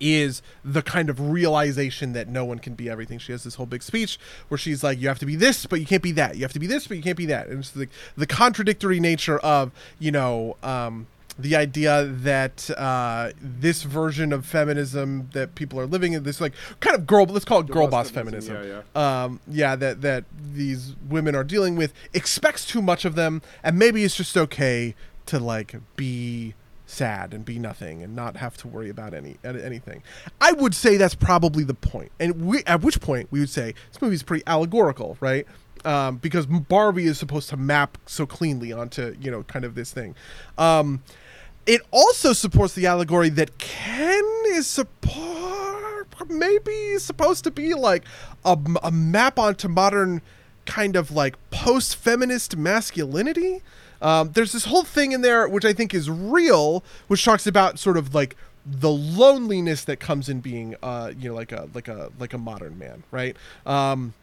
is 0.00 0.42
the 0.64 0.82
kind 0.82 1.10
of 1.10 1.30
realization 1.30 2.12
that 2.12 2.28
no 2.28 2.44
one 2.44 2.58
can 2.58 2.74
be 2.74 2.88
everything. 2.88 3.18
She 3.18 3.32
has 3.32 3.44
this 3.44 3.56
whole 3.56 3.66
big 3.66 3.82
speech 3.82 4.18
where 4.48 4.58
she's 4.58 4.82
like, 4.82 5.00
"You 5.00 5.08
have 5.08 5.18
to 5.20 5.26
be 5.26 5.36
this, 5.36 5.66
but 5.66 5.80
you 5.80 5.86
can't 5.86 6.02
be 6.02 6.12
that. 6.12 6.36
You 6.36 6.42
have 6.42 6.52
to 6.52 6.58
be 6.58 6.66
this, 6.66 6.86
but 6.86 6.96
you 6.96 7.02
can't 7.02 7.16
be 7.16 7.26
that." 7.26 7.48
And 7.48 7.60
it's 7.60 7.70
the 7.70 7.88
the 8.16 8.26
contradictory 8.26 9.00
nature 9.00 9.38
of 9.38 9.72
you 9.98 10.10
know 10.10 10.56
um, 10.62 11.06
the 11.38 11.54
idea 11.54 12.04
that 12.04 12.68
uh, 12.76 13.30
this 13.40 13.84
version 13.84 14.32
of 14.32 14.44
feminism 14.44 15.28
that 15.32 15.54
people 15.54 15.78
are 15.78 15.86
living 15.86 16.12
in 16.12 16.24
this 16.24 16.40
like 16.40 16.52
kind 16.80 16.96
of 16.96 17.06
girl, 17.06 17.24
let's 17.26 17.44
call 17.44 17.60
it 17.60 17.68
girl, 17.68 17.86
boss, 17.86 18.08
boss 18.08 18.10
feminism. 18.10 18.56
feminism, 18.56 18.84
yeah, 18.96 19.24
Um, 19.24 19.40
yeah, 19.46 19.76
that 19.76 20.00
that 20.02 20.24
these 20.52 20.96
women 21.08 21.34
are 21.34 21.44
dealing 21.44 21.76
with 21.76 21.92
expects 22.12 22.66
too 22.66 22.82
much 22.82 23.04
of 23.04 23.14
them, 23.14 23.42
and 23.62 23.78
maybe 23.78 24.02
it's 24.04 24.16
just 24.16 24.36
okay 24.36 24.94
to 25.26 25.38
like 25.38 25.76
be 25.96 26.54
sad 26.86 27.34
and 27.34 27.44
be 27.44 27.58
nothing 27.58 28.02
and 28.02 28.16
not 28.16 28.38
have 28.38 28.56
to 28.56 28.66
worry 28.66 28.88
about 28.88 29.14
any 29.14 29.36
anything. 29.44 30.02
I 30.40 30.52
would 30.52 30.74
say 30.74 30.96
that's 30.96 31.14
probably 31.14 31.62
the 31.62 31.74
point. 31.74 32.10
And 32.18 32.46
we, 32.46 32.64
at 32.64 32.80
which 32.80 33.00
point 33.00 33.28
we 33.30 33.40
would 33.40 33.50
say 33.50 33.74
this 33.92 34.00
movie 34.00 34.14
is 34.14 34.22
pretty 34.22 34.42
allegorical, 34.46 35.16
right? 35.20 35.46
Um, 35.84 36.16
because 36.16 36.46
Barbie 36.46 37.06
is 37.06 37.18
supposed 37.18 37.48
to 37.50 37.56
map 37.56 37.98
so 38.06 38.26
cleanly 38.26 38.72
onto 38.72 39.14
you 39.20 39.30
know 39.30 39.44
kind 39.44 39.64
of 39.64 39.74
this 39.76 39.92
thing. 39.92 40.16
Um, 40.56 41.02
it 41.68 41.82
also 41.90 42.32
supports 42.32 42.74
the 42.74 42.86
allegory 42.86 43.28
that 43.28 43.58
Ken 43.58 44.24
is 44.46 44.66
support 44.66 45.28
maybe 46.28 46.98
supposed 46.98 47.44
to 47.44 47.50
be 47.50 47.74
like 47.74 48.04
a, 48.44 48.58
a 48.82 48.90
map 48.90 49.38
onto 49.38 49.68
modern 49.68 50.20
kind 50.66 50.96
of 50.96 51.10
like 51.10 51.36
post-feminist 51.50 52.56
masculinity. 52.56 53.62
Um, 54.02 54.32
there's 54.32 54.52
this 54.52 54.64
whole 54.64 54.82
thing 54.82 55.12
in 55.12 55.20
there 55.20 55.48
which 55.48 55.64
I 55.64 55.72
think 55.72 55.94
is 55.94 56.10
real, 56.10 56.82
which 57.06 57.24
talks 57.24 57.46
about 57.46 57.78
sort 57.78 57.96
of 57.96 58.14
like 58.14 58.34
the 58.66 58.90
loneliness 58.90 59.84
that 59.84 60.00
comes 60.00 60.28
in 60.28 60.40
being, 60.40 60.74
uh, 60.82 61.12
you 61.18 61.30
know, 61.30 61.34
like 61.34 61.52
a 61.52 61.68
like 61.74 61.88
a 61.88 62.10
like 62.18 62.32
a 62.32 62.38
modern 62.38 62.78
man, 62.78 63.04
right? 63.10 63.36
Um, 63.64 64.14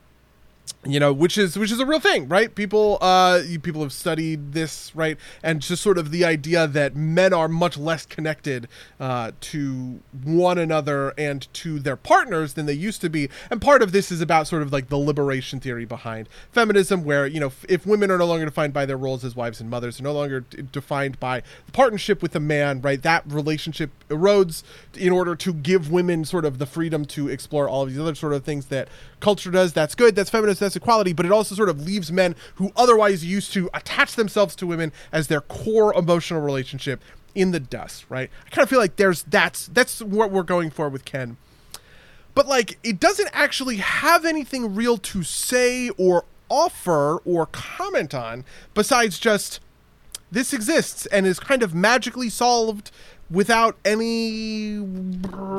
you 0.86 1.00
know 1.00 1.12
which 1.12 1.38
is 1.38 1.58
which 1.58 1.72
is 1.72 1.80
a 1.80 1.86
real 1.86 2.00
thing 2.00 2.28
right? 2.28 2.54
People 2.54 2.98
uh 3.02 3.42
you, 3.46 3.60
people 3.60 3.82
have 3.82 3.92
studied 3.94 4.54
this 4.54 4.96
right? 4.96 5.18
And 5.44 5.62
just 5.62 5.82
sort 5.82 5.98
of 5.98 6.12
the 6.12 6.24
idea 6.24 6.68
that 6.68 6.96
men 6.96 7.34
are 7.34 7.48
much 7.48 7.78
less 7.78 8.06
connected 8.06 8.68
uh 9.00 9.32
to 9.42 10.02
one 10.24 10.58
another 10.58 11.14
and 11.18 11.52
to 11.56 11.80
their 11.80 11.96
partners 11.96 12.54
than 12.54 12.66
they 12.66 12.74
used 12.74 13.02
to 13.02 13.10
be. 13.10 13.30
And 13.50 13.62
part 13.62 13.82
of 13.82 13.92
this 13.92 14.12
is 14.12 14.22
about 14.22 14.48
sort 14.48 14.62
of 14.62 14.72
like 14.72 14.90
the 14.90 14.98
liberation 14.98 15.60
theory 15.60 15.86
behind 15.86 16.30
feminism 16.52 17.04
where 17.04 17.26
you 17.26 17.40
know 17.40 17.48
f- 17.48 17.66
if 17.68 17.86
women 17.88 18.12
are 18.12 18.18
no 18.18 18.26
longer 18.26 18.46
defined 18.46 18.74
by 18.74 18.86
their 18.86 18.98
roles 18.98 19.26
as 19.26 19.36
wives 19.36 19.60
and 19.60 19.70
mothers 19.70 19.98
they're 19.98 20.04
no 20.04 20.14
longer 20.14 20.42
d- 20.42 20.64
defined 20.72 21.20
by 21.20 21.42
the 21.66 21.72
partnership 21.72 22.22
with 22.22 22.36
a 22.36 22.40
man 22.40 22.82
right? 22.82 23.02
That 23.02 23.24
relationship 23.26 23.90
erodes 24.10 24.64
in 24.96 25.12
order 25.12 25.36
to 25.36 25.54
give 25.54 25.92
women 25.92 26.26
sort 26.26 26.46
of 26.46 26.60
the 26.60 26.66
freedom 26.68 27.06
to 27.06 27.28
explore 27.28 27.68
all 27.68 27.84
of 27.84 27.90
these 27.90 28.00
other 28.00 28.16
sort 28.16 28.34
of 28.34 28.44
things 28.44 28.68
that 28.68 28.88
culture 29.26 29.50
does 29.50 29.74
that's 29.74 29.96
good 29.96 30.16
that's 30.16 30.30
feminist 30.30 30.60
that's 30.60 30.76
equality 30.76 31.12
but 31.12 31.26
it 31.26 31.32
also 31.32 31.56
sort 31.56 31.68
of 31.68 31.82
leaves 31.82 32.12
men 32.12 32.36
who 32.56 32.72
otherwise 32.76 33.26
used 33.26 33.52
to 33.52 33.68
attach 33.74 34.14
themselves 34.16 34.56
to 34.56 34.68
women 34.68 34.92
as 35.12 35.26
their 35.30 35.42
core 35.42 35.92
emotional 35.96 36.40
relationship 36.42 37.02
in 37.34 37.50
the 37.50 37.60
dust 37.60 38.06
right 38.08 38.30
i 38.46 38.50
kind 38.52 38.62
of 38.62 38.70
feel 38.70 38.78
like 38.78 38.98
there's 38.98 39.24
that's 39.24 39.66
that's 39.70 40.00
what 40.00 40.30
we're 40.30 40.44
going 40.44 40.70
for 40.70 40.90
with 40.90 41.06
ken 41.06 41.38
but 42.36 42.48
like 42.48 42.78
it 42.84 43.00
doesn't 43.00 43.30
actually 43.34 43.78
have 43.78 44.26
anything 44.26 44.76
real 44.76 44.96
to 44.96 45.24
say 45.24 45.90
or 45.98 46.26
offer 46.48 47.18
or 47.26 47.48
comment 47.48 48.14
on 48.14 48.46
besides 48.76 49.18
just 49.18 49.60
this 50.32 50.54
exists 50.54 51.08
and 51.08 51.26
is 51.26 51.40
kind 51.40 51.64
of 51.64 51.74
magically 51.74 52.30
solved 52.30 52.92
without 53.32 53.76
any 53.84 54.76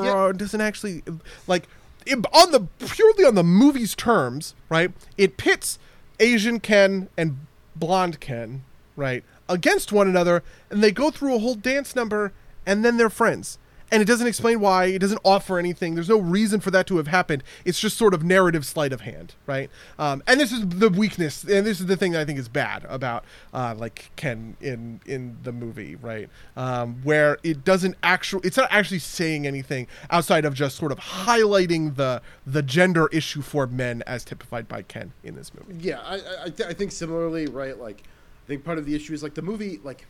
Yeah. 0.05 0.33
doesn't 0.37 0.61
actually 0.61 1.03
like 1.49 1.67
on 2.11 2.50
the 2.52 2.68
purely 2.86 3.24
on 3.24 3.34
the 3.34 3.44
movie's 3.44 3.94
terms 3.94 4.54
right 4.68 4.92
it 5.16 5.36
pits 5.36 5.78
asian 6.20 6.61
ken 6.61 7.09
and 7.16 7.38
blonde 7.74 8.20
ken 8.20 8.62
right 8.96 9.24
against 9.48 9.92
one 9.92 10.09
another 10.09 10.42
and 10.70 10.82
they 10.82 10.90
go 10.90 11.11
through 11.11 11.34
a 11.34 11.38
whole 11.38 11.54
dance 11.54 11.94
number 11.94 12.32
and 12.64 12.84
then 12.84 12.96
they're 12.96 13.11
friends 13.11 13.59
and 13.91 14.03
it 14.03 14.05
doesn't 14.07 14.26
explain 14.26 14.61
why. 14.61 14.87
It 14.87 14.99
doesn't 14.99 15.20
offer 15.24 15.59
anything. 15.59 15.95
There's 15.95 16.09
no 16.09 16.18
reason 16.18 16.61
for 16.61 16.70
that 16.72 16.87
to 16.89 16.97
have 16.97 17.07
happened. 17.07 17.45
It's 17.64 17.78
just 17.78 17.97
sort 17.97 18.14
of 18.14 18.24
narrative 18.24 18.66
sleight 18.66 18.93
of 18.93 19.03
hand, 19.03 19.34
right? 19.47 19.70
Um, 19.99 20.22
and 20.26 20.41
this 20.41 20.51
is 20.53 20.66
the 20.68 20.89
weakness, 20.89 21.45
and 21.45 21.66
this 21.66 21.80
is 21.80 21.87
the 21.87 21.97
thing 21.97 22.12
that 22.12 22.20
I 22.20 22.24
think 22.24 22.39
is 22.39 22.49
bad 22.49 22.84
about 22.89 23.24
uh, 23.55 23.74
like 23.76 24.11
Ken 24.16 24.57
in 24.61 25.01
in 25.07 25.39
the 25.43 25.53
movie, 25.53 25.95
right? 25.97 26.28
Um, 26.57 26.97
where 27.05 27.39
it 27.43 27.64
doesn't 27.64 27.97
actually, 28.03 28.47
it's 28.47 28.57
not 28.57 28.68
actually 28.72 28.99
saying 28.99 29.47
anything 29.47 29.87
outside 30.11 30.45
of 30.45 30.55
just 30.55 30.76
sort 30.76 30.91
of 30.93 30.99
highlighting 30.99 31.97
the 31.97 32.22
the 32.47 32.62
gender 32.62 33.09
issue 33.12 33.43
for 33.43 33.66
men 33.66 34.03
as 34.07 34.24
typified 34.24 34.68
by 34.68 34.82
Ken 34.82 35.12
in 35.22 35.37
this 35.37 35.53
movie. 35.55 35.80
Yeah, 35.80 36.01
I 36.01 36.14
I, 36.45 36.51
th- 36.51 36.68
I 36.68 36.72
think 36.72 36.93
similarly, 36.93 37.47
right? 37.47 37.78
Like, 37.78 38.03
I 38.45 38.47
think 38.49 38.64
part 38.64 38.78
of 38.78 38.87
the 38.87 38.95
issue 38.95 39.14
is 39.14 39.22
like 39.22 39.34
the 39.34 39.43
movie, 39.43 39.80
like 39.84 40.07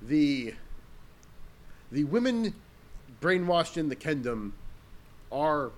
the 0.00 0.54
the 1.92 2.04
women 2.04 2.54
brainwashed 3.20 3.76
in 3.76 3.88
the 3.88 3.96
kingdom 3.96 4.54
are 5.30 5.70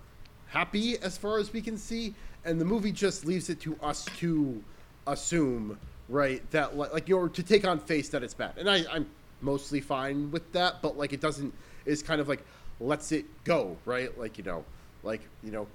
happy 0.49 0.99
as 0.99 1.17
far 1.17 1.39
as 1.39 1.53
we 1.53 1.61
can 1.61 1.77
see, 1.77 2.15
and 2.45 2.61
the 2.61 2.65
movie 2.65 2.93
just 2.93 3.25
leaves 3.25 3.49
it 3.49 3.61
to 3.61 3.77
us 3.83 4.05
to 4.19 4.63
assume, 5.07 5.79
right, 6.09 6.49
that 6.51 6.77
like, 6.77 7.09
you're 7.09 7.29
to 7.29 7.43
take 7.43 7.67
on 7.67 7.79
face 7.79 8.09
that 8.11 8.23
it's 8.23 8.35
bad, 8.35 8.53
and 8.57 8.69
I 8.69 8.85
I'm 8.91 9.07
mostly 9.41 9.81
fine 9.81 10.31
with 10.31 10.53
that, 10.53 10.83
but 10.83 10.97
like 10.97 11.13
it 11.13 11.21
doesn't 11.21 11.53
is 11.85 12.03
kind 12.03 12.21
of 12.21 12.29
like 12.29 12.45
lets 12.81 13.13
it 13.13 13.25
go, 13.45 13.77
right? 13.85 14.17
Like 14.19 14.39
you 14.39 14.45
know, 14.45 14.65
like 15.03 15.23
you 15.43 15.51
know, 15.51 15.67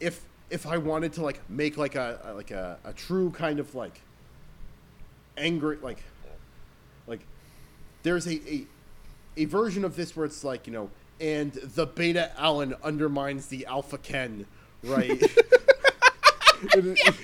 if 0.00 0.24
if 0.50 0.66
I 0.66 0.76
wanted 0.76 1.12
to 1.14 1.22
like 1.22 1.48
make 1.48 1.76
like 1.76 1.94
a, 1.94 2.20
a 2.24 2.34
like 2.34 2.50
a, 2.50 2.78
a 2.84 2.92
true 2.92 3.30
kind 3.30 3.60
of 3.60 3.74
like 3.74 4.00
angry 5.36 5.78
like 5.80 6.02
like 7.06 7.20
there's 8.02 8.26
a, 8.26 8.34
a 8.52 8.66
a 9.42 9.44
version 9.46 9.84
of 9.84 9.96
this 9.96 10.14
where 10.16 10.26
it's 10.26 10.44
like 10.44 10.66
you 10.66 10.72
know 10.72 10.90
and 11.20 11.52
the 11.52 11.86
beta 11.86 12.30
Allan 12.40 12.74
undermines 12.82 13.46
the 13.46 13.66
alpha 13.66 13.98
Ken 13.98 14.46
right? 14.82 15.20
And 16.74 16.86
it- 16.98 17.16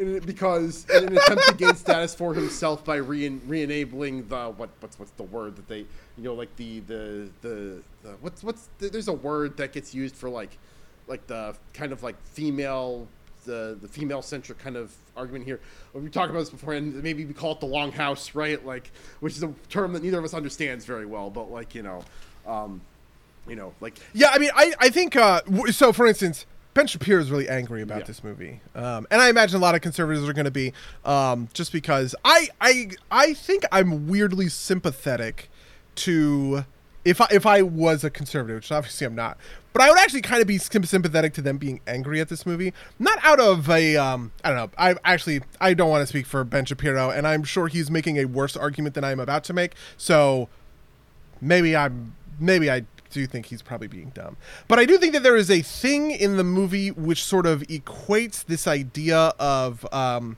and 0.00 0.26
because 0.26 0.86
in 0.90 1.04
an 1.04 1.16
attempt 1.16 1.46
to 1.48 1.54
gain 1.54 1.76
status 1.76 2.16
for 2.16 2.34
himself 2.34 2.84
by 2.84 2.96
re 2.96 3.28
re-enabling 3.28 4.26
the 4.28 4.46
what 4.56 4.68
what's 4.80 4.98
what's 4.98 5.12
the 5.12 5.22
word 5.22 5.54
that 5.54 5.68
they 5.68 5.78
you 5.78 6.24
know 6.24 6.34
like 6.34 6.54
the 6.56 6.80
the 6.80 7.30
the, 7.42 7.80
the 8.02 8.10
what's 8.20 8.42
what's 8.42 8.68
the, 8.78 8.88
there's 8.88 9.06
a 9.06 9.12
word 9.12 9.56
that 9.56 9.72
gets 9.72 9.94
used 9.94 10.16
for 10.16 10.28
like 10.28 10.58
like 11.06 11.24
the 11.28 11.54
kind 11.74 11.92
of 11.92 12.02
like 12.02 12.16
female 12.24 13.06
the 13.44 13.76
the 13.80 13.88
female 13.88 14.22
centric 14.22 14.58
kind 14.58 14.76
of 14.76 14.92
argument 15.16 15.44
here. 15.44 15.60
We 15.92 16.08
talked 16.10 16.30
about 16.30 16.40
this 16.40 16.50
before, 16.50 16.74
and 16.74 17.02
maybe 17.02 17.24
we 17.24 17.32
call 17.34 17.52
it 17.52 17.60
the 17.60 17.66
longhouse, 17.66 18.34
right? 18.34 18.64
Like, 18.64 18.90
which 19.20 19.34
is 19.36 19.42
a 19.42 19.52
term 19.68 19.92
that 19.92 20.02
neither 20.02 20.18
of 20.18 20.24
us 20.24 20.34
understands 20.34 20.84
very 20.84 21.06
well, 21.06 21.30
but 21.30 21.50
like 21.50 21.74
you 21.74 21.82
know, 21.82 22.04
um, 22.46 22.80
you 23.48 23.56
know, 23.56 23.72
like 23.80 23.98
Yeah, 24.12 24.28
I 24.32 24.38
mean, 24.38 24.50
I, 24.54 24.72
I 24.80 24.88
think 24.90 25.16
uh, 25.16 25.42
so. 25.70 25.92
For 25.92 26.06
instance, 26.06 26.46
Ben 26.74 26.86
Shapiro 26.86 27.20
is 27.20 27.30
really 27.30 27.48
angry 27.48 27.82
about 27.82 28.00
Yeah. 28.00 28.04
this 28.06 28.24
movie, 28.24 28.60
um, 28.74 29.06
and 29.10 29.20
I 29.20 29.28
imagine 29.28 29.56
a 29.56 29.62
lot 29.62 29.74
of 29.74 29.80
conservatives 29.82 30.28
are 30.28 30.32
going 30.32 30.46
to 30.46 30.50
be, 30.50 30.72
um, 31.04 31.48
just 31.54 31.70
because 31.72 32.14
I 32.24 32.48
I 32.60 32.90
I 33.10 33.34
think 33.34 33.64
I'm 33.70 34.08
weirdly 34.08 34.48
sympathetic 34.48 35.48
to 35.96 36.64
if 37.04 37.20
I 37.20 37.28
if 37.30 37.46
I 37.46 37.62
was 37.62 38.02
a 38.02 38.10
conservative, 38.10 38.56
which 38.56 38.72
obviously 38.72 39.06
I'm 39.06 39.14
not, 39.14 39.38
but 39.74 39.82
I 39.82 39.90
would 39.90 39.98
actually 39.98 40.22
kind 40.22 40.40
of 40.40 40.46
be 40.46 40.56
sympathetic 40.56 41.34
to 41.34 41.42
them 41.42 41.58
being 41.58 41.80
angry 41.86 42.20
at 42.20 42.28
this 42.28 42.46
movie, 42.46 42.72
not 42.98 43.18
out 43.24 43.40
of 43.40 43.68
a 43.68 43.96
um, 43.96 44.30
I 44.44 44.48
don't 44.50 44.56
know. 44.56 44.70
I 44.78 44.94
actually 45.04 45.42
I 45.60 45.74
don't 45.74 45.90
want 45.90 46.00
to 46.02 46.06
speak 46.06 46.26
for 46.26 46.44
Ben 46.44 46.64
Shapiro, 46.64 47.10
and 47.10 47.26
I'm 47.26 47.42
sure 47.42 47.66
he's 47.66 47.90
making 47.90 48.16
a 48.16 48.24
worse 48.24 48.56
argument 48.56 48.94
than 48.94 49.04
I'm 49.04 49.18
about 49.18 49.42
to 49.44 49.52
make. 49.52 49.74
So 49.96 50.48
maybe 51.40 51.76
I'm 51.76 52.14
maybe 52.38 52.70
I 52.70 52.86
do 53.10 53.26
think 53.26 53.46
he's 53.46 53.62
probably 53.62 53.88
being 53.88 54.10
dumb. 54.10 54.36
But 54.68 54.78
I 54.78 54.84
do 54.84 54.96
think 54.96 55.12
that 55.12 55.24
there 55.24 55.36
is 55.36 55.50
a 55.50 55.60
thing 55.60 56.12
in 56.12 56.36
the 56.36 56.44
movie 56.44 56.92
which 56.92 57.24
sort 57.24 57.44
of 57.44 57.62
equates 57.62 58.44
this 58.44 58.68
idea 58.68 59.34
of 59.40 59.92
um 59.92 60.36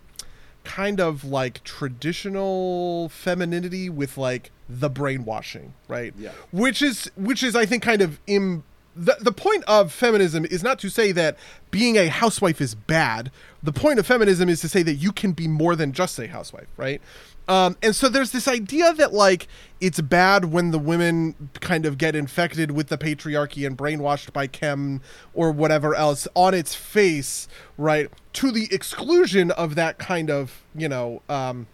kind 0.65 0.99
of 0.99 1.25
like 1.25 1.63
traditional 1.63 3.11
femininity 3.11 3.91
with 3.91 4.17
like 4.17 4.51
the 4.67 4.89
brainwashing, 4.89 5.75
right? 5.89 6.15
Yeah. 6.19 6.33
Which 6.53 6.81
is 6.81 7.11
which 7.17 7.43
is 7.43 7.55
I 7.55 7.67
think 7.67 7.83
kind 7.83 8.01
of 8.01 8.19
Im- 8.27 8.65
the, 8.97 9.17
the 9.21 9.33
point 9.33 9.63
of 9.65 9.93
feminism 9.93 10.45
is 10.47 10.63
not 10.63 10.79
to 10.81 10.89
say 10.89 11.13
that 11.13 11.37
being 11.71 11.97
a 11.97 12.09
housewife 12.09 12.61
is 12.61 12.75
bad. 12.75 13.31
The 13.63 13.73
point 13.73 13.99
of 13.99 14.07
feminism 14.07 14.49
is 14.49 14.61
to 14.63 14.69
say 14.69 14.83
that 14.83 14.95
you 14.95 15.13
can 15.13 15.33
be 15.33 15.47
more 15.47 15.77
than 15.77 15.93
just 15.93 16.19
a 16.19 16.27
housewife, 16.27 16.69
right? 16.77 17.03
Um, 17.49 17.77
and 17.83 17.95
so 17.95 18.09
there's 18.09 18.33
this 18.33 18.49
idea 18.49 18.93
that 18.95 19.13
like 19.13 19.47
it's 19.81 20.01
bad 20.01 20.47
when 20.47 20.73
the 20.73 20.79
women 20.79 21.51
kind 21.61 21.87
of 21.87 21.97
get 21.99 22.17
infected 22.17 22.73
with 22.73 22.89
the 22.89 22.99
patriarchy 22.99 23.67
and 23.67 23.79
brainwashed 23.79 24.33
by 24.33 24.47
Ken 24.47 25.01
or 25.33 25.53
whatever 25.53 25.95
else 25.95 26.27
on 26.35 26.55
its 26.55 26.75
face, 26.75 27.47
right? 27.79 28.11
To 28.35 28.51
the 28.51 28.69
exclusion 28.73 29.51
of 29.53 29.77
that 29.77 29.99
kind 29.99 30.31
of 30.31 30.65
you 30.75 30.89
know 30.89 31.23
um, 31.29 31.69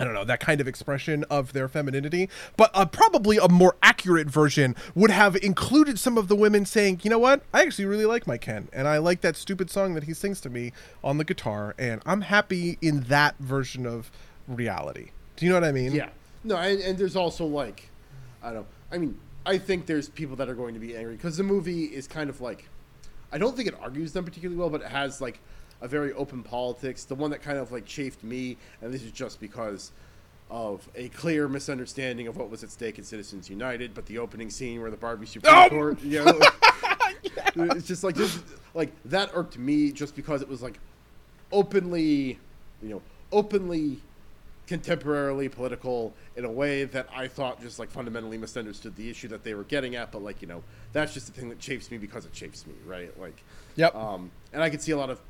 I 0.00 0.04
don't 0.04 0.14
know, 0.14 0.24
that 0.24 0.40
kind 0.40 0.62
of 0.62 0.66
expression 0.66 1.24
of 1.24 1.52
their 1.52 1.68
femininity. 1.68 2.30
But 2.56 2.70
uh, 2.72 2.86
probably 2.86 3.36
a 3.36 3.48
more 3.48 3.76
accurate 3.82 4.28
version 4.28 4.74
would 4.94 5.10
have 5.10 5.36
included 5.36 5.98
some 5.98 6.16
of 6.16 6.28
the 6.28 6.34
women 6.34 6.64
saying, 6.64 7.00
you 7.02 7.10
know 7.10 7.18
what, 7.18 7.42
I 7.52 7.60
actually 7.60 7.84
really 7.84 8.06
like 8.06 8.26
my 8.26 8.38
Ken, 8.38 8.68
and 8.72 8.88
I 8.88 8.96
like 8.96 9.20
that 9.20 9.36
stupid 9.36 9.70
song 9.70 9.92
that 9.94 10.04
he 10.04 10.14
sings 10.14 10.40
to 10.40 10.48
me 10.48 10.72
on 11.04 11.18
the 11.18 11.24
guitar, 11.24 11.74
and 11.78 12.00
I'm 12.06 12.22
happy 12.22 12.78
in 12.80 13.02
that 13.02 13.36
version 13.38 13.84
of 13.84 14.10
reality. 14.48 15.10
Do 15.36 15.44
you 15.44 15.52
know 15.52 15.56
what 15.56 15.68
I 15.68 15.72
mean? 15.72 15.92
Yeah. 15.92 16.08
No, 16.44 16.56
and, 16.56 16.80
and 16.80 16.96
there's 16.96 17.16
also 17.16 17.44
like, 17.44 17.90
I 18.42 18.54
don't. 18.54 18.66
I 18.90 18.96
mean, 18.96 19.18
I 19.44 19.58
think 19.58 19.84
there's 19.84 20.08
people 20.08 20.36
that 20.36 20.48
are 20.48 20.54
going 20.54 20.72
to 20.72 20.80
be 20.80 20.96
angry 20.96 21.16
because 21.16 21.36
the 21.36 21.42
movie 21.42 21.84
is 21.84 22.06
kind 22.06 22.30
of 22.30 22.40
like, 22.40 22.68
I 23.30 23.36
don't 23.36 23.54
think 23.54 23.68
it 23.68 23.74
argues 23.80 24.12
them 24.12 24.24
particularly 24.24 24.58
well, 24.58 24.70
but 24.70 24.80
it 24.80 24.88
has 24.88 25.20
like 25.20 25.40
a 25.80 25.88
very 25.88 26.12
open 26.12 26.42
politics. 26.42 27.04
The 27.04 27.14
one 27.14 27.30
that 27.30 27.42
kind 27.42 27.58
of 27.58 27.72
like 27.72 27.86
chafed 27.86 28.22
me, 28.22 28.56
and 28.80 28.92
this 28.92 29.02
is 29.02 29.12
just 29.12 29.40
because 29.40 29.92
of 30.50 30.88
a 30.96 31.08
clear 31.10 31.48
misunderstanding 31.48 32.26
of 32.26 32.36
what 32.36 32.50
was 32.50 32.64
at 32.64 32.70
stake 32.70 32.98
in 32.98 33.04
Citizens 33.04 33.48
United, 33.48 33.94
but 33.94 34.06
the 34.06 34.18
opening 34.18 34.50
scene 34.50 34.80
where 34.80 34.90
the 34.90 34.96
Barbie 34.96 35.26
Supreme 35.26 35.54
Oh! 35.54 35.68
Court, 35.68 36.02
you 36.02 36.24
know, 36.24 36.38
it's 37.74 37.86
just 37.86 38.02
like 38.02 38.16
just 38.16 38.40
like 38.74 38.90
that 39.06 39.30
irked 39.34 39.58
me 39.58 39.92
just 39.92 40.16
because 40.16 40.42
it 40.42 40.48
was 40.48 40.62
like 40.62 40.78
openly, 41.52 42.38
you 42.82 42.88
know, 42.88 43.02
openly 43.32 43.98
contemporarily 44.66 45.50
political 45.50 46.12
in 46.36 46.44
a 46.44 46.50
way 46.50 46.84
that 46.84 47.08
I 47.14 47.26
thought 47.26 47.60
just 47.60 47.78
like 47.80 47.90
fundamentally 47.90 48.38
misunderstood 48.38 48.94
the 48.94 49.10
issue 49.10 49.26
that 49.28 49.42
they 49.42 49.54
were 49.54 49.64
getting 49.64 49.96
at. 49.96 50.12
But 50.12 50.22
like 50.22 50.42
you 50.42 50.48
know, 50.48 50.62
that's 50.92 51.14
just 51.14 51.26
the 51.26 51.32
thing 51.32 51.48
that 51.48 51.58
chafes 51.60 51.90
me 51.90 51.98
because 51.98 52.24
it 52.24 52.32
chafes 52.32 52.66
me, 52.66 52.74
right? 52.86 53.18
Like, 53.20 53.42
Yep. 53.76 53.94
Um, 53.94 54.30
and 54.52 54.62
I 54.62 54.70
could 54.70 54.82
see 54.82 54.92
a 54.92 54.96
lot 54.96 55.10
of, 55.10 55.20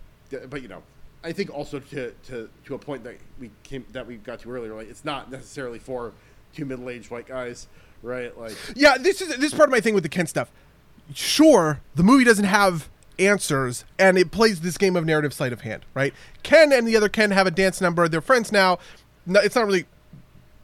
but 0.49 0.62
you 0.62 0.68
know, 0.68 0.83
I 1.22 1.33
think 1.33 1.53
also 1.53 1.81
to 1.81 2.12
to 2.28 2.49
to 2.64 2.74
a 2.74 2.78
point 2.78 3.05
that 3.05 3.16
we 3.39 3.51
came 3.62 3.85
that 3.93 4.07
we 4.07 4.16
got 4.16 4.41
to 4.41 4.51
earlier, 4.51 4.74
like 4.74 4.89
it's 4.89 5.05
not 5.05 5.31
necessarily 5.31 5.78
for 5.78 6.12
two 6.55 6.64
middle 6.64 6.89
aged 6.91 7.11
white 7.11 7.26
guys, 7.26 7.66
right? 8.03 8.37
Like, 8.39 8.57
Yeah, 8.74 8.97
this 8.99 9.20
is 9.20 9.28
this 9.28 9.53
is 9.53 9.55
part 9.55 9.68
of 9.68 9.72
my 9.72 9.81
thing 9.81 9.95
with 9.95 10.03
the 10.03 10.09
Ken 10.09 10.26
stuff. 10.26 10.51
Sure, 11.14 11.81
the 11.95 12.03
movie 12.03 12.24
doesn't 12.24 12.45
have 12.45 12.89
answers, 13.18 13.85
and 13.99 14.16
it 14.16 14.31
plays 14.31 14.61
this 14.61 14.78
game 14.78 14.97
of 14.97 15.05
narrative 15.05 15.35
sleight 15.35 15.53
of 15.53 15.61
hand, 15.62 15.85
right? 15.95 16.14
Ken 16.43 16.72
and 16.72 16.87
the 16.87 16.97
other 16.97 17.09
Ken 17.09 17.33
have 17.33 17.47
a 17.47 17.51
dance 17.51 17.81
number. 17.81 18.09
They're 18.09 18.20
friends 18.20 18.51
now. 18.51 18.78
No, 19.26 19.41
it's 19.41 19.55
not 19.55 19.66
really 19.66 19.87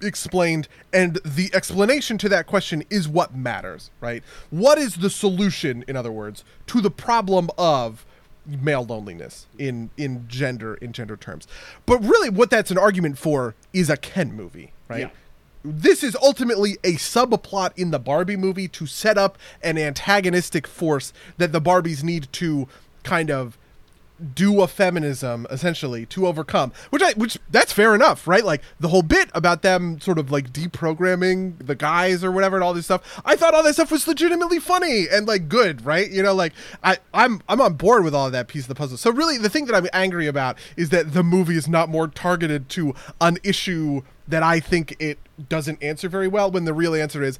explained, 0.03 0.69
and 0.93 1.19
the 1.25 1.51
explanation 1.55 2.18
to 2.18 2.29
that 2.29 2.47
question 2.47 2.84
is 2.91 3.09
what 3.09 3.34
matters, 3.34 3.91
right? 4.01 4.22
What 4.51 4.79
is 4.79 4.97
the 4.97 5.11
solution, 5.11 5.84
in 5.88 5.97
other 5.97 6.13
words, 6.13 6.45
to 6.68 6.80
the 6.80 6.91
problem 6.91 7.51
of 7.59 8.07
male 8.47 8.85
loneliness 8.85 9.47
in 9.59 9.91
in 9.97 10.27
gender 10.29 10.75
in 10.77 10.93
gender 10.93 11.17
terms? 11.17 11.47
But 11.85 11.99
really, 12.03 12.31
what 12.31 12.51
that's 12.51 12.71
an 12.71 12.79
argument 12.79 13.18
for 13.18 13.55
is 13.73 13.91
a 13.91 13.97
Ken 13.97 14.33
movie, 14.33 14.73
right? 14.89 15.01
Yeah. 15.01 15.11
this 15.64 16.05
is 16.05 16.17
ultimately 16.23 16.79
a 16.85 16.93
subplot 16.93 17.73
in 17.77 17.91
the 17.91 17.99
Barbie 17.99 18.37
movie 18.37 18.68
to 18.68 18.87
set 18.87 19.18
up 19.18 19.37
an 19.63 19.77
antagonistic 19.79 20.67
force 20.67 21.13
that 21.39 21.51
the 21.53 21.61
Barbies 21.61 22.03
need 22.05 22.29
to 22.35 22.68
kind 23.03 23.31
of 23.31 23.59
do 24.34 24.63
a 24.63 24.68
feminism 24.68 25.47
essentially 25.51 26.07
to 26.07 26.26
overcome 26.26 26.72
which 26.91 27.03
i 27.03 27.13
which 27.14 27.38
that's 27.51 27.72
fair 27.72 27.95
enough 27.95 28.26
right? 28.26 28.45
Like 28.45 28.63
the 28.80 28.88
whole 28.88 29.03
bit 29.03 29.30
about 29.34 29.63
them 29.63 30.01
sort 30.01 30.18
of 30.18 30.30
like 30.30 30.53
deprogramming 30.53 31.67
the 31.67 31.75
guys 31.75 32.25
or 32.25 32.33
whatever 32.33 32.57
and 32.57 32.64
all 32.64 32.75
this 32.75 32.87
stuff 32.87 33.21
i 33.25 33.37
thought 33.37 33.55
all 33.55 33.63
that 33.63 33.75
stuff 33.75 33.91
was 33.91 34.07
legitimately 34.09 34.59
funny 34.59 35.07
and 35.11 35.26
like 35.26 35.49
good 35.49 35.84
right? 35.84 36.11
You 36.11 36.22
know 36.22 36.34
like 36.34 36.53
i 36.83 36.99
i'm 37.13 37.43
i'm 37.49 37.61
on 37.61 37.75
board 37.75 38.05
with 38.05 38.14
all 38.14 38.26
of 38.26 38.33
that 38.33 38.49
piece 38.49 38.63
of 38.63 38.68
the 38.68 38.75
puzzle. 38.75 38.97
So 38.97 39.11
really 39.11 39.38
the 39.38 39.51
thing 39.51 39.67
that 39.67 39.75
i'm 39.75 39.88
angry 39.93 40.26
about 40.26 40.59
is 40.76 40.91
that 40.91 41.13
the 41.13 41.22
movie 41.22 41.57
is 41.57 41.68
not 41.68 41.88
more 41.88 42.09
targeted 42.09 42.68
to 42.71 42.95
an 43.21 43.38
issue 43.43 44.03
that 44.29 44.43
i 44.43 44.61
think 44.61 44.97
it 44.99 45.18
doesn't 45.49 45.83
answer 45.83 46.09
very 46.09 46.29
well 46.29 46.51
when 46.51 46.64
the 46.64 46.72
real 46.72 46.95
answer 46.95 47.22
is 47.22 47.38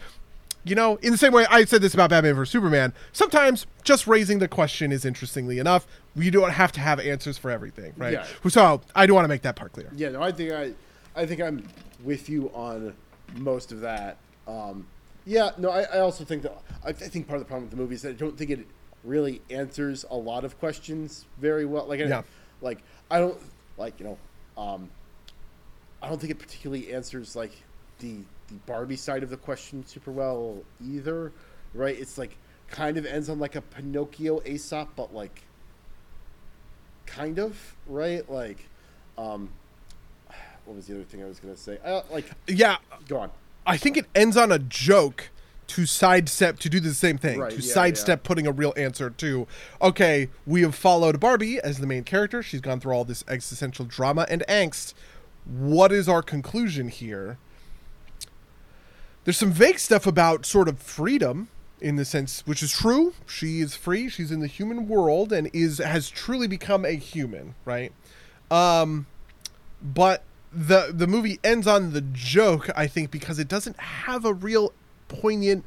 you 0.67 0.75
know, 0.75 0.97
in 0.97 1.13
the 1.13 1.19
same 1.19 1.33
way 1.33 1.47
I 1.49 1.65
said 1.65 1.81
this 1.81 1.95
about 1.95 2.11
Batman 2.11 2.35
vs 2.35 2.51
Superman, 2.53 2.93
sometimes 3.13 3.67
just 3.85 4.07
raising 4.07 4.41
the 4.41 4.49
question 4.49 4.91
is 4.93 5.05
interestingly 5.05 5.59
enough. 5.59 5.87
We 6.17 6.29
don't 6.31 6.51
have 6.51 6.73
to 6.73 6.81
have 6.81 6.99
answers 6.99 7.39
for 7.39 7.51
everything, 7.51 7.93
right? 7.97 8.15
Yeah. 8.15 8.27
So 8.49 8.81
I 8.95 9.07
do 9.07 9.15
want 9.15 9.25
to 9.25 9.29
make 9.29 9.43
that 9.43 9.55
part 9.57 9.73
clear. 9.73 9.91
Yeah, 9.95 10.09
no, 10.11 10.23
I 10.23 10.33
think 10.33 10.53
I, 10.53 10.73
I 11.15 11.25
think 11.25 11.41
I'm 11.41 11.67
with 12.05 12.29
you 12.29 12.51
on 12.53 12.95
most 13.37 13.71
of 13.73 13.81
that. 13.81 14.17
Um, 14.49 14.87
Yeah, 15.25 15.51
no, 15.59 15.71
I, 15.71 15.83
I 15.83 15.99
also 16.01 16.25
think 16.25 16.43
that 16.43 16.57
I, 16.85 16.89
I 16.89 16.93
think 16.93 17.27
part 17.29 17.37
of 17.41 17.47
the 17.47 17.49
problem 17.49 17.65
with 17.65 17.71
the 17.71 17.77
movie 17.77 17.95
is 17.95 18.03
that 18.03 18.11
I 18.11 18.13
don't 18.13 18.37
think 18.37 18.51
it 18.51 18.67
really 19.05 19.43
answers 19.51 20.05
a 20.11 20.17
lot 20.17 20.45
of 20.45 20.59
questions 20.59 21.27
very 21.39 21.65
well. 21.65 21.87
Like, 21.87 22.01
I- 22.01 22.05
Yeah. 22.05 22.23
like 22.61 22.79
I 23.11 23.19
don't 23.21 23.39
like 23.79 24.01
you 24.01 24.07
know, 24.07 24.19
um, 24.63 24.91
I 26.03 26.09
don't 26.09 26.21
think 26.21 26.33
it 26.33 26.39
particularly 26.39 26.93
answers 26.93 27.37
like 27.37 27.53
the 28.01 28.17
the 28.49 28.55
Barbie 28.67 28.97
side 28.97 29.23
of 29.23 29.31
the 29.31 29.37
question 29.37 29.85
super 29.87 30.11
well 30.11 30.63
either. 30.85 31.33
Right? 31.75 31.99
It's 31.99 32.19
like 32.19 32.37
kind 32.69 32.97
of 32.97 33.07
ends 33.07 33.29
on 33.29 33.39
like 33.39 33.57
a 33.57 33.61
Pinocchio 33.61 34.43
Aesop, 34.45 34.91
but 34.97 35.15
like 35.15 35.43
kind 37.07 37.39
of 37.39 37.77
right. 37.87 38.29
Like, 38.31 38.69
um, 39.17 39.51
what 40.65 40.77
was 40.77 40.87
the 40.87 40.95
other 40.95 41.05
thing 41.05 41.23
I 41.23 41.27
was 41.27 41.39
gonna 41.41 41.57
say? 41.57 41.79
Uh, 41.85 42.03
like, 42.11 42.27
Yeah, 42.47 42.77
go 43.09 43.19
on. 43.19 43.31
I 43.67 43.77
think 43.77 43.97
it 43.97 44.07
ends 44.15 44.37
on 44.37 44.53
a 44.53 44.59
joke 44.59 45.31
to 45.69 45.87
sidestep 45.87 46.59
to 46.61 46.69
do 46.69 46.79
the 46.79 46.95
same 46.95 47.19
thing 47.19 47.41
Right, 47.41 47.51
to 47.51 47.61
yeah, 47.61 47.73
sidestep 47.73 48.23
putting 48.23 48.47
a 48.47 48.53
real 48.53 48.73
answer 48.77 49.11
to 49.11 49.49
okay 49.83 50.29
we 50.47 50.63
have 50.63 50.77
followed 50.77 51.19
barbie 51.19 51.59
as 51.61 51.79
the 51.79 51.89
main 51.89 52.05
character 52.05 52.41
she's 52.41 52.61
gone 52.61 52.79
through 52.79 52.93
all 52.93 53.05
this 53.05 53.25
existential 53.27 53.85
drama 53.85 54.27
and 54.31 54.45
angst 54.49 54.95
what 55.45 55.91
is 55.91 56.09
our 56.09 56.23
conclusion 56.23 56.87
here 56.89 57.39
there's 59.27 59.37
some 59.37 59.53
vague 59.53 59.79
stuff 59.79 60.07
about 60.07 60.47
sort 60.47 60.69
of 60.69 60.79
freedom 60.79 61.49
in 61.79 61.97
the 61.97 62.07
sense 62.07 62.43
which 62.47 62.63
is 62.63 62.73
true. 62.73 63.13
She 63.27 63.61
is 63.61 63.77
free. 63.77 64.09
She's 64.09 64.31
in 64.31 64.41
the 64.41 64.47
human 64.47 64.89
world 64.89 65.31
and 65.31 65.51
is 65.53 65.77
has 65.77 66.09
truly 66.09 66.47
become 66.47 66.87
a 66.87 66.93
human 66.93 67.55
right? 67.67 67.93
Um 68.51 69.07
but 69.83 70.23
the 70.51 70.91
the 70.95 71.07
movie 71.07 71.39
ends 71.45 71.67
on 71.67 71.93
the 71.93 72.01
joke 72.01 72.71
i 72.75 72.87
think 72.87 73.11
because 73.11 73.39
it 73.39 73.47
doesn't 73.47 73.79
have 73.79 74.25
a 74.25 74.33
real 74.33 74.73
poignant 75.09 75.67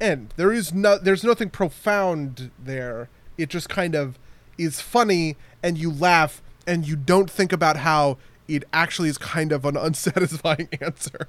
end. 0.00 0.34
There 0.36 0.52
is 0.52 0.72
no 0.72 0.98
there's 0.98 1.24
nothing 1.24 1.50
profound 1.50 2.50
there. 2.58 3.08
It 3.36 3.48
just 3.48 3.68
kind 3.68 3.94
of 3.94 4.18
is 4.56 4.80
funny 4.80 5.36
and 5.62 5.78
you 5.78 5.92
laugh 5.92 6.42
and 6.66 6.86
you 6.86 6.96
don't 6.96 7.30
think 7.30 7.52
about 7.52 7.78
how 7.78 8.18
it 8.46 8.64
actually 8.72 9.08
is 9.08 9.18
kind 9.18 9.52
of 9.52 9.64
an 9.64 9.76
unsatisfying 9.80 10.68
answer. 10.80 11.26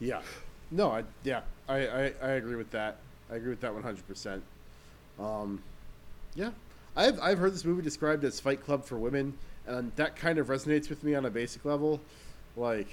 Yeah. 0.00 0.22
No, 0.70 0.90
I 0.90 1.04
yeah, 1.22 1.40
I, 1.68 1.86
I, 1.86 2.12
I 2.22 2.28
agree 2.30 2.56
with 2.56 2.70
that. 2.72 2.96
I 3.30 3.36
agree 3.36 3.50
with 3.50 3.60
that 3.60 3.72
one 3.72 3.82
hundred 3.82 4.06
percent. 4.06 4.42
Um, 5.18 5.62
yeah, 6.34 6.50
I've 6.96 7.20
I've 7.20 7.38
heard 7.38 7.54
this 7.54 7.64
movie 7.64 7.82
described 7.82 8.24
as 8.24 8.40
Fight 8.40 8.64
Club 8.64 8.84
for 8.84 8.98
women, 8.98 9.34
and 9.66 9.92
that 9.96 10.16
kind 10.16 10.38
of 10.38 10.48
resonates 10.48 10.88
with 10.88 11.02
me 11.04 11.14
on 11.14 11.24
a 11.24 11.30
basic 11.30 11.64
level. 11.64 12.00
Like, 12.56 12.88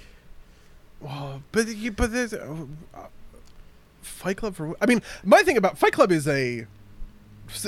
Well, 1.02 1.42
but 1.52 1.68
you, 1.68 1.92
but 1.92 2.12
there's 2.12 2.34
uh, 2.34 2.66
Fight 4.02 4.38
Club 4.38 4.56
for. 4.56 4.76
I 4.82 4.86
mean, 4.86 5.02
my 5.24 5.42
thing 5.44 5.58
about 5.58 5.78
Fight 5.78 5.94
Club 5.94 6.12
is 6.12 6.28
a 6.28 6.68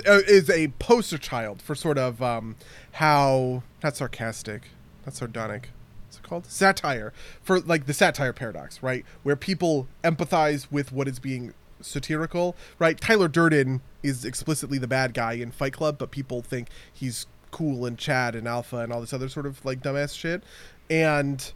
uh, 0.07 0.21
is 0.27 0.49
a 0.49 0.69
poster 0.79 1.17
child 1.17 1.61
for 1.61 1.75
sort 1.75 1.97
of 1.97 2.21
um, 2.21 2.55
how 2.93 3.63
not 3.83 3.95
sarcastic, 3.97 4.63
not 5.05 5.15
sardonic. 5.15 5.69
Called? 6.25 6.45
Satire 6.47 7.13
for 7.41 7.59
like 7.61 7.85
the 7.85 7.93
satire 7.93 8.33
paradox, 8.33 8.83
right? 8.83 9.05
Where 9.23 9.35
people 9.35 9.87
empathize 10.03 10.67
with 10.71 10.91
what 10.91 11.07
is 11.07 11.19
being 11.19 11.53
satirical, 11.81 12.55
right? 12.79 12.99
Tyler 12.99 13.27
Durden 13.27 13.81
is 14.03 14.25
explicitly 14.25 14.77
the 14.77 14.87
bad 14.87 15.13
guy 15.13 15.33
in 15.33 15.51
Fight 15.51 15.73
Club, 15.73 15.97
but 15.97 16.11
people 16.11 16.41
think 16.41 16.67
he's 16.93 17.27
cool 17.51 17.85
and 17.85 17.97
Chad 17.97 18.35
and 18.35 18.47
Alpha 18.47 18.77
and 18.77 18.91
all 18.91 18.99
this 19.01 19.13
other 19.13 19.29
sort 19.29 19.45
of 19.45 19.63
like 19.63 19.81
dumbass 19.81 20.17
shit, 20.17 20.43
and. 20.89 21.51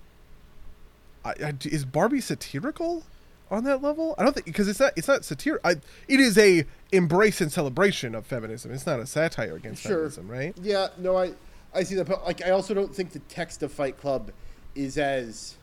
I, 1.26 1.32
I, 1.44 1.54
is 1.66 1.84
Barbie 1.84 2.22
satirical 2.22 3.04
on 3.52 3.66
that 3.66 3.82
level? 3.82 4.16
I 4.18 4.24
don't 4.24 4.34
think 4.34 4.46
because 4.46 4.70
it's 4.70 4.80
not 4.80 4.94
it's 4.96 5.10
not 5.10 5.24
satir. 5.24 5.58
I, 5.66 5.72
it 6.08 6.20
is 6.22 6.38
a 6.38 6.64
embrace 6.94 7.41
and 7.41 7.52
celebration 7.52 8.16
of 8.16 8.26
feminism. 8.26 8.72
It's 8.72 8.86
not 8.86 9.02
a 9.02 9.06
satire 9.06 9.58
against 9.58 9.82
Sure. 9.82 10.10
feminism, 10.10 10.30
right? 10.30 10.56
yeah, 10.62 10.88
no, 10.98 11.18
I 11.18 11.34
I 11.76 11.84
see 11.84 11.96
that, 11.96 12.06
but 12.08 12.24
like 12.26 12.41
I 12.46 12.52
also 12.52 12.74
don't 12.74 12.96
think 12.96 13.12
the 13.12 13.20
text 13.20 13.62
of 13.62 13.72
Fight 13.74 13.98
Club 14.00 14.32
is 14.76 14.98
as 14.98 15.56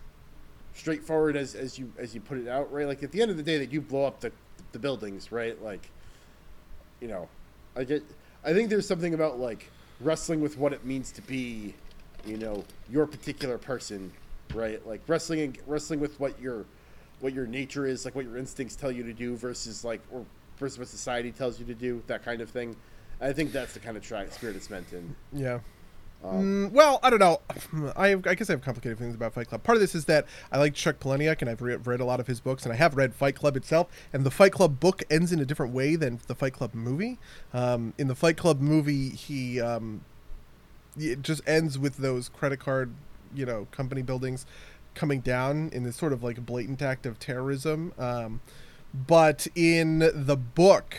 straightforward 0.75 1.37
as, 1.37 1.55
as 1.55 1.79
you 1.79 1.93
as 1.99 2.15
you 2.15 2.21
put 2.21 2.39
it 2.39 2.49
out, 2.49 2.73
right? 2.73 2.87
Like 2.87 3.03
at 3.03 3.13
the 3.13 3.23
end 3.23 3.31
of 3.31 3.37
the 3.37 3.43
day, 3.43 3.59
that 3.59 3.73
you 3.73 3.81
blow 3.81 4.05
up 4.05 4.21
the 4.21 4.33
the 4.73 4.79
buildings, 4.79 5.33
right? 5.33 5.61
Like, 5.63 5.89
you 7.01 7.09
know, 7.09 7.29
I 7.75 7.85
get. 7.85 8.03
I 8.45 8.53
think 8.53 8.71
there's 8.71 8.87
something 8.87 9.15
about 9.15 9.41
like 9.41 9.71
wrestling 10.01 10.41
with 10.41 10.59
what 10.59 10.73
it 10.73 10.85
means 10.85 11.11
to 11.13 11.23
be, 11.23 11.75
you 12.25 12.37
know, 12.37 12.63
your 12.91 13.07
particular 13.07 13.59
person, 13.59 14.13
right? 14.55 14.87
Like 14.87 15.01
wrestling 15.09 15.41
and 15.41 15.59
wrestling 15.67 16.01
with 16.01 16.19
what 16.21 16.41
your 16.41 16.65
what 17.21 17.33
your 17.33 17.47
nature 17.47 17.87
is, 17.87 18.05
like 18.05 18.15
what 18.15 18.25
your 18.25 18.37
instincts 18.37 18.77
tell 18.77 18.93
you 18.93 19.03
to 19.03 19.13
do, 19.13 19.37
versus 19.37 19.85
like 19.85 20.01
or 20.13 20.25
versus 20.59 20.79
what 20.79 20.89
society 20.89 21.33
tells 21.33 21.59
you 21.59 21.67
to 21.67 21.75
do, 21.75 22.03
that 22.07 22.25
kind 22.25 22.41
of 22.41 22.51
thing. 22.51 22.77
I 23.21 23.33
think 23.33 23.53
that's 23.53 23.73
the 23.73 23.81
kind 23.81 23.97
of 23.97 24.05
spirit 24.05 24.57
it's 24.57 24.69
meant 24.69 24.93
in. 24.93 25.17
Yeah. 25.33 25.61
Um, 26.25 26.71
Mm, 26.71 26.73
well, 26.73 26.99
I 27.03 27.11
don't 27.11 27.19
know. 27.19 27.41
I, 27.97 28.13
I 28.13 28.35
guess 28.35 28.51
I 28.51 28.55
have 28.55 28.63
complicated 28.63 28.99
feelings 28.99 29.15
about 29.15 29.35
Fight 29.35 29.49
Club. 29.49 29.63
Part 29.63 29.77
of 29.77 29.81
this 29.81 29.95
is 29.95 30.07
that 30.07 30.27
I 30.51 30.59
like 30.59 30.75
Chuck 30.75 30.99
Palahniuk, 30.99 31.41
and 31.41 31.51
I've 31.51 31.63
re- 31.63 31.77
read 31.77 32.01
a 32.01 32.05
lot 32.05 32.21
of 32.21 32.27
his 32.27 32.41
books, 32.41 32.65
and 32.65 32.73
I 32.73 32.77
have 32.77 32.97
read 32.97 33.15
Fight 33.15 33.37
Club 33.37 33.57
itself. 33.57 33.89
And 34.13 34.25
the 34.25 34.31
Fight 34.31 34.53
Club 34.53 34.81
book 34.81 35.03
ends 35.11 35.33
in 35.33 35.41
a 35.41 35.45
different 35.45 35.73
way 35.73 35.97
than 35.97 36.21
the 36.27 36.35
Fight 36.35 36.53
Club 36.55 36.75
movie. 36.75 37.19
Um, 37.53 37.95
in 37.99 38.09
the 38.09 38.15
Fight 38.15 38.37
Club 38.37 38.61
movie, 38.61 39.11
he 39.11 39.61
um, 39.61 40.05
it 40.99 41.23
just 41.23 41.43
ends 41.47 41.79
with 41.79 41.99
those 41.99 42.29
credit 42.29 42.59
card, 42.61 42.93
you 43.35 43.47
know, 43.47 43.67
company 43.71 44.03
buildings 44.03 44.47
coming 44.95 45.21
down 45.21 45.69
in 45.73 45.83
this 45.83 45.97
sort 45.97 46.13
of 46.13 46.23
like 46.23 46.45
blatant 46.45 46.83
act 46.83 47.07
of 47.07 47.19
terrorism. 47.19 47.93
Um, 47.99 48.41
but 48.95 49.47
in 49.55 49.99
the 49.99 50.37
book, 50.37 50.97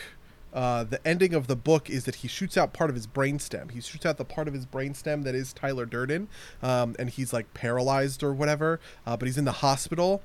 uh, 0.58 0.82
the 0.82 1.06
ending 1.06 1.34
of 1.34 1.46
the 1.46 1.54
book 1.54 1.88
is 1.88 2.04
that 2.04 2.16
he 2.16 2.26
shoots 2.26 2.56
out 2.56 2.72
part 2.72 2.90
of 2.90 2.96
his 2.96 3.06
brainstem. 3.06 3.70
He 3.70 3.80
shoots 3.80 4.04
out 4.04 4.16
the 4.16 4.24
part 4.24 4.48
of 4.48 4.54
his 4.54 4.66
brainstem 4.66 5.22
that 5.22 5.36
is 5.36 5.52
Tyler 5.52 5.86
Durden, 5.86 6.26
um, 6.64 6.96
and 6.98 7.08
he's 7.08 7.32
like 7.32 7.54
paralyzed 7.54 8.24
or 8.24 8.32
whatever. 8.32 8.80
Uh, 9.06 9.16
but 9.16 9.26
he's 9.26 9.38
in 9.38 9.44
the 9.44 9.52
hospital, 9.52 10.20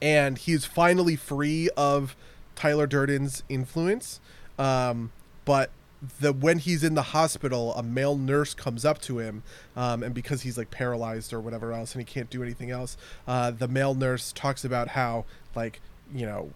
and 0.00 0.38
he's 0.38 0.64
finally 0.66 1.16
free 1.16 1.68
of 1.76 2.14
Tyler 2.54 2.86
Durden's 2.86 3.42
influence. 3.48 4.20
Um, 4.56 5.10
but 5.44 5.72
the 6.20 6.32
when 6.32 6.60
he's 6.60 6.84
in 6.84 6.94
the 6.94 7.02
hospital, 7.02 7.74
a 7.74 7.82
male 7.82 8.16
nurse 8.16 8.54
comes 8.54 8.84
up 8.84 9.00
to 9.00 9.18
him, 9.18 9.42
um, 9.74 10.04
and 10.04 10.14
because 10.14 10.42
he's 10.42 10.56
like 10.56 10.70
paralyzed 10.70 11.32
or 11.32 11.40
whatever 11.40 11.72
else, 11.72 11.92
and 11.92 12.00
he 12.00 12.06
can't 12.06 12.30
do 12.30 12.40
anything 12.40 12.70
else, 12.70 12.96
uh, 13.26 13.50
the 13.50 13.66
male 13.66 13.96
nurse 13.96 14.32
talks 14.32 14.64
about 14.64 14.90
how 14.90 15.24
like 15.56 15.80
you 16.14 16.24
know 16.24 16.52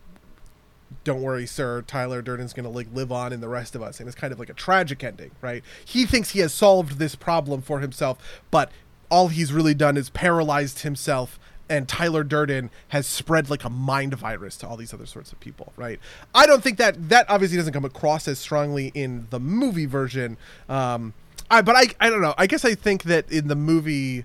don't 1.05 1.23
worry, 1.23 1.47
sir. 1.47 1.83
Tyler 1.83 2.23
Durden's 2.23 2.53
gonna 2.53 2.71
like 2.71 2.89
live 2.93 3.13
on 3.13 3.33
in 3.33 3.41
the 3.41 3.49
rest 3.49 3.75
of 3.75 3.83
us, 3.83 4.01
and 4.01 4.09
it's 4.09 4.17
kind 4.17 4.33
of 4.33 4.39
like 4.39 4.51
a 4.51 4.55
tragic 4.55 5.03
ending, 5.05 5.31
right? 5.41 5.63
He 5.85 6.07
thinks 6.07 6.31
he 6.31 6.41
has 6.41 6.53
solved 6.53 6.99
this 6.99 7.15
problem 7.15 7.63
for 7.63 7.81
himself, 7.81 8.19
but 8.51 8.71
all 9.11 9.29
he's 9.29 9.53
really 9.53 9.75
done 9.75 9.97
is 9.97 10.11
paralyzed 10.11 10.81
himself, 10.81 11.39
and 11.69 11.89
Tyler 11.89 12.25
Durden 12.25 12.71
has 12.89 13.07
spread 13.07 13.51
like 13.51 13.65
a 13.65 13.71
mind 13.71 14.15
virus 14.15 14.57
to 14.59 14.69
all 14.69 14.77
these 14.77 14.95
other 14.95 15.07
sorts 15.07 15.33
of 15.33 15.41
people, 15.41 15.73
right? 15.77 16.01
I 16.35 16.47
don't 16.47 16.63
think 16.63 16.79
that 16.79 17.09
that 17.09 17.29
obviously 17.29 17.57
doesn't 17.59 17.73
come 17.73 17.85
across 17.85 18.27
as 18.29 18.39
strongly 18.39 18.93
in 18.95 19.27
the 19.31 19.41
movie 19.41 19.87
version, 19.87 20.37
um, 20.69 21.15
I 21.51 21.63
but 21.63 21.77
I 21.77 21.85
I 22.01 22.11
don't 22.11 22.23
know. 22.23 22.35
I 22.39 22.47
guess 22.47 22.65
I 22.65 22.75
think 22.75 23.05
that 23.05 23.31
in 23.31 23.49
the 23.49 23.57
movie. 23.57 24.25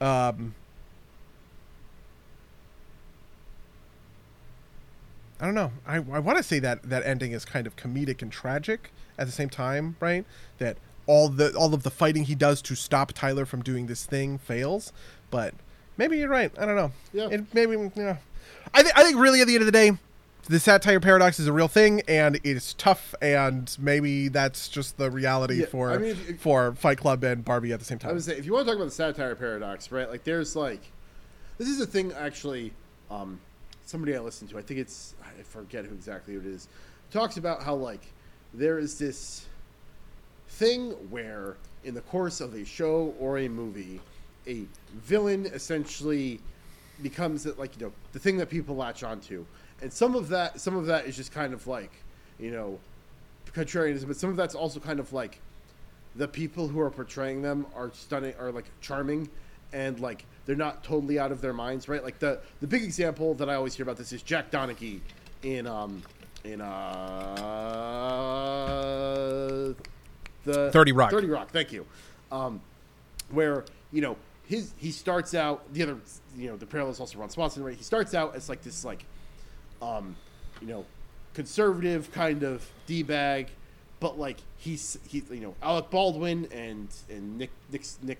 Um, 0.00 0.54
I 5.40 5.46
don't 5.46 5.54
know. 5.54 5.72
I, 5.86 5.96
I 5.96 6.18
want 6.18 6.36
to 6.38 6.42
say 6.44 6.58
that 6.58 6.82
that 6.84 7.04
ending 7.04 7.32
is 7.32 7.44
kind 7.44 7.66
of 7.66 7.74
comedic 7.76 8.20
and 8.22 8.30
tragic 8.30 8.92
at 9.18 9.26
the 9.26 9.32
same 9.32 9.48
time, 9.48 9.96
right? 10.00 10.24
That 10.58 10.76
all 11.06 11.28
the 11.28 11.54
all 11.56 11.72
of 11.74 11.82
the 11.82 11.90
fighting 11.90 12.24
he 12.24 12.34
does 12.34 12.60
to 12.62 12.74
stop 12.74 13.12
Tyler 13.12 13.46
from 13.46 13.62
doing 13.62 13.86
this 13.86 14.04
thing 14.04 14.38
fails, 14.38 14.92
but 15.30 15.54
maybe 15.96 16.18
you're 16.18 16.28
right. 16.28 16.52
I 16.58 16.66
don't 16.66 16.76
know. 16.76 16.92
Yeah. 17.12 17.28
It, 17.30 17.54
maybe 17.54 17.90
yeah. 17.96 18.18
I 18.74 18.82
think 18.82 18.96
I 18.98 19.02
think 19.02 19.16
really 19.18 19.40
at 19.40 19.46
the 19.46 19.54
end 19.54 19.62
of 19.62 19.66
the 19.66 19.72
day, 19.72 19.92
the 20.46 20.60
satire 20.60 21.00
paradox 21.00 21.40
is 21.40 21.46
a 21.46 21.52
real 21.52 21.68
thing 21.68 22.02
and 22.06 22.38
it's 22.44 22.74
tough 22.74 23.14
and 23.22 23.74
maybe 23.80 24.28
that's 24.28 24.68
just 24.68 24.98
the 24.98 25.10
reality 25.10 25.60
Yeah, 25.60 25.66
for 25.66 25.92
I 25.92 25.98
mean, 25.98 26.10
if- 26.10 26.30
if- 26.30 26.40
for 26.40 26.74
Fight 26.74 26.98
Club 26.98 27.24
and 27.24 27.44
Barbie 27.44 27.72
at 27.72 27.78
the 27.78 27.84
same 27.86 27.98
time. 27.98 28.10
I 28.10 28.14
would 28.14 28.22
say 28.24 28.36
if 28.36 28.44
you 28.44 28.52
want 28.52 28.66
to 28.66 28.72
talk 28.72 28.76
about 28.76 28.86
the 28.86 28.90
satire 28.94 29.34
paradox, 29.34 29.90
right? 29.90 30.08
Like 30.08 30.24
there's 30.24 30.54
like 30.54 30.82
this 31.56 31.68
is 31.68 31.80
a 31.80 31.86
thing 31.86 32.12
actually. 32.12 32.72
Um, 33.10 33.40
somebody 33.90 34.14
I 34.16 34.20
listened 34.20 34.50
to, 34.50 34.58
I 34.58 34.62
think 34.62 34.80
it's 34.80 35.14
I 35.22 35.42
forget 35.42 35.84
who 35.84 35.94
exactly 35.94 36.34
it 36.34 36.46
is, 36.46 36.68
talks 37.10 37.36
about 37.36 37.62
how 37.62 37.74
like 37.74 38.06
there 38.54 38.78
is 38.78 38.98
this 38.98 39.46
thing 40.48 40.92
where 41.10 41.56
in 41.84 41.94
the 41.94 42.00
course 42.02 42.40
of 42.40 42.54
a 42.54 42.64
show 42.64 43.14
or 43.18 43.38
a 43.38 43.48
movie, 43.48 44.00
a 44.46 44.64
villain 44.94 45.46
essentially 45.46 46.40
becomes 47.02 47.46
like 47.58 47.76
you 47.78 47.86
know 47.86 47.92
the 48.12 48.18
thing 48.18 48.36
that 48.36 48.48
people 48.48 48.76
latch 48.76 49.02
onto, 49.02 49.44
and 49.82 49.92
some 49.92 50.14
of 50.14 50.28
that 50.28 50.60
some 50.60 50.76
of 50.76 50.86
that 50.86 51.06
is 51.06 51.16
just 51.16 51.32
kind 51.32 51.52
of 51.52 51.66
like 51.66 51.92
you 52.38 52.50
know 52.50 52.78
contrarianism, 53.52 54.06
but 54.06 54.16
some 54.16 54.30
of 54.30 54.36
that's 54.36 54.54
also 54.54 54.78
kind 54.78 55.00
of 55.00 55.12
like 55.12 55.40
the 56.14 56.28
people 56.28 56.68
who 56.68 56.80
are 56.80 56.90
portraying 56.90 57.42
them 57.42 57.66
are 57.74 57.90
stunning 57.92 58.34
are 58.38 58.52
like 58.52 58.66
charming 58.80 59.28
and 59.72 59.98
like 60.00 60.24
they're 60.50 60.56
not 60.56 60.82
totally 60.82 61.16
out 61.16 61.30
of 61.30 61.40
their 61.40 61.52
minds 61.52 61.88
right 61.88 62.02
like 62.02 62.18
the 62.18 62.40
the 62.60 62.66
big 62.66 62.82
example 62.82 63.34
that 63.34 63.48
i 63.48 63.54
always 63.54 63.74
hear 63.74 63.84
about 63.84 63.96
this 63.96 64.12
is 64.12 64.20
jack 64.20 64.50
donaghy 64.50 64.98
in 65.44 65.64
um 65.64 66.02
in 66.42 66.60
uh 66.60 67.40
the 70.44 70.70
30 70.70 70.92
Rock. 70.92 71.10
30 71.10 71.28
Rock, 71.28 71.50
thank 71.50 71.72
you. 71.72 71.86
Um 72.32 72.60
where, 73.30 73.64
you 73.92 74.00
know, 74.00 74.16
his 74.46 74.72
he 74.78 74.90
starts 74.90 75.34
out 75.34 75.72
the 75.72 75.82
other 75.82 75.98
you 76.36 76.48
know, 76.48 76.56
the 76.56 76.66
parallels 76.66 77.00
also 77.00 77.18
Ron 77.18 77.30
Swanson, 77.30 77.62
right? 77.62 77.76
He 77.76 77.84
starts 77.84 78.14
out 78.14 78.34
as 78.34 78.48
like 78.48 78.62
this 78.62 78.84
like 78.84 79.04
um, 79.82 80.16
you 80.60 80.66
know, 80.66 80.84
conservative 81.34 82.10
kind 82.12 82.42
of 82.42 82.68
d 82.86 83.02
bag, 83.02 83.48
but 83.98 84.18
like 84.18 84.38
he's 84.56 84.98
he 85.06 85.22
you 85.30 85.40
know 85.40 85.54
Alec 85.62 85.90
Baldwin 85.90 86.48
and 86.52 86.88
and 87.08 87.38
Nick 87.38 87.50
Nick 87.70 87.84
Nick 88.02 88.18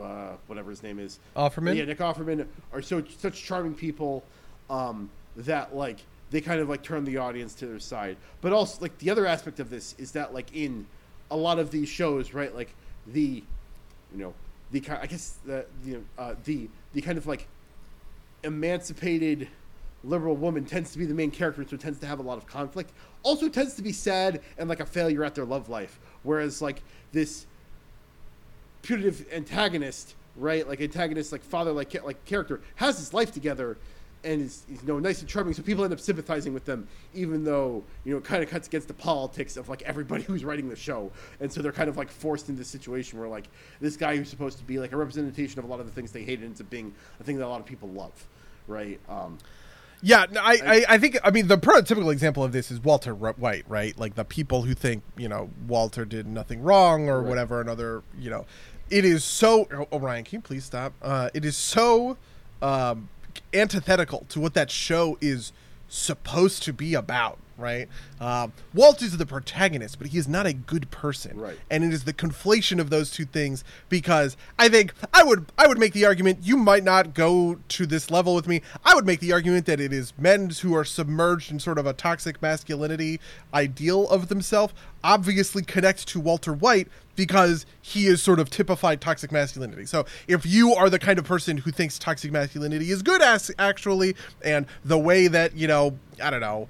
uh, 0.00 0.32
whatever 0.46 0.70
his 0.70 0.82
name 0.82 0.98
is 0.98 1.18
Offerman? 1.36 1.76
yeah 1.76 1.84
Nick 1.84 1.98
Offerman 1.98 2.46
are 2.72 2.82
so 2.82 3.02
such 3.18 3.42
charming 3.42 3.74
people 3.74 4.24
um, 4.70 5.10
that 5.36 5.74
like 5.74 6.00
they 6.30 6.40
kind 6.40 6.60
of 6.60 6.68
like 6.68 6.82
turn 6.82 7.04
the 7.04 7.18
audience 7.18 7.54
to 7.54 7.66
their 7.66 7.78
side. 7.78 8.16
But 8.40 8.52
also 8.52 8.80
like 8.80 8.98
the 8.98 9.10
other 9.10 9.26
aspect 9.26 9.60
of 9.60 9.70
this 9.70 9.94
is 9.98 10.12
that 10.12 10.34
like 10.34 10.54
in 10.54 10.86
a 11.30 11.36
lot 11.36 11.58
of 11.58 11.70
these 11.70 11.88
shows, 11.88 12.34
right? 12.34 12.54
Like 12.54 12.74
the 13.06 13.42
you 14.12 14.18
know 14.18 14.34
the 14.70 14.82
I 15.00 15.06
guess 15.06 15.38
the 15.44 15.66
the 15.84 16.00
uh, 16.18 16.34
the 16.44 16.68
the 16.92 17.00
kind 17.00 17.18
of 17.18 17.26
like 17.26 17.46
emancipated 18.42 19.48
liberal 20.02 20.36
woman 20.36 20.64
tends 20.64 20.92
to 20.92 20.98
be 20.98 21.06
the 21.06 21.14
main 21.14 21.30
character, 21.30 21.64
so 21.68 21.76
tends 21.76 21.98
to 22.00 22.06
have 22.06 22.18
a 22.18 22.22
lot 22.22 22.36
of 22.36 22.46
conflict. 22.46 22.92
Also 23.22 23.48
tends 23.48 23.74
to 23.74 23.82
be 23.82 23.92
sad 23.92 24.40
and 24.58 24.68
like 24.68 24.80
a 24.80 24.86
failure 24.86 25.24
at 25.24 25.34
their 25.34 25.44
love 25.46 25.68
life. 25.68 25.98
Whereas 26.22 26.60
like 26.60 26.82
this 27.12 27.46
putative 28.84 29.26
antagonist, 29.32 30.14
right? 30.36 30.66
Like 30.68 30.80
antagonist, 30.80 31.32
like 31.32 31.42
father, 31.42 31.72
like 31.72 32.00
like 32.04 32.24
character 32.24 32.60
has 32.76 32.98
his 32.98 33.12
life 33.12 33.32
together, 33.32 33.76
and 34.22 34.40
is 34.42 34.62
you 34.68 34.78
know 34.84 34.98
nice 34.98 35.20
and 35.20 35.28
charming. 35.28 35.54
So 35.54 35.62
people 35.62 35.84
end 35.84 35.92
up 35.92 36.00
sympathizing 36.00 36.54
with 36.54 36.64
them, 36.64 36.86
even 37.14 37.44
though 37.44 37.82
you 38.04 38.12
know 38.12 38.18
it 38.18 38.24
kind 38.24 38.42
of 38.42 38.48
cuts 38.50 38.68
against 38.68 38.88
the 38.88 38.94
politics 38.94 39.56
of 39.56 39.68
like 39.68 39.82
everybody 39.82 40.22
who's 40.28 40.44
writing 40.44 40.68
the 40.68 40.76
show, 40.76 41.10
and 41.40 41.52
so 41.52 41.62
they're 41.62 41.72
kind 41.72 41.88
of 41.88 41.96
like 41.96 42.10
forced 42.10 42.48
into 42.48 42.60
this 42.60 42.68
situation 42.68 43.18
where 43.18 43.28
like 43.28 43.48
this 43.80 43.96
guy 43.96 44.16
who's 44.16 44.28
supposed 44.28 44.58
to 44.58 44.64
be 44.64 44.78
like 44.78 44.92
a 44.92 44.96
representation 44.96 45.58
of 45.58 45.64
a 45.64 45.68
lot 45.68 45.80
of 45.80 45.86
the 45.86 45.92
things 45.92 46.12
they 46.12 46.22
hate 46.22 46.42
ends 46.42 46.60
up 46.60 46.70
being 46.70 46.92
a 47.20 47.24
thing 47.24 47.36
that 47.38 47.46
a 47.46 47.48
lot 47.48 47.60
of 47.60 47.66
people 47.66 47.88
love, 47.88 48.26
right? 48.68 49.00
Um, 49.08 49.38
Yeah, 50.02 50.26
no, 50.30 50.40
I, 50.42 50.58
I, 50.64 50.84
I 50.94 50.98
think 50.98 51.16
I 51.24 51.30
mean 51.30 51.46
the 51.48 51.56
prototypical 51.56 52.12
example 52.12 52.44
of 52.44 52.52
this 52.52 52.70
is 52.70 52.78
Walter 52.82 53.14
White, 53.14 53.64
right? 53.68 53.98
Like 53.98 54.16
the 54.16 54.24
people 54.24 54.62
who 54.62 54.74
think 54.74 55.02
you 55.16 55.28
know 55.28 55.48
Walter 55.66 56.04
did 56.04 56.26
nothing 56.26 56.62
wrong 56.62 57.08
or 57.08 57.20
Right. 57.20 57.28
whatever. 57.28 57.60
Another, 57.60 58.02
you 58.18 58.28
know, 58.28 58.44
it 58.94 59.04
is 59.04 59.24
so. 59.24 59.66
Oh, 59.90 59.98
Ryan, 59.98 60.22
can 60.22 60.36
you 60.36 60.40
please 60.40 60.64
stop? 60.64 60.92
Uh, 61.02 61.28
it 61.34 61.44
is 61.44 61.56
so 61.56 62.16
um, 62.62 63.08
antithetical 63.52 64.24
to 64.28 64.38
what 64.38 64.54
that 64.54 64.70
show 64.70 65.18
is 65.20 65.52
supposed 65.88 66.62
to 66.62 66.72
be 66.72 66.94
about, 66.94 67.38
right? 67.56 67.88
Um, 68.20 68.52
Walt 68.74 69.02
is 69.02 69.16
the 69.16 69.26
protagonist, 69.26 69.98
but 69.98 70.08
he 70.08 70.18
is 70.18 70.26
not 70.28 70.46
a 70.46 70.52
good 70.52 70.90
person, 70.90 71.38
Right. 71.38 71.58
and 71.70 71.84
it 71.84 71.92
is 71.92 72.04
the 72.04 72.12
conflation 72.12 72.78
of 72.80 72.90
those 72.90 73.10
two 73.10 73.24
things 73.24 73.64
because 73.88 74.36
I 74.58 74.68
think 74.68 74.92
I 75.12 75.22
would 75.22 75.46
I 75.56 75.66
would 75.66 75.78
make 75.78 75.92
the 75.92 76.04
argument 76.04 76.40
you 76.42 76.56
might 76.56 76.84
not 76.84 77.14
go 77.14 77.58
to 77.68 77.86
this 77.86 78.10
level 78.10 78.34
with 78.34 78.46
me. 78.48 78.62
I 78.84 78.94
would 78.94 79.06
make 79.06 79.20
the 79.20 79.32
argument 79.32 79.66
that 79.66 79.80
it 79.80 79.92
is 79.92 80.12
men 80.18 80.50
who 80.50 80.74
are 80.74 80.84
submerged 80.84 81.50
in 81.50 81.58
sort 81.60 81.78
of 81.78 81.86
a 81.86 81.92
toxic 81.92 82.40
masculinity 82.42 83.20
ideal 83.52 84.08
of 84.08 84.28
themselves 84.28 84.74
obviously 85.02 85.62
connect 85.62 86.08
to 86.08 86.18
Walter 86.18 86.52
White 86.52 86.88
because 87.14 87.66
he 87.80 88.06
is 88.06 88.22
sort 88.22 88.40
of 88.40 88.48
typified 88.50 89.00
toxic 89.00 89.30
masculinity. 89.30 89.84
So 89.84 90.06
if 90.26 90.44
you 90.46 90.74
are 90.74 90.88
the 90.90 90.98
kind 90.98 91.18
of 91.18 91.24
person 91.26 91.58
who 91.58 91.70
thinks 91.70 91.98
toxic 91.98 92.32
masculinity 92.32 92.90
is 92.90 93.02
good 93.02 93.20
as 93.22 93.50
actually 93.58 94.16
and 94.42 94.66
the 94.84 94.98
way 94.98 95.28
that, 95.28 95.54
you 95.56 95.68
know, 95.68 95.98
I 96.22 96.30
don't 96.30 96.40
know, 96.40 96.68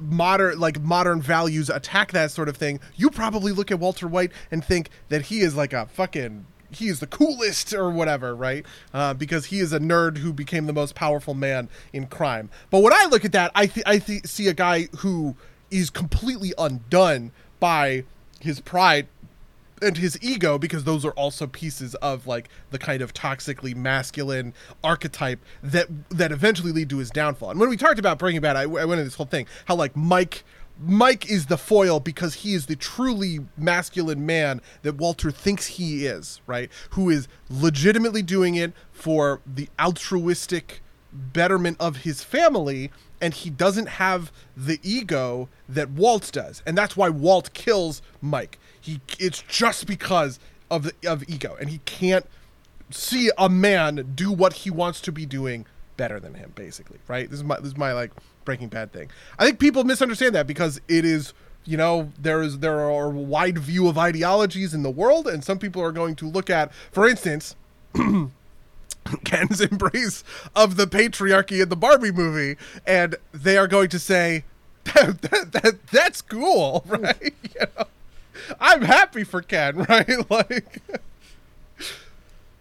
modern 0.00 0.58
like 0.58 0.80
modern 0.80 1.20
values 1.20 1.68
attack 1.70 2.12
that 2.12 2.30
sort 2.30 2.48
of 2.48 2.56
thing 2.56 2.80
you 2.96 3.10
probably 3.10 3.52
look 3.52 3.70
at 3.70 3.78
walter 3.78 4.06
white 4.06 4.32
and 4.50 4.64
think 4.64 4.90
that 5.08 5.22
he 5.22 5.40
is 5.40 5.54
like 5.54 5.72
a 5.72 5.86
fucking 5.86 6.46
he 6.70 6.88
is 6.88 7.00
the 7.00 7.06
coolest 7.06 7.72
or 7.74 7.90
whatever 7.90 8.34
right? 8.34 8.64
Uh, 8.94 9.14
because 9.14 9.46
he 9.46 9.60
is 9.60 9.72
a 9.72 9.78
nerd 9.78 10.18
who 10.18 10.32
became 10.32 10.66
the 10.66 10.72
most 10.72 10.94
powerful 10.94 11.34
man 11.34 11.68
in 11.92 12.06
crime. 12.06 12.48
But 12.70 12.80
when 12.80 12.92
i 12.92 13.06
look 13.10 13.24
at 13.24 13.32
that 13.32 13.52
i, 13.54 13.66
th- 13.66 13.86
I 13.86 13.98
th- 13.98 14.26
see 14.26 14.48
a 14.48 14.54
guy 14.54 14.88
who 14.98 15.36
is 15.70 15.90
completely 15.90 16.52
undone 16.58 17.32
by 17.60 18.04
his 18.40 18.60
pride 18.60 19.06
and 19.82 19.96
his 19.96 20.18
ego 20.22 20.58
because 20.58 20.84
those 20.84 21.04
are 21.04 21.12
also 21.12 21.46
pieces 21.46 21.94
of 21.96 22.26
like 22.26 22.48
the 22.70 22.78
kind 22.78 23.02
of 23.02 23.12
toxically 23.12 23.74
masculine 23.74 24.54
archetype 24.82 25.40
that 25.62 25.88
that 26.10 26.32
eventually 26.32 26.72
lead 26.72 26.90
to 26.90 26.98
his 26.98 27.10
downfall. 27.10 27.50
And 27.50 27.60
when 27.60 27.68
we 27.68 27.76
talked 27.76 27.98
about 27.98 28.18
Breaking 28.18 28.40
Bad, 28.40 28.56
I, 28.56 28.62
I 28.62 28.66
went 28.66 28.92
into 28.92 29.04
this 29.04 29.14
whole 29.14 29.26
thing 29.26 29.46
how 29.66 29.74
like 29.74 29.96
Mike 29.96 30.44
Mike 30.80 31.30
is 31.30 31.46
the 31.46 31.58
foil 31.58 32.00
because 32.00 32.34
he 32.34 32.54
is 32.54 32.66
the 32.66 32.76
truly 32.76 33.40
masculine 33.56 34.24
man 34.24 34.60
that 34.82 34.94
Walter 34.94 35.30
thinks 35.30 35.66
he 35.66 36.06
is, 36.06 36.40
right? 36.46 36.70
Who 36.90 37.10
is 37.10 37.28
legitimately 37.50 38.22
doing 38.22 38.54
it 38.54 38.72
for 38.90 39.40
the 39.46 39.68
altruistic 39.78 40.80
betterment 41.12 41.76
of 41.78 41.98
his 41.98 42.24
family 42.24 42.90
and 43.20 43.34
he 43.34 43.50
doesn't 43.50 43.86
have 43.86 44.32
the 44.56 44.80
ego 44.82 45.48
that 45.68 45.90
Walt 45.90 46.30
does. 46.32 46.62
And 46.66 46.76
that's 46.76 46.96
why 46.96 47.08
Walt 47.08 47.52
kills 47.52 48.02
Mike. 48.20 48.58
He 48.82 49.00
it's 49.18 49.40
just 49.48 49.86
because 49.86 50.38
of 50.70 50.82
the, 50.84 50.92
of 51.10 51.24
ego 51.28 51.56
and 51.58 51.70
he 51.70 51.78
can't 51.86 52.26
see 52.90 53.30
a 53.38 53.48
man 53.48 54.12
do 54.14 54.30
what 54.30 54.52
he 54.52 54.70
wants 54.70 55.00
to 55.02 55.12
be 55.12 55.24
doing 55.24 55.64
better 55.96 56.20
than 56.20 56.34
him 56.34 56.52
basically, 56.54 56.98
right? 57.08 57.30
This 57.30 57.38
is 57.38 57.44
my 57.44 57.56
this 57.56 57.68
is 57.68 57.76
my 57.78 57.92
like 57.92 58.10
Breaking 58.44 58.68
Bad 58.68 58.92
thing. 58.92 59.08
I 59.38 59.44
think 59.46 59.58
people 59.58 59.84
misunderstand 59.84 60.34
that 60.34 60.46
because 60.46 60.80
it 60.88 61.04
is 61.06 61.32
you 61.64 61.76
know 61.76 62.10
there 62.20 62.42
is 62.42 62.58
there 62.58 62.80
are 62.80 63.06
a 63.06 63.10
wide 63.10 63.56
view 63.58 63.86
of 63.88 63.96
ideologies 63.96 64.74
in 64.74 64.82
the 64.82 64.90
world 64.90 65.26
and 65.28 65.42
some 65.44 65.58
people 65.58 65.80
are 65.80 65.92
going 65.92 66.16
to 66.16 66.28
look 66.28 66.50
at 66.50 66.72
for 66.90 67.08
instance 67.08 67.54
Ken's 69.24 69.60
embrace 69.60 70.22
of 70.54 70.76
the 70.76 70.86
patriarchy 70.86 71.60
in 71.62 71.68
the 71.68 71.76
Barbie 71.76 72.12
movie, 72.12 72.56
and 72.86 73.16
they 73.32 73.56
are 73.56 73.66
going 73.66 73.88
to 73.90 73.98
say, 73.98 74.44
that, 74.84 75.20
that, 75.22 75.52
that- 75.52 75.86
"That's 75.88 76.22
cool, 76.22 76.84
right?" 76.88 77.34
You 77.42 77.66
know? 77.78 77.84
I'm 78.60 78.82
happy 78.82 79.24
for 79.24 79.42
Ken, 79.42 79.76
right? 79.88 80.30
Like, 80.30 80.82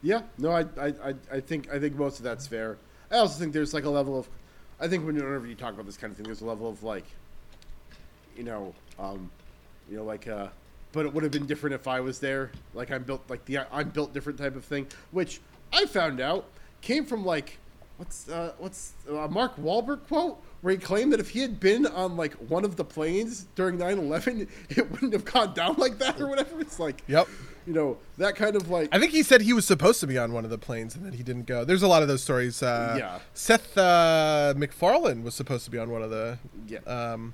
Yeah, 0.03 0.23
no, 0.37 0.51
I, 0.51 0.65
I, 0.79 1.13
I, 1.31 1.39
think 1.39 1.71
I 1.71 1.79
think 1.79 1.95
most 1.95 2.17
of 2.17 2.23
that's 2.23 2.47
fair. 2.47 2.77
I 3.11 3.17
also 3.17 3.39
think 3.39 3.53
there's 3.53 3.73
like 3.73 3.83
a 3.83 3.89
level 3.89 4.17
of, 4.17 4.27
I 4.79 4.87
think 4.87 5.05
whenever 5.05 5.45
you 5.45 5.55
talk 5.55 5.73
about 5.73 5.85
this 5.85 5.97
kind 5.97 6.11
of 6.11 6.17
thing, 6.17 6.25
there's 6.25 6.41
a 6.41 6.45
level 6.45 6.67
of 6.67 6.81
like, 6.83 7.05
you 8.35 8.43
know, 8.43 8.73
um, 8.97 9.29
you 9.89 9.97
know, 9.97 10.03
like, 10.03 10.27
uh, 10.27 10.47
but 10.91 11.05
it 11.05 11.13
would 11.13 11.23
have 11.23 11.31
been 11.31 11.45
different 11.45 11.73
if 11.75 11.87
I 11.87 11.99
was 11.99 12.19
there. 12.19 12.51
Like 12.73 12.91
I'm 12.91 13.03
built 13.03 13.21
like 13.29 13.45
the 13.45 13.59
I'm 13.71 13.89
built 13.89 14.13
different 14.13 14.39
type 14.39 14.55
of 14.55 14.65
thing, 14.65 14.87
which 15.11 15.39
I 15.71 15.85
found 15.85 16.19
out 16.19 16.45
came 16.81 17.05
from 17.05 17.23
like, 17.23 17.57
what's 17.97 18.27
uh, 18.29 18.53
what's 18.57 18.93
a 19.09 19.27
Mark 19.27 19.55
Wahlberg 19.57 20.07
quote 20.07 20.41
where 20.61 20.71
he 20.71 20.77
claimed 20.77 21.11
that 21.13 21.19
if 21.19 21.29
he 21.29 21.39
had 21.41 21.59
been 21.59 21.85
on 21.87 22.15
like 22.17 22.33
one 22.35 22.63
of 22.65 22.75
the 22.75 22.83
planes 22.85 23.47
during 23.55 23.77
9/11, 23.77 24.47
it 24.69 24.91
wouldn't 24.91 25.13
have 25.13 25.25
gone 25.25 25.53
down 25.53 25.75
like 25.77 25.97
that 25.99 26.19
or 26.21 26.27
whatever. 26.27 26.59
It's 26.61 26.79
like, 26.79 27.01
Yep. 27.07 27.27
you 27.65 27.73
know, 27.73 27.97
that 28.17 28.35
kind 28.35 28.55
of 28.55 28.69
like. 28.69 28.89
I 28.91 28.99
think 28.99 29.11
he 29.11 29.23
said 29.23 29.41
he 29.41 29.53
was 29.53 29.65
supposed 29.65 29.99
to 30.01 30.07
be 30.07 30.17
on 30.17 30.33
one 30.33 30.43
of 30.43 30.49
the 30.51 30.57
planes 30.57 30.95
and 30.95 31.05
then 31.05 31.13
he 31.13 31.23
didn't 31.23 31.45
go. 31.47 31.63
There's 31.65 31.83
a 31.83 31.87
lot 31.87 32.01
of 32.01 32.07
those 32.07 32.21
stories. 32.23 32.61
Uh, 32.61 32.95
Yeah. 32.97 33.19
Seth 33.33 33.77
uh, 33.77 34.53
MacFarlane 34.57 35.23
was 35.23 35.33
supposed 35.35 35.65
to 35.65 35.71
be 35.71 35.77
on 35.79 35.89
one 35.89 36.03
of 36.03 36.09
the 36.11 36.37
Yeah. 36.67 36.79
um, 36.85 37.33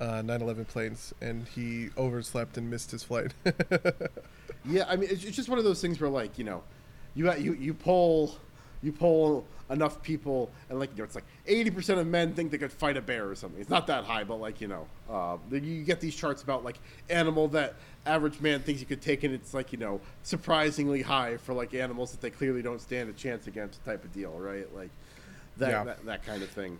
uh, 0.00 0.22
9/11 0.22 0.66
planes, 0.66 1.14
and 1.20 1.46
he 1.48 1.90
overslept 1.96 2.56
and 2.58 2.68
missed 2.68 2.90
his 2.90 3.02
flight. 3.04 3.32
Yeah, 4.66 4.86
I 4.88 4.96
mean, 4.96 5.10
it's, 5.10 5.22
it's 5.24 5.36
just 5.36 5.50
one 5.50 5.58
of 5.58 5.64
those 5.64 5.82
things 5.82 6.00
where, 6.00 6.08
like, 6.08 6.38
you 6.38 6.44
know, 6.44 6.62
you 7.14 7.30
you 7.34 7.52
you 7.52 7.74
poll 7.74 8.36
you 8.84 8.92
poll 8.92 9.44
enough 9.70 10.02
people, 10.02 10.50
and 10.68 10.78
like, 10.78 10.90
you 10.90 10.98
know, 10.98 11.04
it's 11.04 11.14
like 11.14 11.24
eighty 11.46 11.70
percent 11.70 11.98
of 11.98 12.06
men 12.06 12.34
think 12.34 12.50
they 12.50 12.58
could 12.58 12.70
fight 12.72 12.96
a 12.96 13.00
bear 13.00 13.28
or 13.28 13.34
something. 13.34 13.60
It's 13.60 13.70
not 13.70 13.86
that 13.86 14.04
high, 14.04 14.22
but 14.24 14.36
like, 14.36 14.60
you 14.60 14.68
know, 14.68 14.86
uh, 15.10 15.38
you 15.50 15.82
get 15.84 16.00
these 16.00 16.14
charts 16.14 16.42
about 16.42 16.64
like 16.64 16.78
animal 17.08 17.48
that 17.48 17.74
average 18.06 18.40
man 18.40 18.60
thinks 18.60 18.80
you 18.80 18.86
could 18.86 19.00
take, 19.00 19.24
and 19.24 19.34
it's 19.34 19.54
like, 19.54 19.72
you 19.72 19.78
know, 19.78 20.00
surprisingly 20.22 21.00
high 21.02 21.38
for 21.38 21.54
like 21.54 21.72
animals 21.74 22.10
that 22.10 22.20
they 22.20 22.30
clearly 22.30 22.60
don't 22.60 22.80
stand 22.80 23.08
a 23.08 23.12
chance 23.14 23.46
against, 23.46 23.82
type 23.84 24.04
of 24.04 24.12
deal, 24.12 24.32
right? 24.32 24.66
Like 24.74 24.90
that 25.56 25.70
Yeah. 25.70 25.84
that, 25.84 26.04
that 26.04 26.26
kind 26.26 26.42
of 26.42 26.50
thing. 26.50 26.78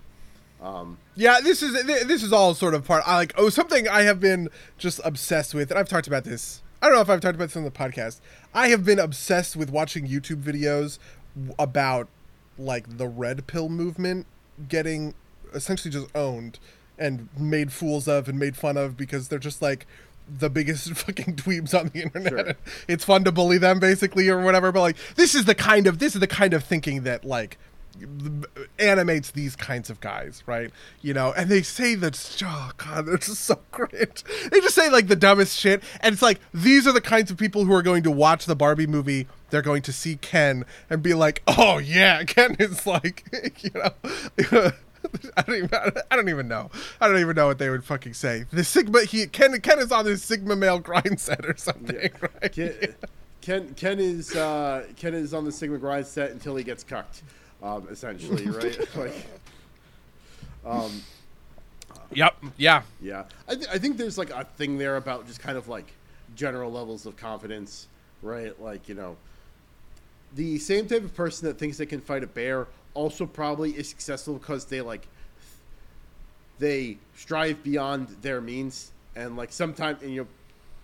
Um, 0.62 0.98
Yeah, 1.16 1.40
this 1.43 1.62
is 1.62 1.72
this 1.85 2.22
is 2.22 2.32
all 2.32 2.55
sort 2.55 2.74
of 2.74 2.85
part. 2.85 3.02
I 3.06 3.16
like 3.16 3.32
oh 3.36 3.48
something 3.48 3.89
I 3.89 4.02
have 4.02 4.20
been 4.20 4.48
just 4.78 5.01
obsessed 5.05 5.55
with, 5.55 5.70
and 5.70 5.78
I've 5.81 5.89
talked 5.89 6.06
about 6.06 6.24
this. 6.24 6.60
I 6.82 6.89
don't 6.89 6.97
know 6.97 7.01
if 7.02 7.09
I've 7.09 7.20
talked 7.22 7.35
about 7.35 7.47
this 7.48 7.56
on 7.56 7.64
the 7.64 7.70
podcast. 7.70 8.20
I 8.52 8.68
have 8.68 8.85
been 8.85 8.98
obsessed 8.98 9.56
with 9.56 9.70
watching 9.70 10.06
YouTube 10.06 10.43
videos 10.43 10.98
about 11.59 12.09
like 12.59 12.98
the 12.98 13.09
red 13.09 13.47
pill 13.47 13.69
movement 13.69 14.27
getting 14.69 15.15
essentially 15.52 15.90
just 15.90 16.06
owned 16.15 16.59
and 16.98 17.28
made 17.36 17.73
fools 17.73 18.06
of 18.06 18.28
and 18.28 18.39
made 18.39 18.56
fun 18.56 18.77
of 18.77 18.97
because 18.97 19.28
they're 19.28 19.39
just 19.39 19.61
like 19.61 19.86
the 20.28 20.48
biggest 20.48 20.90
fucking 20.94 21.36
dweebs 21.36 21.78
on 21.78 21.89
the 21.89 22.02
internet. 22.02 22.47
Sure. 22.47 22.55
It's 22.89 23.05
fun 23.05 23.24
to 23.24 23.32
bully 23.32 23.59
them 23.59 23.78
basically 23.78 24.28
or 24.28 24.40
whatever, 24.40 24.73
but 24.73 24.81
like 24.81 24.97
this 25.16 25.35
is 25.35 25.44
the 25.44 25.55
kind 25.55 25.86
of 25.86 25.98
this 25.98 26.15
is 26.15 26.20
the 26.20 26.27
kind 26.27 26.55
of 26.55 26.65
thinking 26.65 27.02
that 27.02 27.24
like 27.24 27.59
animates 28.78 29.30
these 29.30 29.56
kinds 29.56 29.90
of 29.90 30.00
guys, 30.00 30.42
right? 30.46 30.70
You 31.02 31.14
know, 31.14 31.32
and 31.36 31.50
they 31.50 31.62
say 31.62 31.94
that 31.96 32.42
oh 32.44 32.70
god, 32.76 33.06
they're 33.06 33.18
just 33.18 33.42
so 33.42 33.56
cringe. 33.70 34.24
They 34.50 34.60
just 34.60 34.74
say 34.74 34.90
like 34.90 35.08
the 35.08 35.16
dumbest 35.16 35.58
shit, 35.58 35.82
and 36.00 36.12
it's 36.12 36.22
like 36.22 36.40
these 36.52 36.86
are 36.86 36.92
the 36.92 37.00
kinds 37.00 37.30
of 37.30 37.36
people 37.36 37.64
who 37.64 37.72
are 37.72 37.82
going 37.82 38.02
to 38.04 38.10
watch 38.10 38.46
the 38.46 38.56
Barbie 38.56 38.86
movie. 38.86 39.26
They're 39.50 39.62
going 39.62 39.82
to 39.82 39.92
see 39.92 40.16
Ken 40.16 40.64
and 40.90 41.02
be 41.02 41.14
like, 41.14 41.42
"Oh 41.46 41.78
yeah, 41.78 42.22
Ken 42.26 42.56
is 42.58 42.86
like, 42.86 43.24
you 43.62 43.70
know." 43.74 44.72
I 45.36 45.42
don't 45.42 45.56
even. 45.56 45.70
I 46.10 46.16
don't 46.16 46.28
even 46.30 46.48
know. 46.48 46.70
I 47.00 47.08
don't 47.08 47.18
even 47.18 47.36
know 47.36 47.46
what 47.46 47.58
they 47.58 47.68
would 47.68 47.84
fucking 47.84 48.14
say. 48.14 48.46
The 48.50 48.64
Sigma. 48.64 49.04
He 49.04 49.26
Ken. 49.26 49.60
Ken 49.60 49.78
is 49.78 49.92
on 49.92 50.06
his 50.06 50.22
Sigma 50.24 50.56
male 50.56 50.78
grind 50.78 51.20
set 51.20 51.44
or 51.44 51.56
something. 51.56 51.96
Yeah. 51.96 52.08
Right? 52.20 52.52
Ken, 52.52 52.94
Ken, 53.42 53.74
Ken 53.74 54.00
is 54.00 54.34
uh, 54.34 54.86
Ken 54.96 55.12
is 55.12 55.34
on 55.34 55.44
the 55.44 55.52
Sigma 55.52 55.76
grind 55.76 56.06
set 56.06 56.30
until 56.30 56.56
he 56.56 56.64
gets 56.64 56.82
cucked, 56.82 57.22
um, 57.65 57.89
essentially, 57.91 58.47
right? 58.51 58.78
like, 58.97 59.27
um, 60.65 61.03
yep. 62.12 62.36
Yeah. 62.57 62.82
Yeah. 63.01 63.24
I, 63.49 63.55
th- 63.55 63.69
I 63.73 63.78
think 63.78 63.97
there's 63.97 64.19
like 64.19 64.31
a 64.31 64.45
thing 64.45 64.78
there 64.78 64.97
about 64.97 65.27
just 65.27 65.41
kind 65.41 65.59
of 65.59 65.66
like 65.66 65.93
general 66.36 66.70
levels 66.70 67.07
of 67.07 67.16
confidence, 67.16 67.89
right? 68.23 68.61
Like 68.61 68.89
you 68.89 68.95
know, 68.95 69.16
the 70.35 70.59
same 70.59 70.86
type 70.86 71.03
of 71.03 71.15
person 71.15 71.49
that 71.49 71.59
thinks 71.59 71.78
they 71.78 71.86
can 71.86 72.01
fight 72.01 72.23
a 72.23 72.28
bear 72.28 72.69
also 72.93 73.27
probably 73.27 73.70
is 73.73 73.89
successful 73.89 74.35
because 74.35 74.66
they 74.66 74.81
like 74.81 75.09
they 76.59 76.97
strive 77.16 77.62
beyond 77.65 78.09
their 78.23 78.41
means 78.41 78.93
and 79.16 79.36
like 79.36 79.53
sometimes 79.53 80.01
and 80.03 80.12
you 80.12 80.23
know 80.23 80.28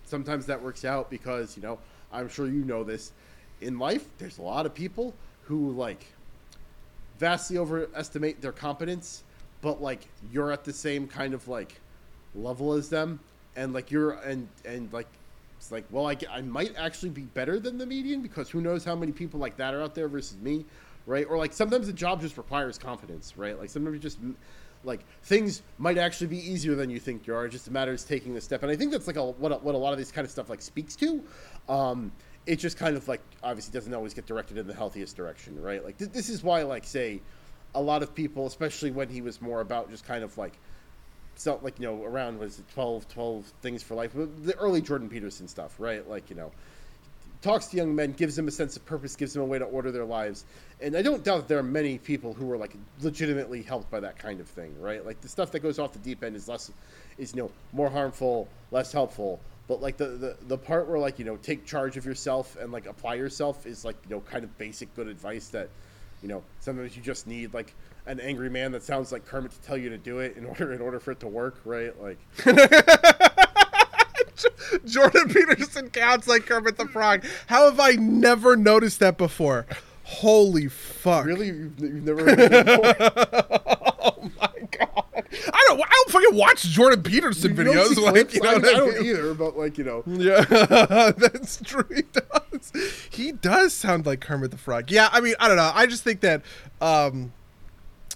sometimes 0.03 0.45
that 0.45 0.61
works 0.61 0.83
out 0.83 1.09
because 1.09 1.55
you 1.55 1.63
know 1.63 1.79
i'm 2.11 2.27
sure 2.27 2.47
you 2.47 2.65
know 2.65 2.83
this 2.83 3.13
in 3.61 3.79
life 3.79 4.05
there's 4.17 4.37
a 4.37 4.41
lot 4.41 4.65
of 4.65 4.73
people 4.73 5.13
who 5.45 5.71
like 5.71 6.05
vastly 7.21 7.57
overestimate 7.57 8.41
their 8.41 8.51
competence 8.51 9.23
but 9.61 9.79
like 9.81 10.07
you're 10.33 10.51
at 10.51 10.63
the 10.63 10.73
same 10.73 11.07
kind 11.07 11.35
of 11.35 11.47
like 11.47 11.79
level 12.33 12.73
as 12.73 12.89
them 12.89 13.19
and 13.55 13.73
like 13.73 13.91
you're 13.91 14.11
and 14.11 14.47
and 14.65 14.91
like 14.91 15.07
it's 15.57 15.71
like 15.71 15.85
well 15.91 16.07
I, 16.07 16.17
I 16.31 16.41
might 16.41 16.75
actually 16.77 17.11
be 17.11 17.21
better 17.21 17.59
than 17.59 17.77
the 17.77 17.85
median 17.85 18.23
because 18.23 18.49
who 18.49 18.59
knows 18.59 18.83
how 18.83 18.95
many 18.95 19.11
people 19.11 19.39
like 19.39 19.55
that 19.57 19.75
are 19.75 19.83
out 19.83 19.93
there 19.93 20.07
versus 20.07 20.37
me 20.41 20.65
right? 21.05 21.25
Or 21.29 21.37
like 21.37 21.53
sometimes 21.53 21.87
the 21.87 21.93
job 21.93 22.21
just 22.21 22.37
requires 22.37 22.77
confidence, 22.77 23.33
right? 23.37 23.57
Like 23.57 23.69
sometimes 23.69 23.95
you 23.95 23.99
just 23.99 24.17
like 24.83 25.01
things 25.23 25.61
might 25.77 25.97
actually 25.97 26.27
be 26.27 26.37
easier 26.37 26.75
than 26.75 26.89
you 26.89 26.99
think 26.99 27.27
you 27.27 27.35
are. 27.35 27.45
It 27.45 27.49
just 27.49 27.69
matters 27.69 28.03
taking 28.03 28.33
the 28.33 28.41
step, 28.41 28.63
and 28.63 28.71
I 28.71 28.75
think 28.75 28.91
that's 28.91 29.07
like 29.07 29.17
a, 29.17 29.23
what 29.23 29.51
a, 29.51 29.55
what 29.55 29.75
a 29.75 29.77
lot 29.77 29.93
of 29.93 29.99
this 29.99 30.11
kind 30.11 30.25
of 30.25 30.31
stuff 30.31 30.49
like 30.49 30.61
speaks 30.61 30.95
to. 30.97 31.21
Um, 31.69 32.11
it 32.45 32.57
just 32.57 32.77
kind 32.77 32.97
of 32.97 33.07
like 33.07 33.21
obviously 33.43 33.71
doesn't 33.73 33.93
always 33.93 34.13
get 34.13 34.25
directed 34.25 34.57
in 34.57 34.67
the 34.67 34.73
healthiest 34.73 35.15
direction, 35.15 35.61
right? 35.61 35.83
Like 35.83 35.97
th- 35.97 36.11
this 36.11 36.29
is 36.29 36.43
why 36.43 36.63
like 36.63 36.85
say 36.85 37.21
a 37.73 37.81
lot 37.81 38.03
of 38.03 38.13
people, 38.13 38.47
especially 38.47 38.91
when 38.91 39.09
he 39.09 39.21
was 39.21 39.41
more 39.41 39.61
about 39.61 39.89
just 39.89 40.05
kind 40.05 40.23
of 40.23 40.37
like 40.37 40.53
so 41.35 41.59
like 41.61 41.79
you 41.79 41.85
know 41.85 42.03
around 42.03 42.37
was 42.39 42.59
it 42.59 42.65
12 42.73 43.07
12 43.07 43.45
things 43.61 43.81
for 43.81 43.95
life 43.95 44.11
the 44.13 44.55
early 44.57 44.81
jordan 44.81 45.07
peterson 45.07 45.47
stuff 45.47 45.73
right 45.79 46.07
like 46.07 46.29
you 46.29 46.35
know 46.35 46.51
talks 47.41 47.67
to 47.67 47.77
young 47.77 47.95
men, 47.95 48.11
gives 48.13 48.35
them 48.35 48.47
a 48.47 48.51
sense 48.51 48.75
of 48.75 48.85
purpose, 48.85 49.15
gives 49.15 49.33
them 49.33 49.41
a 49.41 49.45
way 49.45 49.59
to 49.59 49.65
order 49.65 49.91
their 49.91 50.05
lives. 50.05 50.45
And 50.79 50.95
I 50.95 51.01
don't 51.01 51.23
doubt 51.23 51.37
that 51.37 51.47
there 51.47 51.57
are 51.57 51.63
many 51.63 51.97
people 51.97 52.33
who 52.33 52.49
are 52.51 52.57
like 52.57 52.75
legitimately 53.01 53.63
helped 53.63 53.89
by 53.89 53.99
that 53.99 54.17
kind 54.17 54.39
of 54.39 54.47
thing, 54.47 54.79
right? 54.79 55.05
Like 55.05 55.21
the 55.21 55.27
stuff 55.27 55.51
that 55.51 55.59
goes 55.59 55.79
off 55.79 55.93
the 55.93 55.99
deep 55.99 56.23
end 56.23 56.35
is 56.35 56.47
less, 56.47 56.71
is 57.17 57.33
you 57.35 57.43
know 57.43 57.51
more 57.73 57.89
harmful, 57.89 58.47
less 58.71 58.91
helpful. 58.91 59.39
But 59.71 59.81
like 59.81 59.95
the, 59.95 60.07
the 60.07 60.37
the 60.47 60.57
part 60.57 60.89
where 60.89 60.99
like 60.99 61.17
you 61.17 61.23
know 61.23 61.37
take 61.37 61.65
charge 61.65 61.95
of 61.95 62.05
yourself 62.05 62.57
and 62.59 62.73
like 62.73 62.87
apply 62.87 63.13
yourself 63.13 63.65
is 63.65 63.85
like 63.85 63.95
you 64.03 64.13
know 64.13 64.19
kind 64.19 64.43
of 64.43 64.57
basic 64.57 64.93
good 64.97 65.07
advice 65.07 65.47
that 65.47 65.69
you 66.21 66.27
know 66.27 66.43
sometimes 66.59 66.97
you 66.97 67.01
just 67.01 67.25
need 67.25 67.53
like 67.53 67.73
an 68.05 68.19
angry 68.19 68.49
man 68.49 68.73
that 68.73 68.83
sounds 68.83 69.13
like 69.13 69.25
Kermit 69.25 69.53
to 69.53 69.61
tell 69.61 69.77
you 69.77 69.87
to 69.87 69.97
do 69.97 70.19
it 70.19 70.35
in 70.35 70.43
order 70.45 70.73
in 70.73 70.81
order 70.81 70.99
for 70.99 71.11
it 71.11 71.21
to 71.21 71.29
work, 71.29 71.61
right? 71.63 71.93
Like. 72.01 72.17
Jordan 74.85 75.29
Peterson 75.29 75.89
counts 75.89 76.27
like 76.27 76.45
Kermit 76.45 76.75
the 76.75 76.87
Frog. 76.87 77.23
How 77.47 77.69
have 77.69 77.79
I 77.79 77.91
never 77.91 78.57
noticed 78.57 78.99
that 78.99 79.17
before? 79.17 79.65
Holy 80.03 80.67
fuck! 80.67 81.25
Really, 81.25 81.47
you've, 81.47 81.79
you've 81.79 82.03
never 82.03 82.25
heard 82.25 82.67
of 82.67 83.91
oh 84.01 84.17
my 84.21 84.29
god! 84.29 84.30
I 85.53 85.65
don't. 85.67 85.81
I 85.81 85.89
don't 85.89 86.11
fucking 86.11 86.37
watch 86.37 86.63
Jordan 86.63 87.03
Peterson 87.03 87.55
you 87.55 87.63
videos. 87.63 87.95
Like, 87.97 88.33
you 88.33 88.41
know, 88.41 88.49
I, 88.49 88.55
I, 88.55 88.59
don't 88.59 89.05
either, 89.05 89.33
but 89.33 89.57
like 89.57 89.77
you 89.77 89.83
know. 89.83 90.03
Yeah, 90.21 90.43
that's 91.17 91.61
true. 91.61 91.85
He 91.93 92.03
does. 92.03 92.71
He 93.09 93.31
does 93.31 93.73
sound 93.73 94.05
like 94.05 94.19
Kermit 94.19 94.51
the 94.51 94.57
Frog. 94.57 94.91
Yeah, 94.91 95.09
I 95.11 95.21
mean, 95.21 95.35
I 95.39 95.47
don't 95.47 95.57
know. 95.57 95.71
I 95.73 95.85
just 95.85 96.03
think 96.03 96.21
that. 96.21 96.43
um 96.81 97.33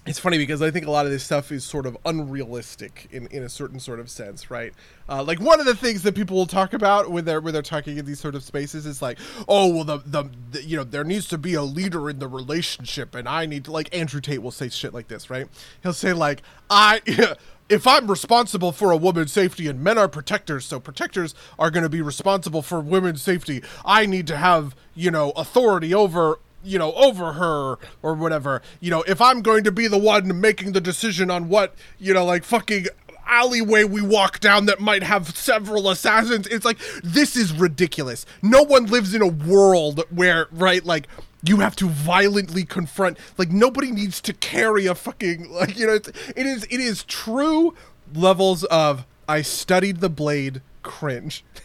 it's 0.06 0.18
funny 0.18 0.38
because 0.38 0.62
I 0.62 0.70
think 0.70 0.86
a 0.86 0.90
lot 0.90 1.04
of 1.04 1.12
this 1.12 1.24
stuff 1.24 1.50
is 1.50 1.64
sort 1.64 1.84
of 1.84 1.96
unrealistic 2.04 3.08
in, 3.10 3.26
in 3.28 3.42
a 3.42 3.48
certain 3.48 3.80
sort 3.80 3.98
of 3.98 4.08
sense, 4.08 4.50
right? 4.50 4.72
Uh, 5.08 5.22
like 5.22 5.40
one 5.40 5.58
of 5.58 5.66
the 5.66 5.74
things 5.74 6.02
that 6.04 6.14
people 6.14 6.36
will 6.36 6.46
talk 6.46 6.72
about 6.72 7.10
when 7.10 7.24
they're 7.24 7.40
when 7.40 7.52
they're 7.52 7.62
talking 7.62 7.98
in 7.98 8.06
these 8.06 8.20
sort 8.20 8.34
of 8.34 8.44
spaces 8.44 8.86
is 8.86 9.02
like, 9.02 9.18
oh 9.48 9.72
well, 9.72 9.84
the, 9.84 9.98
the, 10.06 10.30
the 10.52 10.62
you 10.62 10.76
know 10.76 10.84
there 10.84 11.04
needs 11.04 11.26
to 11.28 11.38
be 11.38 11.54
a 11.54 11.62
leader 11.62 12.08
in 12.08 12.20
the 12.20 12.28
relationship, 12.28 13.14
and 13.14 13.28
I 13.28 13.46
need 13.46 13.64
to 13.64 13.72
like 13.72 13.94
Andrew 13.94 14.20
Tate 14.20 14.42
will 14.42 14.52
say 14.52 14.68
shit 14.68 14.94
like 14.94 15.08
this, 15.08 15.28
right? 15.28 15.48
He'll 15.82 15.92
say 15.92 16.12
like 16.12 16.42
I. 16.70 17.00
if 17.68 17.84
I'm 17.84 18.08
responsible 18.08 18.70
for 18.70 18.92
a 18.92 18.96
woman's 18.96 19.32
safety 19.32 19.66
and 19.66 19.82
men 19.82 19.98
are 19.98 20.06
protectors, 20.06 20.64
so 20.64 20.78
protectors 20.78 21.34
are 21.58 21.68
going 21.68 21.82
to 21.82 21.88
be 21.88 22.00
responsible 22.00 22.62
for 22.62 22.78
women's 22.78 23.22
safety, 23.22 23.60
I 23.84 24.06
need 24.06 24.28
to 24.28 24.36
have, 24.36 24.76
you 24.94 25.10
know, 25.10 25.30
authority 25.32 25.92
over 25.92 26.38
you 26.66 26.78
know, 26.78 26.92
over 26.94 27.32
her 27.34 27.78
or 28.02 28.14
whatever. 28.14 28.60
You 28.80 28.90
know, 28.90 29.02
if 29.02 29.20
I'm 29.20 29.40
going 29.40 29.64
to 29.64 29.72
be 29.72 29.86
the 29.86 29.98
one 29.98 30.40
making 30.40 30.72
the 30.72 30.80
decision 30.80 31.30
on 31.30 31.48
what, 31.48 31.74
you 31.98 32.12
know, 32.12 32.24
like 32.24 32.44
fucking 32.44 32.86
alleyway 33.26 33.84
we 33.84 34.00
walk 34.00 34.40
down 34.40 34.66
that 34.66 34.80
might 34.80 35.02
have 35.02 35.36
several 35.36 35.88
assassins, 35.88 36.46
it's 36.48 36.64
like, 36.64 36.78
this 37.02 37.36
is 37.36 37.52
ridiculous. 37.52 38.26
No 38.42 38.62
one 38.62 38.86
lives 38.86 39.14
in 39.14 39.22
a 39.22 39.26
world 39.26 40.04
where, 40.10 40.48
right, 40.50 40.84
like, 40.84 41.08
you 41.42 41.58
have 41.58 41.76
to 41.76 41.86
violently 41.88 42.64
confront 42.64 43.16
like 43.38 43.50
nobody 43.50 43.92
needs 43.92 44.20
to 44.20 44.32
carry 44.32 44.86
a 44.86 44.94
fucking 44.96 45.48
like 45.52 45.78
you 45.78 45.86
know 45.86 45.94
it 45.94 46.46
is 46.46 46.64
it 46.64 46.80
is 46.80 47.04
true 47.04 47.72
levels 48.14 48.64
of 48.64 49.06
I 49.28 49.42
studied 49.42 50.00
the 50.00 50.08
blade 50.08 50.60
cringe. 50.86 51.44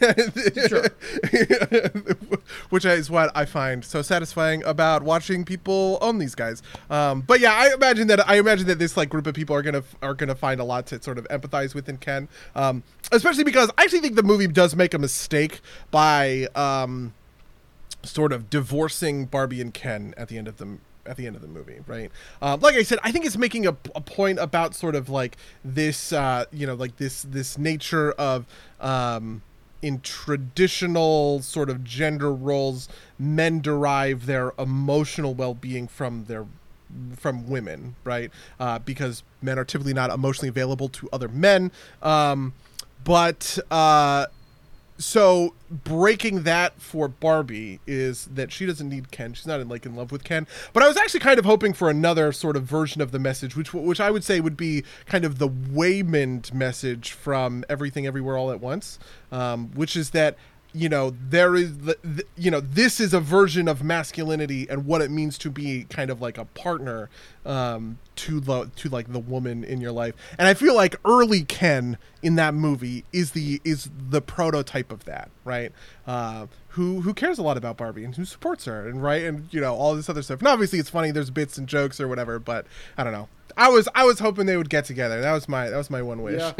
Which 2.70 2.84
is 2.84 3.08
what 3.08 3.30
I 3.34 3.44
find 3.44 3.84
so 3.84 4.02
satisfying 4.02 4.64
about 4.64 5.04
watching 5.04 5.44
people 5.44 5.96
own 6.02 6.18
these 6.18 6.34
guys. 6.34 6.60
Um, 6.90 7.20
but 7.22 7.38
yeah, 7.40 7.54
I 7.54 7.72
imagine 7.72 8.08
that 8.08 8.28
I 8.28 8.38
imagine 8.38 8.66
that 8.66 8.80
this 8.80 8.96
like 8.96 9.08
group 9.08 9.26
of 9.26 9.34
people 9.34 9.54
are 9.56 9.62
gonna 9.62 9.84
are 10.02 10.14
gonna 10.14 10.34
find 10.34 10.60
a 10.60 10.64
lot 10.64 10.86
to 10.88 11.00
sort 11.00 11.18
of 11.18 11.26
empathize 11.28 11.74
with 11.74 11.88
in 11.88 11.98
Ken, 11.98 12.28
um, 12.54 12.82
especially 13.12 13.44
because 13.44 13.70
I 13.78 13.84
actually 13.84 14.00
think 14.00 14.16
the 14.16 14.22
movie 14.24 14.48
does 14.48 14.74
make 14.74 14.92
a 14.92 14.98
mistake 14.98 15.60
by 15.90 16.48
um, 16.56 17.14
sort 18.02 18.32
of 18.32 18.50
divorcing 18.50 19.26
Barbie 19.26 19.60
and 19.60 19.72
Ken 19.72 20.14
at 20.16 20.28
the 20.28 20.36
end 20.36 20.48
of 20.48 20.56
the 20.56 20.78
at 21.06 21.16
the 21.16 21.26
end 21.26 21.36
of 21.36 21.42
the 21.42 21.48
movie, 21.48 21.80
right? 21.86 22.10
Um, 22.40 22.60
like 22.60 22.74
I 22.76 22.82
said, 22.82 22.98
I 23.02 23.12
think 23.12 23.26
it's 23.26 23.36
making 23.36 23.66
a, 23.66 23.76
a 23.94 24.00
point 24.00 24.38
about 24.38 24.74
sort 24.74 24.94
of 24.94 25.08
like 25.08 25.36
this, 25.64 26.12
uh, 26.12 26.44
you 26.52 26.66
know, 26.66 26.74
like 26.74 26.96
this 26.96 27.22
this 27.22 27.58
nature 27.58 28.12
of 28.12 28.46
um, 28.80 29.42
in 29.80 30.00
traditional 30.00 31.40
sort 31.42 31.68
of 31.68 31.84
gender 31.84 32.32
roles, 32.32 32.88
men 33.18 33.60
derive 33.60 34.26
their 34.26 34.52
emotional 34.58 35.34
well 35.34 35.54
being 35.54 35.88
from 35.88 36.24
their 36.26 36.46
from 37.16 37.48
women, 37.48 37.96
right? 38.04 38.30
Uh, 38.60 38.78
because 38.78 39.22
men 39.40 39.58
are 39.58 39.64
typically 39.64 39.94
not 39.94 40.10
emotionally 40.10 40.48
available 40.48 40.88
to 40.88 41.08
other 41.12 41.28
men. 41.28 41.72
Um, 42.02 42.52
but 43.04 43.58
uh, 43.70 44.26
so 45.02 45.54
breaking 45.70 46.42
that 46.42 46.80
for 46.80 47.08
Barbie 47.08 47.80
is 47.86 48.26
that 48.26 48.52
she 48.52 48.66
doesn't 48.66 48.88
need 48.88 49.10
Ken. 49.10 49.32
She's 49.34 49.46
not 49.46 49.60
in 49.60 49.68
like 49.68 49.86
in 49.86 49.94
love 49.94 50.12
with 50.12 50.24
Ken. 50.24 50.46
But 50.72 50.82
I 50.82 50.88
was 50.88 50.96
actually 50.96 51.20
kind 51.20 51.38
of 51.38 51.44
hoping 51.44 51.72
for 51.72 51.90
another 51.90 52.32
sort 52.32 52.56
of 52.56 52.64
version 52.64 53.00
of 53.00 53.10
the 53.10 53.18
message, 53.18 53.56
which 53.56 53.72
which 53.74 54.00
I 54.00 54.10
would 54.10 54.24
say 54.24 54.40
would 54.40 54.56
be 54.56 54.84
kind 55.06 55.24
of 55.24 55.38
the 55.38 55.48
Waymond 55.48 56.52
message 56.52 57.12
from 57.12 57.64
Everything 57.68 58.06
Everywhere 58.06 58.36
All 58.36 58.50
at 58.50 58.60
Once, 58.60 58.98
um, 59.30 59.70
which 59.74 59.96
is 59.96 60.10
that 60.10 60.36
you 60.74 60.88
know 60.88 61.14
there 61.28 61.54
is 61.54 61.78
the, 61.78 61.96
the, 62.02 62.24
you 62.36 62.50
know 62.50 62.60
this 62.60 63.00
is 63.00 63.12
a 63.12 63.20
version 63.20 63.68
of 63.68 63.82
masculinity 63.82 64.66
and 64.70 64.86
what 64.86 65.02
it 65.02 65.10
means 65.10 65.36
to 65.36 65.50
be 65.50 65.84
kind 65.90 66.10
of 66.10 66.20
like 66.20 66.38
a 66.38 66.44
partner 66.46 67.10
um, 67.44 67.98
to 68.16 68.40
the 68.40 68.70
to 68.76 68.88
like 68.88 69.12
the 69.12 69.18
woman 69.18 69.64
in 69.64 69.80
your 69.80 69.92
life 69.92 70.14
and 70.38 70.48
i 70.48 70.54
feel 70.54 70.74
like 70.74 70.96
early 71.04 71.42
ken 71.42 71.98
in 72.22 72.36
that 72.36 72.54
movie 72.54 73.04
is 73.12 73.32
the 73.32 73.60
is 73.64 73.90
the 74.10 74.20
prototype 74.20 74.90
of 74.90 75.04
that 75.04 75.30
right 75.44 75.72
uh, 76.06 76.46
who 76.68 77.02
who 77.02 77.12
cares 77.12 77.38
a 77.38 77.42
lot 77.42 77.56
about 77.56 77.76
barbie 77.76 78.04
and 78.04 78.16
who 78.16 78.24
supports 78.24 78.64
her 78.64 78.88
and 78.88 79.02
right 79.02 79.24
and 79.24 79.52
you 79.52 79.60
know 79.60 79.74
all 79.74 79.94
this 79.94 80.08
other 80.08 80.22
stuff 80.22 80.38
and 80.38 80.48
obviously 80.48 80.78
it's 80.78 80.90
funny 80.90 81.10
there's 81.10 81.30
bits 81.30 81.58
and 81.58 81.68
jokes 81.68 82.00
or 82.00 82.08
whatever 82.08 82.38
but 82.38 82.66
i 82.96 83.04
don't 83.04 83.12
know 83.12 83.28
I 83.54 83.68
was 83.68 83.86
I 83.94 84.04
was 84.04 84.18
hoping 84.18 84.46
they 84.46 84.56
would 84.56 84.70
get 84.70 84.86
together. 84.86 85.20
That 85.20 85.32
was 85.32 85.46
my 85.46 85.68
that 85.68 85.76
was 85.76 85.90
my 85.90 86.00
one 86.00 86.22
wish. 86.22 86.40
Yeah. 86.40 86.52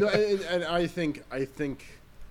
no, 0.00 0.08
and, 0.08 0.40
and 0.40 0.64
I 0.64 0.86
think 0.86 1.22
I 1.30 1.44
think 1.44 1.84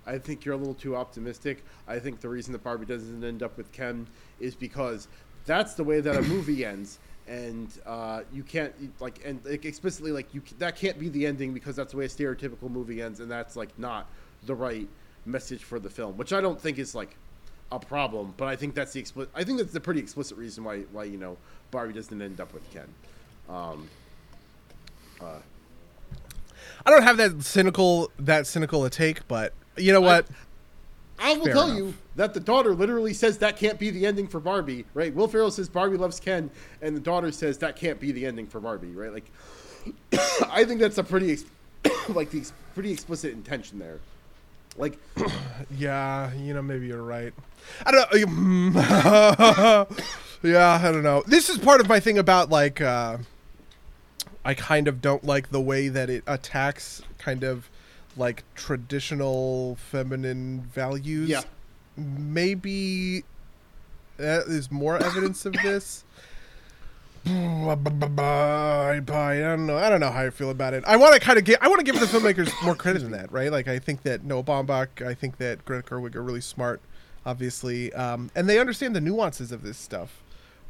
I 0.07 0.17
think 0.17 0.45
you're 0.45 0.55
a 0.55 0.57
little 0.57 0.73
too 0.73 0.95
optimistic. 0.95 1.63
I 1.88 1.99
think 1.99 2.21
the 2.21 2.29
reason 2.29 2.53
that 2.53 2.63
Barbie 2.63 2.85
doesn't 2.85 3.23
end 3.23 3.43
up 3.43 3.57
with 3.57 3.71
Ken 3.71 4.07
is 4.39 4.55
because 4.55 5.07
that's 5.45 5.73
the 5.73 5.84
way 5.84 5.99
that 5.99 6.15
a 6.15 6.21
movie 6.21 6.65
ends. 6.73 6.99
and 7.27 7.69
uh, 7.85 8.21
you 8.31 8.41
can't 8.41 8.73
like 9.01 9.21
and 9.25 9.41
like, 9.43 9.65
explicitly 9.65 10.11
like 10.11 10.34
you 10.34 10.41
that 10.59 10.77
can't 10.77 10.97
be 10.97 11.09
the 11.09 11.25
ending 11.27 11.53
because 11.53 11.75
that's 11.75 11.91
the 11.91 11.97
way 11.97 12.05
a 12.05 12.07
stereotypical 12.07 12.69
movie 12.69 13.01
ends, 13.01 13.19
and 13.19 13.29
that's 13.29 13.55
like 13.55 13.77
not 13.77 14.09
the 14.45 14.55
right 14.55 14.88
message 15.25 15.63
for 15.63 15.79
the 15.79 15.89
film, 15.89 16.15
which 16.17 16.31
I 16.31 16.39
don't 16.39 16.59
think 16.59 16.79
is 16.79 16.95
like 16.95 17.17
a 17.71 17.79
problem, 17.79 18.34
but 18.38 18.47
I 18.47 18.55
think 18.55 18.75
that's 18.75 18.93
the 18.93 18.99
explicit. 19.01 19.29
I 19.35 19.43
think 19.43 19.57
that's 19.57 19.73
the 19.73 19.81
pretty 19.81 19.99
explicit 19.99 20.38
reason 20.38 20.63
why 20.63 20.81
why 20.93 21.03
you 21.03 21.17
know 21.17 21.38
Barbie 21.69 21.93
doesn't 21.93 22.21
end 22.21 22.39
up 22.39 22.53
with 22.53 22.69
Ken. 22.71 22.88
Um, 23.49 23.89
uh, 25.19 25.39
I 26.85 26.89
don't 26.89 27.03
have 27.03 27.17
that 27.17 27.43
cynical 27.43 28.11
that 28.19 28.47
cynical 28.47 28.85
a 28.85 28.89
take, 28.89 29.27
but 29.27 29.53
you 29.77 29.93
know 29.93 30.01
what? 30.01 30.27
I 31.19 31.33
will 31.35 31.45
Fair 31.45 31.53
tell 31.53 31.65
enough. 31.67 31.77
you 31.77 31.93
that 32.15 32.33
the 32.33 32.39
daughter 32.39 32.75
literally 32.75 33.13
says 33.13 33.39
that 33.39 33.57
can't 33.57 33.79
be 33.79 33.89
the 33.89 34.05
ending 34.05 34.27
for 34.27 34.39
Barbie, 34.39 34.85
right? 34.93 35.13
Will 35.13 35.27
Ferrell 35.27 35.49
says 35.51 35.67
Barbie 35.67 35.97
loves 35.97 36.19
Ken, 36.19 36.49
and 36.81 36.95
the 36.95 36.99
daughter 37.01 37.31
says 37.31 37.57
that 37.59 37.75
can't 37.75 37.99
be 37.99 38.11
the 38.11 38.25
ending 38.25 38.45
for 38.47 38.59
Barbie, 38.59 38.91
right? 38.91 39.11
Like, 39.11 39.25
I 40.51 40.63
think 40.63 40.79
that's 40.79 40.97
a 40.97 41.03
pretty, 41.03 41.31
ex- 41.31 41.45
like 42.09 42.29
the 42.29 42.39
ex- 42.39 42.53
pretty 42.75 42.91
explicit 42.91 43.33
intention 43.33 43.79
there. 43.79 43.99
Like, 44.77 44.99
yeah, 45.77 46.31
you 46.35 46.53
know, 46.53 46.61
maybe 46.61 46.87
you're 46.87 47.01
right. 47.01 47.33
I 47.85 47.91
don't 47.91 48.13
know. 48.13 49.87
yeah, 50.43 50.79
I 50.81 50.91
don't 50.91 51.03
know. 51.03 51.23
This 51.25 51.49
is 51.49 51.57
part 51.57 51.81
of 51.81 51.89
my 51.89 51.99
thing 51.99 52.17
about 52.19 52.49
like 52.49 52.79
uh 52.79 53.17
I 54.45 54.53
kind 54.53 54.87
of 54.87 55.01
don't 55.01 55.23
like 55.25 55.49
the 55.49 55.59
way 55.59 55.89
that 55.89 56.09
it 56.09 56.23
attacks 56.27 57.01
kind 57.17 57.43
of 57.43 57.69
like 58.18 58.44
traditional 58.56 59.76
feminine 59.76 60.61
values. 60.61 61.30
Yeah. 61.30 61.41
Maybe 61.95 63.23
that 64.18 64.48
is 64.48 64.72
more 64.72 64.98
evidence 64.98 65.45
of 65.45 65.53
this. 65.53 66.03
I 67.26 67.80
don't 69.39 69.65
know. 69.65 69.77
I 69.77 69.89
don't 69.89 69.99
know 69.99 70.11
how 70.11 70.26
I 70.26 70.30
feel 70.30 70.49
about 70.49 70.73
it. 70.73 70.84
I 70.88 70.95
want 70.95 71.14
to 71.14 71.19
kind 71.19 71.38
of 71.38 71.44
give. 71.44 71.57
I 71.61 71.68
want 71.68 71.80
to 71.80 71.84
give 71.84 71.99
the 71.99 72.06
filmmakers 72.06 72.52
more 72.64 72.76
credit 72.76 73.02
than 73.02 73.11
that, 73.11 73.31
right? 73.31 73.52
Like 73.52 73.68
I 73.68 73.80
think 73.80 74.03
that 74.03 74.23
Noah 74.23 74.44
Baumbach, 74.44 75.06
I 75.06 75.14
think 75.14 75.38
that 75.38 75.65
Greta 75.65 75.84
Gerwig 75.84 76.15
are 76.15 76.23
really 76.23 76.41
smart, 76.41 76.80
obviously, 77.26 77.91
um, 77.94 78.31
and 78.35 78.48
they 78.48 78.60
understand 78.60 78.95
the 78.95 79.02
nuances 79.02 79.52
of 79.52 79.61
this 79.61 79.77
stuff. 79.77 80.22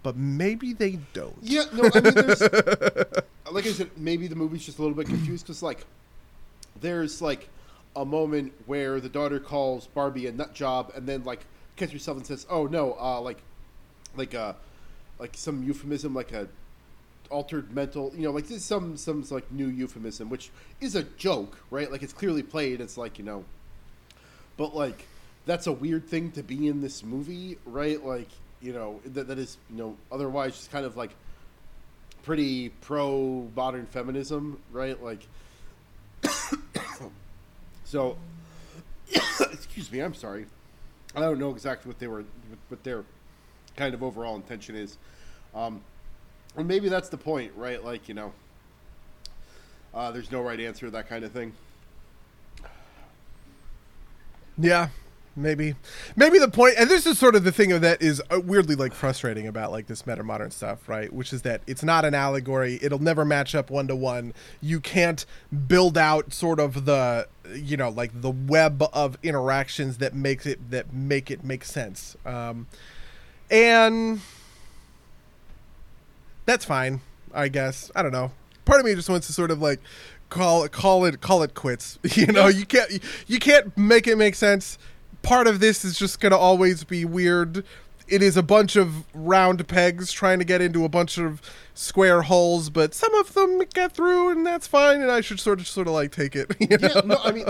But 0.03 0.15
maybe 0.15 0.74
they 0.74 0.99
don't. 1.14 1.36
yeah, 1.41 1.65
no, 1.74 1.90
I 1.94 1.99
mean, 1.99 2.14
there's, 2.14 2.41
like 3.52 3.65
I 3.65 3.72
said, 3.72 3.90
maybe 3.98 4.28
the 4.28 4.36
movie's 4.36 4.65
just 4.65 4.80
a 4.80 4.82
little 4.82 4.95
bit 4.95 5.07
confused 5.07 5.45
because, 5.45 5.61
like, 5.61 5.86
there's 6.81 7.21
like 7.21 7.49
a 7.95 8.05
moment 8.05 8.53
where 8.65 8.99
the 8.99 9.09
daughter 9.09 9.39
calls 9.39 9.87
Barbie 9.87 10.27
a 10.27 10.31
nut 10.31 10.53
job, 10.53 10.91
and 10.95 11.07
then 11.07 11.23
like 11.23 11.45
catches 11.75 11.93
herself 11.93 12.17
and 12.17 12.25
says, 12.25 12.45
"Oh 12.49 12.67
no, 12.67 12.95
uh, 12.99 13.19
like, 13.21 13.39
like 14.15 14.35
uh, 14.35 14.53
like 15.19 15.35
some 15.35 15.63
euphemism, 15.63 16.13
like 16.13 16.31
a 16.31 16.47
altered 17.29 17.73
mental, 17.73 18.11
you 18.15 18.23
know, 18.23 18.31
like 18.31 18.47
this 18.47 18.57
is 18.57 18.65
some 18.65 18.97
some 18.97 19.23
like 19.29 19.51
new 19.51 19.67
euphemism, 19.67 20.29
which 20.29 20.49
is 20.81 20.95
a 20.95 21.03
joke, 21.03 21.57
right? 21.71 21.91
Like 21.91 22.03
it's 22.03 22.13
clearly 22.13 22.43
played. 22.43 22.81
It's 22.81 22.97
like 22.97 23.17
you 23.17 23.25
know, 23.25 23.45
but 24.57 24.75
like 24.75 25.05
that's 25.45 25.67
a 25.67 25.71
weird 25.71 26.07
thing 26.07 26.31
to 26.31 26.43
be 26.43 26.67
in 26.67 26.81
this 26.81 27.03
movie, 27.03 27.57
right? 27.65 28.03
Like 28.03 28.29
you 28.61 28.73
know 28.73 28.99
that 29.05 29.27
that 29.27 29.39
is 29.39 29.57
you 29.69 29.77
know 29.77 29.97
otherwise 30.11 30.53
just 30.53 30.71
kind 30.71 30.85
of 30.85 30.97
like 30.97 31.11
pretty 32.23 32.69
pro 32.69 33.47
modern 33.55 33.85
feminism, 33.85 34.59
right? 34.71 35.01
Like 35.01 35.27
so. 37.88 38.18
excuse 39.51 39.91
me. 39.91 39.99
I'm 39.99 40.14
sorry. 40.14 40.45
I 41.15 41.22
don't 41.22 41.39
know 41.39 41.51
exactly 41.51 41.89
what 41.89 41.99
they 41.99 42.07
were, 42.07 42.26
what 42.68 42.84
their 42.84 43.03
kind 43.76 43.93
of 43.93 44.03
overall 44.03 44.35
intention 44.35 44.76
is. 44.76 44.97
Um, 45.55 45.81
or 46.55 46.64
maybe 46.64 46.89
that's 46.89 47.09
the 47.09 47.18
point, 47.18 47.51
right? 47.55 47.84
Like 47.84 48.07
you 48.07 48.14
know, 48.14 48.34
uh, 49.93 50.11
there's 50.11 50.31
no 50.31 50.41
right 50.41 50.59
answer, 50.59 50.88
to 50.88 50.91
that 50.91 51.07
kind 51.07 51.23
of 51.23 51.31
thing. 51.31 51.53
Yeah, 54.57 54.89
maybe. 55.38 55.76
Maybe 56.15 56.39
the 56.39 56.47
point, 56.47 56.76
and 56.77 56.89
this 56.89 57.05
is 57.05 57.18
sort 57.18 57.35
of 57.35 57.43
the 57.43 57.51
thing 57.51 57.80
that 57.80 58.01
is 58.01 58.22
uh, 58.30 58.39
weirdly 58.39 58.76
like 58.76 58.93
frustrating 58.93 59.47
about 59.47 59.72
like 59.72 59.88
this 59.88 60.05
meta 60.05 60.23
modern 60.23 60.51
stuff, 60.51 60.89
right? 60.89 61.11
Which 61.14 61.31
is 61.31 61.43
that 61.43 61.61
it's 61.68 61.84
not 61.84 62.03
an 62.03 62.14
allegory. 62.14 62.80
It'll 62.81 62.99
never 62.99 63.23
match 63.23 63.55
up 63.55 63.69
one 63.69 63.88
to 63.88 63.95
one. 63.95 64.34
You 64.61 64.80
can't 64.80 65.26
build 65.68 65.97
out 65.97 66.34
sort 66.34 66.59
of 66.59 66.85
the 66.85 67.27
you 67.53 67.77
know 67.77 67.89
like 67.89 68.22
the 68.22 68.31
web 68.31 68.84
of 68.91 69.18
interactions 69.23 69.99
that 69.99 70.14
makes 70.14 70.45
it 70.45 70.72
that 70.72 70.91
make 70.93 71.31
it 71.31 71.43
make 71.43 71.64
sense. 71.64 72.18
Um, 72.26 72.68
and 73.49 74.19
that's 76.45 76.65
fine, 76.65 77.01
I 77.34 77.47
guess. 77.47 77.91
I 77.95 78.01
don't 78.01 78.11
know. 78.11 78.31
Part 78.65 78.80
of 78.80 78.85
me 78.85 78.95
just 78.95 79.09
wants 79.09 79.27
to 79.27 79.34
sort 79.34 79.51
of 79.51 79.61
like 79.61 79.80
call 80.30 80.64
it 80.64 80.72
call 80.72 81.05
it 81.05 81.22
call 81.22 81.43
it 81.43 81.53
quits. 81.53 81.99
You 82.15 82.27
know, 82.27 82.47
you 82.47 82.65
can't 82.65 82.99
you 83.27 83.39
can't 83.39 83.77
make 83.77 84.07
it 84.07 84.18
make 84.18 84.35
sense. 84.35 84.77
Part 85.27 85.45
of 85.45 85.59
this 85.59 85.83
is 85.83 85.99
just 85.99 86.21
going 86.21 86.31
to 86.31 86.37
always 86.37 86.85
be 86.85 87.03
weird. 87.03 87.65
It 88.07 88.21
is 88.21 88.37
a 88.37 88.41
bunch 88.41 88.77
of 88.77 89.03
round 89.13 89.67
pegs 89.67 90.13
trying 90.13 90.39
to 90.39 90.45
get 90.45 90.61
into 90.61 90.85
a 90.85 90.89
bunch 90.89 91.17
of 91.17 91.41
square 91.73 92.21
holes, 92.21 92.69
but 92.69 92.93
some 92.93 93.13
of 93.15 93.33
them 93.33 93.61
get 93.73 93.91
through, 93.91 94.29
and 94.29 94.45
that's 94.45 94.67
fine. 94.67 95.01
And 95.01 95.11
I 95.11 95.19
should 95.19 95.41
sort 95.41 95.59
of 95.59 95.67
sort 95.67 95.87
of 95.87 95.93
like 95.93 96.13
take 96.13 96.33
it. 96.33 96.55
You 96.61 96.77
know? 96.77 96.89
Yeah, 96.95 97.01
no, 97.03 97.17
I 97.21 97.33
mean, 97.33 97.45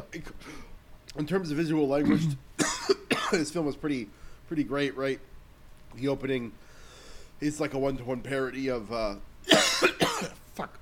in 1.20 1.28
terms 1.28 1.52
of 1.52 1.58
visual 1.58 1.88
language, 1.88 2.24
this 3.32 3.52
film 3.52 3.68
was 3.68 3.76
pretty 3.76 4.10
pretty 4.48 4.64
great, 4.64 4.98
right? 4.98 5.20
The 5.98 6.08
opening 6.08 6.54
is 7.42 7.62
like 7.62 7.76
a 7.76 7.78
one 7.78 7.96
to 7.98 8.04
one 8.04 8.22
parody 8.22 8.70
of 8.70 8.92
uh, 8.92 9.16
fuck 10.56 10.80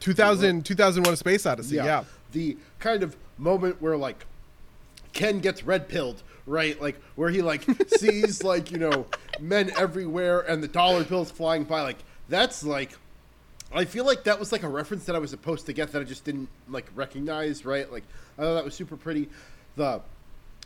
2000, 0.00 0.64
2001 0.64 1.12
A 1.12 1.16
Space 1.18 1.44
Odyssey. 1.44 1.76
Yeah. 1.76 2.04
The 2.32 2.56
kind 2.78 3.02
of 3.02 3.18
moment 3.36 3.82
where 3.82 3.98
like 3.98 4.24
Ken 5.12 5.40
gets 5.40 5.62
red 5.62 5.88
pilled, 5.88 6.22
right? 6.48 6.80
Like 6.80 7.00
where 7.14 7.30
he 7.30 7.42
like 7.42 7.64
sees 7.96 8.42
like, 8.42 8.70
you 8.72 8.78
know, 8.78 9.06
men 9.40 9.70
everywhere 9.76 10.40
and 10.40 10.62
the 10.62 10.68
dollar 10.68 11.04
bills 11.04 11.30
flying 11.30 11.64
by 11.64 11.82
like 11.82 11.98
that's 12.28 12.64
like 12.64 12.92
I 13.72 13.84
feel 13.84 14.06
like 14.06 14.24
that 14.24 14.38
was 14.38 14.50
like 14.50 14.62
a 14.62 14.68
reference 14.68 15.04
that 15.04 15.14
I 15.14 15.18
was 15.18 15.30
supposed 15.30 15.66
to 15.66 15.72
get 15.72 15.92
that 15.92 16.00
I 16.00 16.04
just 16.04 16.24
didn't 16.24 16.48
like 16.68 16.90
recognize, 16.94 17.64
right? 17.64 17.90
Like 17.90 18.04
I 18.38 18.42
thought 18.42 18.54
that 18.54 18.64
was 18.64 18.74
super 18.74 18.96
pretty. 18.96 19.28
The 19.76 20.00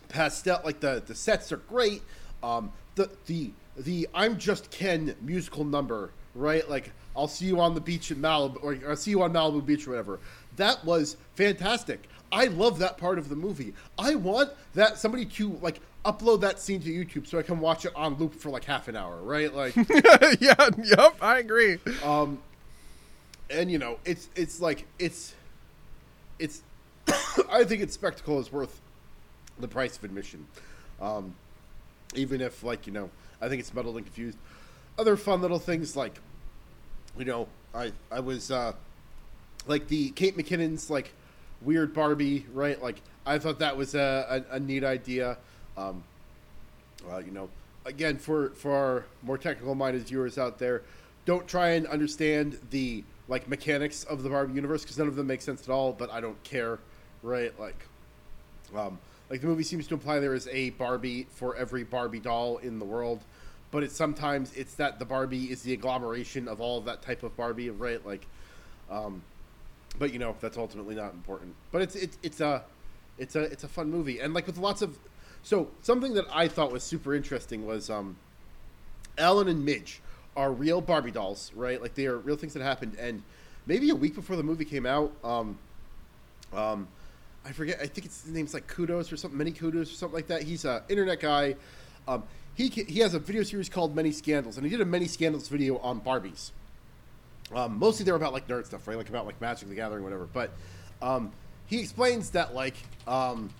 pastel 0.08 0.60
like 0.64 0.80
the 0.80 1.02
the 1.04 1.14
sets 1.14 1.52
are 1.52 1.56
great. 1.58 2.02
Um 2.42 2.72
the 2.94 3.10
the 3.26 3.50
the 3.76 4.08
I'm 4.14 4.38
just 4.38 4.70
Ken 4.70 5.14
musical 5.20 5.64
number, 5.64 6.12
right? 6.34 6.68
Like 6.68 6.92
I'll 7.16 7.28
see 7.28 7.46
you 7.46 7.60
on 7.60 7.74
the 7.74 7.80
beach 7.80 8.10
in 8.10 8.18
Malibu 8.18 8.62
or 8.62 8.78
I'll 8.88 8.96
see 8.96 9.10
you 9.10 9.22
on 9.22 9.32
Malibu 9.32 9.64
Beach 9.64 9.86
or 9.86 9.90
whatever. 9.90 10.20
That 10.56 10.84
was 10.84 11.16
fantastic. 11.34 12.08
I 12.32 12.46
love 12.46 12.78
that 12.78 12.96
part 12.98 13.18
of 13.18 13.28
the 13.28 13.36
movie. 13.36 13.74
I 13.98 14.14
want 14.14 14.50
that 14.74 14.98
somebody 14.98 15.26
to 15.26 15.50
like 15.60 15.80
upload 16.04 16.40
that 16.40 16.58
scene 16.58 16.80
to 16.80 16.88
YouTube 16.88 17.26
so 17.26 17.38
I 17.38 17.42
can 17.42 17.60
watch 17.60 17.84
it 17.84 17.92
on 17.94 18.16
loop 18.16 18.34
for 18.34 18.50
like 18.50 18.64
half 18.64 18.88
an 18.88 18.96
hour, 18.96 19.16
right? 19.22 19.54
Like 19.54 19.76
yeah. 20.40 20.70
Yep. 20.82 21.16
I 21.20 21.38
agree. 21.38 21.78
and 23.52 23.70
you 23.70 23.78
know 23.78 23.98
it's 24.04 24.28
it's 24.34 24.60
like 24.60 24.86
it's 24.98 25.34
it's 26.38 26.62
i 27.50 27.62
think 27.64 27.82
its 27.82 27.94
spectacle 27.94 28.38
is 28.40 28.50
worth 28.50 28.80
the 29.58 29.68
price 29.68 29.96
of 29.96 30.04
admission 30.04 30.46
um 31.00 31.34
even 32.14 32.40
if 32.40 32.62
like 32.64 32.86
you 32.86 32.92
know 32.92 33.10
i 33.40 33.48
think 33.48 33.60
it's 33.60 33.72
muddled 33.74 33.96
and 33.96 34.06
confused 34.06 34.38
other 34.98 35.16
fun 35.16 35.40
little 35.40 35.58
things 35.58 35.96
like 35.96 36.18
you 37.18 37.24
know 37.24 37.46
i 37.74 37.92
i 38.10 38.20
was 38.20 38.50
uh 38.50 38.72
like 39.66 39.88
the 39.88 40.10
kate 40.10 40.36
mckinnon's 40.36 40.88
like 40.90 41.12
weird 41.64 41.94
barbie 41.94 42.46
right 42.52 42.82
like 42.82 43.00
i 43.26 43.38
thought 43.38 43.58
that 43.58 43.76
was 43.76 43.94
a, 43.94 44.44
a, 44.50 44.56
a 44.56 44.60
neat 44.60 44.84
idea 44.84 45.36
um 45.76 46.02
uh, 47.10 47.18
you 47.18 47.30
know, 47.30 47.48
again, 47.84 48.16
for 48.16 48.50
for 48.50 48.74
our 48.74 49.04
more 49.22 49.38
technical 49.38 49.74
minded 49.74 50.02
viewers 50.06 50.38
out 50.38 50.58
there, 50.58 50.82
don't 51.24 51.46
try 51.46 51.70
and 51.70 51.86
understand 51.86 52.58
the 52.70 53.04
like 53.28 53.48
mechanics 53.48 54.04
of 54.04 54.22
the 54.22 54.28
Barbie 54.28 54.54
universe 54.54 54.82
because 54.82 54.98
none 54.98 55.08
of 55.08 55.16
them 55.16 55.26
make 55.26 55.40
sense 55.40 55.62
at 55.62 55.70
all. 55.70 55.92
But 55.92 56.10
I 56.10 56.20
don't 56.20 56.42
care, 56.44 56.78
right? 57.22 57.58
Like, 57.58 57.86
um, 58.76 58.98
like 59.30 59.40
the 59.40 59.46
movie 59.46 59.62
seems 59.62 59.86
to 59.88 59.94
imply 59.94 60.18
there 60.18 60.34
is 60.34 60.48
a 60.48 60.70
Barbie 60.70 61.26
for 61.30 61.56
every 61.56 61.84
Barbie 61.84 62.20
doll 62.20 62.58
in 62.58 62.78
the 62.78 62.84
world, 62.84 63.22
but 63.70 63.82
it's 63.82 63.96
sometimes 63.96 64.52
it's 64.54 64.74
that 64.74 64.98
the 64.98 65.04
Barbie 65.04 65.50
is 65.50 65.62
the 65.62 65.72
agglomeration 65.72 66.48
of 66.48 66.60
all 66.60 66.80
that 66.82 67.02
type 67.02 67.22
of 67.22 67.36
Barbie, 67.36 67.70
right? 67.70 68.04
Like, 68.06 68.26
um, 68.90 69.22
but 69.98 70.12
you 70.12 70.18
know 70.18 70.34
that's 70.40 70.56
ultimately 70.56 70.94
not 70.94 71.12
important. 71.12 71.54
But 71.70 71.82
it's 71.82 71.96
it's 71.96 72.18
it's 72.22 72.40
a 72.40 72.64
it's 73.18 73.36
a 73.36 73.42
it's 73.42 73.64
a 73.64 73.68
fun 73.68 73.90
movie, 73.90 74.20
and 74.20 74.34
like 74.34 74.46
with 74.46 74.58
lots 74.58 74.82
of 74.82 74.98
so 75.42 75.68
something 75.82 76.14
that 76.14 76.24
I 76.32 76.48
thought 76.48 76.72
was 76.72 76.82
super 76.82 77.14
interesting 77.14 77.66
was 77.66 77.90
um, 77.90 78.16
Allan 79.18 79.48
and 79.48 79.64
Midge 79.64 80.00
are 80.36 80.52
real 80.52 80.80
Barbie 80.80 81.10
dolls, 81.10 81.52
right? 81.54 81.80
Like 81.80 81.94
they 81.94 82.06
are 82.06 82.16
real 82.16 82.36
things 82.36 82.54
that 82.54 82.62
happened, 82.62 82.96
and 82.98 83.22
maybe 83.66 83.90
a 83.90 83.94
week 83.94 84.14
before 84.14 84.36
the 84.36 84.42
movie 84.42 84.64
came 84.64 84.86
out, 84.86 85.12
um, 85.22 85.58
um, 86.52 86.88
I 87.44 87.52
forget. 87.52 87.78
I 87.80 87.86
think 87.86 88.06
it's 88.06 88.22
his 88.22 88.32
name's 88.32 88.54
like 88.54 88.66
Kudos 88.66 89.12
or 89.12 89.16
something, 89.16 89.36
Many 89.36 89.52
Kudos 89.52 89.92
or 89.92 89.94
something 89.94 90.14
like 90.14 90.28
that. 90.28 90.42
He's 90.42 90.64
a 90.64 90.82
internet 90.88 91.20
guy. 91.20 91.56
Um, 92.08 92.24
he 92.54 92.68
he 92.68 93.00
has 93.00 93.14
a 93.14 93.18
video 93.18 93.42
series 93.42 93.68
called 93.68 93.94
Many 93.94 94.12
Scandals, 94.12 94.56
and 94.56 94.64
he 94.64 94.70
did 94.70 94.80
a 94.80 94.86
Many 94.86 95.06
Scandals 95.06 95.48
video 95.48 95.78
on 95.78 96.00
Barbies 96.00 96.52
Um, 97.54 97.78
mostly 97.78 98.04
they're 98.04 98.14
about 98.14 98.32
like 98.32 98.48
nerd 98.48 98.66
stuff, 98.66 98.86
right? 98.88 98.96
Like 98.96 99.08
about 99.08 99.26
like 99.26 99.40
Magic 99.40 99.68
the 99.68 99.74
Gathering, 99.74 100.02
whatever. 100.02 100.26
But 100.32 100.52
um, 101.00 101.32
he 101.66 101.80
explains 101.80 102.30
that 102.30 102.54
like 102.54 102.76
um, 103.06 103.50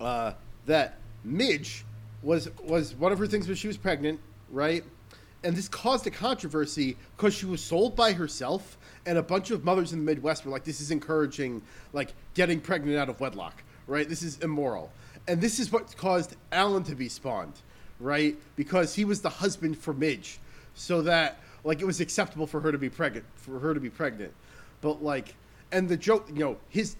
uh, 0.00 0.32
that 0.66 0.98
Midge 1.24 1.84
was 2.22 2.48
was 2.62 2.94
one 2.94 3.12
of 3.12 3.18
her 3.18 3.26
things 3.26 3.46
when 3.46 3.56
she 3.56 3.68
was 3.68 3.76
pregnant, 3.76 4.20
right? 4.50 4.84
And 5.44 5.56
this 5.56 5.68
caused 5.68 6.06
a 6.06 6.10
controversy 6.10 6.96
because 7.16 7.32
she 7.34 7.46
was 7.46 7.62
sold 7.62 7.94
by 7.94 8.12
herself, 8.12 8.76
and 9.06 9.18
a 9.18 9.22
bunch 9.22 9.50
of 9.50 9.64
mothers 9.64 9.92
in 9.92 10.00
the 10.00 10.04
Midwest 10.04 10.44
were 10.44 10.50
like, 10.50 10.64
"This 10.64 10.80
is 10.80 10.90
encouraging 10.90 11.62
like 11.92 12.12
getting 12.34 12.60
pregnant 12.60 12.98
out 12.98 13.08
of 13.08 13.20
wedlock, 13.20 13.62
right? 13.86 14.08
This 14.08 14.22
is 14.22 14.38
immoral." 14.38 14.90
And 15.28 15.40
this 15.40 15.58
is 15.58 15.70
what 15.70 15.94
caused 15.96 16.36
Allan 16.52 16.84
to 16.84 16.94
be 16.94 17.08
spawned, 17.08 17.52
right? 18.00 18.36
Because 18.56 18.94
he 18.94 19.04
was 19.04 19.20
the 19.20 19.28
husband 19.28 19.76
for 19.78 19.92
Midge, 19.92 20.38
so 20.74 21.02
that 21.02 21.40
like 21.68 21.82
it 21.82 21.84
was 21.84 22.00
acceptable 22.00 22.46
for 22.46 22.60
her 22.60 22.72
to 22.72 22.78
be 22.78 22.88
pregnant, 22.88 23.26
for 23.36 23.58
her 23.58 23.74
to 23.74 23.80
be 23.80 23.90
pregnant. 23.90 24.32
But 24.80 25.02
like, 25.02 25.34
and 25.70 25.86
the 25.86 25.98
joke, 25.98 26.26
you 26.32 26.38
know, 26.38 26.56
his 26.70 26.96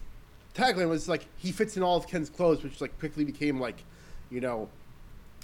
tagline 0.55 0.90
was 0.90 1.09
like 1.09 1.24
he 1.39 1.53
fits 1.53 1.78
in 1.78 1.82
all 1.82 1.97
of 1.97 2.07
Ken's 2.07 2.28
clothes, 2.28 2.62
which 2.62 2.78
like 2.82 2.97
quickly 2.99 3.24
became 3.24 3.59
like, 3.59 3.82
you 4.31 4.43
know, 4.43 4.69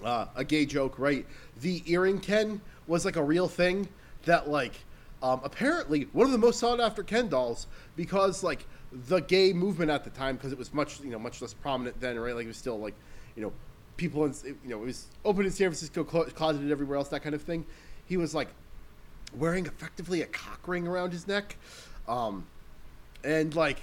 uh, 0.05 0.27
a 0.37 0.45
gay 0.45 0.67
joke, 0.67 0.99
right? 0.99 1.25
The 1.63 1.83
earring 1.91 2.21
Ken 2.21 2.61
was 2.87 3.07
like 3.07 3.17
a 3.17 3.23
real 3.23 3.49
thing 3.49 3.89
that 4.27 4.51
like 4.51 4.75
um, 5.23 5.41
apparently 5.43 6.03
one 6.13 6.27
of 6.27 6.33
the 6.33 6.37
most 6.37 6.59
sought 6.59 6.79
after 6.79 7.03
Ken 7.03 7.29
dolls 7.29 7.67
because 7.97 8.43
like 8.45 8.67
the 8.93 9.21
gay 9.21 9.55
movement 9.55 9.91
at 9.91 10.05
the 10.05 10.11
time 10.11 10.37
because 10.37 10.53
it 10.53 10.59
was 10.59 10.75
much 10.75 11.01
you 11.01 11.09
know 11.09 11.19
much 11.19 11.41
less 11.41 11.55
prominent 11.55 11.99
then, 11.99 12.21
right? 12.21 12.35
Like 12.35 12.45
it 12.45 12.49
was 12.49 12.59
still 12.59 12.79
like 12.79 12.95
you 13.37 13.43
know 13.43 13.55
people 13.97 14.27
in 14.27 14.35
you 14.45 14.69
know 14.69 14.83
it 14.83 14.85
was 14.85 15.07
open 15.25 15.47
in 15.47 15.51
San 15.51 15.69
Francisco, 15.69 16.05
closeted 16.05 16.71
everywhere 16.71 16.99
else, 16.99 17.09
that 17.09 17.23
kind 17.23 17.35
of 17.35 17.41
thing. 17.41 17.65
He 18.05 18.19
was 18.19 18.35
like 18.35 18.49
wearing 19.37 19.67
effectively 19.67 20.23
a 20.23 20.27
cock 20.27 20.67
ring 20.67 20.87
around 20.87 21.13
his 21.13 21.27
neck, 21.27 21.57
um, 22.09 22.47
and 23.23 23.55
like 23.55 23.81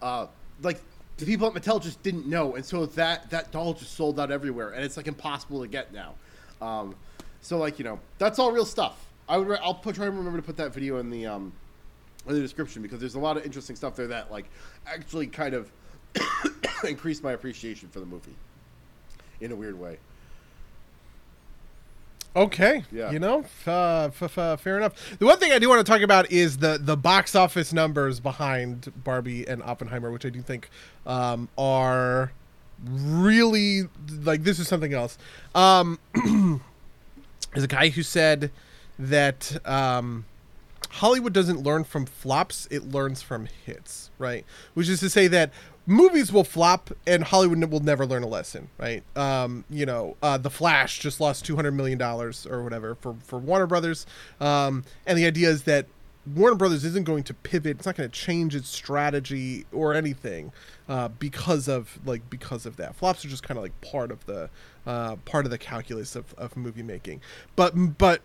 uh, 0.00 0.26
like 0.62 0.80
the 1.18 1.26
people 1.26 1.46
at 1.46 1.54
Mattel 1.54 1.82
just 1.82 2.02
didn't 2.02 2.26
know, 2.26 2.54
and 2.54 2.64
so 2.64 2.86
that 2.86 3.30
that 3.30 3.52
doll 3.52 3.74
just 3.74 3.94
sold 3.94 4.18
out 4.18 4.30
everywhere, 4.30 4.70
and 4.70 4.84
it's 4.84 4.96
like 4.96 5.06
impossible 5.06 5.60
to 5.62 5.68
get 5.68 5.92
now. 5.92 6.14
Um, 6.60 6.94
so 7.40 7.58
like 7.58 7.78
you 7.78 7.84
know 7.84 8.00
that's 8.18 8.38
all 8.38 8.52
real 8.52 8.64
stuff. 8.64 9.06
I 9.28 9.36
would 9.36 9.58
I'll 9.60 9.74
put, 9.74 9.94
try 9.94 10.06
and 10.06 10.16
remember 10.16 10.38
to 10.38 10.46
put 10.46 10.56
that 10.56 10.72
video 10.72 10.98
in 10.98 11.10
the 11.10 11.26
um, 11.26 11.52
in 12.26 12.34
the 12.34 12.40
description 12.40 12.82
because 12.82 13.00
there's 13.00 13.14
a 13.14 13.20
lot 13.20 13.36
of 13.36 13.44
interesting 13.44 13.76
stuff 13.76 13.96
there 13.96 14.08
that 14.08 14.30
like 14.30 14.46
actually 14.86 15.26
kind 15.26 15.54
of 15.54 15.70
increased 16.84 17.22
my 17.22 17.32
appreciation 17.32 17.88
for 17.88 18.00
the 18.00 18.06
movie 18.06 18.34
in 19.40 19.52
a 19.52 19.56
weird 19.56 19.78
way. 19.78 19.98
Okay. 22.34 22.82
Yeah. 22.90 23.10
You 23.10 23.18
know, 23.18 23.40
f- 23.40 23.68
uh, 23.68 24.10
f- 24.20 24.38
f- 24.38 24.60
fair 24.60 24.78
enough. 24.78 25.18
The 25.18 25.26
one 25.26 25.38
thing 25.38 25.52
I 25.52 25.58
do 25.58 25.68
want 25.68 25.84
to 25.84 25.90
talk 25.90 26.00
about 26.00 26.30
is 26.30 26.58
the 26.58 26.78
the 26.80 26.96
box 26.96 27.34
office 27.34 27.72
numbers 27.72 28.20
behind 28.20 28.90
Barbie 29.04 29.46
and 29.46 29.62
Oppenheimer, 29.62 30.10
which 30.10 30.24
I 30.24 30.30
do 30.30 30.40
think 30.40 30.70
um, 31.06 31.48
are 31.58 32.32
really 32.84 33.82
like 34.22 34.44
this 34.44 34.58
is 34.58 34.66
something 34.66 34.94
else. 34.94 35.18
Um, 35.54 35.98
there's 37.52 37.64
a 37.64 37.68
guy 37.68 37.90
who 37.90 38.02
said 38.02 38.50
that 38.98 39.58
um, 39.66 40.24
Hollywood 40.90 41.32
doesn't 41.32 41.62
learn 41.62 41.84
from 41.84 42.06
flops; 42.06 42.68
it 42.70 42.90
learns 42.90 43.22
from 43.22 43.48
hits, 43.64 44.10
right? 44.18 44.44
Which 44.74 44.88
is 44.88 45.00
to 45.00 45.10
say 45.10 45.26
that 45.28 45.52
movies 45.86 46.32
will 46.32 46.44
flop 46.44 46.90
and 47.06 47.24
Hollywood 47.24 47.64
will 47.70 47.80
never 47.80 48.06
learn 48.06 48.22
a 48.22 48.28
lesson, 48.28 48.68
right? 48.78 49.02
Um, 49.16 49.64
you 49.68 49.86
know, 49.86 50.16
uh, 50.22 50.38
The 50.38 50.50
Flash 50.50 50.98
just 50.98 51.20
lost 51.20 51.44
two 51.44 51.56
hundred 51.56 51.72
million 51.72 51.98
dollars 51.98 52.46
or 52.46 52.62
whatever 52.62 52.94
for 52.94 53.14
for 53.24 53.38
Warner 53.38 53.66
Brothers, 53.66 54.06
um, 54.40 54.84
and 55.06 55.18
the 55.18 55.26
idea 55.26 55.48
is 55.48 55.64
that 55.64 55.86
Warner 56.36 56.54
Brothers 56.54 56.84
isn't 56.84 57.04
going 57.04 57.24
to 57.24 57.34
pivot; 57.34 57.78
it's 57.78 57.86
not 57.86 57.96
going 57.96 58.08
to 58.08 58.16
change 58.16 58.54
its 58.54 58.68
strategy 58.68 59.66
or 59.72 59.92
anything 59.94 60.52
uh, 60.88 61.08
because 61.08 61.68
of 61.68 61.98
like 62.04 62.28
because 62.30 62.64
of 62.64 62.76
that. 62.76 62.94
Flops 62.94 63.24
are 63.24 63.28
just 63.28 63.42
kind 63.42 63.58
of 63.58 63.64
like 63.64 63.78
part 63.80 64.10
of 64.10 64.24
the 64.26 64.48
uh, 64.86 65.16
part 65.24 65.46
of 65.46 65.50
the 65.50 65.58
calculus 65.58 66.14
of, 66.14 66.32
of 66.38 66.56
movie 66.56 66.82
making, 66.82 67.20
but 67.56 67.72
but 67.98 68.20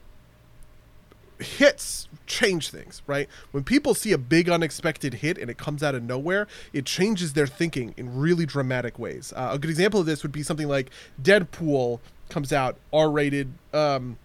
hits 1.39 2.07
change 2.26 2.69
things, 2.69 3.01
right? 3.07 3.30
When 3.51 3.64
people 3.64 3.93
see 3.93 4.11
a 4.11 4.18
big 4.18 4.49
unexpected 4.49 5.15
hit 5.15 5.38
and 5.38 5.49
it 5.49 5.57
comes 5.57 5.84
out 5.84 5.95
of 5.95 6.03
nowhere, 6.03 6.47
it 6.73 6.85
changes 6.85 7.34
their 7.34 7.47
thinking 7.47 7.93
in 7.97 8.18
really 8.18 8.45
dramatic 8.45 8.99
ways. 8.99 9.34
Uh, 9.35 9.49
a 9.53 9.59
good 9.59 9.69
example 9.69 9.99
of 9.99 10.05
this 10.05 10.23
would 10.23 10.31
be 10.31 10.43
something 10.43 10.68
like 10.68 10.89
Deadpool 11.22 11.99
comes 12.30 12.51
out 12.51 12.77
R-rated 12.91 13.53
um 13.73 14.18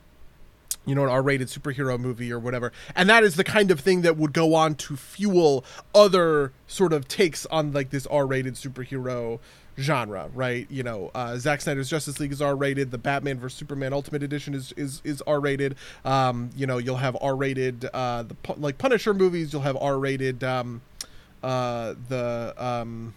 you 0.84 0.97
know, 0.97 1.05
an 1.05 1.10
R-rated 1.10 1.47
superhero 1.47 1.97
movie 1.98 2.32
or 2.32 2.40
whatever, 2.40 2.72
and 2.97 3.09
that 3.09 3.22
is 3.22 3.36
the 3.36 3.44
kind 3.44 3.70
of 3.70 3.78
thing 3.78 4.02
that 4.02 4.16
would 4.16 4.32
go 4.32 4.55
on 4.55 4.74
to 4.74 4.97
fuel 4.97 5.64
other 5.94 6.52
sort 6.66 6.93
of 6.93 7.06
takes 7.06 7.47
on 7.47 7.72
like 7.72 7.90
this 7.90 8.05
R-rated 8.09 8.55
superhero 8.55 9.39
genre, 9.83 10.31
right? 10.35 10.67
You 10.71 10.83
know, 10.83 11.11
uh, 11.15 11.37
Zack 11.37 11.61
Snyder's 11.61 11.91
Justice 11.91 12.21
League 12.21 12.33
is 12.33 12.41
R-rated. 12.41 12.91
The 12.91 12.99
Batman 12.99 13.39
vs 13.39 13.59
Superman 13.59 13.93
Ultimate 13.93 14.23
Edition 14.23 14.55
is 14.55 14.73
is, 14.77 15.01
is 15.05 15.23
R-rated. 15.27 15.77
Um, 16.05 16.51
you 16.57 16.67
know, 16.67 16.79
you'll 16.79 16.97
have 16.97 17.17
R-rated 17.21 17.89
uh, 17.93 18.25
the 18.25 18.37
like 18.57 18.79
Punisher 18.79 19.15
movies. 19.15 19.53
You'll 19.53 19.63
have 19.63 19.77
R-rated 19.77 20.43
um, 20.45 20.83
uh, 21.43 21.95
the 22.09 22.55
um, 22.57 23.15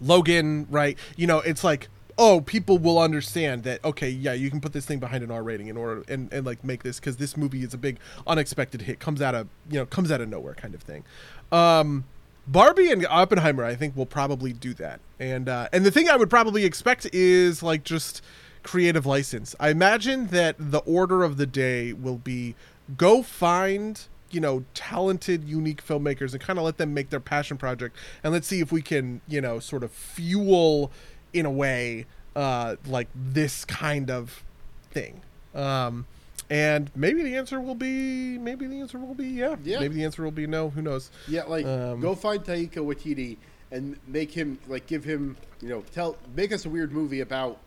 Logan, 0.00 0.66
right? 0.70 0.98
You 1.16 1.26
know, 1.26 1.38
it's 1.40 1.62
like 1.62 1.88
oh, 2.18 2.40
people 2.40 2.78
will 2.78 2.98
understand 2.98 3.62
that. 3.62 3.82
Okay, 3.84 4.10
yeah, 4.10 4.32
you 4.32 4.50
can 4.50 4.60
put 4.60 4.72
this 4.72 4.84
thing 4.84 4.98
behind 4.98 5.22
an 5.22 5.30
R 5.30 5.42
rating 5.42 5.68
in 5.68 5.76
order 5.76 6.02
and, 6.08 6.30
and 6.32 6.44
like 6.44 6.64
make 6.64 6.82
this 6.82 6.98
because 6.98 7.16
this 7.16 7.36
movie 7.36 7.62
is 7.62 7.72
a 7.72 7.78
big 7.78 7.98
unexpected 8.26 8.82
hit, 8.82 8.98
comes 8.98 9.22
out 9.22 9.34
of 9.34 9.48
you 9.70 9.78
know 9.78 9.86
comes 9.86 10.10
out 10.10 10.20
of 10.20 10.28
nowhere 10.28 10.54
kind 10.54 10.74
of 10.74 10.82
thing. 10.82 11.04
Um, 11.52 12.04
Barbie 12.48 12.90
and 12.90 13.06
Oppenheimer, 13.06 13.62
I 13.62 13.74
think, 13.74 13.94
will 13.94 14.06
probably 14.06 14.52
do 14.52 14.72
that. 14.74 15.00
And 15.20 15.48
uh, 15.48 15.68
and 15.72 15.84
the 15.84 15.90
thing 15.90 16.08
I 16.08 16.16
would 16.16 16.30
probably 16.30 16.64
expect 16.64 17.06
is 17.12 17.62
like 17.62 17.84
just 17.84 18.22
creative 18.62 19.06
license. 19.06 19.54
I 19.60 19.68
imagine 19.68 20.28
that 20.28 20.56
the 20.58 20.78
order 20.78 21.22
of 21.22 21.36
the 21.36 21.46
day 21.46 21.92
will 21.92 22.16
be 22.16 22.54
go 22.96 23.22
find 23.22 24.00
you 24.30 24.40
know 24.40 24.64
talented 24.74 25.44
unique 25.44 25.84
filmmakers 25.84 26.32
and 26.32 26.40
kind 26.40 26.58
of 26.58 26.64
let 26.64 26.78
them 26.78 26.92
make 26.94 27.10
their 27.10 27.20
passion 27.20 27.56
project 27.56 27.96
and 28.22 28.32
let's 28.32 28.46
see 28.46 28.60
if 28.60 28.70
we 28.70 28.82
can 28.82 29.20
you 29.26 29.40
know 29.40 29.58
sort 29.58 29.82
of 29.82 29.90
fuel 29.90 30.90
in 31.32 31.46
a 31.46 31.50
way 31.50 32.04
uh 32.36 32.76
like 32.86 33.08
this 33.14 33.64
kind 33.64 34.10
of 34.10 34.44
thing 34.90 35.22
um 35.54 36.06
and 36.50 36.90
maybe 36.96 37.22
the 37.22 37.36
answer 37.36 37.60
will 37.60 37.74
be 37.74 38.38
maybe 38.38 38.66
the 38.66 38.80
answer 38.80 38.98
will 38.98 39.14
be 39.14 39.28
yeah, 39.28 39.56
Yeah. 39.64 39.80
maybe 39.80 39.94
the 39.96 40.04
answer 40.04 40.22
will 40.22 40.30
be 40.30 40.46
no 40.46 40.70
who 40.70 40.82
knows 40.82 41.10
Yeah, 41.26 41.44
like 41.44 41.66
Um, 41.66 42.00
go 42.00 42.14
find 42.14 42.42
Taika 42.42 42.76
Waititi 42.76 43.36
and 43.70 43.98
make 44.06 44.30
him 44.32 44.58
like 44.66 44.86
give 44.86 45.04
him 45.04 45.36
you 45.60 45.68
know 45.68 45.82
tell 45.92 46.16
make 46.34 46.52
us 46.52 46.64
a 46.64 46.68
weird 46.70 46.92
movie 46.92 47.20
about 47.20 47.58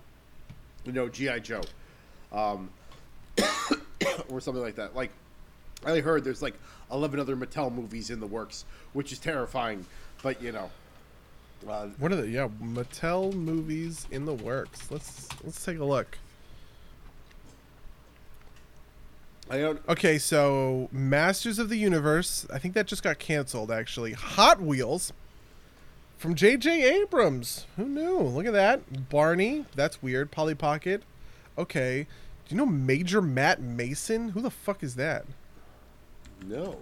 you 0.86 0.92
know 0.92 1.08
GI 1.10 1.42
Joe, 1.42 1.62
um, 2.32 2.70
or 4.30 4.42
something 4.42 4.64
like 4.64 4.76
that. 4.76 4.96
Like 4.96 5.12
I 5.86 6.00
heard 6.00 6.24
there's 6.24 6.42
like 6.42 6.56
eleven 6.92 7.20
other 7.20 7.36
Mattel 7.36 7.72
movies 7.74 8.10
in 8.10 8.20
the 8.20 8.28
works, 8.28 8.66
which 8.94 9.12
is 9.12 9.20
terrifying. 9.20 9.86
But 10.24 10.42
you 10.42 10.52
know, 10.52 10.72
uh, 11.70 11.88
what 12.00 12.12
are 12.12 12.16
the 12.16 12.28
yeah 12.28 12.48
mattel 12.64 13.34
movies 13.34 14.08
in 14.12 14.26
the 14.26 14.34
works 14.34 14.90
let's 14.90 15.28
let's 15.44 15.64
take 15.64 15.78
a 15.80 15.84
look 15.86 16.18
I 19.52 19.58
don't. 19.58 19.82
Okay, 19.90 20.18
so 20.18 20.88
Masters 20.94 21.60
of 21.60 21.68
the 21.68 21.76
Universe, 21.76 22.48
I 22.54 22.58
think 22.58 22.74
that 22.74 22.88
just 22.88 23.04
got 23.04 23.20
canceled 23.20 23.70
actually. 23.70 24.14
Hot 24.14 24.62
Wheels 24.62 25.12
from 26.18 26.36
J.J. 26.36 27.02
Abrams. 27.02 27.66
Who 27.76 27.84
knew? 27.84 28.20
Look 28.20 28.46
at 28.46 28.54
that. 28.54 29.10
Barney, 29.10 29.66
that's 29.76 30.02
weird. 30.02 30.32
Polly 30.32 30.56
Pocket. 30.56 31.04
Okay. 31.58 32.08
Do 32.48 32.56
you 32.56 32.58
know 32.58 32.66
Major 32.66 33.22
Matt 33.22 33.62
Mason? 33.62 34.30
Who 34.30 34.42
the 34.42 34.50
fuck 34.50 34.84
is 34.84 34.96
that? 34.96 35.26
No. 36.46 36.80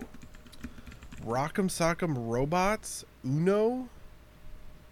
Rock'em 1.25 1.69
Sock'em 1.69 2.13
Robots, 2.15 3.03
Uno, 3.25 3.89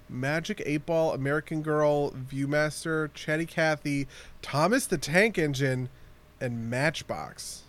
Magic 0.10 0.64
8 0.66 0.86
Ball, 0.88 1.14
American 1.14 1.62
Girl, 1.62 2.12
Viewmaster, 2.12 3.14
Chatty 3.14 3.46
Cathy, 3.46 4.08
Thomas 4.42 4.88
the 4.88 4.98
Tank 4.98 5.38
Engine, 5.38 5.90
and 6.42 6.70
Matchbox. 6.70 7.64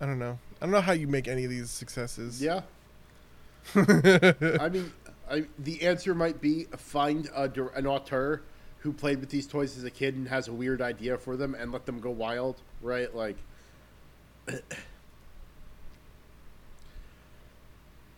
I 0.00 0.06
don't 0.06 0.18
know. 0.18 0.38
I 0.60 0.64
don't 0.64 0.72
know 0.72 0.80
how 0.80 0.92
you 0.92 1.06
make 1.06 1.28
any 1.28 1.44
of 1.44 1.50
these 1.50 1.70
successes. 1.70 2.42
Yeah. 2.42 2.62
I 3.74 4.68
mean, 4.70 4.92
I, 5.30 5.44
the 5.58 5.82
answer 5.82 6.14
might 6.14 6.40
be 6.40 6.64
find 6.76 7.28
a, 7.34 7.50
an 7.74 7.86
auteur 7.86 8.42
who 8.80 8.92
played 8.92 9.20
with 9.20 9.30
these 9.30 9.46
toys 9.46 9.76
as 9.76 9.84
a 9.84 9.90
kid 9.90 10.14
and 10.14 10.28
has 10.28 10.48
a 10.48 10.52
weird 10.52 10.80
idea 10.80 11.18
for 11.18 11.36
them 11.36 11.54
and 11.54 11.72
let 11.72 11.84
them 11.86 12.00
go 12.00 12.10
wild, 12.10 12.56
right? 12.80 13.14
Like, 13.14 13.36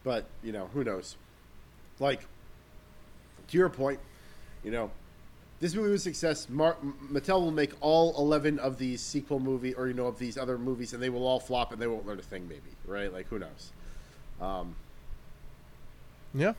but 0.04 0.26
you 0.42 0.52
know, 0.52 0.68
who 0.72 0.84
knows? 0.84 1.16
Like, 1.98 2.20
to 3.48 3.56
your 3.56 3.68
point, 3.68 4.00
you 4.62 4.70
know, 4.70 4.90
this 5.60 5.74
movie 5.74 5.90
was 5.90 6.00
a 6.00 6.04
success. 6.04 6.48
Mar- 6.48 6.76
Mattel 7.12 7.40
will 7.40 7.50
make 7.50 7.72
all 7.80 8.16
eleven 8.18 8.58
of 8.58 8.78
these 8.78 9.00
sequel 9.02 9.38
movie 9.40 9.74
or 9.74 9.88
you 9.88 9.94
know 9.94 10.06
of 10.06 10.18
these 10.18 10.36
other 10.38 10.56
movies, 10.58 10.92
and 10.94 11.02
they 11.02 11.10
will 11.10 11.26
all 11.26 11.38
flop, 11.40 11.72
and 11.72 11.80
they 11.80 11.86
won't 11.86 12.06
learn 12.06 12.18
a 12.18 12.22
thing. 12.22 12.48
Maybe 12.48 12.62
right? 12.86 13.12
Like 13.12 13.26
who 13.28 13.38
knows? 13.38 13.72
Um, 14.40 14.74
Yeah. 16.34 16.54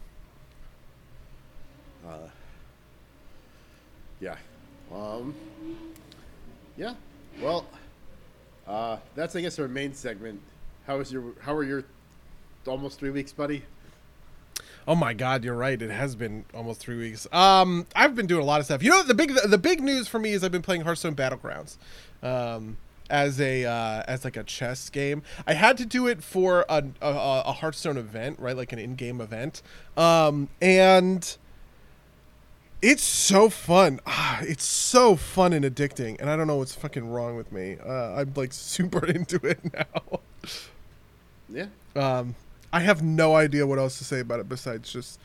yeah. 4.19 4.35
Um, 4.93 5.33
yeah. 6.77 6.93
Well, 7.41 7.65
uh, 8.67 8.97
that's 9.15 9.35
I 9.35 9.41
guess 9.41 9.57
our 9.59 9.67
main 9.67 9.93
segment. 9.93 10.41
How 10.85 10.97
was 10.97 11.11
your 11.11 11.23
How 11.41 11.55
were 11.55 11.63
your 11.63 11.83
almost 12.67 12.99
three 12.99 13.09
weeks, 13.11 13.31
buddy? 13.31 13.63
Oh 14.87 14.95
my 14.95 15.13
God, 15.13 15.43
you're 15.43 15.55
right. 15.55 15.79
It 15.79 15.91
has 15.91 16.15
been 16.15 16.45
almost 16.53 16.79
three 16.79 16.97
weeks. 16.97 17.27
Um, 17.31 17.85
I've 17.95 18.15
been 18.15 18.27
doing 18.27 18.41
a 18.41 18.45
lot 18.45 18.59
of 18.59 18.65
stuff. 18.65 18.81
You 18.83 18.89
know, 18.89 19.03
the 19.03 19.13
big 19.13 19.33
the, 19.33 19.57
big 19.57 19.81
news 19.81 20.07
for 20.07 20.19
me 20.19 20.31
is 20.31 20.43
I've 20.43 20.51
been 20.51 20.61
playing 20.61 20.81
Hearthstone 20.81 21.15
Battlegrounds, 21.15 21.77
um, 22.23 22.77
as 23.09 23.39
a 23.39 23.65
uh, 23.65 24.03
as 24.07 24.23
like 24.23 24.37
a 24.37 24.43
chess 24.43 24.89
game. 24.89 25.21
I 25.45 25.53
had 25.53 25.77
to 25.77 25.85
do 25.85 26.07
it 26.07 26.23
for 26.23 26.65
a 26.67 26.83
a, 27.01 27.11
a 27.45 27.53
Hearthstone 27.53 27.97
event, 27.97 28.39
right? 28.39 28.57
Like 28.57 28.73
an 28.73 28.79
in-game 28.79 29.21
event, 29.21 29.61
um, 29.97 30.49
and 30.61 31.37
it's 32.81 33.03
so 33.03 33.49
fun. 33.49 33.99
Ah, 34.07 34.39
it's 34.41 34.65
so 34.65 35.15
fun 35.15 35.53
and 35.53 35.63
addicting, 35.63 36.19
and 36.19 36.29
I 36.29 36.35
don't 36.35 36.47
know 36.47 36.57
what's 36.57 36.73
fucking 36.73 37.07
wrong 37.07 37.35
with 37.35 37.51
me. 37.51 37.77
Uh, 37.85 38.15
I'm 38.15 38.33
like 38.35 38.53
super 38.53 39.05
into 39.05 39.35
it 39.45 39.59
now. 39.73 40.19
Yeah. 41.49 41.67
Um, 41.95 42.35
I 42.73 42.79
have 42.81 43.03
no 43.03 43.35
idea 43.35 43.67
what 43.67 43.79
else 43.79 43.97
to 43.97 44.03
say 44.03 44.19
about 44.19 44.39
it 44.39 44.49
besides 44.49 44.91
just 44.91 45.19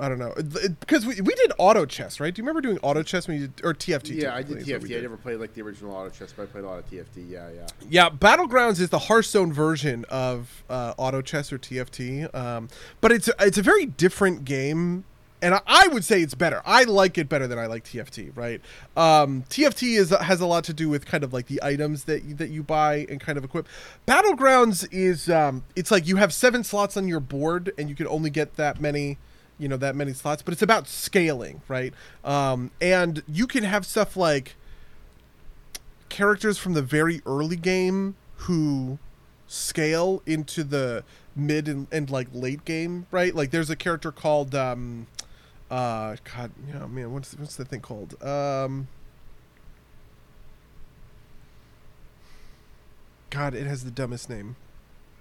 I 0.00 0.08
don't 0.08 0.18
know 0.18 0.34
because 0.80 1.06
we, 1.06 1.20
we 1.20 1.34
did 1.34 1.52
auto 1.58 1.86
chess, 1.86 2.18
right? 2.18 2.34
Do 2.34 2.40
you 2.40 2.44
remember 2.44 2.60
doing 2.60 2.78
auto 2.82 3.02
chess 3.02 3.28
when 3.28 3.40
you 3.40 3.48
did, 3.48 3.64
or 3.64 3.72
TFT? 3.72 4.20
Yeah, 4.20 4.34
I 4.34 4.42
did 4.42 4.58
is 4.58 4.68
what 4.68 4.82
we 4.82 4.88
TFT. 4.88 4.98
I 4.98 5.00
never 5.02 5.16
played 5.16 5.38
like 5.38 5.54
the 5.54 5.62
original 5.62 5.94
auto 5.94 6.10
chess, 6.10 6.32
but 6.32 6.44
I 6.44 6.46
played 6.46 6.64
a 6.64 6.66
lot 6.66 6.78
of 6.78 6.90
TFT. 6.90 7.28
Yeah, 7.28 7.50
yeah. 7.50 7.66
Yeah, 7.88 8.10
Battlegrounds 8.10 8.80
is 8.80 8.90
the 8.90 8.98
Hearthstone 8.98 9.52
version 9.52 10.04
of 10.08 10.64
uh, 10.68 10.94
auto 10.96 11.22
chess 11.22 11.52
or 11.52 11.58
TFT, 11.58 12.34
um, 12.34 12.68
but 13.00 13.12
it's 13.12 13.30
it's 13.40 13.58
a 13.58 13.62
very 13.62 13.86
different 13.86 14.44
game. 14.44 15.04
And 15.42 15.60
I, 15.66 15.88
would 15.88 16.04
say 16.04 16.22
it's 16.22 16.34
better. 16.34 16.62
I 16.64 16.84
like 16.84 17.18
it 17.18 17.28
better 17.28 17.46
than 17.46 17.58
I 17.58 17.66
like 17.66 17.84
TFT. 17.84 18.36
Right? 18.36 18.60
Um, 18.96 19.44
TFT 19.50 19.98
is 19.98 20.10
has 20.10 20.40
a 20.40 20.46
lot 20.46 20.64
to 20.64 20.72
do 20.72 20.88
with 20.88 21.06
kind 21.06 21.24
of 21.24 21.32
like 21.32 21.46
the 21.46 21.60
items 21.62 22.04
that 22.04 22.24
you, 22.24 22.34
that 22.34 22.50
you 22.50 22.62
buy 22.62 23.06
and 23.08 23.20
kind 23.20 23.36
of 23.38 23.44
equip. 23.44 23.68
Battlegrounds 24.06 24.88
is 24.90 25.28
um, 25.28 25.64
it's 25.74 25.90
like 25.90 26.06
you 26.06 26.16
have 26.16 26.32
seven 26.32 26.64
slots 26.64 26.96
on 26.96 27.06
your 27.06 27.20
board 27.20 27.72
and 27.78 27.88
you 27.88 27.94
can 27.94 28.06
only 28.06 28.30
get 28.30 28.56
that 28.56 28.80
many 28.80 29.18
you 29.58 29.68
know 29.68 29.76
that 29.76 29.96
many 29.96 30.12
slots 30.12 30.42
but 30.42 30.52
it's 30.52 30.62
about 30.62 30.86
scaling 30.88 31.62
right 31.68 31.94
um, 32.24 32.70
and 32.80 33.22
you 33.26 33.46
can 33.46 33.64
have 33.64 33.86
stuff 33.86 34.16
like 34.16 34.54
characters 36.08 36.58
from 36.58 36.74
the 36.74 36.82
very 36.82 37.22
early 37.26 37.56
game 37.56 38.16
who 38.36 38.98
scale 39.46 40.22
into 40.26 40.64
the 40.64 41.04
mid 41.34 41.68
and, 41.68 41.86
and 41.92 42.10
like 42.10 42.28
late 42.32 42.64
game 42.64 43.06
right 43.10 43.34
like 43.34 43.50
there's 43.50 43.70
a 43.70 43.76
character 43.76 44.10
called 44.10 44.54
um 44.54 45.06
uh 45.70 46.16
god 46.36 46.50
yeah 46.68 46.86
man 46.86 47.12
what's 47.12 47.34
what's 47.38 47.56
the 47.56 47.64
thing 47.64 47.80
called? 47.80 48.22
Um 48.22 48.88
god 53.30 53.54
it 53.54 53.66
has 53.66 53.84
the 53.84 53.90
dumbest 53.90 54.30
name 54.30 54.56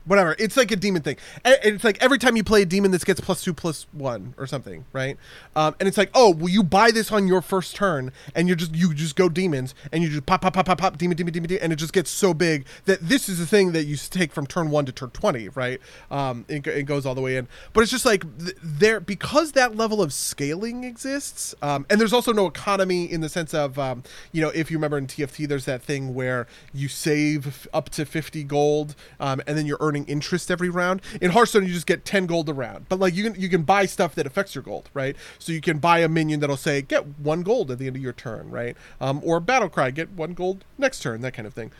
whatever. 0.05 0.35
It's 0.39 0.57
like 0.57 0.71
a 0.71 0.75
demon 0.75 1.01
thing. 1.01 1.17
It's 1.43 1.83
like 1.83 2.01
every 2.01 2.17
time 2.17 2.35
you 2.35 2.43
play 2.43 2.61
a 2.61 2.65
demon 2.65 2.91
this 2.91 3.03
gets 3.03 3.19
plus 3.19 3.43
two 3.43 3.53
plus 3.53 3.87
one 3.91 4.33
or 4.37 4.47
something 4.47 4.85
right? 4.93 5.17
Um, 5.55 5.75
and 5.79 5.87
it's 5.87 5.97
like 5.97 6.09
oh 6.13 6.31
well 6.31 6.49
you 6.49 6.63
buy 6.63 6.91
this 6.91 7.11
on 7.11 7.27
your 7.27 7.41
first 7.41 7.75
turn 7.75 8.11
and 8.33 8.47
you 8.47 8.55
just 8.55 8.75
you 8.75 8.93
just 8.93 9.15
go 9.15 9.29
demons 9.29 9.75
and 9.91 10.03
you 10.03 10.09
just 10.09 10.25
pop 10.25 10.41
pop 10.41 10.53
pop 10.53 10.65
pop 10.65 10.77
pop 10.77 10.97
demon 10.97 11.17
demon 11.17 11.33
demon, 11.33 11.49
demon 11.49 11.63
and 11.63 11.73
it 11.73 11.77
just 11.77 11.93
gets 11.93 12.09
so 12.09 12.33
big 12.33 12.65
that 12.85 12.99
this 13.01 13.29
is 13.29 13.39
the 13.39 13.45
thing 13.45 13.71
that 13.71 13.85
you 13.85 13.95
take 13.95 14.31
from 14.31 14.45
turn 14.47 14.69
one 14.69 14.85
to 14.85 14.91
turn 14.91 15.09
20 15.09 15.49
right? 15.49 15.79
Um, 16.11 16.45
it, 16.47 16.65
it 16.67 16.83
goes 16.83 17.05
all 17.05 17.15
the 17.15 17.21
way 17.21 17.37
in. 17.37 17.47
But 17.73 17.81
it's 17.81 17.91
just 17.91 18.05
like 18.05 18.23
th- 18.39 18.57
there 18.63 18.99
because 18.99 19.53
that 19.53 19.75
level 19.75 20.01
of 20.01 20.13
scaling 20.13 20.83
exists 20.83 21.55
um, 21.61 21.85
and 21.89 21.99
there's 21.99 22.13
also 22.13 22.33
no 22.33 22.45
economy 22.45 23.11
in 23.11 23.21
the 23.21 23.29
sense 23.29 23.53
of 23.53 23.77
um, 23.79 24.03
you 24.31 24.41
know 24.41 24.49
if 24.49 24.69
you 24.69 24.77
remember 24.77 24.97
in 24.97 25.07
tft 25.07 25.47
there's 25.47 25.65
that 25.65 25.81
thing 25.81 26.13
where 26.13 26.47
you 26.73 26.87
save 26.87 27.67
up 27.73 27.89
to 27.89 28.05
50 28.05 28.43
gold 28.43 28.95
um, 29.19 29.41
and 29.47 29.57
then 29.57 29.65
you're 29.65 29.77
earning 29.79 29.94
interest 30.03 30.51
every 30.51 30.69
round. 30.69 31.01
In 31.21 31.31
Hearthstone, 31.31 31.65
you 31.65 31.73
just 31.73 31.87
get 31.87 32.03
10 32.03 32.25
gold 32.25 32.49
a 32.49 32.53
round. 32.53 32.89
But 32.89 32.99
like 32.99 33.15
you 33.15 33.23
can 33.23 33.39
you 33.39 33.47
can 33.47 33.63
buy 33.63 33.85
stuff 33.85 34.13
that 34.15 34.27
affects 34.27 34.53
your 34.53 34.63
gold, 34.63 34.89
right? 34.93 35.15
So 35.39 35.53
you 35.53 35.61
can 35.61 35.77
buy 35.77 35.99
a 35.99 36.09
minion 36.09 36.41
that'll 36.41 36.57
say 36.57 36.81
get 36.81 37.19
one 37.19 37.41
gold 37.41 37.71
at 37.71 37.79
the 37.79 37.87
end 37.87 37.95
of 37.95 38.01
your 38.01 38.13
turn, 38.13 38.51
right? 38.51 38.75
Um, 38.99 39.21
or 39.23 39.39
battle 39.39 39.69
cry, 39.69 39.91
get 39.91 40.11
one 40.11 40.33
gold 40.33 40.65
next 40.77 40.99
turn, 40.99 41.21
that 41.21 41.33
kind 41.33 41.47
of 41.47 41.53
thing. 41.53 41.71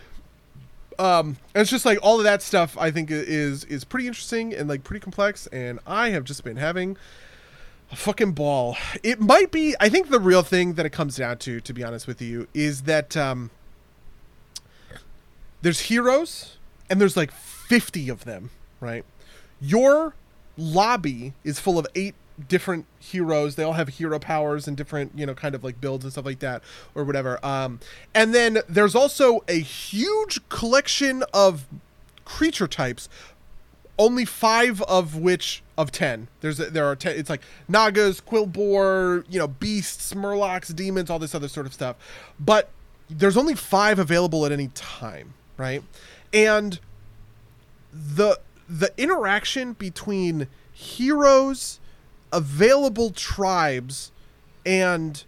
Um, 0.98 1.36
it's 1.54 1.70
just 1.70 1.86
like 1.86 2.00
all 2.02 2.20
of 2.20 2.24
that 2.24 2.42
stuff. 2.42 2.78
I 2.78 2.92
think 2.92 3.12
is 3.12 3.66
is 3.66 3.84
pretty 3.84 4.08
interesting 4.08 4.54
and 4.54 4.70
like 4.70 4.84
pretty 4.84 5.02
complex. 5.02 5.48
And 5.48 5.80
I 5.86 6.12
have 6.12 6.24
just 6.24 6.44
been 6.44 6.58
having 6.58 6.98
a 7.92 7.96
fucking 7.96 8.32
ball. 8.32 8.78
It 9.04 9.20
might 9.20 9.52
be. 9.52 9.76
I 9.80 9.90
think 9.90 10.10
the 10.10 10.20
real 10.20 10.44
thing 10.44 10.74
that 10.74 10.86
it 10.86 10.92
comes 10.92 11.18
down 11.18 11.38
to, 11.40 11.60
to 11.60 11.74
be 11.74 11.84
honest 11.84 12.08
with 12.08 12.22
you, 12.22 12.48
is 12.54 12.84
that 12.84 13.16
um, 13.18 13.52
there's 15.62 15.82
heroes 15.82 16.58
and 16.90 17.02
there's 17.02 17.18
like 17.18 17.32
50 17.68 18.10
of 18.10 18.26
them, 18.26 18.50
right? 18.80 19.04
Your 19.60 20.16
lobby 20.58 21.34
is 21.44 21.60
full 21.60 21.78
of 21.78 21.88
eight 21.96 22.16
different 22.48 22.86
heroes. 23.00 23.56
They 23.56 23.64
all 23.64 23.74
have 23.74 23.90
hero 23.90 24.20
powers 24.20 24.68
and 24.68 24.76
different, 24.76 25.12
you 25.16 25.26
know, 25.26 25.34
kind 25.34 25.56
of 25.56 25.64
like 25.64 25.80
builds 25.80 26.04
and 26.04 26.12
stuff 26.12 26.26
like 26.26 26.40
that 26.40 26.62
or 26.94 27.04
whatever. 27.04 27.44
Um, 27.46 27.80
and 28.14 28.34
then 28.34 28.60
there's 28.68 28.96
also 28.96 29.44
a 29.48 29.60
huge 29.60 30.48
collection 30.50 31.24
of 31.34 31.66
creature 32.26 32.68
types 32.68 33.08
only 33.98 34.26
five 34.26 34.82
of 34.84 35.16
which 35.16 35.64
of 35.78 35.92
ten. 35.92 36.28
There's 36.42 36.60
a, 36.60 36.70
there 36.70 36.86
are 36.86 36.96
ten. 36.96 37.18
It's 37.18 37.30
like 37.30 37.42
nagas, 37.68 38.22
quilboar, 38.22 39.26
you 39.30 39.40
know, 39.40 39.48
beasts, 39.48 40.14
murlocs, 40.14 40.76
demons, 40.76 41.10
all 41.10 41.20
this 41.20 41.36
other 41.36 41.48
sort 41.48 41.66
of 41.66 41.74
stuff. 41.74 41.96
But 42.40 42.70
there's 43.10 43.38
only 43.38 43.56
five 43.56 44.00
available 44.00 44.46
at 44.46 44.52
any 44.52 44.70
time, 44.70 45.34
right? 45.58 45.84
And 46.34 46.80
the 47.96 48.40
the 48.68 48.92
interaction 48.98 49.74
between 49.74 50.48
heroes, 50.72 51.80
available 52.34 53.12
tribes, 53.12 54.12
and 54.66 55.24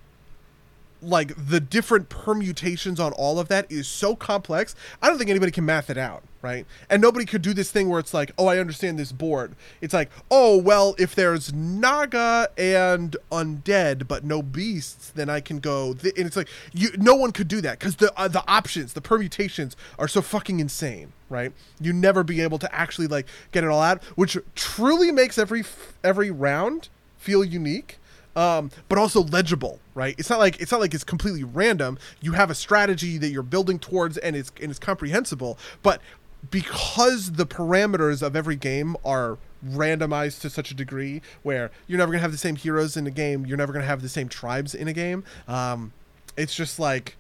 like 1.02 1.34
the 1.38 1.60
different 1.60 2.10
permutations 2.10 3.00
on 3.00 3.14
all 3.14 3.40
of 3.40 3.48
that 3.50 3.72
is 3.72 3.88
so 3.88 4.16
complex. 4.16 4.76
I 5.02 5.10
don't 5.10 5.18
think 5.18 5.30
anybody 5.30 5.52
can 5.52 5.66
math 5.66 5.90
it 5.90 5.98
out, 5.98 6.24
right? 6.42 6.66
And 6.90 7.02
nobody 7.02 7.26
could 7.26 7.42
do 7.42 7.54
this 7.54 7.72
thing 7.72 7.90
where 7.90 8.00
it's 8.00 8.14
like, 8.14 8.32
oh, 8.38 8.48
I 8.48 8.58
understand 8.58 8.98
this 8.98 9.12
board. 9.12 9.56
It's 9.82 9.94
like, 9.94 10.10
oh, 10.32 10.58
well, 10.58 10.96
if 10.98 11.14
there's 11.14 11.54
Naga 11.54 12.50
and 12.58 13.16
undead 13.32 14.08
but 14.08 14.24
no 14.24 14.42
beasts, 14.42 15.12
then 15.12 15.30
I 15.30 15.40
can 15.40 15.60
go. 15.60 15.94
Th-. 15.94 16.14
And 16.18 16.26
it's 16.26 16.36
like, 16.36 16.50
you, 16.74 16.90
no 16.98 17.16
one 17.16 17.32
could 17.32 17.48
do 17.48 17.62
that 17.62 17.80
because 17.80 17.98
the 17.98 18.12
uh, 18.18 18.28
the 18.28 18.44
options, 18.48 18.94
the 18.94 19.02
permutations 19.02 19.76
are 20.00 20.08
so 20.08 20.22
fucking 20.22 20.60
insane, 20.60 21.14
right? 21.30 21.52
You 21.80 21.94
never 21.94 22.24
be 22.24 22.42
able 22.42 22.60
to 22.60 22.76
actually 22.76 23.08
like 23.08 23.28
get 23.52 23.64
it 23.64 23.70
all 23.70 23.82
out, 23.82 24.04
which 24.16 24.38
truly 24.56 25.12
makes 25.12 25.38
every 25.38 25.64
every 26.04 26.32
round 26.32 26.90
feel 27.18 27.44
unique 27.44 28.00
um, 28.38 28.70
but 28.88 29.00
also 29.00 29.24
legible, 29.24 29.80
right? 29.96 30.16
It's 30.18 30.30
not 30.30 30.40
like 30.40 30.62
it's 30.62 30.72
not 30.72 30.80
like 30.80 30.94
it's 30.94 31.04
completely 31.04 31.44
random. 31.44 31.98
You 32.22 32.34
have 32.34 32.52
a 32.52 32.56
strategy 32.56 33.18
that 33.18 33.30
you're 33.30 33.44
building 33.44 33.80
towards, 33.80 34.18
and 34.20 34.36
it's 34.36 34.52
and 34.62 34.70
it's 34.70 34.80
comprehensible. 34.80 35.58
But 35.82 36.02
because 36.52 37.34
the 37.34 37.48
parameters 37.48 38.22
of 38.22 38.36
every 38.36 38.56
game 38.56 38.96
are 39.04 39.40
randomized 39.66 40.42
to 40.42 40.52
such 40.52 40.70
a 40.70 40.76
degree 40.76 41.24
where 41.42 41.72
you're 41.88 41.98
never 41.98 42.12
gonna 42.12 42.22
have 42.22 42.32
the 42.32 42.38
same 42.38 42.56
heroes 42.56 42.96
in 42.96 43.08
a 43.08 43.12
game, 43.12 43.46
you're 43.48 43.58
never 43.58 43.74
gonna 43.74 43.86
have 43.86 44.04
the 44.04 44.10
same 44.10 44.30
tribes 44.30 44.76
in 44.76 44.88
a 44.88 44.94
game. 44.94 45.24
Um, 45.48 45.92
it's 46.38 46.56
just 46.56 46.78
like 46.78 47.18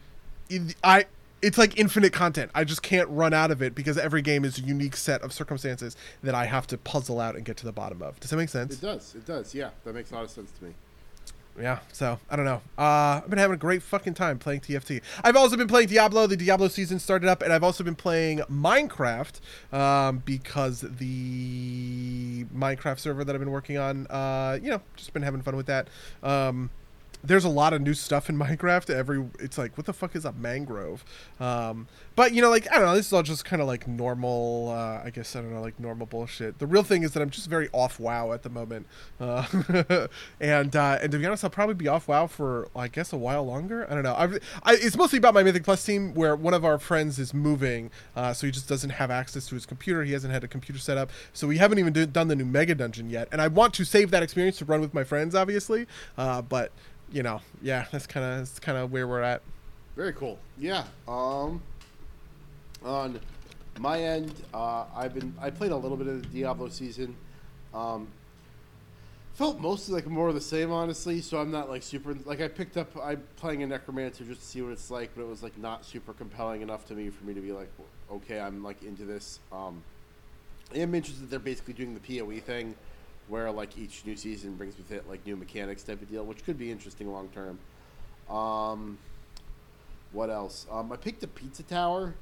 I 0.84 1.06
it's 1.41 1.57
like 1.57 1.80
infinite 1.80 2.14
content. 2.14 2.52
I 2.53 2.64
just 2.64 2.84
can't 2.84 3.10
run 3.10 3.34
out 3.34 3.49
of 3.49 3.64
it 3.64 3.73
because 3.73 3.98
every 3.98 4.22
game 4.22 4.45
is 4.45 4.60
a 4.60 4.61
unique 4.61 4.95
set 4.95 5.23
of 5.23 5.34
circumstances 5.34 5.95
that 6.22 6.35
I 6.35 6.45
have 6.45 6.68
to 6.68 6.77
puzzle 6.77 7.19
out 7.19 7.35
and 7.35 7.44
get 7.44 7.57
to 7.57 7.65
the 7.65 7.72
bottom 7.72 8.03
of. 8.03 8.19
Does 8.19 8.30
that 8.30 8.38
make 8.38 8.49
sense? 8.49 8.76
It 8.76 8.81
does. 8.81 9.15
It 9.15 9.26
does. 9.26 9.56
Yeah, 9.56 9.72
that 9.84 9.95
makes 9.95 10.11
a 10.11 10.15
lot 10.15 10.23
of 10.23 10.30
sense 10.30 10.52
to 10.52 10.64
me 10.64 10.73
yeah 11.60 11.80
so 11.92 12.20
i 12.30 12.36
don't 12.36 12.46
know. 12.46 12.62
Uh 12.78 13.22
i've 13.24 13.30
been 13.30 13.40
having 13.40 13.56
a 13.56 13.58
great 13.58 13.82
fucking 13.82 14.14
time 14.14 14.38
playing 14.38 14.60
tft 14.62 15.02
i've 15.24 15.36
also 15.36 15.58
been 15.58 15.68
playing 15.68 15.88
diablo. 15.88 16.28
The 16.28 16.38
diablo 16.38 16.68
season 16.68 17.00
started 17.00 17.28
up 17.30 17.42
and 17.42 17.52
i've 17.52 17.64
also 17.64 17.84
been 17.84 17.96
playing 17.96 18.40
minecraft 18.52 19.40
um 19.74 20.22
because 20.26 20.82
the 20.82 22.46
minecraft 22.56 23.00
server 23.00 23.24
that 23.24 23.36
i've 23.36 23.42
been 23.42 23.52
working 23.52 23.78
on 23.78 24.08
uh 24.08 24.60
you 24.62 24.70
know 24.70 24.82
just 24.96 25.14
been 25.14 25.24
having 25.24 25.42
fun 25.42 25.56
with 25.56 25.66
that. 25.68 25.88
Um 26.24 26.70
there's 27.23 27.45
a 27.45 27.49
lot 27.49 27.73
of 27.73 27.81
new 27.81 27.94
stuff 27.94 28.30
in 28.30 28.38
Minecraft. 28.39 28.89
Every 28.89 29.26
it's 29.39 29.57
like, 29.57 29.77
what 29.77 29.85
the 29.85 29.94
fuck 29.94 30.15
is 30.15 30.26
a 30.26 30.31
mangrove? 30.34 31.03
Um, 31.39 31.88
but 32.15 32.34
you 32.34 32.41
know, 32.41 32.49
like 32.49 32.69
I 32.72 32.76
don't 32.76 32.85
know. 32.85 32.95
This 32.95 33.07
is 33.07 33.14
all 33.14 33.23
just 33.23 33.45
kind 33.45 33.61
of 33.61 33.68
like 33.68 33.88
normal. 33.88 34.69
Uh, 34.69 35.02
I 35.06 35.11
guess 35.11 35.35
I 35.35 35.41
don't 35.41 35.53
know, 35.53 35.61
like 35.61 35.80
normal 35.80 36.07
bullshit. 36.07 36.60
The 36.60 36.68
real 36.68 36.84
thing 36.84 37.03
is 37.03 37.11
that 37.14 37.22
I'm 37.22 37.30
just 37.30 37.48
very 37.48 37.69
off 37.73 37.99
WoW 37.99 38.31
at 38.34 38.44
the 38.44 38.49
moment, 38.49 38.88
uh, 39.19 39.45
and 40.39 40.76
uh, 40.76 40.99
and 41.02 41.11
to 41.11 41.19
be 41.19 41.26
honest, 41.26 41.44
I'll 41.44 41.49
probably 41.49 41.76
be 41.76 41.88
off 41.88 42.07
WoW 42.07 42.27
for 42.27 42.69
I 42.76 42.88
guess 42.88 43.14
a 43.14 43.18
while 43.18 43.45
longer. 43.45 43.85
I 43.89 43.94
don't 43.94 44.03
know. 44.03 44.15
I've, 44.18 44.39
I, 44.64 44.73
it's 44.73 44.98
mostly 44.98 45.18
about 45.18 45.34
my 45.34 45.44
Mythic 45.44 45.64
Plus 45.64 45.84
team, 45.84 46.14
where 46.14 46.35
one 46.35 46.53
of 46.53 46.65
our 46.65 46.80
friends 46.80 47.19
is 47.19 47.34
moving, 47.34 47.91
uh, 48.15 48.34
so 48.34 48.48
he 48.48 48.52
just 48.52 48.68
doesn't 48.68 48.91
have 48.91 49.11
access 49.11 49.48
to 49.48 49.56
his 49.56 49.65
computer. 49.65 50.03
He 50.03 50.14
hasn't 50.14 50.34
had 50.34 50.44
a 50.44 50.48
computer 50.48 50.80
set 50.80 50.98
up, 50.98 51.11
so 51.34 51.48
we 51.48 51.57
haven't 51.57 51.80
even 51.80 51.94
do, 51.94 52.06
done 52.06 52.27
the 52.27 52.35
new 52.35 52.45
Mega 52.45 52.76
Dungeon 52.76 53.10
yet. 53.10 53.27
And 53.31 53.41
I 53.41 53.48
want 53.48 53.73
to 53.76 53.85
save 53.85 54.11
that 54.11 54.23
experience 54.23 54.57
to 54.57 54.65
run 54.65 54.81
with 54.81 54.94
my 54.94 55.03
friends, 55.03 55.35
obviously, 55.35 55.88
uh, 56.18 56.41
but 56.41 56.72
you 57.12 57.24
know, 57.24 57.42
yeah, 57.62 57.86
that's 57.92 58.08
kind 58.08 58.26
of 58.26 58.38
that's 58.40 58.60
kind 58.60 58.78
of 58.78 58.92
where 58.92 59.08
we're 59.08 59.22
at. 59.22 59.42
Very 59.96 60.14
cool. 60.14 60.38
Yeah. 60.58 60.84
Um. 61.08 61.62
On 62.84 63.20
my 63.80 64.02
end, 64.02 64.34
uh, 64.54 64.86
I've 64.96 65.14
been 65.14 65.34
I 65.42 65.50
played 65.50 65.72
a 65.72 65.76
little 65.76 65.98
bit 65.98 66.08
of 66.08 66.22
the 66.22 66.28
Diablo 66.28 66.70
season. 66.70 67.16
Um. 67.74 68.08
Felt 69.34 69.60
mostly 69.60 69.94
like 69.94 70.08
more 70.08 70.30
of 70.30 70.34
the 70.34 70.42
same, 70.42 70.72
honestly. 70.72 71.22
So 71.22 71.40
I'm 71.40 71.52
not 71.52 71.70
like 71.70 71.84
super 71.84 72.16
like 72.26 72.42
I 72.42 72.48
picked 72.48 72.76
up 72.78 72.90
I'm 73.02 73.24
playing 73.36 73.64
a 73.64 73.68
Necromancer 73.68 74.24
just 74.24 74.42
to 74.42 74.48
see 74.48 74.62
what 74.62 74.72
it's 74.72 74.90
like, 74.90 75.12
but 75.16 75.22
it 75.22 75.28
was 75.28 75.44
like 75.44 75.58
not 75.58 75.86
super 75.86 76.14
compelling 76.14 76.62
enough 76.62 76.88
to 76.88 76.94
me 76.94 77.10
for 77.10 77.24
me 77.24 77.34
to 77.36 77.42
be 77.42 77.52
like, 77.52 77.70
okay, 78.12 78.40
I'm 78.40 78.64
like 78.64 78.84
into 78.84 79.06
this. 79.06 79.40
Um. 79.52 79.84
I 80.74 80.80
am 80.80 80.94
interested. 80.94 81.30
They're 81.30 81.40
basically 81.40 81.76
doing 81.76 81.94
the 81.94 82.20
PoE 82.20 82.40
thing 82.42 82.76
where 83.28 83.52
like 83.52 83.78
each 83.78 84.06
new 84.06 84.16
season 84.16 84.56
brings 84.56 84.78
with 84.78 84.91
it 84.91 85.08
like 85.10 85.26
new 85.26 85.36
mechanics 85.36 85.84
type 85.84 86.02
of 86.02 86.10
deal, 86.10 86.24
which 86.24 86.44
could 86.45 86.58
be 86.58 86.72
interesting 86.72 87.12
long 87.12 87.30
term. 87.30 87.60
Um, 88.34 88.98
what 90.12 90.30
else? 90.30 90.66
Um, 90.72 90.91
I 90.91 90.95
picked 90.95 91.24
a 91.24 91.28
Pizza 91.28 91.64
Tower 91.64 92.16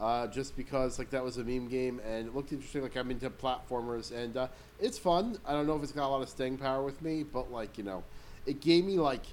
uh, 0.00 0.26
just 0.26 0.56
because 0.56 0.98
like 0.98 1.10
that 1.10 1.22
was 1.22 1.36
a 1.38 1.44
meme 1.44 1.68
game 1.68 2.00
and 2.06 2.28
it 2.28 2.34
looked 2.34 2.52
interesting. 2.52 2.82
Like 2.82 2.96
I'm 2.96 3.10
into 3.10 3.30
platformers 3.30 4.12
and 4.12 4.36
uh, 4.36 4.48
it's 4.80 4.98
fun. 4.98 5.38
I 5.46 5.52
don't 5.52 5.66
know 5.66 5.76
if 5.76 5.82
it's 5.82 5.92
got 5.92 6.06
a 6.06 6.10
lot 6.10 6.22
of 6.22 6.28
staying 6.28 6.58
power 6.58 6.82
with 6.82 7.00
me, 7.02 7.22
but 7.22 7.50
like 7.52 7.78
you 7.78 7.84
know, 7.84 8.02
it 8.46 8.60
gave 8.60 8.84
me 8.84 8.98
like 8.98 9.24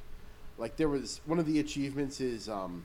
like 0.57 0.75
there 0.75 0.89
was 0.89 1.21
one 1.25 1.39
of 1.39 1.45
the 1.45 1.59
achievements 1.59 2.19
is 2.19 2.49
um, 2.49 2.83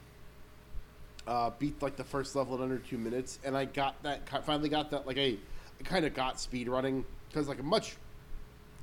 uh, 1.27 1.51
beat 1.59 1.81
like 1.83 1.97
the 1.97 2.05
first 2.05 2.37
level 2.37 2.57
in 2.57 2.63
under 2.63 2.79
two 2.79 2.99
minutes, 2.99 3.39
and 3.45 3.57
I 3.57 3.65
got 3.65 4.03
that 4.03 4.29
finally 4.45 4.69
got 4.69 4.91
that 4.91 5.07
like 5.07 5.19
I, 5.19 5.37
I 5.81 5.83
kind 5.83 6.05
of 6.05 6.15
got 6.15 6.41
speed 6.41 6.69
running 6.69 7.05
because 7.29 7.49
like 7.49 7.59
a 7.59 7.65
much 7.65 7.97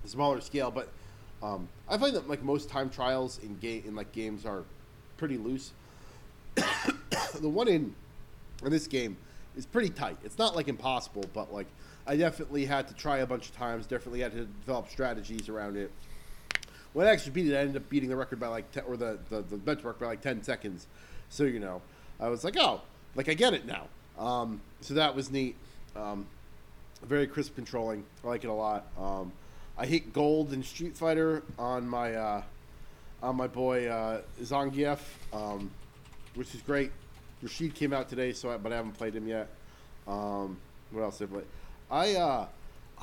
smaller 0.07 0.41
scale, 0.41 0.71
but 0.71 0.89
um, 1.43 1.67
I 1.89 1.97
find 1.97 2.15
that 2.15 2.29
like 2.29 2.43
most 2.43 2.69
time 2.69 2.89
trials 2.89 3.39
in 3.39 3.57
game 3.57 3.83
in 3.85 3.95
like 3.95 4.11
games 4.11 4.45
are 4.45 4.63
pretty 5.17 5.37
loose. 5.37 5.71
the 6.55 7.49
one 7.49 7.67
in 7.67 7.95
in 8.63 8.71
this 8.71 8.87
game 8.87 9.17
is 9.55 9.65
pretty 9.65 9.89
tight. 9.89 10.17
It's 10.23 10.37
not 10.37 10.55
like 10.55 10.67
impossible, 10.67 11.25
but 11.33 11.53
like 11.53 11.67
I 12.05 12.15
definitely 12.15 12.65
had 12.65 12.87
to 12.87 12.93
try 12.93 13.19
a 13.19 13.25
bunch 13.25 13.49
of 13.49 13.55
times. 13.55 13.87
Definitely 13.87 14.21
had 14.21 14.33
to 14.33 14.45
develop 14.45 14.89
strategies 14.89 15.49
around 15.49 15.77
it. 15.77 15.91
When 16.93 17.07
I 17.07 17.11
actually 17.11 17.31
beat 17.31 17.47
it, 17.47 17.55
I 17.55 17.59
ended 17.59 17.77
up 17.77 17.89
beating 17.89 18.09
the 18.09 18.15
record 18.15 18.39
by 18.39 18.47
like 18.47 18.71
10, 18.71 18.83
or 18.85 18.97
the, 18.97 19.17
the 19.29 19.41
the 19.41 19.55
benchmark 19.57 19.99
by 19.99 20.07
like 20.07 20.21
ten 20.21 20.43
seconds. 20.43 20.87
So 21.29 21.43
you 21.43 21.59
know, 21.59 21.81
I 22.19 22.27
was 22.27 22.43
like, 22.43 22.57
oh, 22.57 22.81
like 23.15 23.29
I 23.29 23.33
get 23.33 23.53
it 23.53 23.65
now. 23.65 23.87
Um, 24.19 24.61
so 24.81 24.93
that 24.95 25.15
was 25.15 25.31
neat. 25.31 25.55
Um, 25.95 26.27
very 27.03 27.27
crisp 27.27 27.55
controlling. 27.55 28.03
I 28.23 28.27
like 28.27 28.43
it 28.43 28.47
a 28.49 28.53
lot. 28.53 28.85
Um, 28.97 29.31
I 29.81 29.87
hit 29.87 30.13
gold 30.13 30.53
in 30.53 30.61
Street 30.61 30.95
Fighter 30.95 31.41
on 31.57 31.89
my 31.89 32.13
uh, 32.13 32.43
on 33.23 33.35
my 33.35 33.47
boy 33.47 33.87
uh, 33.87 34.21
Zangief, 34.39 34.99
um, 35.33 35.71
which 36.35 36.53
is 36.53 36.61
great. 36.61 36.91
Rashid 37.41 37.73
came 37.73 37.91
out 37.91 38.07
today, 38.07 38.31
so 38.31 38.51
I, 38.51 38.57
but 38.57 38.71
I 38.71 38.75
haven't 38.75 38.91
played 38.91 39.15
him 39.15 39.27
yet. 39.27 39.47
Um, 40.07 40.57
what 40.91 41.01
else 41.01 41.17
did 41.17 41.29
I 41.29 41.33
play? 41.33 41.43
I 41.89 42.13
uh, 42.13 42.45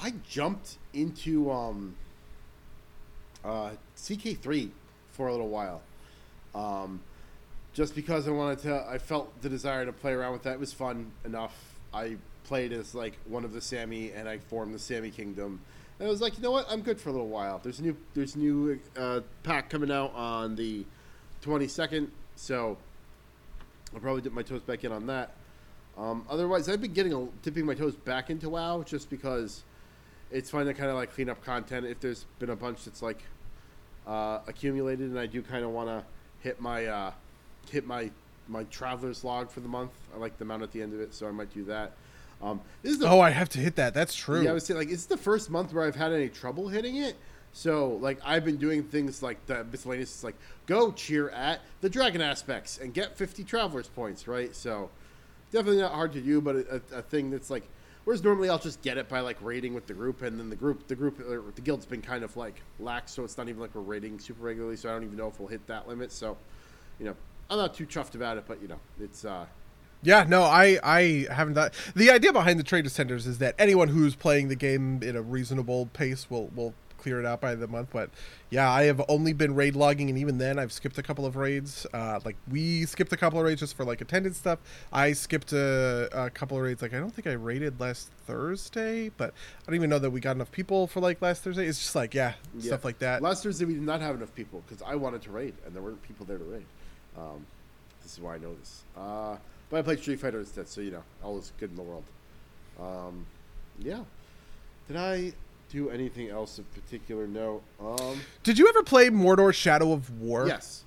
I 0.01 0.13
jumped 0.29 0.77
into 0.95 1.51
um, 1.51 1.97
uh, 3.45 3.71
CK3 3.97 4.71
for 5.11 5.27
a 5.27 5.33
little 5.33 5.49
while, 5.49 5.81
um, 6.55 7.01
just 7.75 7.97
because 7.97 8.29
I 8.29 8.31
wanted 8.31 8.61
to. 8.61 8.87
I 8.89 8.99
felt 8.99 9.43
the 9.43 9.49
desire 9.49 9.85
to 9.85 9.93
play 9.93 10.13
around 10.13 10.33
with 10.33 10.45
that. 10.45 10.53
It 10.53 10.61
was 10.61 10.73
fun 10.73 11.11
enough. 11.25 11.57
I 11.93 12.19
played 12.45 12.73
as 12.73 12.95
like 12.95 13.15
one 13.27 13.45
of 13.45 13.53
the 13.53 13.59
Sámi, 13.59 14.17
and 14.17 14.29
I 14.29 14.39
formed 14.39 14.73
the 14.75 14.79
Sámi 14.79 15.13
Kingdom 15.13 15.59
and 15.99 16.07
I 16.07 16.11
was 16.11 16.21
like, 16.21 16.37
you 16.37 16.43
know 16.43 16.53
what? 16.53 16.67
I'm 16.71 16.83
good 16.83 17.01
for 17.01 17.09
a 17.09 17.13
little 17.13 17.29
while. 17.29 17.59
There's 17.63 17.81
a 17.81 17.83
new 17.83 17.97
there's 18.15 18.37
a 18.37 18.39
new 18.39 18.79
uh, 18.97 19.21
pack 19.43 19.69
coming 19.71 19.91
out 19.91 20.15
on 20.15 20.55
the 20.55 20.85
22nd, 21.43 22.09
so 22.37 22.77
I'll 23.95 24.01
probably 24.01 24.23
dip 24.23 24.33
my 24.33 24.43
toes 24.43 24.63
back 24.63 24.85
in 24.85 24.93
on 24.93 25.07
that. 25.07 25.35
Um, 25.97 26.25
otherwise, 26.31 26.69
I've 26.69 26.81
been 26.81 26.93
getting 26.93 27.13
a, 27.13 27.27
dipping 27.43 27.67
my 27.67 27.75
toes 27.75 27.97
back 27.97 28.31
into 28.31 28.49
WoW 28.49 28.85
just 28.85 29.11
because 29.11 29.65
it's 30.31 30.51
fun 30.51 30.67
to 30.67 30.75
kind 30.75 30.91
of 30.91 30.97
like 30.97 31.13
clean 31.13 31.29
up 31.29 31.45
content 31.45 31.87
if 31.87 31.99
there's 31.99 32.27
been 32.39 32.51
a 32.51 32.57
bunch 32.57 32.85
that's 32.85 33.03
like 33.03 33.23
uh, 34.07 34.41
accumulated, 34.47 35.11
and 35.11 35.19
I 35.19 35.27
do 35.27 35.43
kind 35.43 35.65
of 35.65 35.71
want 35.71 35.89
to 35.89 36.05
hit 36.41 36.61
my 36.61 36.87
uh, 36.87 37.13
hit 37.71 37.87
my 37.87 38.11
my 38.47 38.63
traveler's 38.65 39.25
log 39.25 39.51
for 39.51 39.61
the 39.61 39.69
month. 39.69 39.93
I 40.15 40.19
like 40.19 40.39
the 40.39 40.45
amount 40.45 40.63
at 40.63 40.71
the 40.71 40.81
end 40.81 40.95
of 40.95 41.01
it, 41.01 41.13
so 41.13 41.27
I 41.27 41.33
might 41.33 41.53
do 41.53 41.65
that. 41.65 41.93
Um, 42.41 42.61
this 42.83 42.93
is 42.93 42.99
the, 42.99 43.09
oh, 43.09 43.21
I 43.21 43.31
have 43.31 43.49
to 43.51 43.59
hit 43.59 43.77
that. 43.77 43.95
That's 43.95 44.15
true. 44.15 44.43
Yeah, 44.43 44.51
I 44.51 44.53
was 44.53 44.65
saying 44.65 44.79
like 44.79 44.91
it's 44.91 45.07
the 45.07 45.17
first 45.17 45.51
month 45.51 45.73
where 45.73 45.85
I've 45.85 45.97
had 45.97 46.13
any 46.13 46.29
trouble 46.29 46.69
hitting 46.69 46.97
it. 46.97 47.17
So 47.53 47.99
like 48.01 48.19
I've 48.25 48.45
been 48.45 48.59
doing 48.59 48.85
things 48.85 49.23
like 49.23 49.45
the 49.47 49.65
miscellaneous, 49.65 50.23
like 50.23 50.37
go 50.67 50.93
cheer 50.93 51.31
at 51.31 51.61
the 51.81 51.89
dragon 51.89 52.21
aspects 52.21 52.79
and 52.79 52.95
get 52.95 53.17
50 53.17 53.43
travelers 53.45 53.89
points, 53.89 54.29
right? 54.29 54.55
So 54.55 54.91
definitely 55.51 55.81
not 55.83 55.93
hard 55.93 56.13
to 56.13 56.21
do, 56.21 56.41
but 56.41 56.57
a, 56.57 56.83
a 56.95 57.03
thing 57.03 57.31
that's 57.31 57.51
like 57.51 57.65
whereas 58.09 58.25
normally 58.25 58.49
I'll 58.49 58.59
just 58.59 58.81
get 58.81 58.97
it 58.97 59.07
by 59.07 59.21
like 59.21 59.37
raiding 59.43 59.75
with 59.75 59.87
the 59.87 59.93
group, 59.93 60.23
and 60.23 60.41
then 60.41 60.49
the 60.49 60.57
group, 60.57 60.87
the 60.89 60.95
group, 60.95 61.19
the 61.55 61.61
guild's 61.61 61.85
been 61.85 62.01
kind 62.01 62.25
of 62.25 62.35
like 62.39 62.63
lax, 62.81 63.13
so 63.13 63.23
it's 63.23 63.37
not 63.37 63.51
even 63.51 63.61
like 63.61 63.75
we're 63.75 63.83
raiding 63.83 64.19
super 64.19 64.45
regularly. 64.45 64.77
So 64.77 64.89
I 64.89 64.93
don't 64.93 65.05
even 65.05 65.19
know 65.19 65.29
if 65.29 65.39
we'll 65.39 65.49
hit 65.49 65.67
that 65.67 65.87
limit. 65.87 66.11
So 66.11 66.39
you 66.99 67.05
know, 67.05 67.15
I'm 67.51 67.59
not 67.59 67.75
too 67.75 67.87
chuffed 67.87 68.15
about 68.15 68.39
it, 68.39 68.45
but 68.49 68.63
you 68.63 68.69
know, 68.69 68.81
it's 68.99 69.27
uh, 69.27 69.45
yeah, 70.03 70.25
no, 70.29 70.43
I 70.43 70.79
I 70.83 71.27
haven't 71.31 71.55
Thought. 71.55 71.75
The 71.95 72.11
idea 72.11 72.33
behind 72.33 72.59
the 72.59 72.65
Trader's 72.65 72.95
Tenders 72.95 73.27
is 73.27 73.39
that 73.39 73.55
anyone 73.59 73.89
who's 73.89 74.15
playing 74.15 74.49
the 74.49 74.57
game 74.57 75.03
in 75.03 75.17
a 75.17 75.23
reasonable 75.23 75.87
pace 75.87 76.31
will 76.31 76.51
will 76.55 76.75
clear 76.99 77.21
it 77.21 77.27
out 77.27 77.41
by 77.41 77.55
the 77.55 77.67
month. 77.67 77.89
But 77.93 78.11
yeah, 78.51 78.71
I 78.71 78.85
have 78.85 79.03
only 79.09 79.33
been 79.33 79.55
raid 79.55 79.75
logging, 79.75 80.09
and 80.09 80.19
even 80.19 80.39
then, 80.39 80.59
I've 80.59 80.73
skipped 80.73 80.99
a 80.99 81.03
couple 81.03 81.25
of 81.25 81.37
raids. 81.37 81.87
Uh, 81.93 82.21
like 82.25 82.37
we 82.51 82.85
skipped 82.85 83.13
a 83.13 83.17
couple 83.17 83.39
of 83.39 83.45
raids 83.45 83.61
just 83.61 83.77
for 83.77 83.85
like 83.85 84.01
attendance 84.01 84.37
stuff. 84.37 84.59
I 84.93 85.13
skipped 85.13 85.53
a, 85.53 86.09
a 86.13 86.31
couple 86.31 86.57
of 86.57 86.63
raids. 86.63 86.83
Like 86.83 86.95
I 86.95 86.99
don't 86.99 87.15
think 87.15 87.27
I 87.27 87.33
raided 87.33 87.81
last 87.81 88.11
Thursday, 88.27 89.09
but 89.11 89.31
I 89.31 89.67
don't 89.67 89.77
even 89.77 89.91
know 89.91 89.99
that 89.99 90.11
we 90.11 90.21
got 90.21 90.37
enough 90.37 90.53
people 90.53 90.87
for 90.87 91.01
like 91.01 91.23
last 91.23 91.43
Thursday. 91.43 91.67
It's 91.67 91.79
just 91.79 91.95
like 91.95 92.15
yeah, 92.15 92.35
yeah. 92.55 92.67
stuff 92.67 92.85
like 92.85 92.99
that. 92.99 93.23
Last 93.23 93.43
Thursday 93.43 93.65
we 93.65 93.75
did 93.75 93.83
not 93.83 94.01
have 94.01 94.17
enough 94.17 94.35
people 94.35 94.63
because 94.67 94.83
I 94.83 94.95
wanted 94.95 95.23
to 95.23 95.31
raid, 95.31 95.55
and 95.65 95.75
there 95.75 95.83
weren't 95.83 96.03
people 96.03 96.27
there 96.27 96.39
to 96.39 96.45
raid. 96.45 96.67
Um, 97.17 97.47
this 98.03 98.13
is 98.13 98.21
why 98.21 98.35
I 98.35 98.39
know 98.39 98.55
this. 98.55 98.83
Uh, 98.97 99.37
but 99.71 99.79
I 99.79 99.83
played 99.83 100.01
Street 100.01 100.21
Fighter 100.21 100.41
instead, 100.41 100.69
so 100.69 100.81
you 100.81 100.91
know, 100.91 101.03
all 101.23 101.39
is 101.39 101.53
good 101.59 101.71
in 101.71 101.77
the 101.77 101.83
world. 101.83 102.05
Um, 102.81 103.27
yeah. 103.79 104.01
Did 104.87 104.97
I 104.97 105.33
do 105.71 105.91
anything 105.91 106.31
else 106.31 106.59
of 106.59 106.73
particular 106.75 107.27
note? 107.27 107.63
Um, 107.81 108.21
did 108.43 108.59
you 108.59 108.69
ever 108.69 108.83
play 108.83 109.11
Mordor 109.11 109.53
Shadow 109.53 109.93
of 109.93 110.11
War? 110.21 110.47
Yes. 110.47 110.85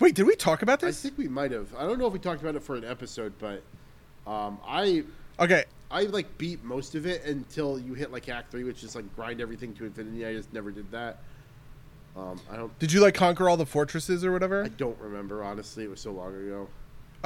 Wait, 0.00 0.14
did 0.14 0.26
we 0.26 0.34
talk 0.34 0.62
about 0.62 0.80
this? 0.80 0.98
I 0.98 1.08
think 1.08 1.18
we 1.18 1.28
might 1.28 1.52
have. 1.52 1.74
I 1.76 1.82
don't 1.82 1.98
know 1.98 2.06
if 2.06 2.12
we 2.12 2.18
talked 2.18 2.42
about 2.42 2.54
it 2.54 2.62
for 2.62 2.74
an 2.74 2.84
episode, 2.84 3.32
but 3.38 3.62
um, 4.26 4.58
I 4.66 5.04
okay. 5.40 5.64
I 5.90 6.02
like 6.02 6.36
beat 6.36 6.64
most 6.64 6.96
of 6.96 7.06
it 7.06 7.24
until 7.24 7.78
you 7.78 7.94
hit 7.94 8.12
like 8.12 8.28
Act 8.28 8.50
Three, 8.50 8.64
which 8.64 8.82
is 8.82 8.94
like 8.96 9.14
grind 9.14 9.40
everything 9.40 9.72
to 9.74 9.84
infinity. 9.84 10.26
I 10.26 10.34
just 10.34 10.52
never 10.52 10.70
did 10.70 10.90
that. 10.90 11.20
Um, 12.16 12.40
I 12.50 12.56
don't. 12.56 12.76
Did 12.78 12.92
you 12.92 13.00
like 13.00 13.14
conquer 13.14 13.48
all 13.48 13.56
the 13.56 13.66
fortresses 13.66 14.24
or 14.24 14.32
whatever? 14.32 14.64
I 14.64 14.68
don't 14.68 14.98
remember 14.98 15.42
honestly. 15.44 15.84
It 15.84 15.90
was 15.90 16.00
so 16.00 16.12
long 16.12 16.34
ago. 16.34 16.68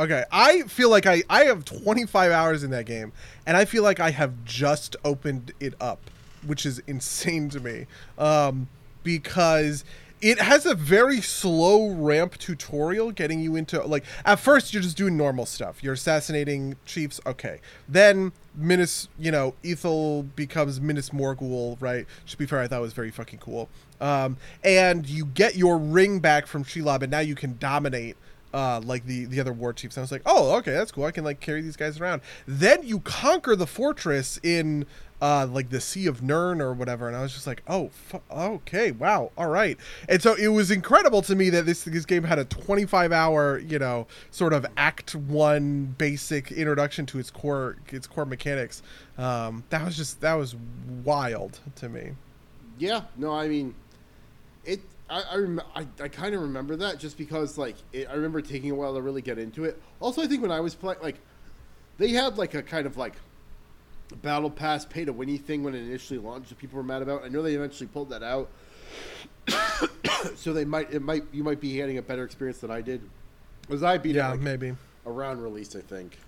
Okay, 0.00 0.24
I 0.32 0.62
feel 0.62 0.88
like 0.88 1.04
I 1.04 1.22
I 1.28 1.44
have 1.44 1.66
25 1.66 2.32
hours 2.32 2.64
in 2.64 2.70
that 2.70 2.86
game, 2.86 3.12
and 3.44 3.54
I 3.54 3.66
feel 3.66 3.82
like 3.82 4.00
I 4.00 4.10
have 4.10 4.46
just 4.46 4.96
opened 5.04 5.52
it 5.60 5.74
up, 5.78 6.10
which 6.46 6.64
is 6.64 6.78
insane 6.86 7.50
to 7.50 7.60
me, 7.60 7.84
um, 8.16 8.66
because 9.02 9.84
it 10.22 10.38
has 10.38 10.64
a 10.64 10.74
very 10.74 11.20
slow 11.20 11.90
ramp 11.90 12.38
tutorial 12.38 13.10
getting 13.10 13.40
you 13.40 13.56
into 13.56 13.82
like 13.86 14.04
at 14.24 14.40
first 14.40 14.72
you're 14.72 14.82
just 14.82 14.96
doing 14.98 15.16
normal 15.16 15.46
stuff 15.46 15.82
you're 15.82 15.94
assassinating 15.94 16.76
chiefs 16.84 17.18
okay 17.24 17.58
then 17.88 18.30
Minas, 18.54 19.08
you 19.18 19.30
know, 19.30 19.54
Ithil 19.62 20.26
becomes 20.34 20.80
Minas 20.80 21.10
Morgul, 21.10 21.76
right? 21.80 22.06
To 22.26 22.36
be 22.36 22.46
fair, 22.46 22.58
I 22.60 22.66
thought 22.66 22.80
was 22.80 22.92
very 22.92 23.10
fucking 23.10 23.38
cool. 23.38 23.68
Um, 24.00 24.36
and 24.64 25.08
you 25.08 25.26
get 25.26 25.56
your 25.56 25.78
ring 25.78 26.18
back 26.18 26.46
from 26.46 26.64
Shelob, 26.64 27.02
and 27.02 27.10
now 27.10 27.20
you 27.20 27.34
can 27.34 27.56
dominate 27.58 28.16
uh, 28.52 28.80
like 28.84 29.06
the 29.06 29.24
the 29.26 29.40
other 29.40 29.52
war 29.52 29.72
chiefs. 29.72 29.96
And 29.96 30.02
I 30.02 30.04
was 30.04 30.12
like, 30.12 30.22
oh, 30.26 30.56
okay, 30.56 30.72
that's 30.72 30.92
cool. 30.92 31.04
I 31.04 31.10
can 31.10 31.24
like 31.24 31.40
carry 31.40 31.60
these 31.60 31.76
guys 31.76 32.00
around. 32.00 32.22
Then 32.46 32.82
you 32.82 33.00
conquer 33.00 33.56
the 33.56 33.66
fortress 33.66 34.38
in 34.42 34.86
uh, 35.20 35.46
like 35.50 35.68
the 35.68 35.80
Sea 35.80 36.06
of 36.06 36.22
Nern 36.22 36.60
or 36.60 36.72
whatever, 36.72 37.06
and 37.06 37.16
I 37.16 37.20
was 37.22 37.32
just 37.32 37.46
like, 37.46 37.62
oh, 37.68 37.90
fu- 37.92 38.22
okay, 38.30 38.90
wow, 38.90 39.32
all 39.36 39.48
right. 39.48 39.76
And 40.08 40.22
so 40.22 40.34
it 40.34 40.48
was 40.48 40.70
incredible 40.70 41.22
to 41.22 41.34
me 41.34 41.50
that 41.50 41.66
this 41.66 41.84
this 41.84 42.06
game 42.06 42.24
had 42.24 42.38
a 42.38 42.44
25 42.44 43.12
hour, 43.12 43.58
you 43.58 43.78
know, 43.78 44.06
sort 44.30 44.52
of 44.52 44.66
Act 44.76 45.14
One 45.14 45.94
basic 45.98 46.50
introduction 46.52 47.06
to 47.06 47.18
its 47.18 47.30
core 47.30 47.76
its 47.88 48.06
core 48.06 48.24
mechanics. 48.26 48.82
Um, 49.18 49.64
that 49.70 49.84
was 49.84 49.96
just 49.96 50.20
that 50.22 50.34
was 50.34 50.56
wild 51.04 51.60
to 51.76 51.88
me. 51.88 52.12
Yeah, 52.78 53.02
no, 53.16 53.32
I 53.32 53.46
mean, 53.48 53.74
it. 54.64 54.80
I 55.10 55.22
I, 55.32 55.36
rem- 55.36 55.60
I, 55.74 55.86
I 56.02 56.08
kind 56.08 56.34
of 56.34 56.42
remember 56.42 56.76
that 56.76 56.98
just 56.98 57.18
because 57.18 57.58
like 57.58 57.76
it, 57.92 58.08
I 58.08 58.14
remember 58.14 58.40
taking 58.40 58.70
a 58.70 58.74
while 58.74 58.94
to 58.94 59.02
really 59.02 59.22
get 59.22 59.38
into 59.38 59.64
it. 59.64 59.80
Also, 59.98 60.22
I 60.22 60.26
think 60.26 60.40
when 60.42 60.52
I 60.52 60.60
was 60.60 60.74
playing, 60.74 61.00
like, 61.02 61.16
they 61.98 62.10
had 62.10 62.38
like 62.38 62.54
a 62.54 62.62
kind 62.62 62.86
of 62.86 62.96
like 62.96 63.14
battle 64.22 64.50
pass 64.50 64.84
pay 64.84 65.04
to 65.04 65.12
winny 65.12 65.36
thing 65.36 65.62
when 65.62 65.74
it 65.74 65.78
initially 65.82 66.18
launched 66.18 66.48
that 66.50 66.58
people 66.58 66.76
were 66.76 66.82
mad 66.82 67.02
about. 67.02 67.24
I 67.24 67.28
know 67.28 67.42
they 67.42 67.54
eventually 67.54 67.88
pulled 67.88 68.10
that 68.10 68.22
out, 68.22 68.48
so 70.36 70.52
they 70.52 70.64
might 70.64 70.92
it 70.92 71.02
might 71.02 71.24
you 71.32 71.42
might 71.44 71.60
be 71.60 71.76
having 71.78 71.98
a 71.98 72.02
better 72.02 72.24
experience 72.24 72.58
than 72.58 72.70
I 72.70 72.80
did. 72.80 73.02
Was 73.68 73.82
I 73.82 73.98
beat 73.98 74.14
Yeah, 74.16 74.28
it 74.28 74.30
like, 74.32 74.40
maybe. 74.40 74.74
around 75.06 75.42
release? 75.42 75.74
I 75.76 75.80
think. 75.80 76.18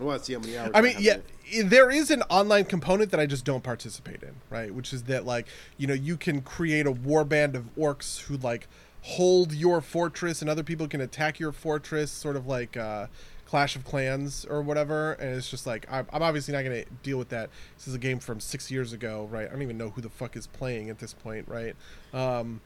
I 0.00 0.04
want 0.04 0.20
to 0.20 0.24
see 0.24 0.32
how 0.32 0.40
many 0.40 0.56
hours. 0.56 0.70
I 0.74 0.80
mean, 0.80 0.96
yeah, 0.98 1.18
there 1.62 1.90
is 1.90 2.10
an 2.10 2.22
online 2.30 2.64
component 2.64 3.10
that 3.10 3.20
I 3.20 3.26
just 3.26 3.44
don't 3.44 3.62
participate 3.62 4.22
in, 4.22 4.34
right? 4.48 4.74
Which 4.74 4.92
is 4.92 5.04
that 5.04 5.26
like, 5.26 5.46
you 5.76 5.86
know, 5.86 5.94
you 5.94 6.16
can 6.16 6.40
create 6.40 6.86
a 6.86 6.92
warband 6.92 7.54
of 7.54 7.74
orcs 7.76 8.20
who 8.22 8.38
like 8.38 8.66
hold 9.02 9.52
your 9.52 9.80
fortress 9.80 10.40
and 10.40 10.50
other 10.50 10.62
people 10.62 10.88
can 10.88 11.00
attack 11.00 11.38
your 11.38 11.52
fortress, 11.52 12.10
sort 12.10 12.36
of 12.36 12.46
like 12.46 12.76
uh 12.76 13.06
Clash 13.50 13.74
of 13.74 13.84
Clans 13.84 14.46
or 14.48 14.62
whatever, 14.62 15.14
and 15.14 15.34
it's 15.34 15.50
just 15.50 15.66
like 15.66 15.84
I'm, 15.90 16.06
I'm 16.12 16.22
obviously 16.22 16.54
not 16.54 16.64
going 16.64 16.84
to 16.84 16.90
deal 17.02 17.18
with 17.18 17.30
that. 17.30 17.50
This 17.76 17.88
is 17.88 17.94
a 17.94 17.98
game 17.98 18.20
from 18.20 18.38
six 18.38 18.70
years 18.70 18.92
ago, 18.92 19.28
right? 19.28 19.48
I 19.48 19.50
don't 19.50 19.62
even 19.62 19.76
know 19.76 19.90
who 19.90 20.00
the 20.00 20.08
fuck 20.08 20.36
is 20.36 20.46
playing 20.46 20.88
at 20.88 21.00
this 21.00 21.14
point, 21.14 21.48
right? 21.48 21.74
Um, 22.14 22.60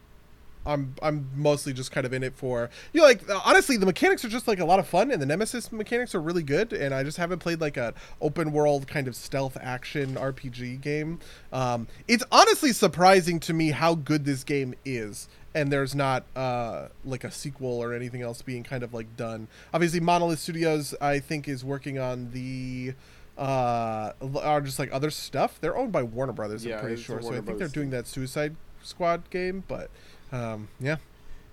I'm 0.67 0.95
I'm 1.03 1.29
mostly 1.35 1.73
just 1.73 1.93
kind 1.93 2.07
of 2.07 2.13
in 2.13 2.23
it 2.23 2.35
for 2.35 2.71
you 2.93 3.01
know 3.01 3.07
like 3.07 3.23
honestly 3.45 3.77
the 3.77 3.87
mechanics 3.87 4.25
are 4.25 4.29
just 4.29 4.49
like 4.49 4.61
a 4.61 4.65
lot 4.65 4.79
of 4.79 4.87
fun 4.87 5.11
and 5.11 5.21
the 5.21 5.27
Nemesis 5.27 5.71
mechanics 5.73 6.15
are 6.15 6.21
really 6.21 6.43
good 6.43 6.73
and 6.73 6.95
I 6.95 7.03
just 7.03 7.17
haven't 7.17 7.39
played 7.41 7.61
like 7.61 7.77
a 7.77 7.95
open 8.21 8.53
world 8.53 8.87
kind 8.87 9.09
of 9.09 9.17
stealth 9.17 9.57
action 9.61 10.15
RPG 10.15 10.81
game. 10.81 11.21
Um, 11.53 11.87
it's 12.09 12.25
honestly 12.33 12.73
surprising 12.73 13.41
to 13.41 13.53
me 13.53 13.71
how 13.71 13.95
good 13.95 14.25
this 14.25 14.45
game 14.45 14.75
is 14.85 15.29
and 15.55 15.73
there's 15.73 15.95
not 15.95 16.25
uh, 16.35 16.89
like 17.05 17.23
a 17.25 17.31
sequel 17.31 17.81
or 17.81 17.95
anything 17.95 18.23
else 18.23 18.43
being 18.43 18.65
kind 18.65 18.83
of 18.83 18.93
like 18.93 19.17
done. 19.17 19.49
Obviously 19.73 20.01
Monolith 20.01 20.41
Studios 20.41 20.95
I 21.01 21.19
think 21.21 21.49
is 21.49 21.65
working 21.65 21.99
on 21.99 22.31
the 22.33 22.95
uh 23.37 24.13
are 24.43 24.61
just 24.61 24.79
like 24.79 24.93
other 24.93 25.11
stuff. 25.11 25.59
They're 25.61 25.77
owned 25.77 25.93
by 25.93 26.03
Warner 26.03 26.33
Brothers, 26.33 26.65
Yeah, 26.65 26.77
I'm 26.77 26.81
pretty 26.81 27.03
sure. 27.03 27.21
So 27.21 27.29
I 27.29 27.31
Warner 27.33 27.43
think 27.43 27.59
they're 27.59 27.69
doing 27.69 27.91
that 27.91 28.07
Suicide 28.07 28.57
Squad 28.83 29.29
game, 29.31 29.65
but 29.67 29.91
um, 30.33 30.69
yeah. 30.81 30.97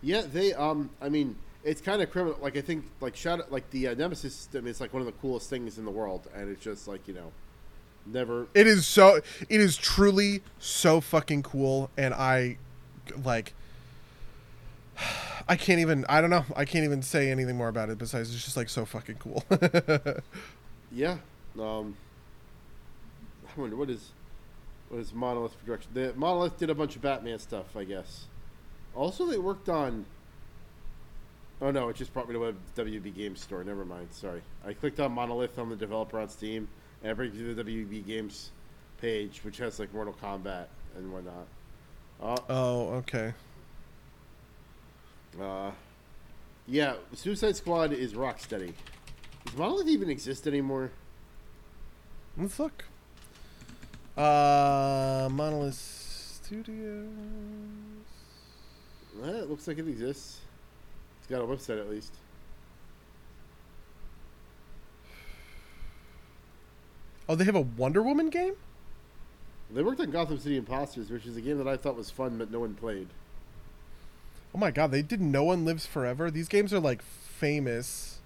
Yeah, 0.01 0.21
they. 0.21 0.53
Um, 0.53 0.89
I 1.01 1.09
mean, 1.09 1.35
it's 1.63 1.81
kind 1.81 2.01
of 2.01 2.11
criminal. 2.11 2.37
Like 2.41 2.57
I 2.57 2.61
think, 2.61 2.85
like 2.99 3.15
Shadow, 3.15 3.45
like 3.49 3.69
the 3.71 3.89
uh, 3.89 3.93
Nemesis 3.93 4.33
system 4.33 4.67
is 4.67 4.81
like 4.81 4.93
one 4.93 5.01
of 5.01 5.05
the 5.05 5.13
coolest 5.13 5.49
things 5.49 5.77
in 5.77 5.85
the 5.85 5.91
world, 5.91 6.27
and 6.35 6.49
it's 6.49 6.63
just 6.63 6.87
like 6.87 7.07
you 7.07 7.13
know, 7.13 7.31
never. 8.05 8.47
It 8.53 8.67
is 8.67 8.85
so. 8.85 9.21
It 9.49 9.61
is 9.61 9.77
truly 9.77 10.41
so 10.59 11.01
fucking 11.01 11.43
cool, 11.43 11.89
and 11.97 12.13
I 12.13 12.57
like. 13.23 13.53
I 15.47 15.55
can't 15.55 15.79
even. 15.79 16.05
I 16.07 16.21
don't 16.21 16.29
know. 16.29 16.45
I 16.55 16.65
can't 16.65 16.85
even 16.85 17.01
say 17.01 17.31
anything 17.31 17.57
more 17.57 17.67
about 17.67 17.89
it 17.89 17.97
besides 17.97 18.33
it's 18.33 18.43
just 18.43 18.55
like 18.57 18.69
so 18.69 18.85
fucking 18.85 19.15
cool. 19.15 19.43
Yeah. 20.91 21.17
Um. 21.59 21.95
I 23.55 23.59
wonder 23.59 23.75
what 23.75 23.89
is, 23.89 24.11
what 24.89 24.99
is 24.99 25.13
Monolith 25.13 25.57
production? 25.59 25.91
The 25.93 26.13
Monolith 26.15 26.57
did 26.57 26.69
a 26.69 26.75
bunch 26.75 26.95
of 26.95 27.01
Batman 27.01 27.39
stuff, 27.39 27.75
I 27.75 27.83
guess. 27.83 28.25
Also, 28.95 29.25
they 29.25 29.37
worked 29.37 29.69
on. 29.69 30.05
Oh 31.61 31.71
no! 31.71 31.89
It 31.89 31.95
just 31.95 32.13
brought 32.13 32.27
me 32.27 32.33
to 32.33 32.47
a 32.47 32.53
WB 32.75 33.15
Games 33.15 33.41
store. 33.41 33.63
Never 33.63 33.85
mind. 33.85 34.07
Sorry. 34.11 34.41
I 34.65 34.73
clicked 34.73 34.99
on 34.99 35.11
Monolith 35.11 35.57
on 35.59 35.69
the 35.69 35.75
developer 35.75 36.19
on 36.19 36.29
Steam, 36.29 36.67
and 37.01 37.11
it 37.11 37.15
brings 37.15 37.35
me 37.35 37.43
to 37.43 37.53
the 37.53 37.63
WB 37.63 38.05
Games 38.05 38.51
page, 38.99 39.41
which 39.43 39.57
has 39.57 39.79
like 39.79 39.93
Mortal 39.93 40.15
Kombat 40.21 40.67
and 40.97 41.11
whatnot. 41.11 41.47
Uh, 42.21 42.37
oh, 42.49 42.87
okay. 42.95 43.33
Uh, 45.39 45.71
yeah, 46.67 46.95
Suicide 47.13 47.55
Squad 47.55 47.93
is 47.93 48.13
Rocksteady. 48.13 48.73
Does 49.45 49.57
Monolith 49.57 49.87
even 49.87 50.09
exist 50.09 50.47
anymore? 50.47 50.91
Let's 52.37 52.59
look. 52.59 52.85
Uh, 54.15 55.29
Monolith 55.31 55.73
Studios. 55.73 57.07
Eh, 59.23 59.27
it 59.27 59.49
looks 59.49 59.67
like 59.67 59.77
it 59.77 59.87
exists. 59.87 60.39
It's 61.19 61.29
got 61.29 61.41
a 61.41 61.45
website 61.45 61.79
at 61.79 61.89
least. 61.89 62.13
Oh, 67.29 67.35
they 67.35 67.45
have 67.45 67.55
a 67.55 67.61
Wonder 67.61 68.01
Woman 68.01 68.29
game. 68.29 68.55
They 69.73 69.83
worked 69.83 70.01
on 70.01 70.11
Gotham 70.11 70.37
City 70.37 70.57
Impostors, 70.57 71.09
which 71.09 71.25
is 71.25 71.37
a 71.37 71.41
game 71.41 71.57
that 71.59 71.67
I 71.67 71.77
thought 71.77 71.95
was 71.95 72.09
fun, 72.11 72.37
but 72.37 72.51
no 72.51 72.59
one 72.59 72.73
played. 72.73 73.07
Oh 74.53 74.57
my 74.57 74.71
god, 74.71 74.91
they 74.91 75.01
did 75.01 75.21
No 75.21 75.45
One 75.45 75.63
Lives 75.63 75.85
Forever. 75.85 76.29
These 76.29 76.49
games 76.49 76.73
are 76.73 76.79
like 76.79 77.01
famous. 77.01 78.19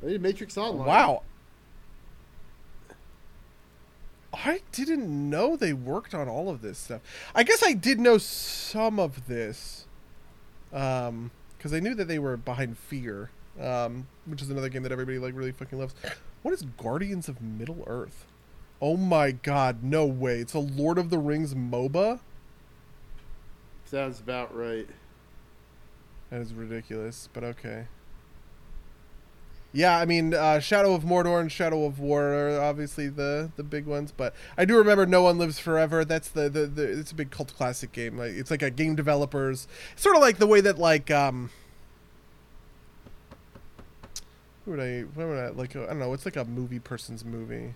They 0.00 0.12
did 0.12 0.22
Matrix 0.22 0.56
Online. 0.56 0.86
Wow. 0.86 1.22
I 4.32 4.62
didn't 4.72 5.28
know 5.28 5.56
they 5.56 5.72
worked 5.72 6.14
on 6.14 6.28
all 6.28 6.48
of 6.48 6.62
this 6.62 6.78
stuff. 6.78 7.02
I 7.34 7.42
guess 7.42 7.62
I 7.62 7.74
did 7.74 8.00
know 8.00 8.16
some 8.16 8.98
of 8.98 9.26
this. 9.26 9.86
Um, 10.72 11.30
because 11.56 11.74
I 11.74 11.80
knew 11.80 11.94
that 11.94 12.08
they 12.08 12.18
were 12.18 12.36
behind 12.36 12.78
Fear, 12.78 13.30
um, 13.60 14.06
which 14.24 14.40
is 14.40 14.48
another 14.48 14.68
game 14.68 14.82
that 14.82 14.92
everybody 14.92 15.18
like 15.18 15.34
really 15.34 15.52
fucking 15.52 15.78
loves. 15.78 15.94
What 16.42 16.54
is 16.54 16.62
Guardians 16.62 17.28
of 17.28 17.42
Middle 17.42 17.84
Earth? 17.86 18.24
Oh 18.80 18.96
my 18.96 19.32
god, 19.32 19.82
no 19.82 20.06
way. 20.06 20.38
It's 20.38 20.54
a 20.54 20.58
Lord 20.58 20.96
of 20.96 21.10
the 21.10 21.18
Rings 21.18 21.54
MOBA? 21.54 22.20
Sounds 23.84 24.20
about 24.20 24.56
right. 24.56 24.88
That 26.30 26.40
is 26.40 26.54
ridiculous, 26.54 27.28
but 27.32 27.44
okay. 27.44 27.88
Yeah, 29.72 29.98
I 29.98 30.04
mean, 30.04 30.34
uh, 30.34 30.58
Shadow 30.58 30.94
of 30.94 31.04
Mordor 31.04 31.40
and 31.40 31.50
Shadow 31.50 31.84
of 31.84 32.00
War 32.00 32.34
are 32.34 32.60
obviously 32.60 33.08
the 33.08 33.52
the 33.56 33.62
big 33.62 33.86
ones, 33.86 34.12
but 34.16 34.34
I 34.58 34.64
do 34.64 34.76
remember 34.76 35.06
No 35.06 35.22
One 35.22 35.38
Lives 35.38 35.60
Forever. 35.60 36.04
That's 36.04 36.28
the 36.28 36.48
the, 36.48 36.66
the 36.66 36.98
it's 36.98 37.12
a 37.12 37.14
big 37.14 37.30
cult 37.30 37.54
classic 37.56 37.92
game. 37.92 38.18
Like 38.18 38.32
it's 38.32 38.50
like 38.50 38.62
a 38.62 38.70
game 38.70 38.96
developers, 38.96 39.68
sort 39.94 40.16
of 40.16 40.22
like 40.22 40.38
the 40.38 40.46
way 40.46 40.60
that 40.60 40.78
like 40.78 41.10
um. 41.10 41.50
Who 44.64 44.72
would 44.72 44.80
I? 44.80 45.00
What 45.02 45.28
would 45.28 45.38
I 45.38 45.48
like? 45.50 45.76
I 45.76 45.86
don't 45.86 46.00
know. 46.00 46.12
It's 46.14 46.24
like 46.24 46.36
a 46.36 46.44
movie 46.44 46.80
person's 46.80 47.24
movie. 47.24 47.74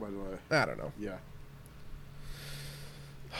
By 0.00 0.10
the 0.10 0.18
way. 0.18 0.38
I 0.50 0.64
don't 0.64 0.78
know. 0.78 0.92
Yeah. 0.98 1.16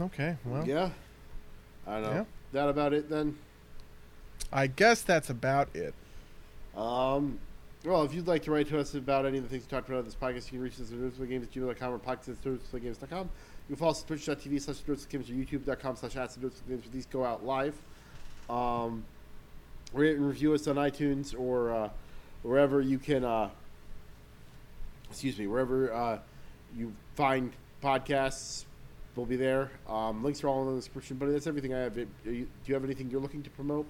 Okay, 0.00 0.36
well, 0.44 0.66
yeah. 0.66 0.88
I 1.86 2.00
don't 2.00 2.02
know. 2.02 2.12
Yeah. 2.12 2.24
That 2.52 2.68
about 2.68 2.92
it 2.92 3.08
then? 3.08 3.38
I 4.52 4.66
guess 4.66 5.02
that's 5.02 5.30
about 5.30 5.74
it. 5.74 5.94
Um, 6.76 7.38
well, 7.84 8.04
if 8.04 8.14
you'd 8.14 8.26
like 8.26 8.42
to 8.44 8.50
write 8.50 8.68
to 8.68 8.78
us 8.78 8.94
about 8.94 9.26
any 9.26 9.38
of 9.38 9.44
the 9.44 9.50
things 9.50 9.64
we 9.64 9.68
talked 9.68 9.88
about 9.88 9.98
on 9.98 10.04
this 10.04 10.14
podcast, 10.14 10.52
you 10.52 10.58
can 10.58 10.60
reach 10.60 10.74
us 10.74 10.92
at 10.92 10.98
somederpsplaygames 10.98 11.42
at 11.42 11.52
gmail.com 11.52 11.92
or 11.92 11.98
podcast 11.98 12.28
at 12.28 12.42
somederpsplaygames.com. 12.42 13.30
You 13.68 13.76
can 13.76 13.76
follow 13.76 13.92
us 13.92 14.02
on 14.02 14.06
twitch.tv 14.06 14.60
slash 14.60 14.76
somederpsplaygames 14.76 15.30
or 15.30 15.58
youtube.com 15.58 15.96
slash 15.96 16.16
at 16.16 16.30
somederpsplaygames. 16.30 16.90
These 16.92 17.06
go 17.06 17.24
out 17.24 17.44
live. 17.44 17.74
Um, 18.50 19.04
rate 19.92 20.16
and 20.16 20.26
review 20.26 20.54
us 20.54 20.66
on 20.68 20.76
iTunes 20.76 21.38
or 21.38 21.72
uh, 21.72 21.88
wherever 22.42 22.80
you 22.80 22.98
can, 22.98 23.24
uh, 23.24 23.50
excuse 25.10 25.38
me, 25.38 25.46
wherever 25.46 25.92
uh, 25.92 26.18
you 26.76 26.92
find 27.14 27.52
podcasts, 27.82 28.64
we'll 29.16 29.26
be 29.26 29.36
there. 29.36 29.70
Um, 29.88 30.22
links 30.22 30.42
are 30.44 30.48
all 30.48 30.62
in 30.62 30.74
the 30.74 30.80
description, 30.80 31.16
but 31.16 31.30
that's 31.30 31.46
everything 31.46 31.74
I 31.74 31.80
have. 31.80 31.94
Do 31.94 32.06
you, 32.24 32.32
do 32.32 32.48
you 32.66 32.74
have 32.74 32.84
anything 32.84 33.10
you're 33.10 33.20
looking 33.20 33.42
to 33.42 33.50
promote? 33.50 33.86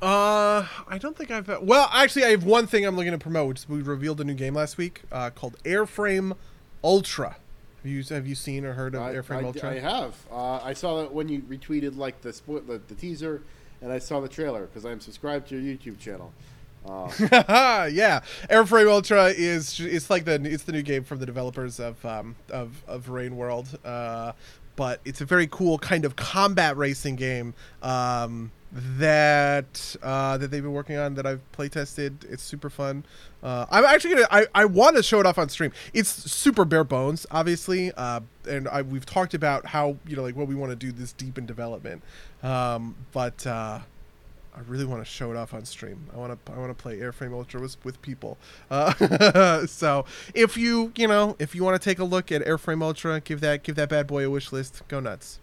Uh, 0.00 0.66
I 0.88 0.98
don't 0.98 1.16
think 1.16 1.30
I've. 1.30 1.48
Well, 1.62 1.88
actually, 1.92 2.24
I 2.24 2.30
have 2.30 2.44
one 2.44 2.66
thing 2.66 2.84
I'm 2.84 2.96
looking 2.96 3.12
to 3.12 3.18
promote, 3.18 3.48
which 3.48 3.58
is 3.60 3.68
we 3.68 3.82
revealed 3.82 4.20
a 4.20 4.24
new 4.24 4.34
game 4.34 4.54
last 4.54 4.78
week 4.78 5.02
uh, 5.12 5.30
called 5.30 5.56
Airframe 5.64 6.36
Ultra. 6.82 7.36
Have 7.82 7.90
you 7.90 8.02
have 8.04 8.26
you 8.26 8.34
seen 8.34 8.64
or 8.64 8.74
heard 8.74 8.94
of 8.94 9.02
I, 9.02 9.14
Airframe 9.14 9.42
I, 9.42 9.46
Ultra? 9.46 9.70
I 9.70 9.78
have. 9.78 10.14
Uh, 10.30 10.60
I 10.62 10.72
saw 10.72 11.00
that 11.02 11.12
when 11.12 11.28
you 11.28 11.40
retweeted 11.42 11.96
like 11.96 12.20
the 12.22 12.32
sport, 12.32 12.66
the, 12.66 12.80
the 12.86 12.94
teaser, 12.94 13.42
and 13.80 13.92
I 13.92 13.98
saw 13.98 14.20
the 14.20 14.28
trailer 14.28 14.66
because 14.66 14.84
I'm 14.84 15.00
subscribed 15.00 15.48
to 15.48 15.58
your 15.58 15.76
YouTube 15.76 15.98
channel. 15.98 16.32
Uh, 16.84 17.10
yeah, 17.92 18.20
Airframe 18.50 18.90
Ultra 18.90 19.26
is 19.26 19.78
it's 19.80 20.10
like 20.10 20.24
the 20.24 20.40
it's 20.44 20.64
the 20.64 20.72
new 20.72 20.82
game 20.82 21.04
from 21.04 21.18
the 21.18 21.26
developers 21.26 21.78
of 21.78 22.04
um, 22.04 22.36
of 22.50 22.82
of 22.86 23.08
Rain 23.08 23.36
World. 23.36 23.78
Uh, 23.84 24.32
but 24.76 25.00
it's 25.04 25.20
a 25.20 25.24
very 25.24 25.46
cool 25.46 25.78
kind 25.78 26.04
of 26.04 26.16
combat 26.16 26.76
racing 26.76 27.16
game 27.16 27.54
um, 27.82 28.50
that 28.72 29.96
uh, 30.02 30.38
that 30.38 30.50
they've 30.50 30.62
been 30.62 30.72
working 30.72 30.96
on 30.96 31.14
that 31.14 31.26
I've 31.26 31.52
play 31.52 31.68
tested. 31.68 32.24
It's 32.28 32.42
super 32.42 32.70
fun. 32.70 33.04
Uh, 33.42 33.66
I'm 33.70 33.84
actually 33.84 34.14
gonna 34.14 34.28
I, 34.30 34.46
I 34.54 34.64
want 34.64 34.96
to 34.96 35.02
show 35.02 35.20
it 35.20 35.26
off 35.26 35.38
on 35.38 35.48
stream. 35.48 35.72
It's 35.92 36.08
super 36.08 36.64
bare 36.64 36.84
bones, 36.84 37.26
obviously, 37.30 37.92
uh, 37.92 38.20
and 38.48 38.66
I, 38.68 38.82
we've 38.82 39.06
talked 39.06 39.34
about 39.34 39.66
how 39.66 39.96
you 40.06 40.16
know 40.16 40.22
like 40.22 40.36
what 40.36 40.48
we 40.48 40.54
want 40.54 40.70
to 40.70 40.76
do 40.76 40.90
this 40.90 41.12
deep 41.12 41.38
in 41.38 41.46
development, 41.46 42.02
um, 42.42 42.96
but. 43.12 43.46
I 44.54 44.60
really 44.60 44.84
want 44.84 45.02
to 45.02 45.10
show 45.10 45.30
it 45.30 45.36
off 45.36 45.54
on 45.54 45.64
stream. 45.64 46.06
I 46.14 46.18
want 46.18 46.44
to 46.44 46.52
I 46.52 46.58
want 46.58 46.76
to 46.76 46.80
play 46.80 46.98
Airframe 46.98 47.32
Ultra 47.32 47.60
with, 47.60 47.82
with 47.84 48.02
people. 48.02 48.36
Uh, 48.70 49.66
so 49.66 50.04
if 50.34 50.56
you 50.56 50.92
you 50.96 51.08
know 51.08 51.36
if 51.38 51.54
you 51.54 51.64
want 51.64 51.80
to 51.80 51.84
take 51.84 51.98
a 51.98 52.04
look 52.04 52.30
at 52.30 52.44
Airframe 52.44 52.82
Ultra, 52.82 53.20
give 53.20 53.40
that 53.40 53.62
give 53.62 53.76
that 53.76 53.88
bad 53.88 54.06
boy 54.06 54.26
a 54.26 54.30
wish 54.30 54.52
list. 54.52 54.82
Go 54.88 55.00
nuts. 55.00 55.38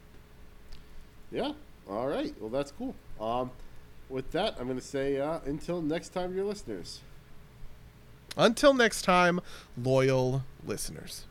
Yeah. 1.31 1.53
All 1.89 2.07
right. 2.07 2.33
Well, 2.39 2.49
that's 2.49 2.71
cool. 2.71 2.93
Um, 3.19 3.51
with 4.09 4.31
that, 4.31 4.55
I'm 4.59 4.65
going 4.65 4.79
to 4.79 4.85
say 4.85 5.19
uh, 5.19 5.39
until 5.45 5.81
next 5.81 6.09
time, 6.09 6.35
your 6.35 6.45
listeners. 6.45 7.01
Until 8.37 8.73
next 8.73 9.01
time, 9.01 9.39
loyal 9.77 10.43
listeners. 10.65 11.25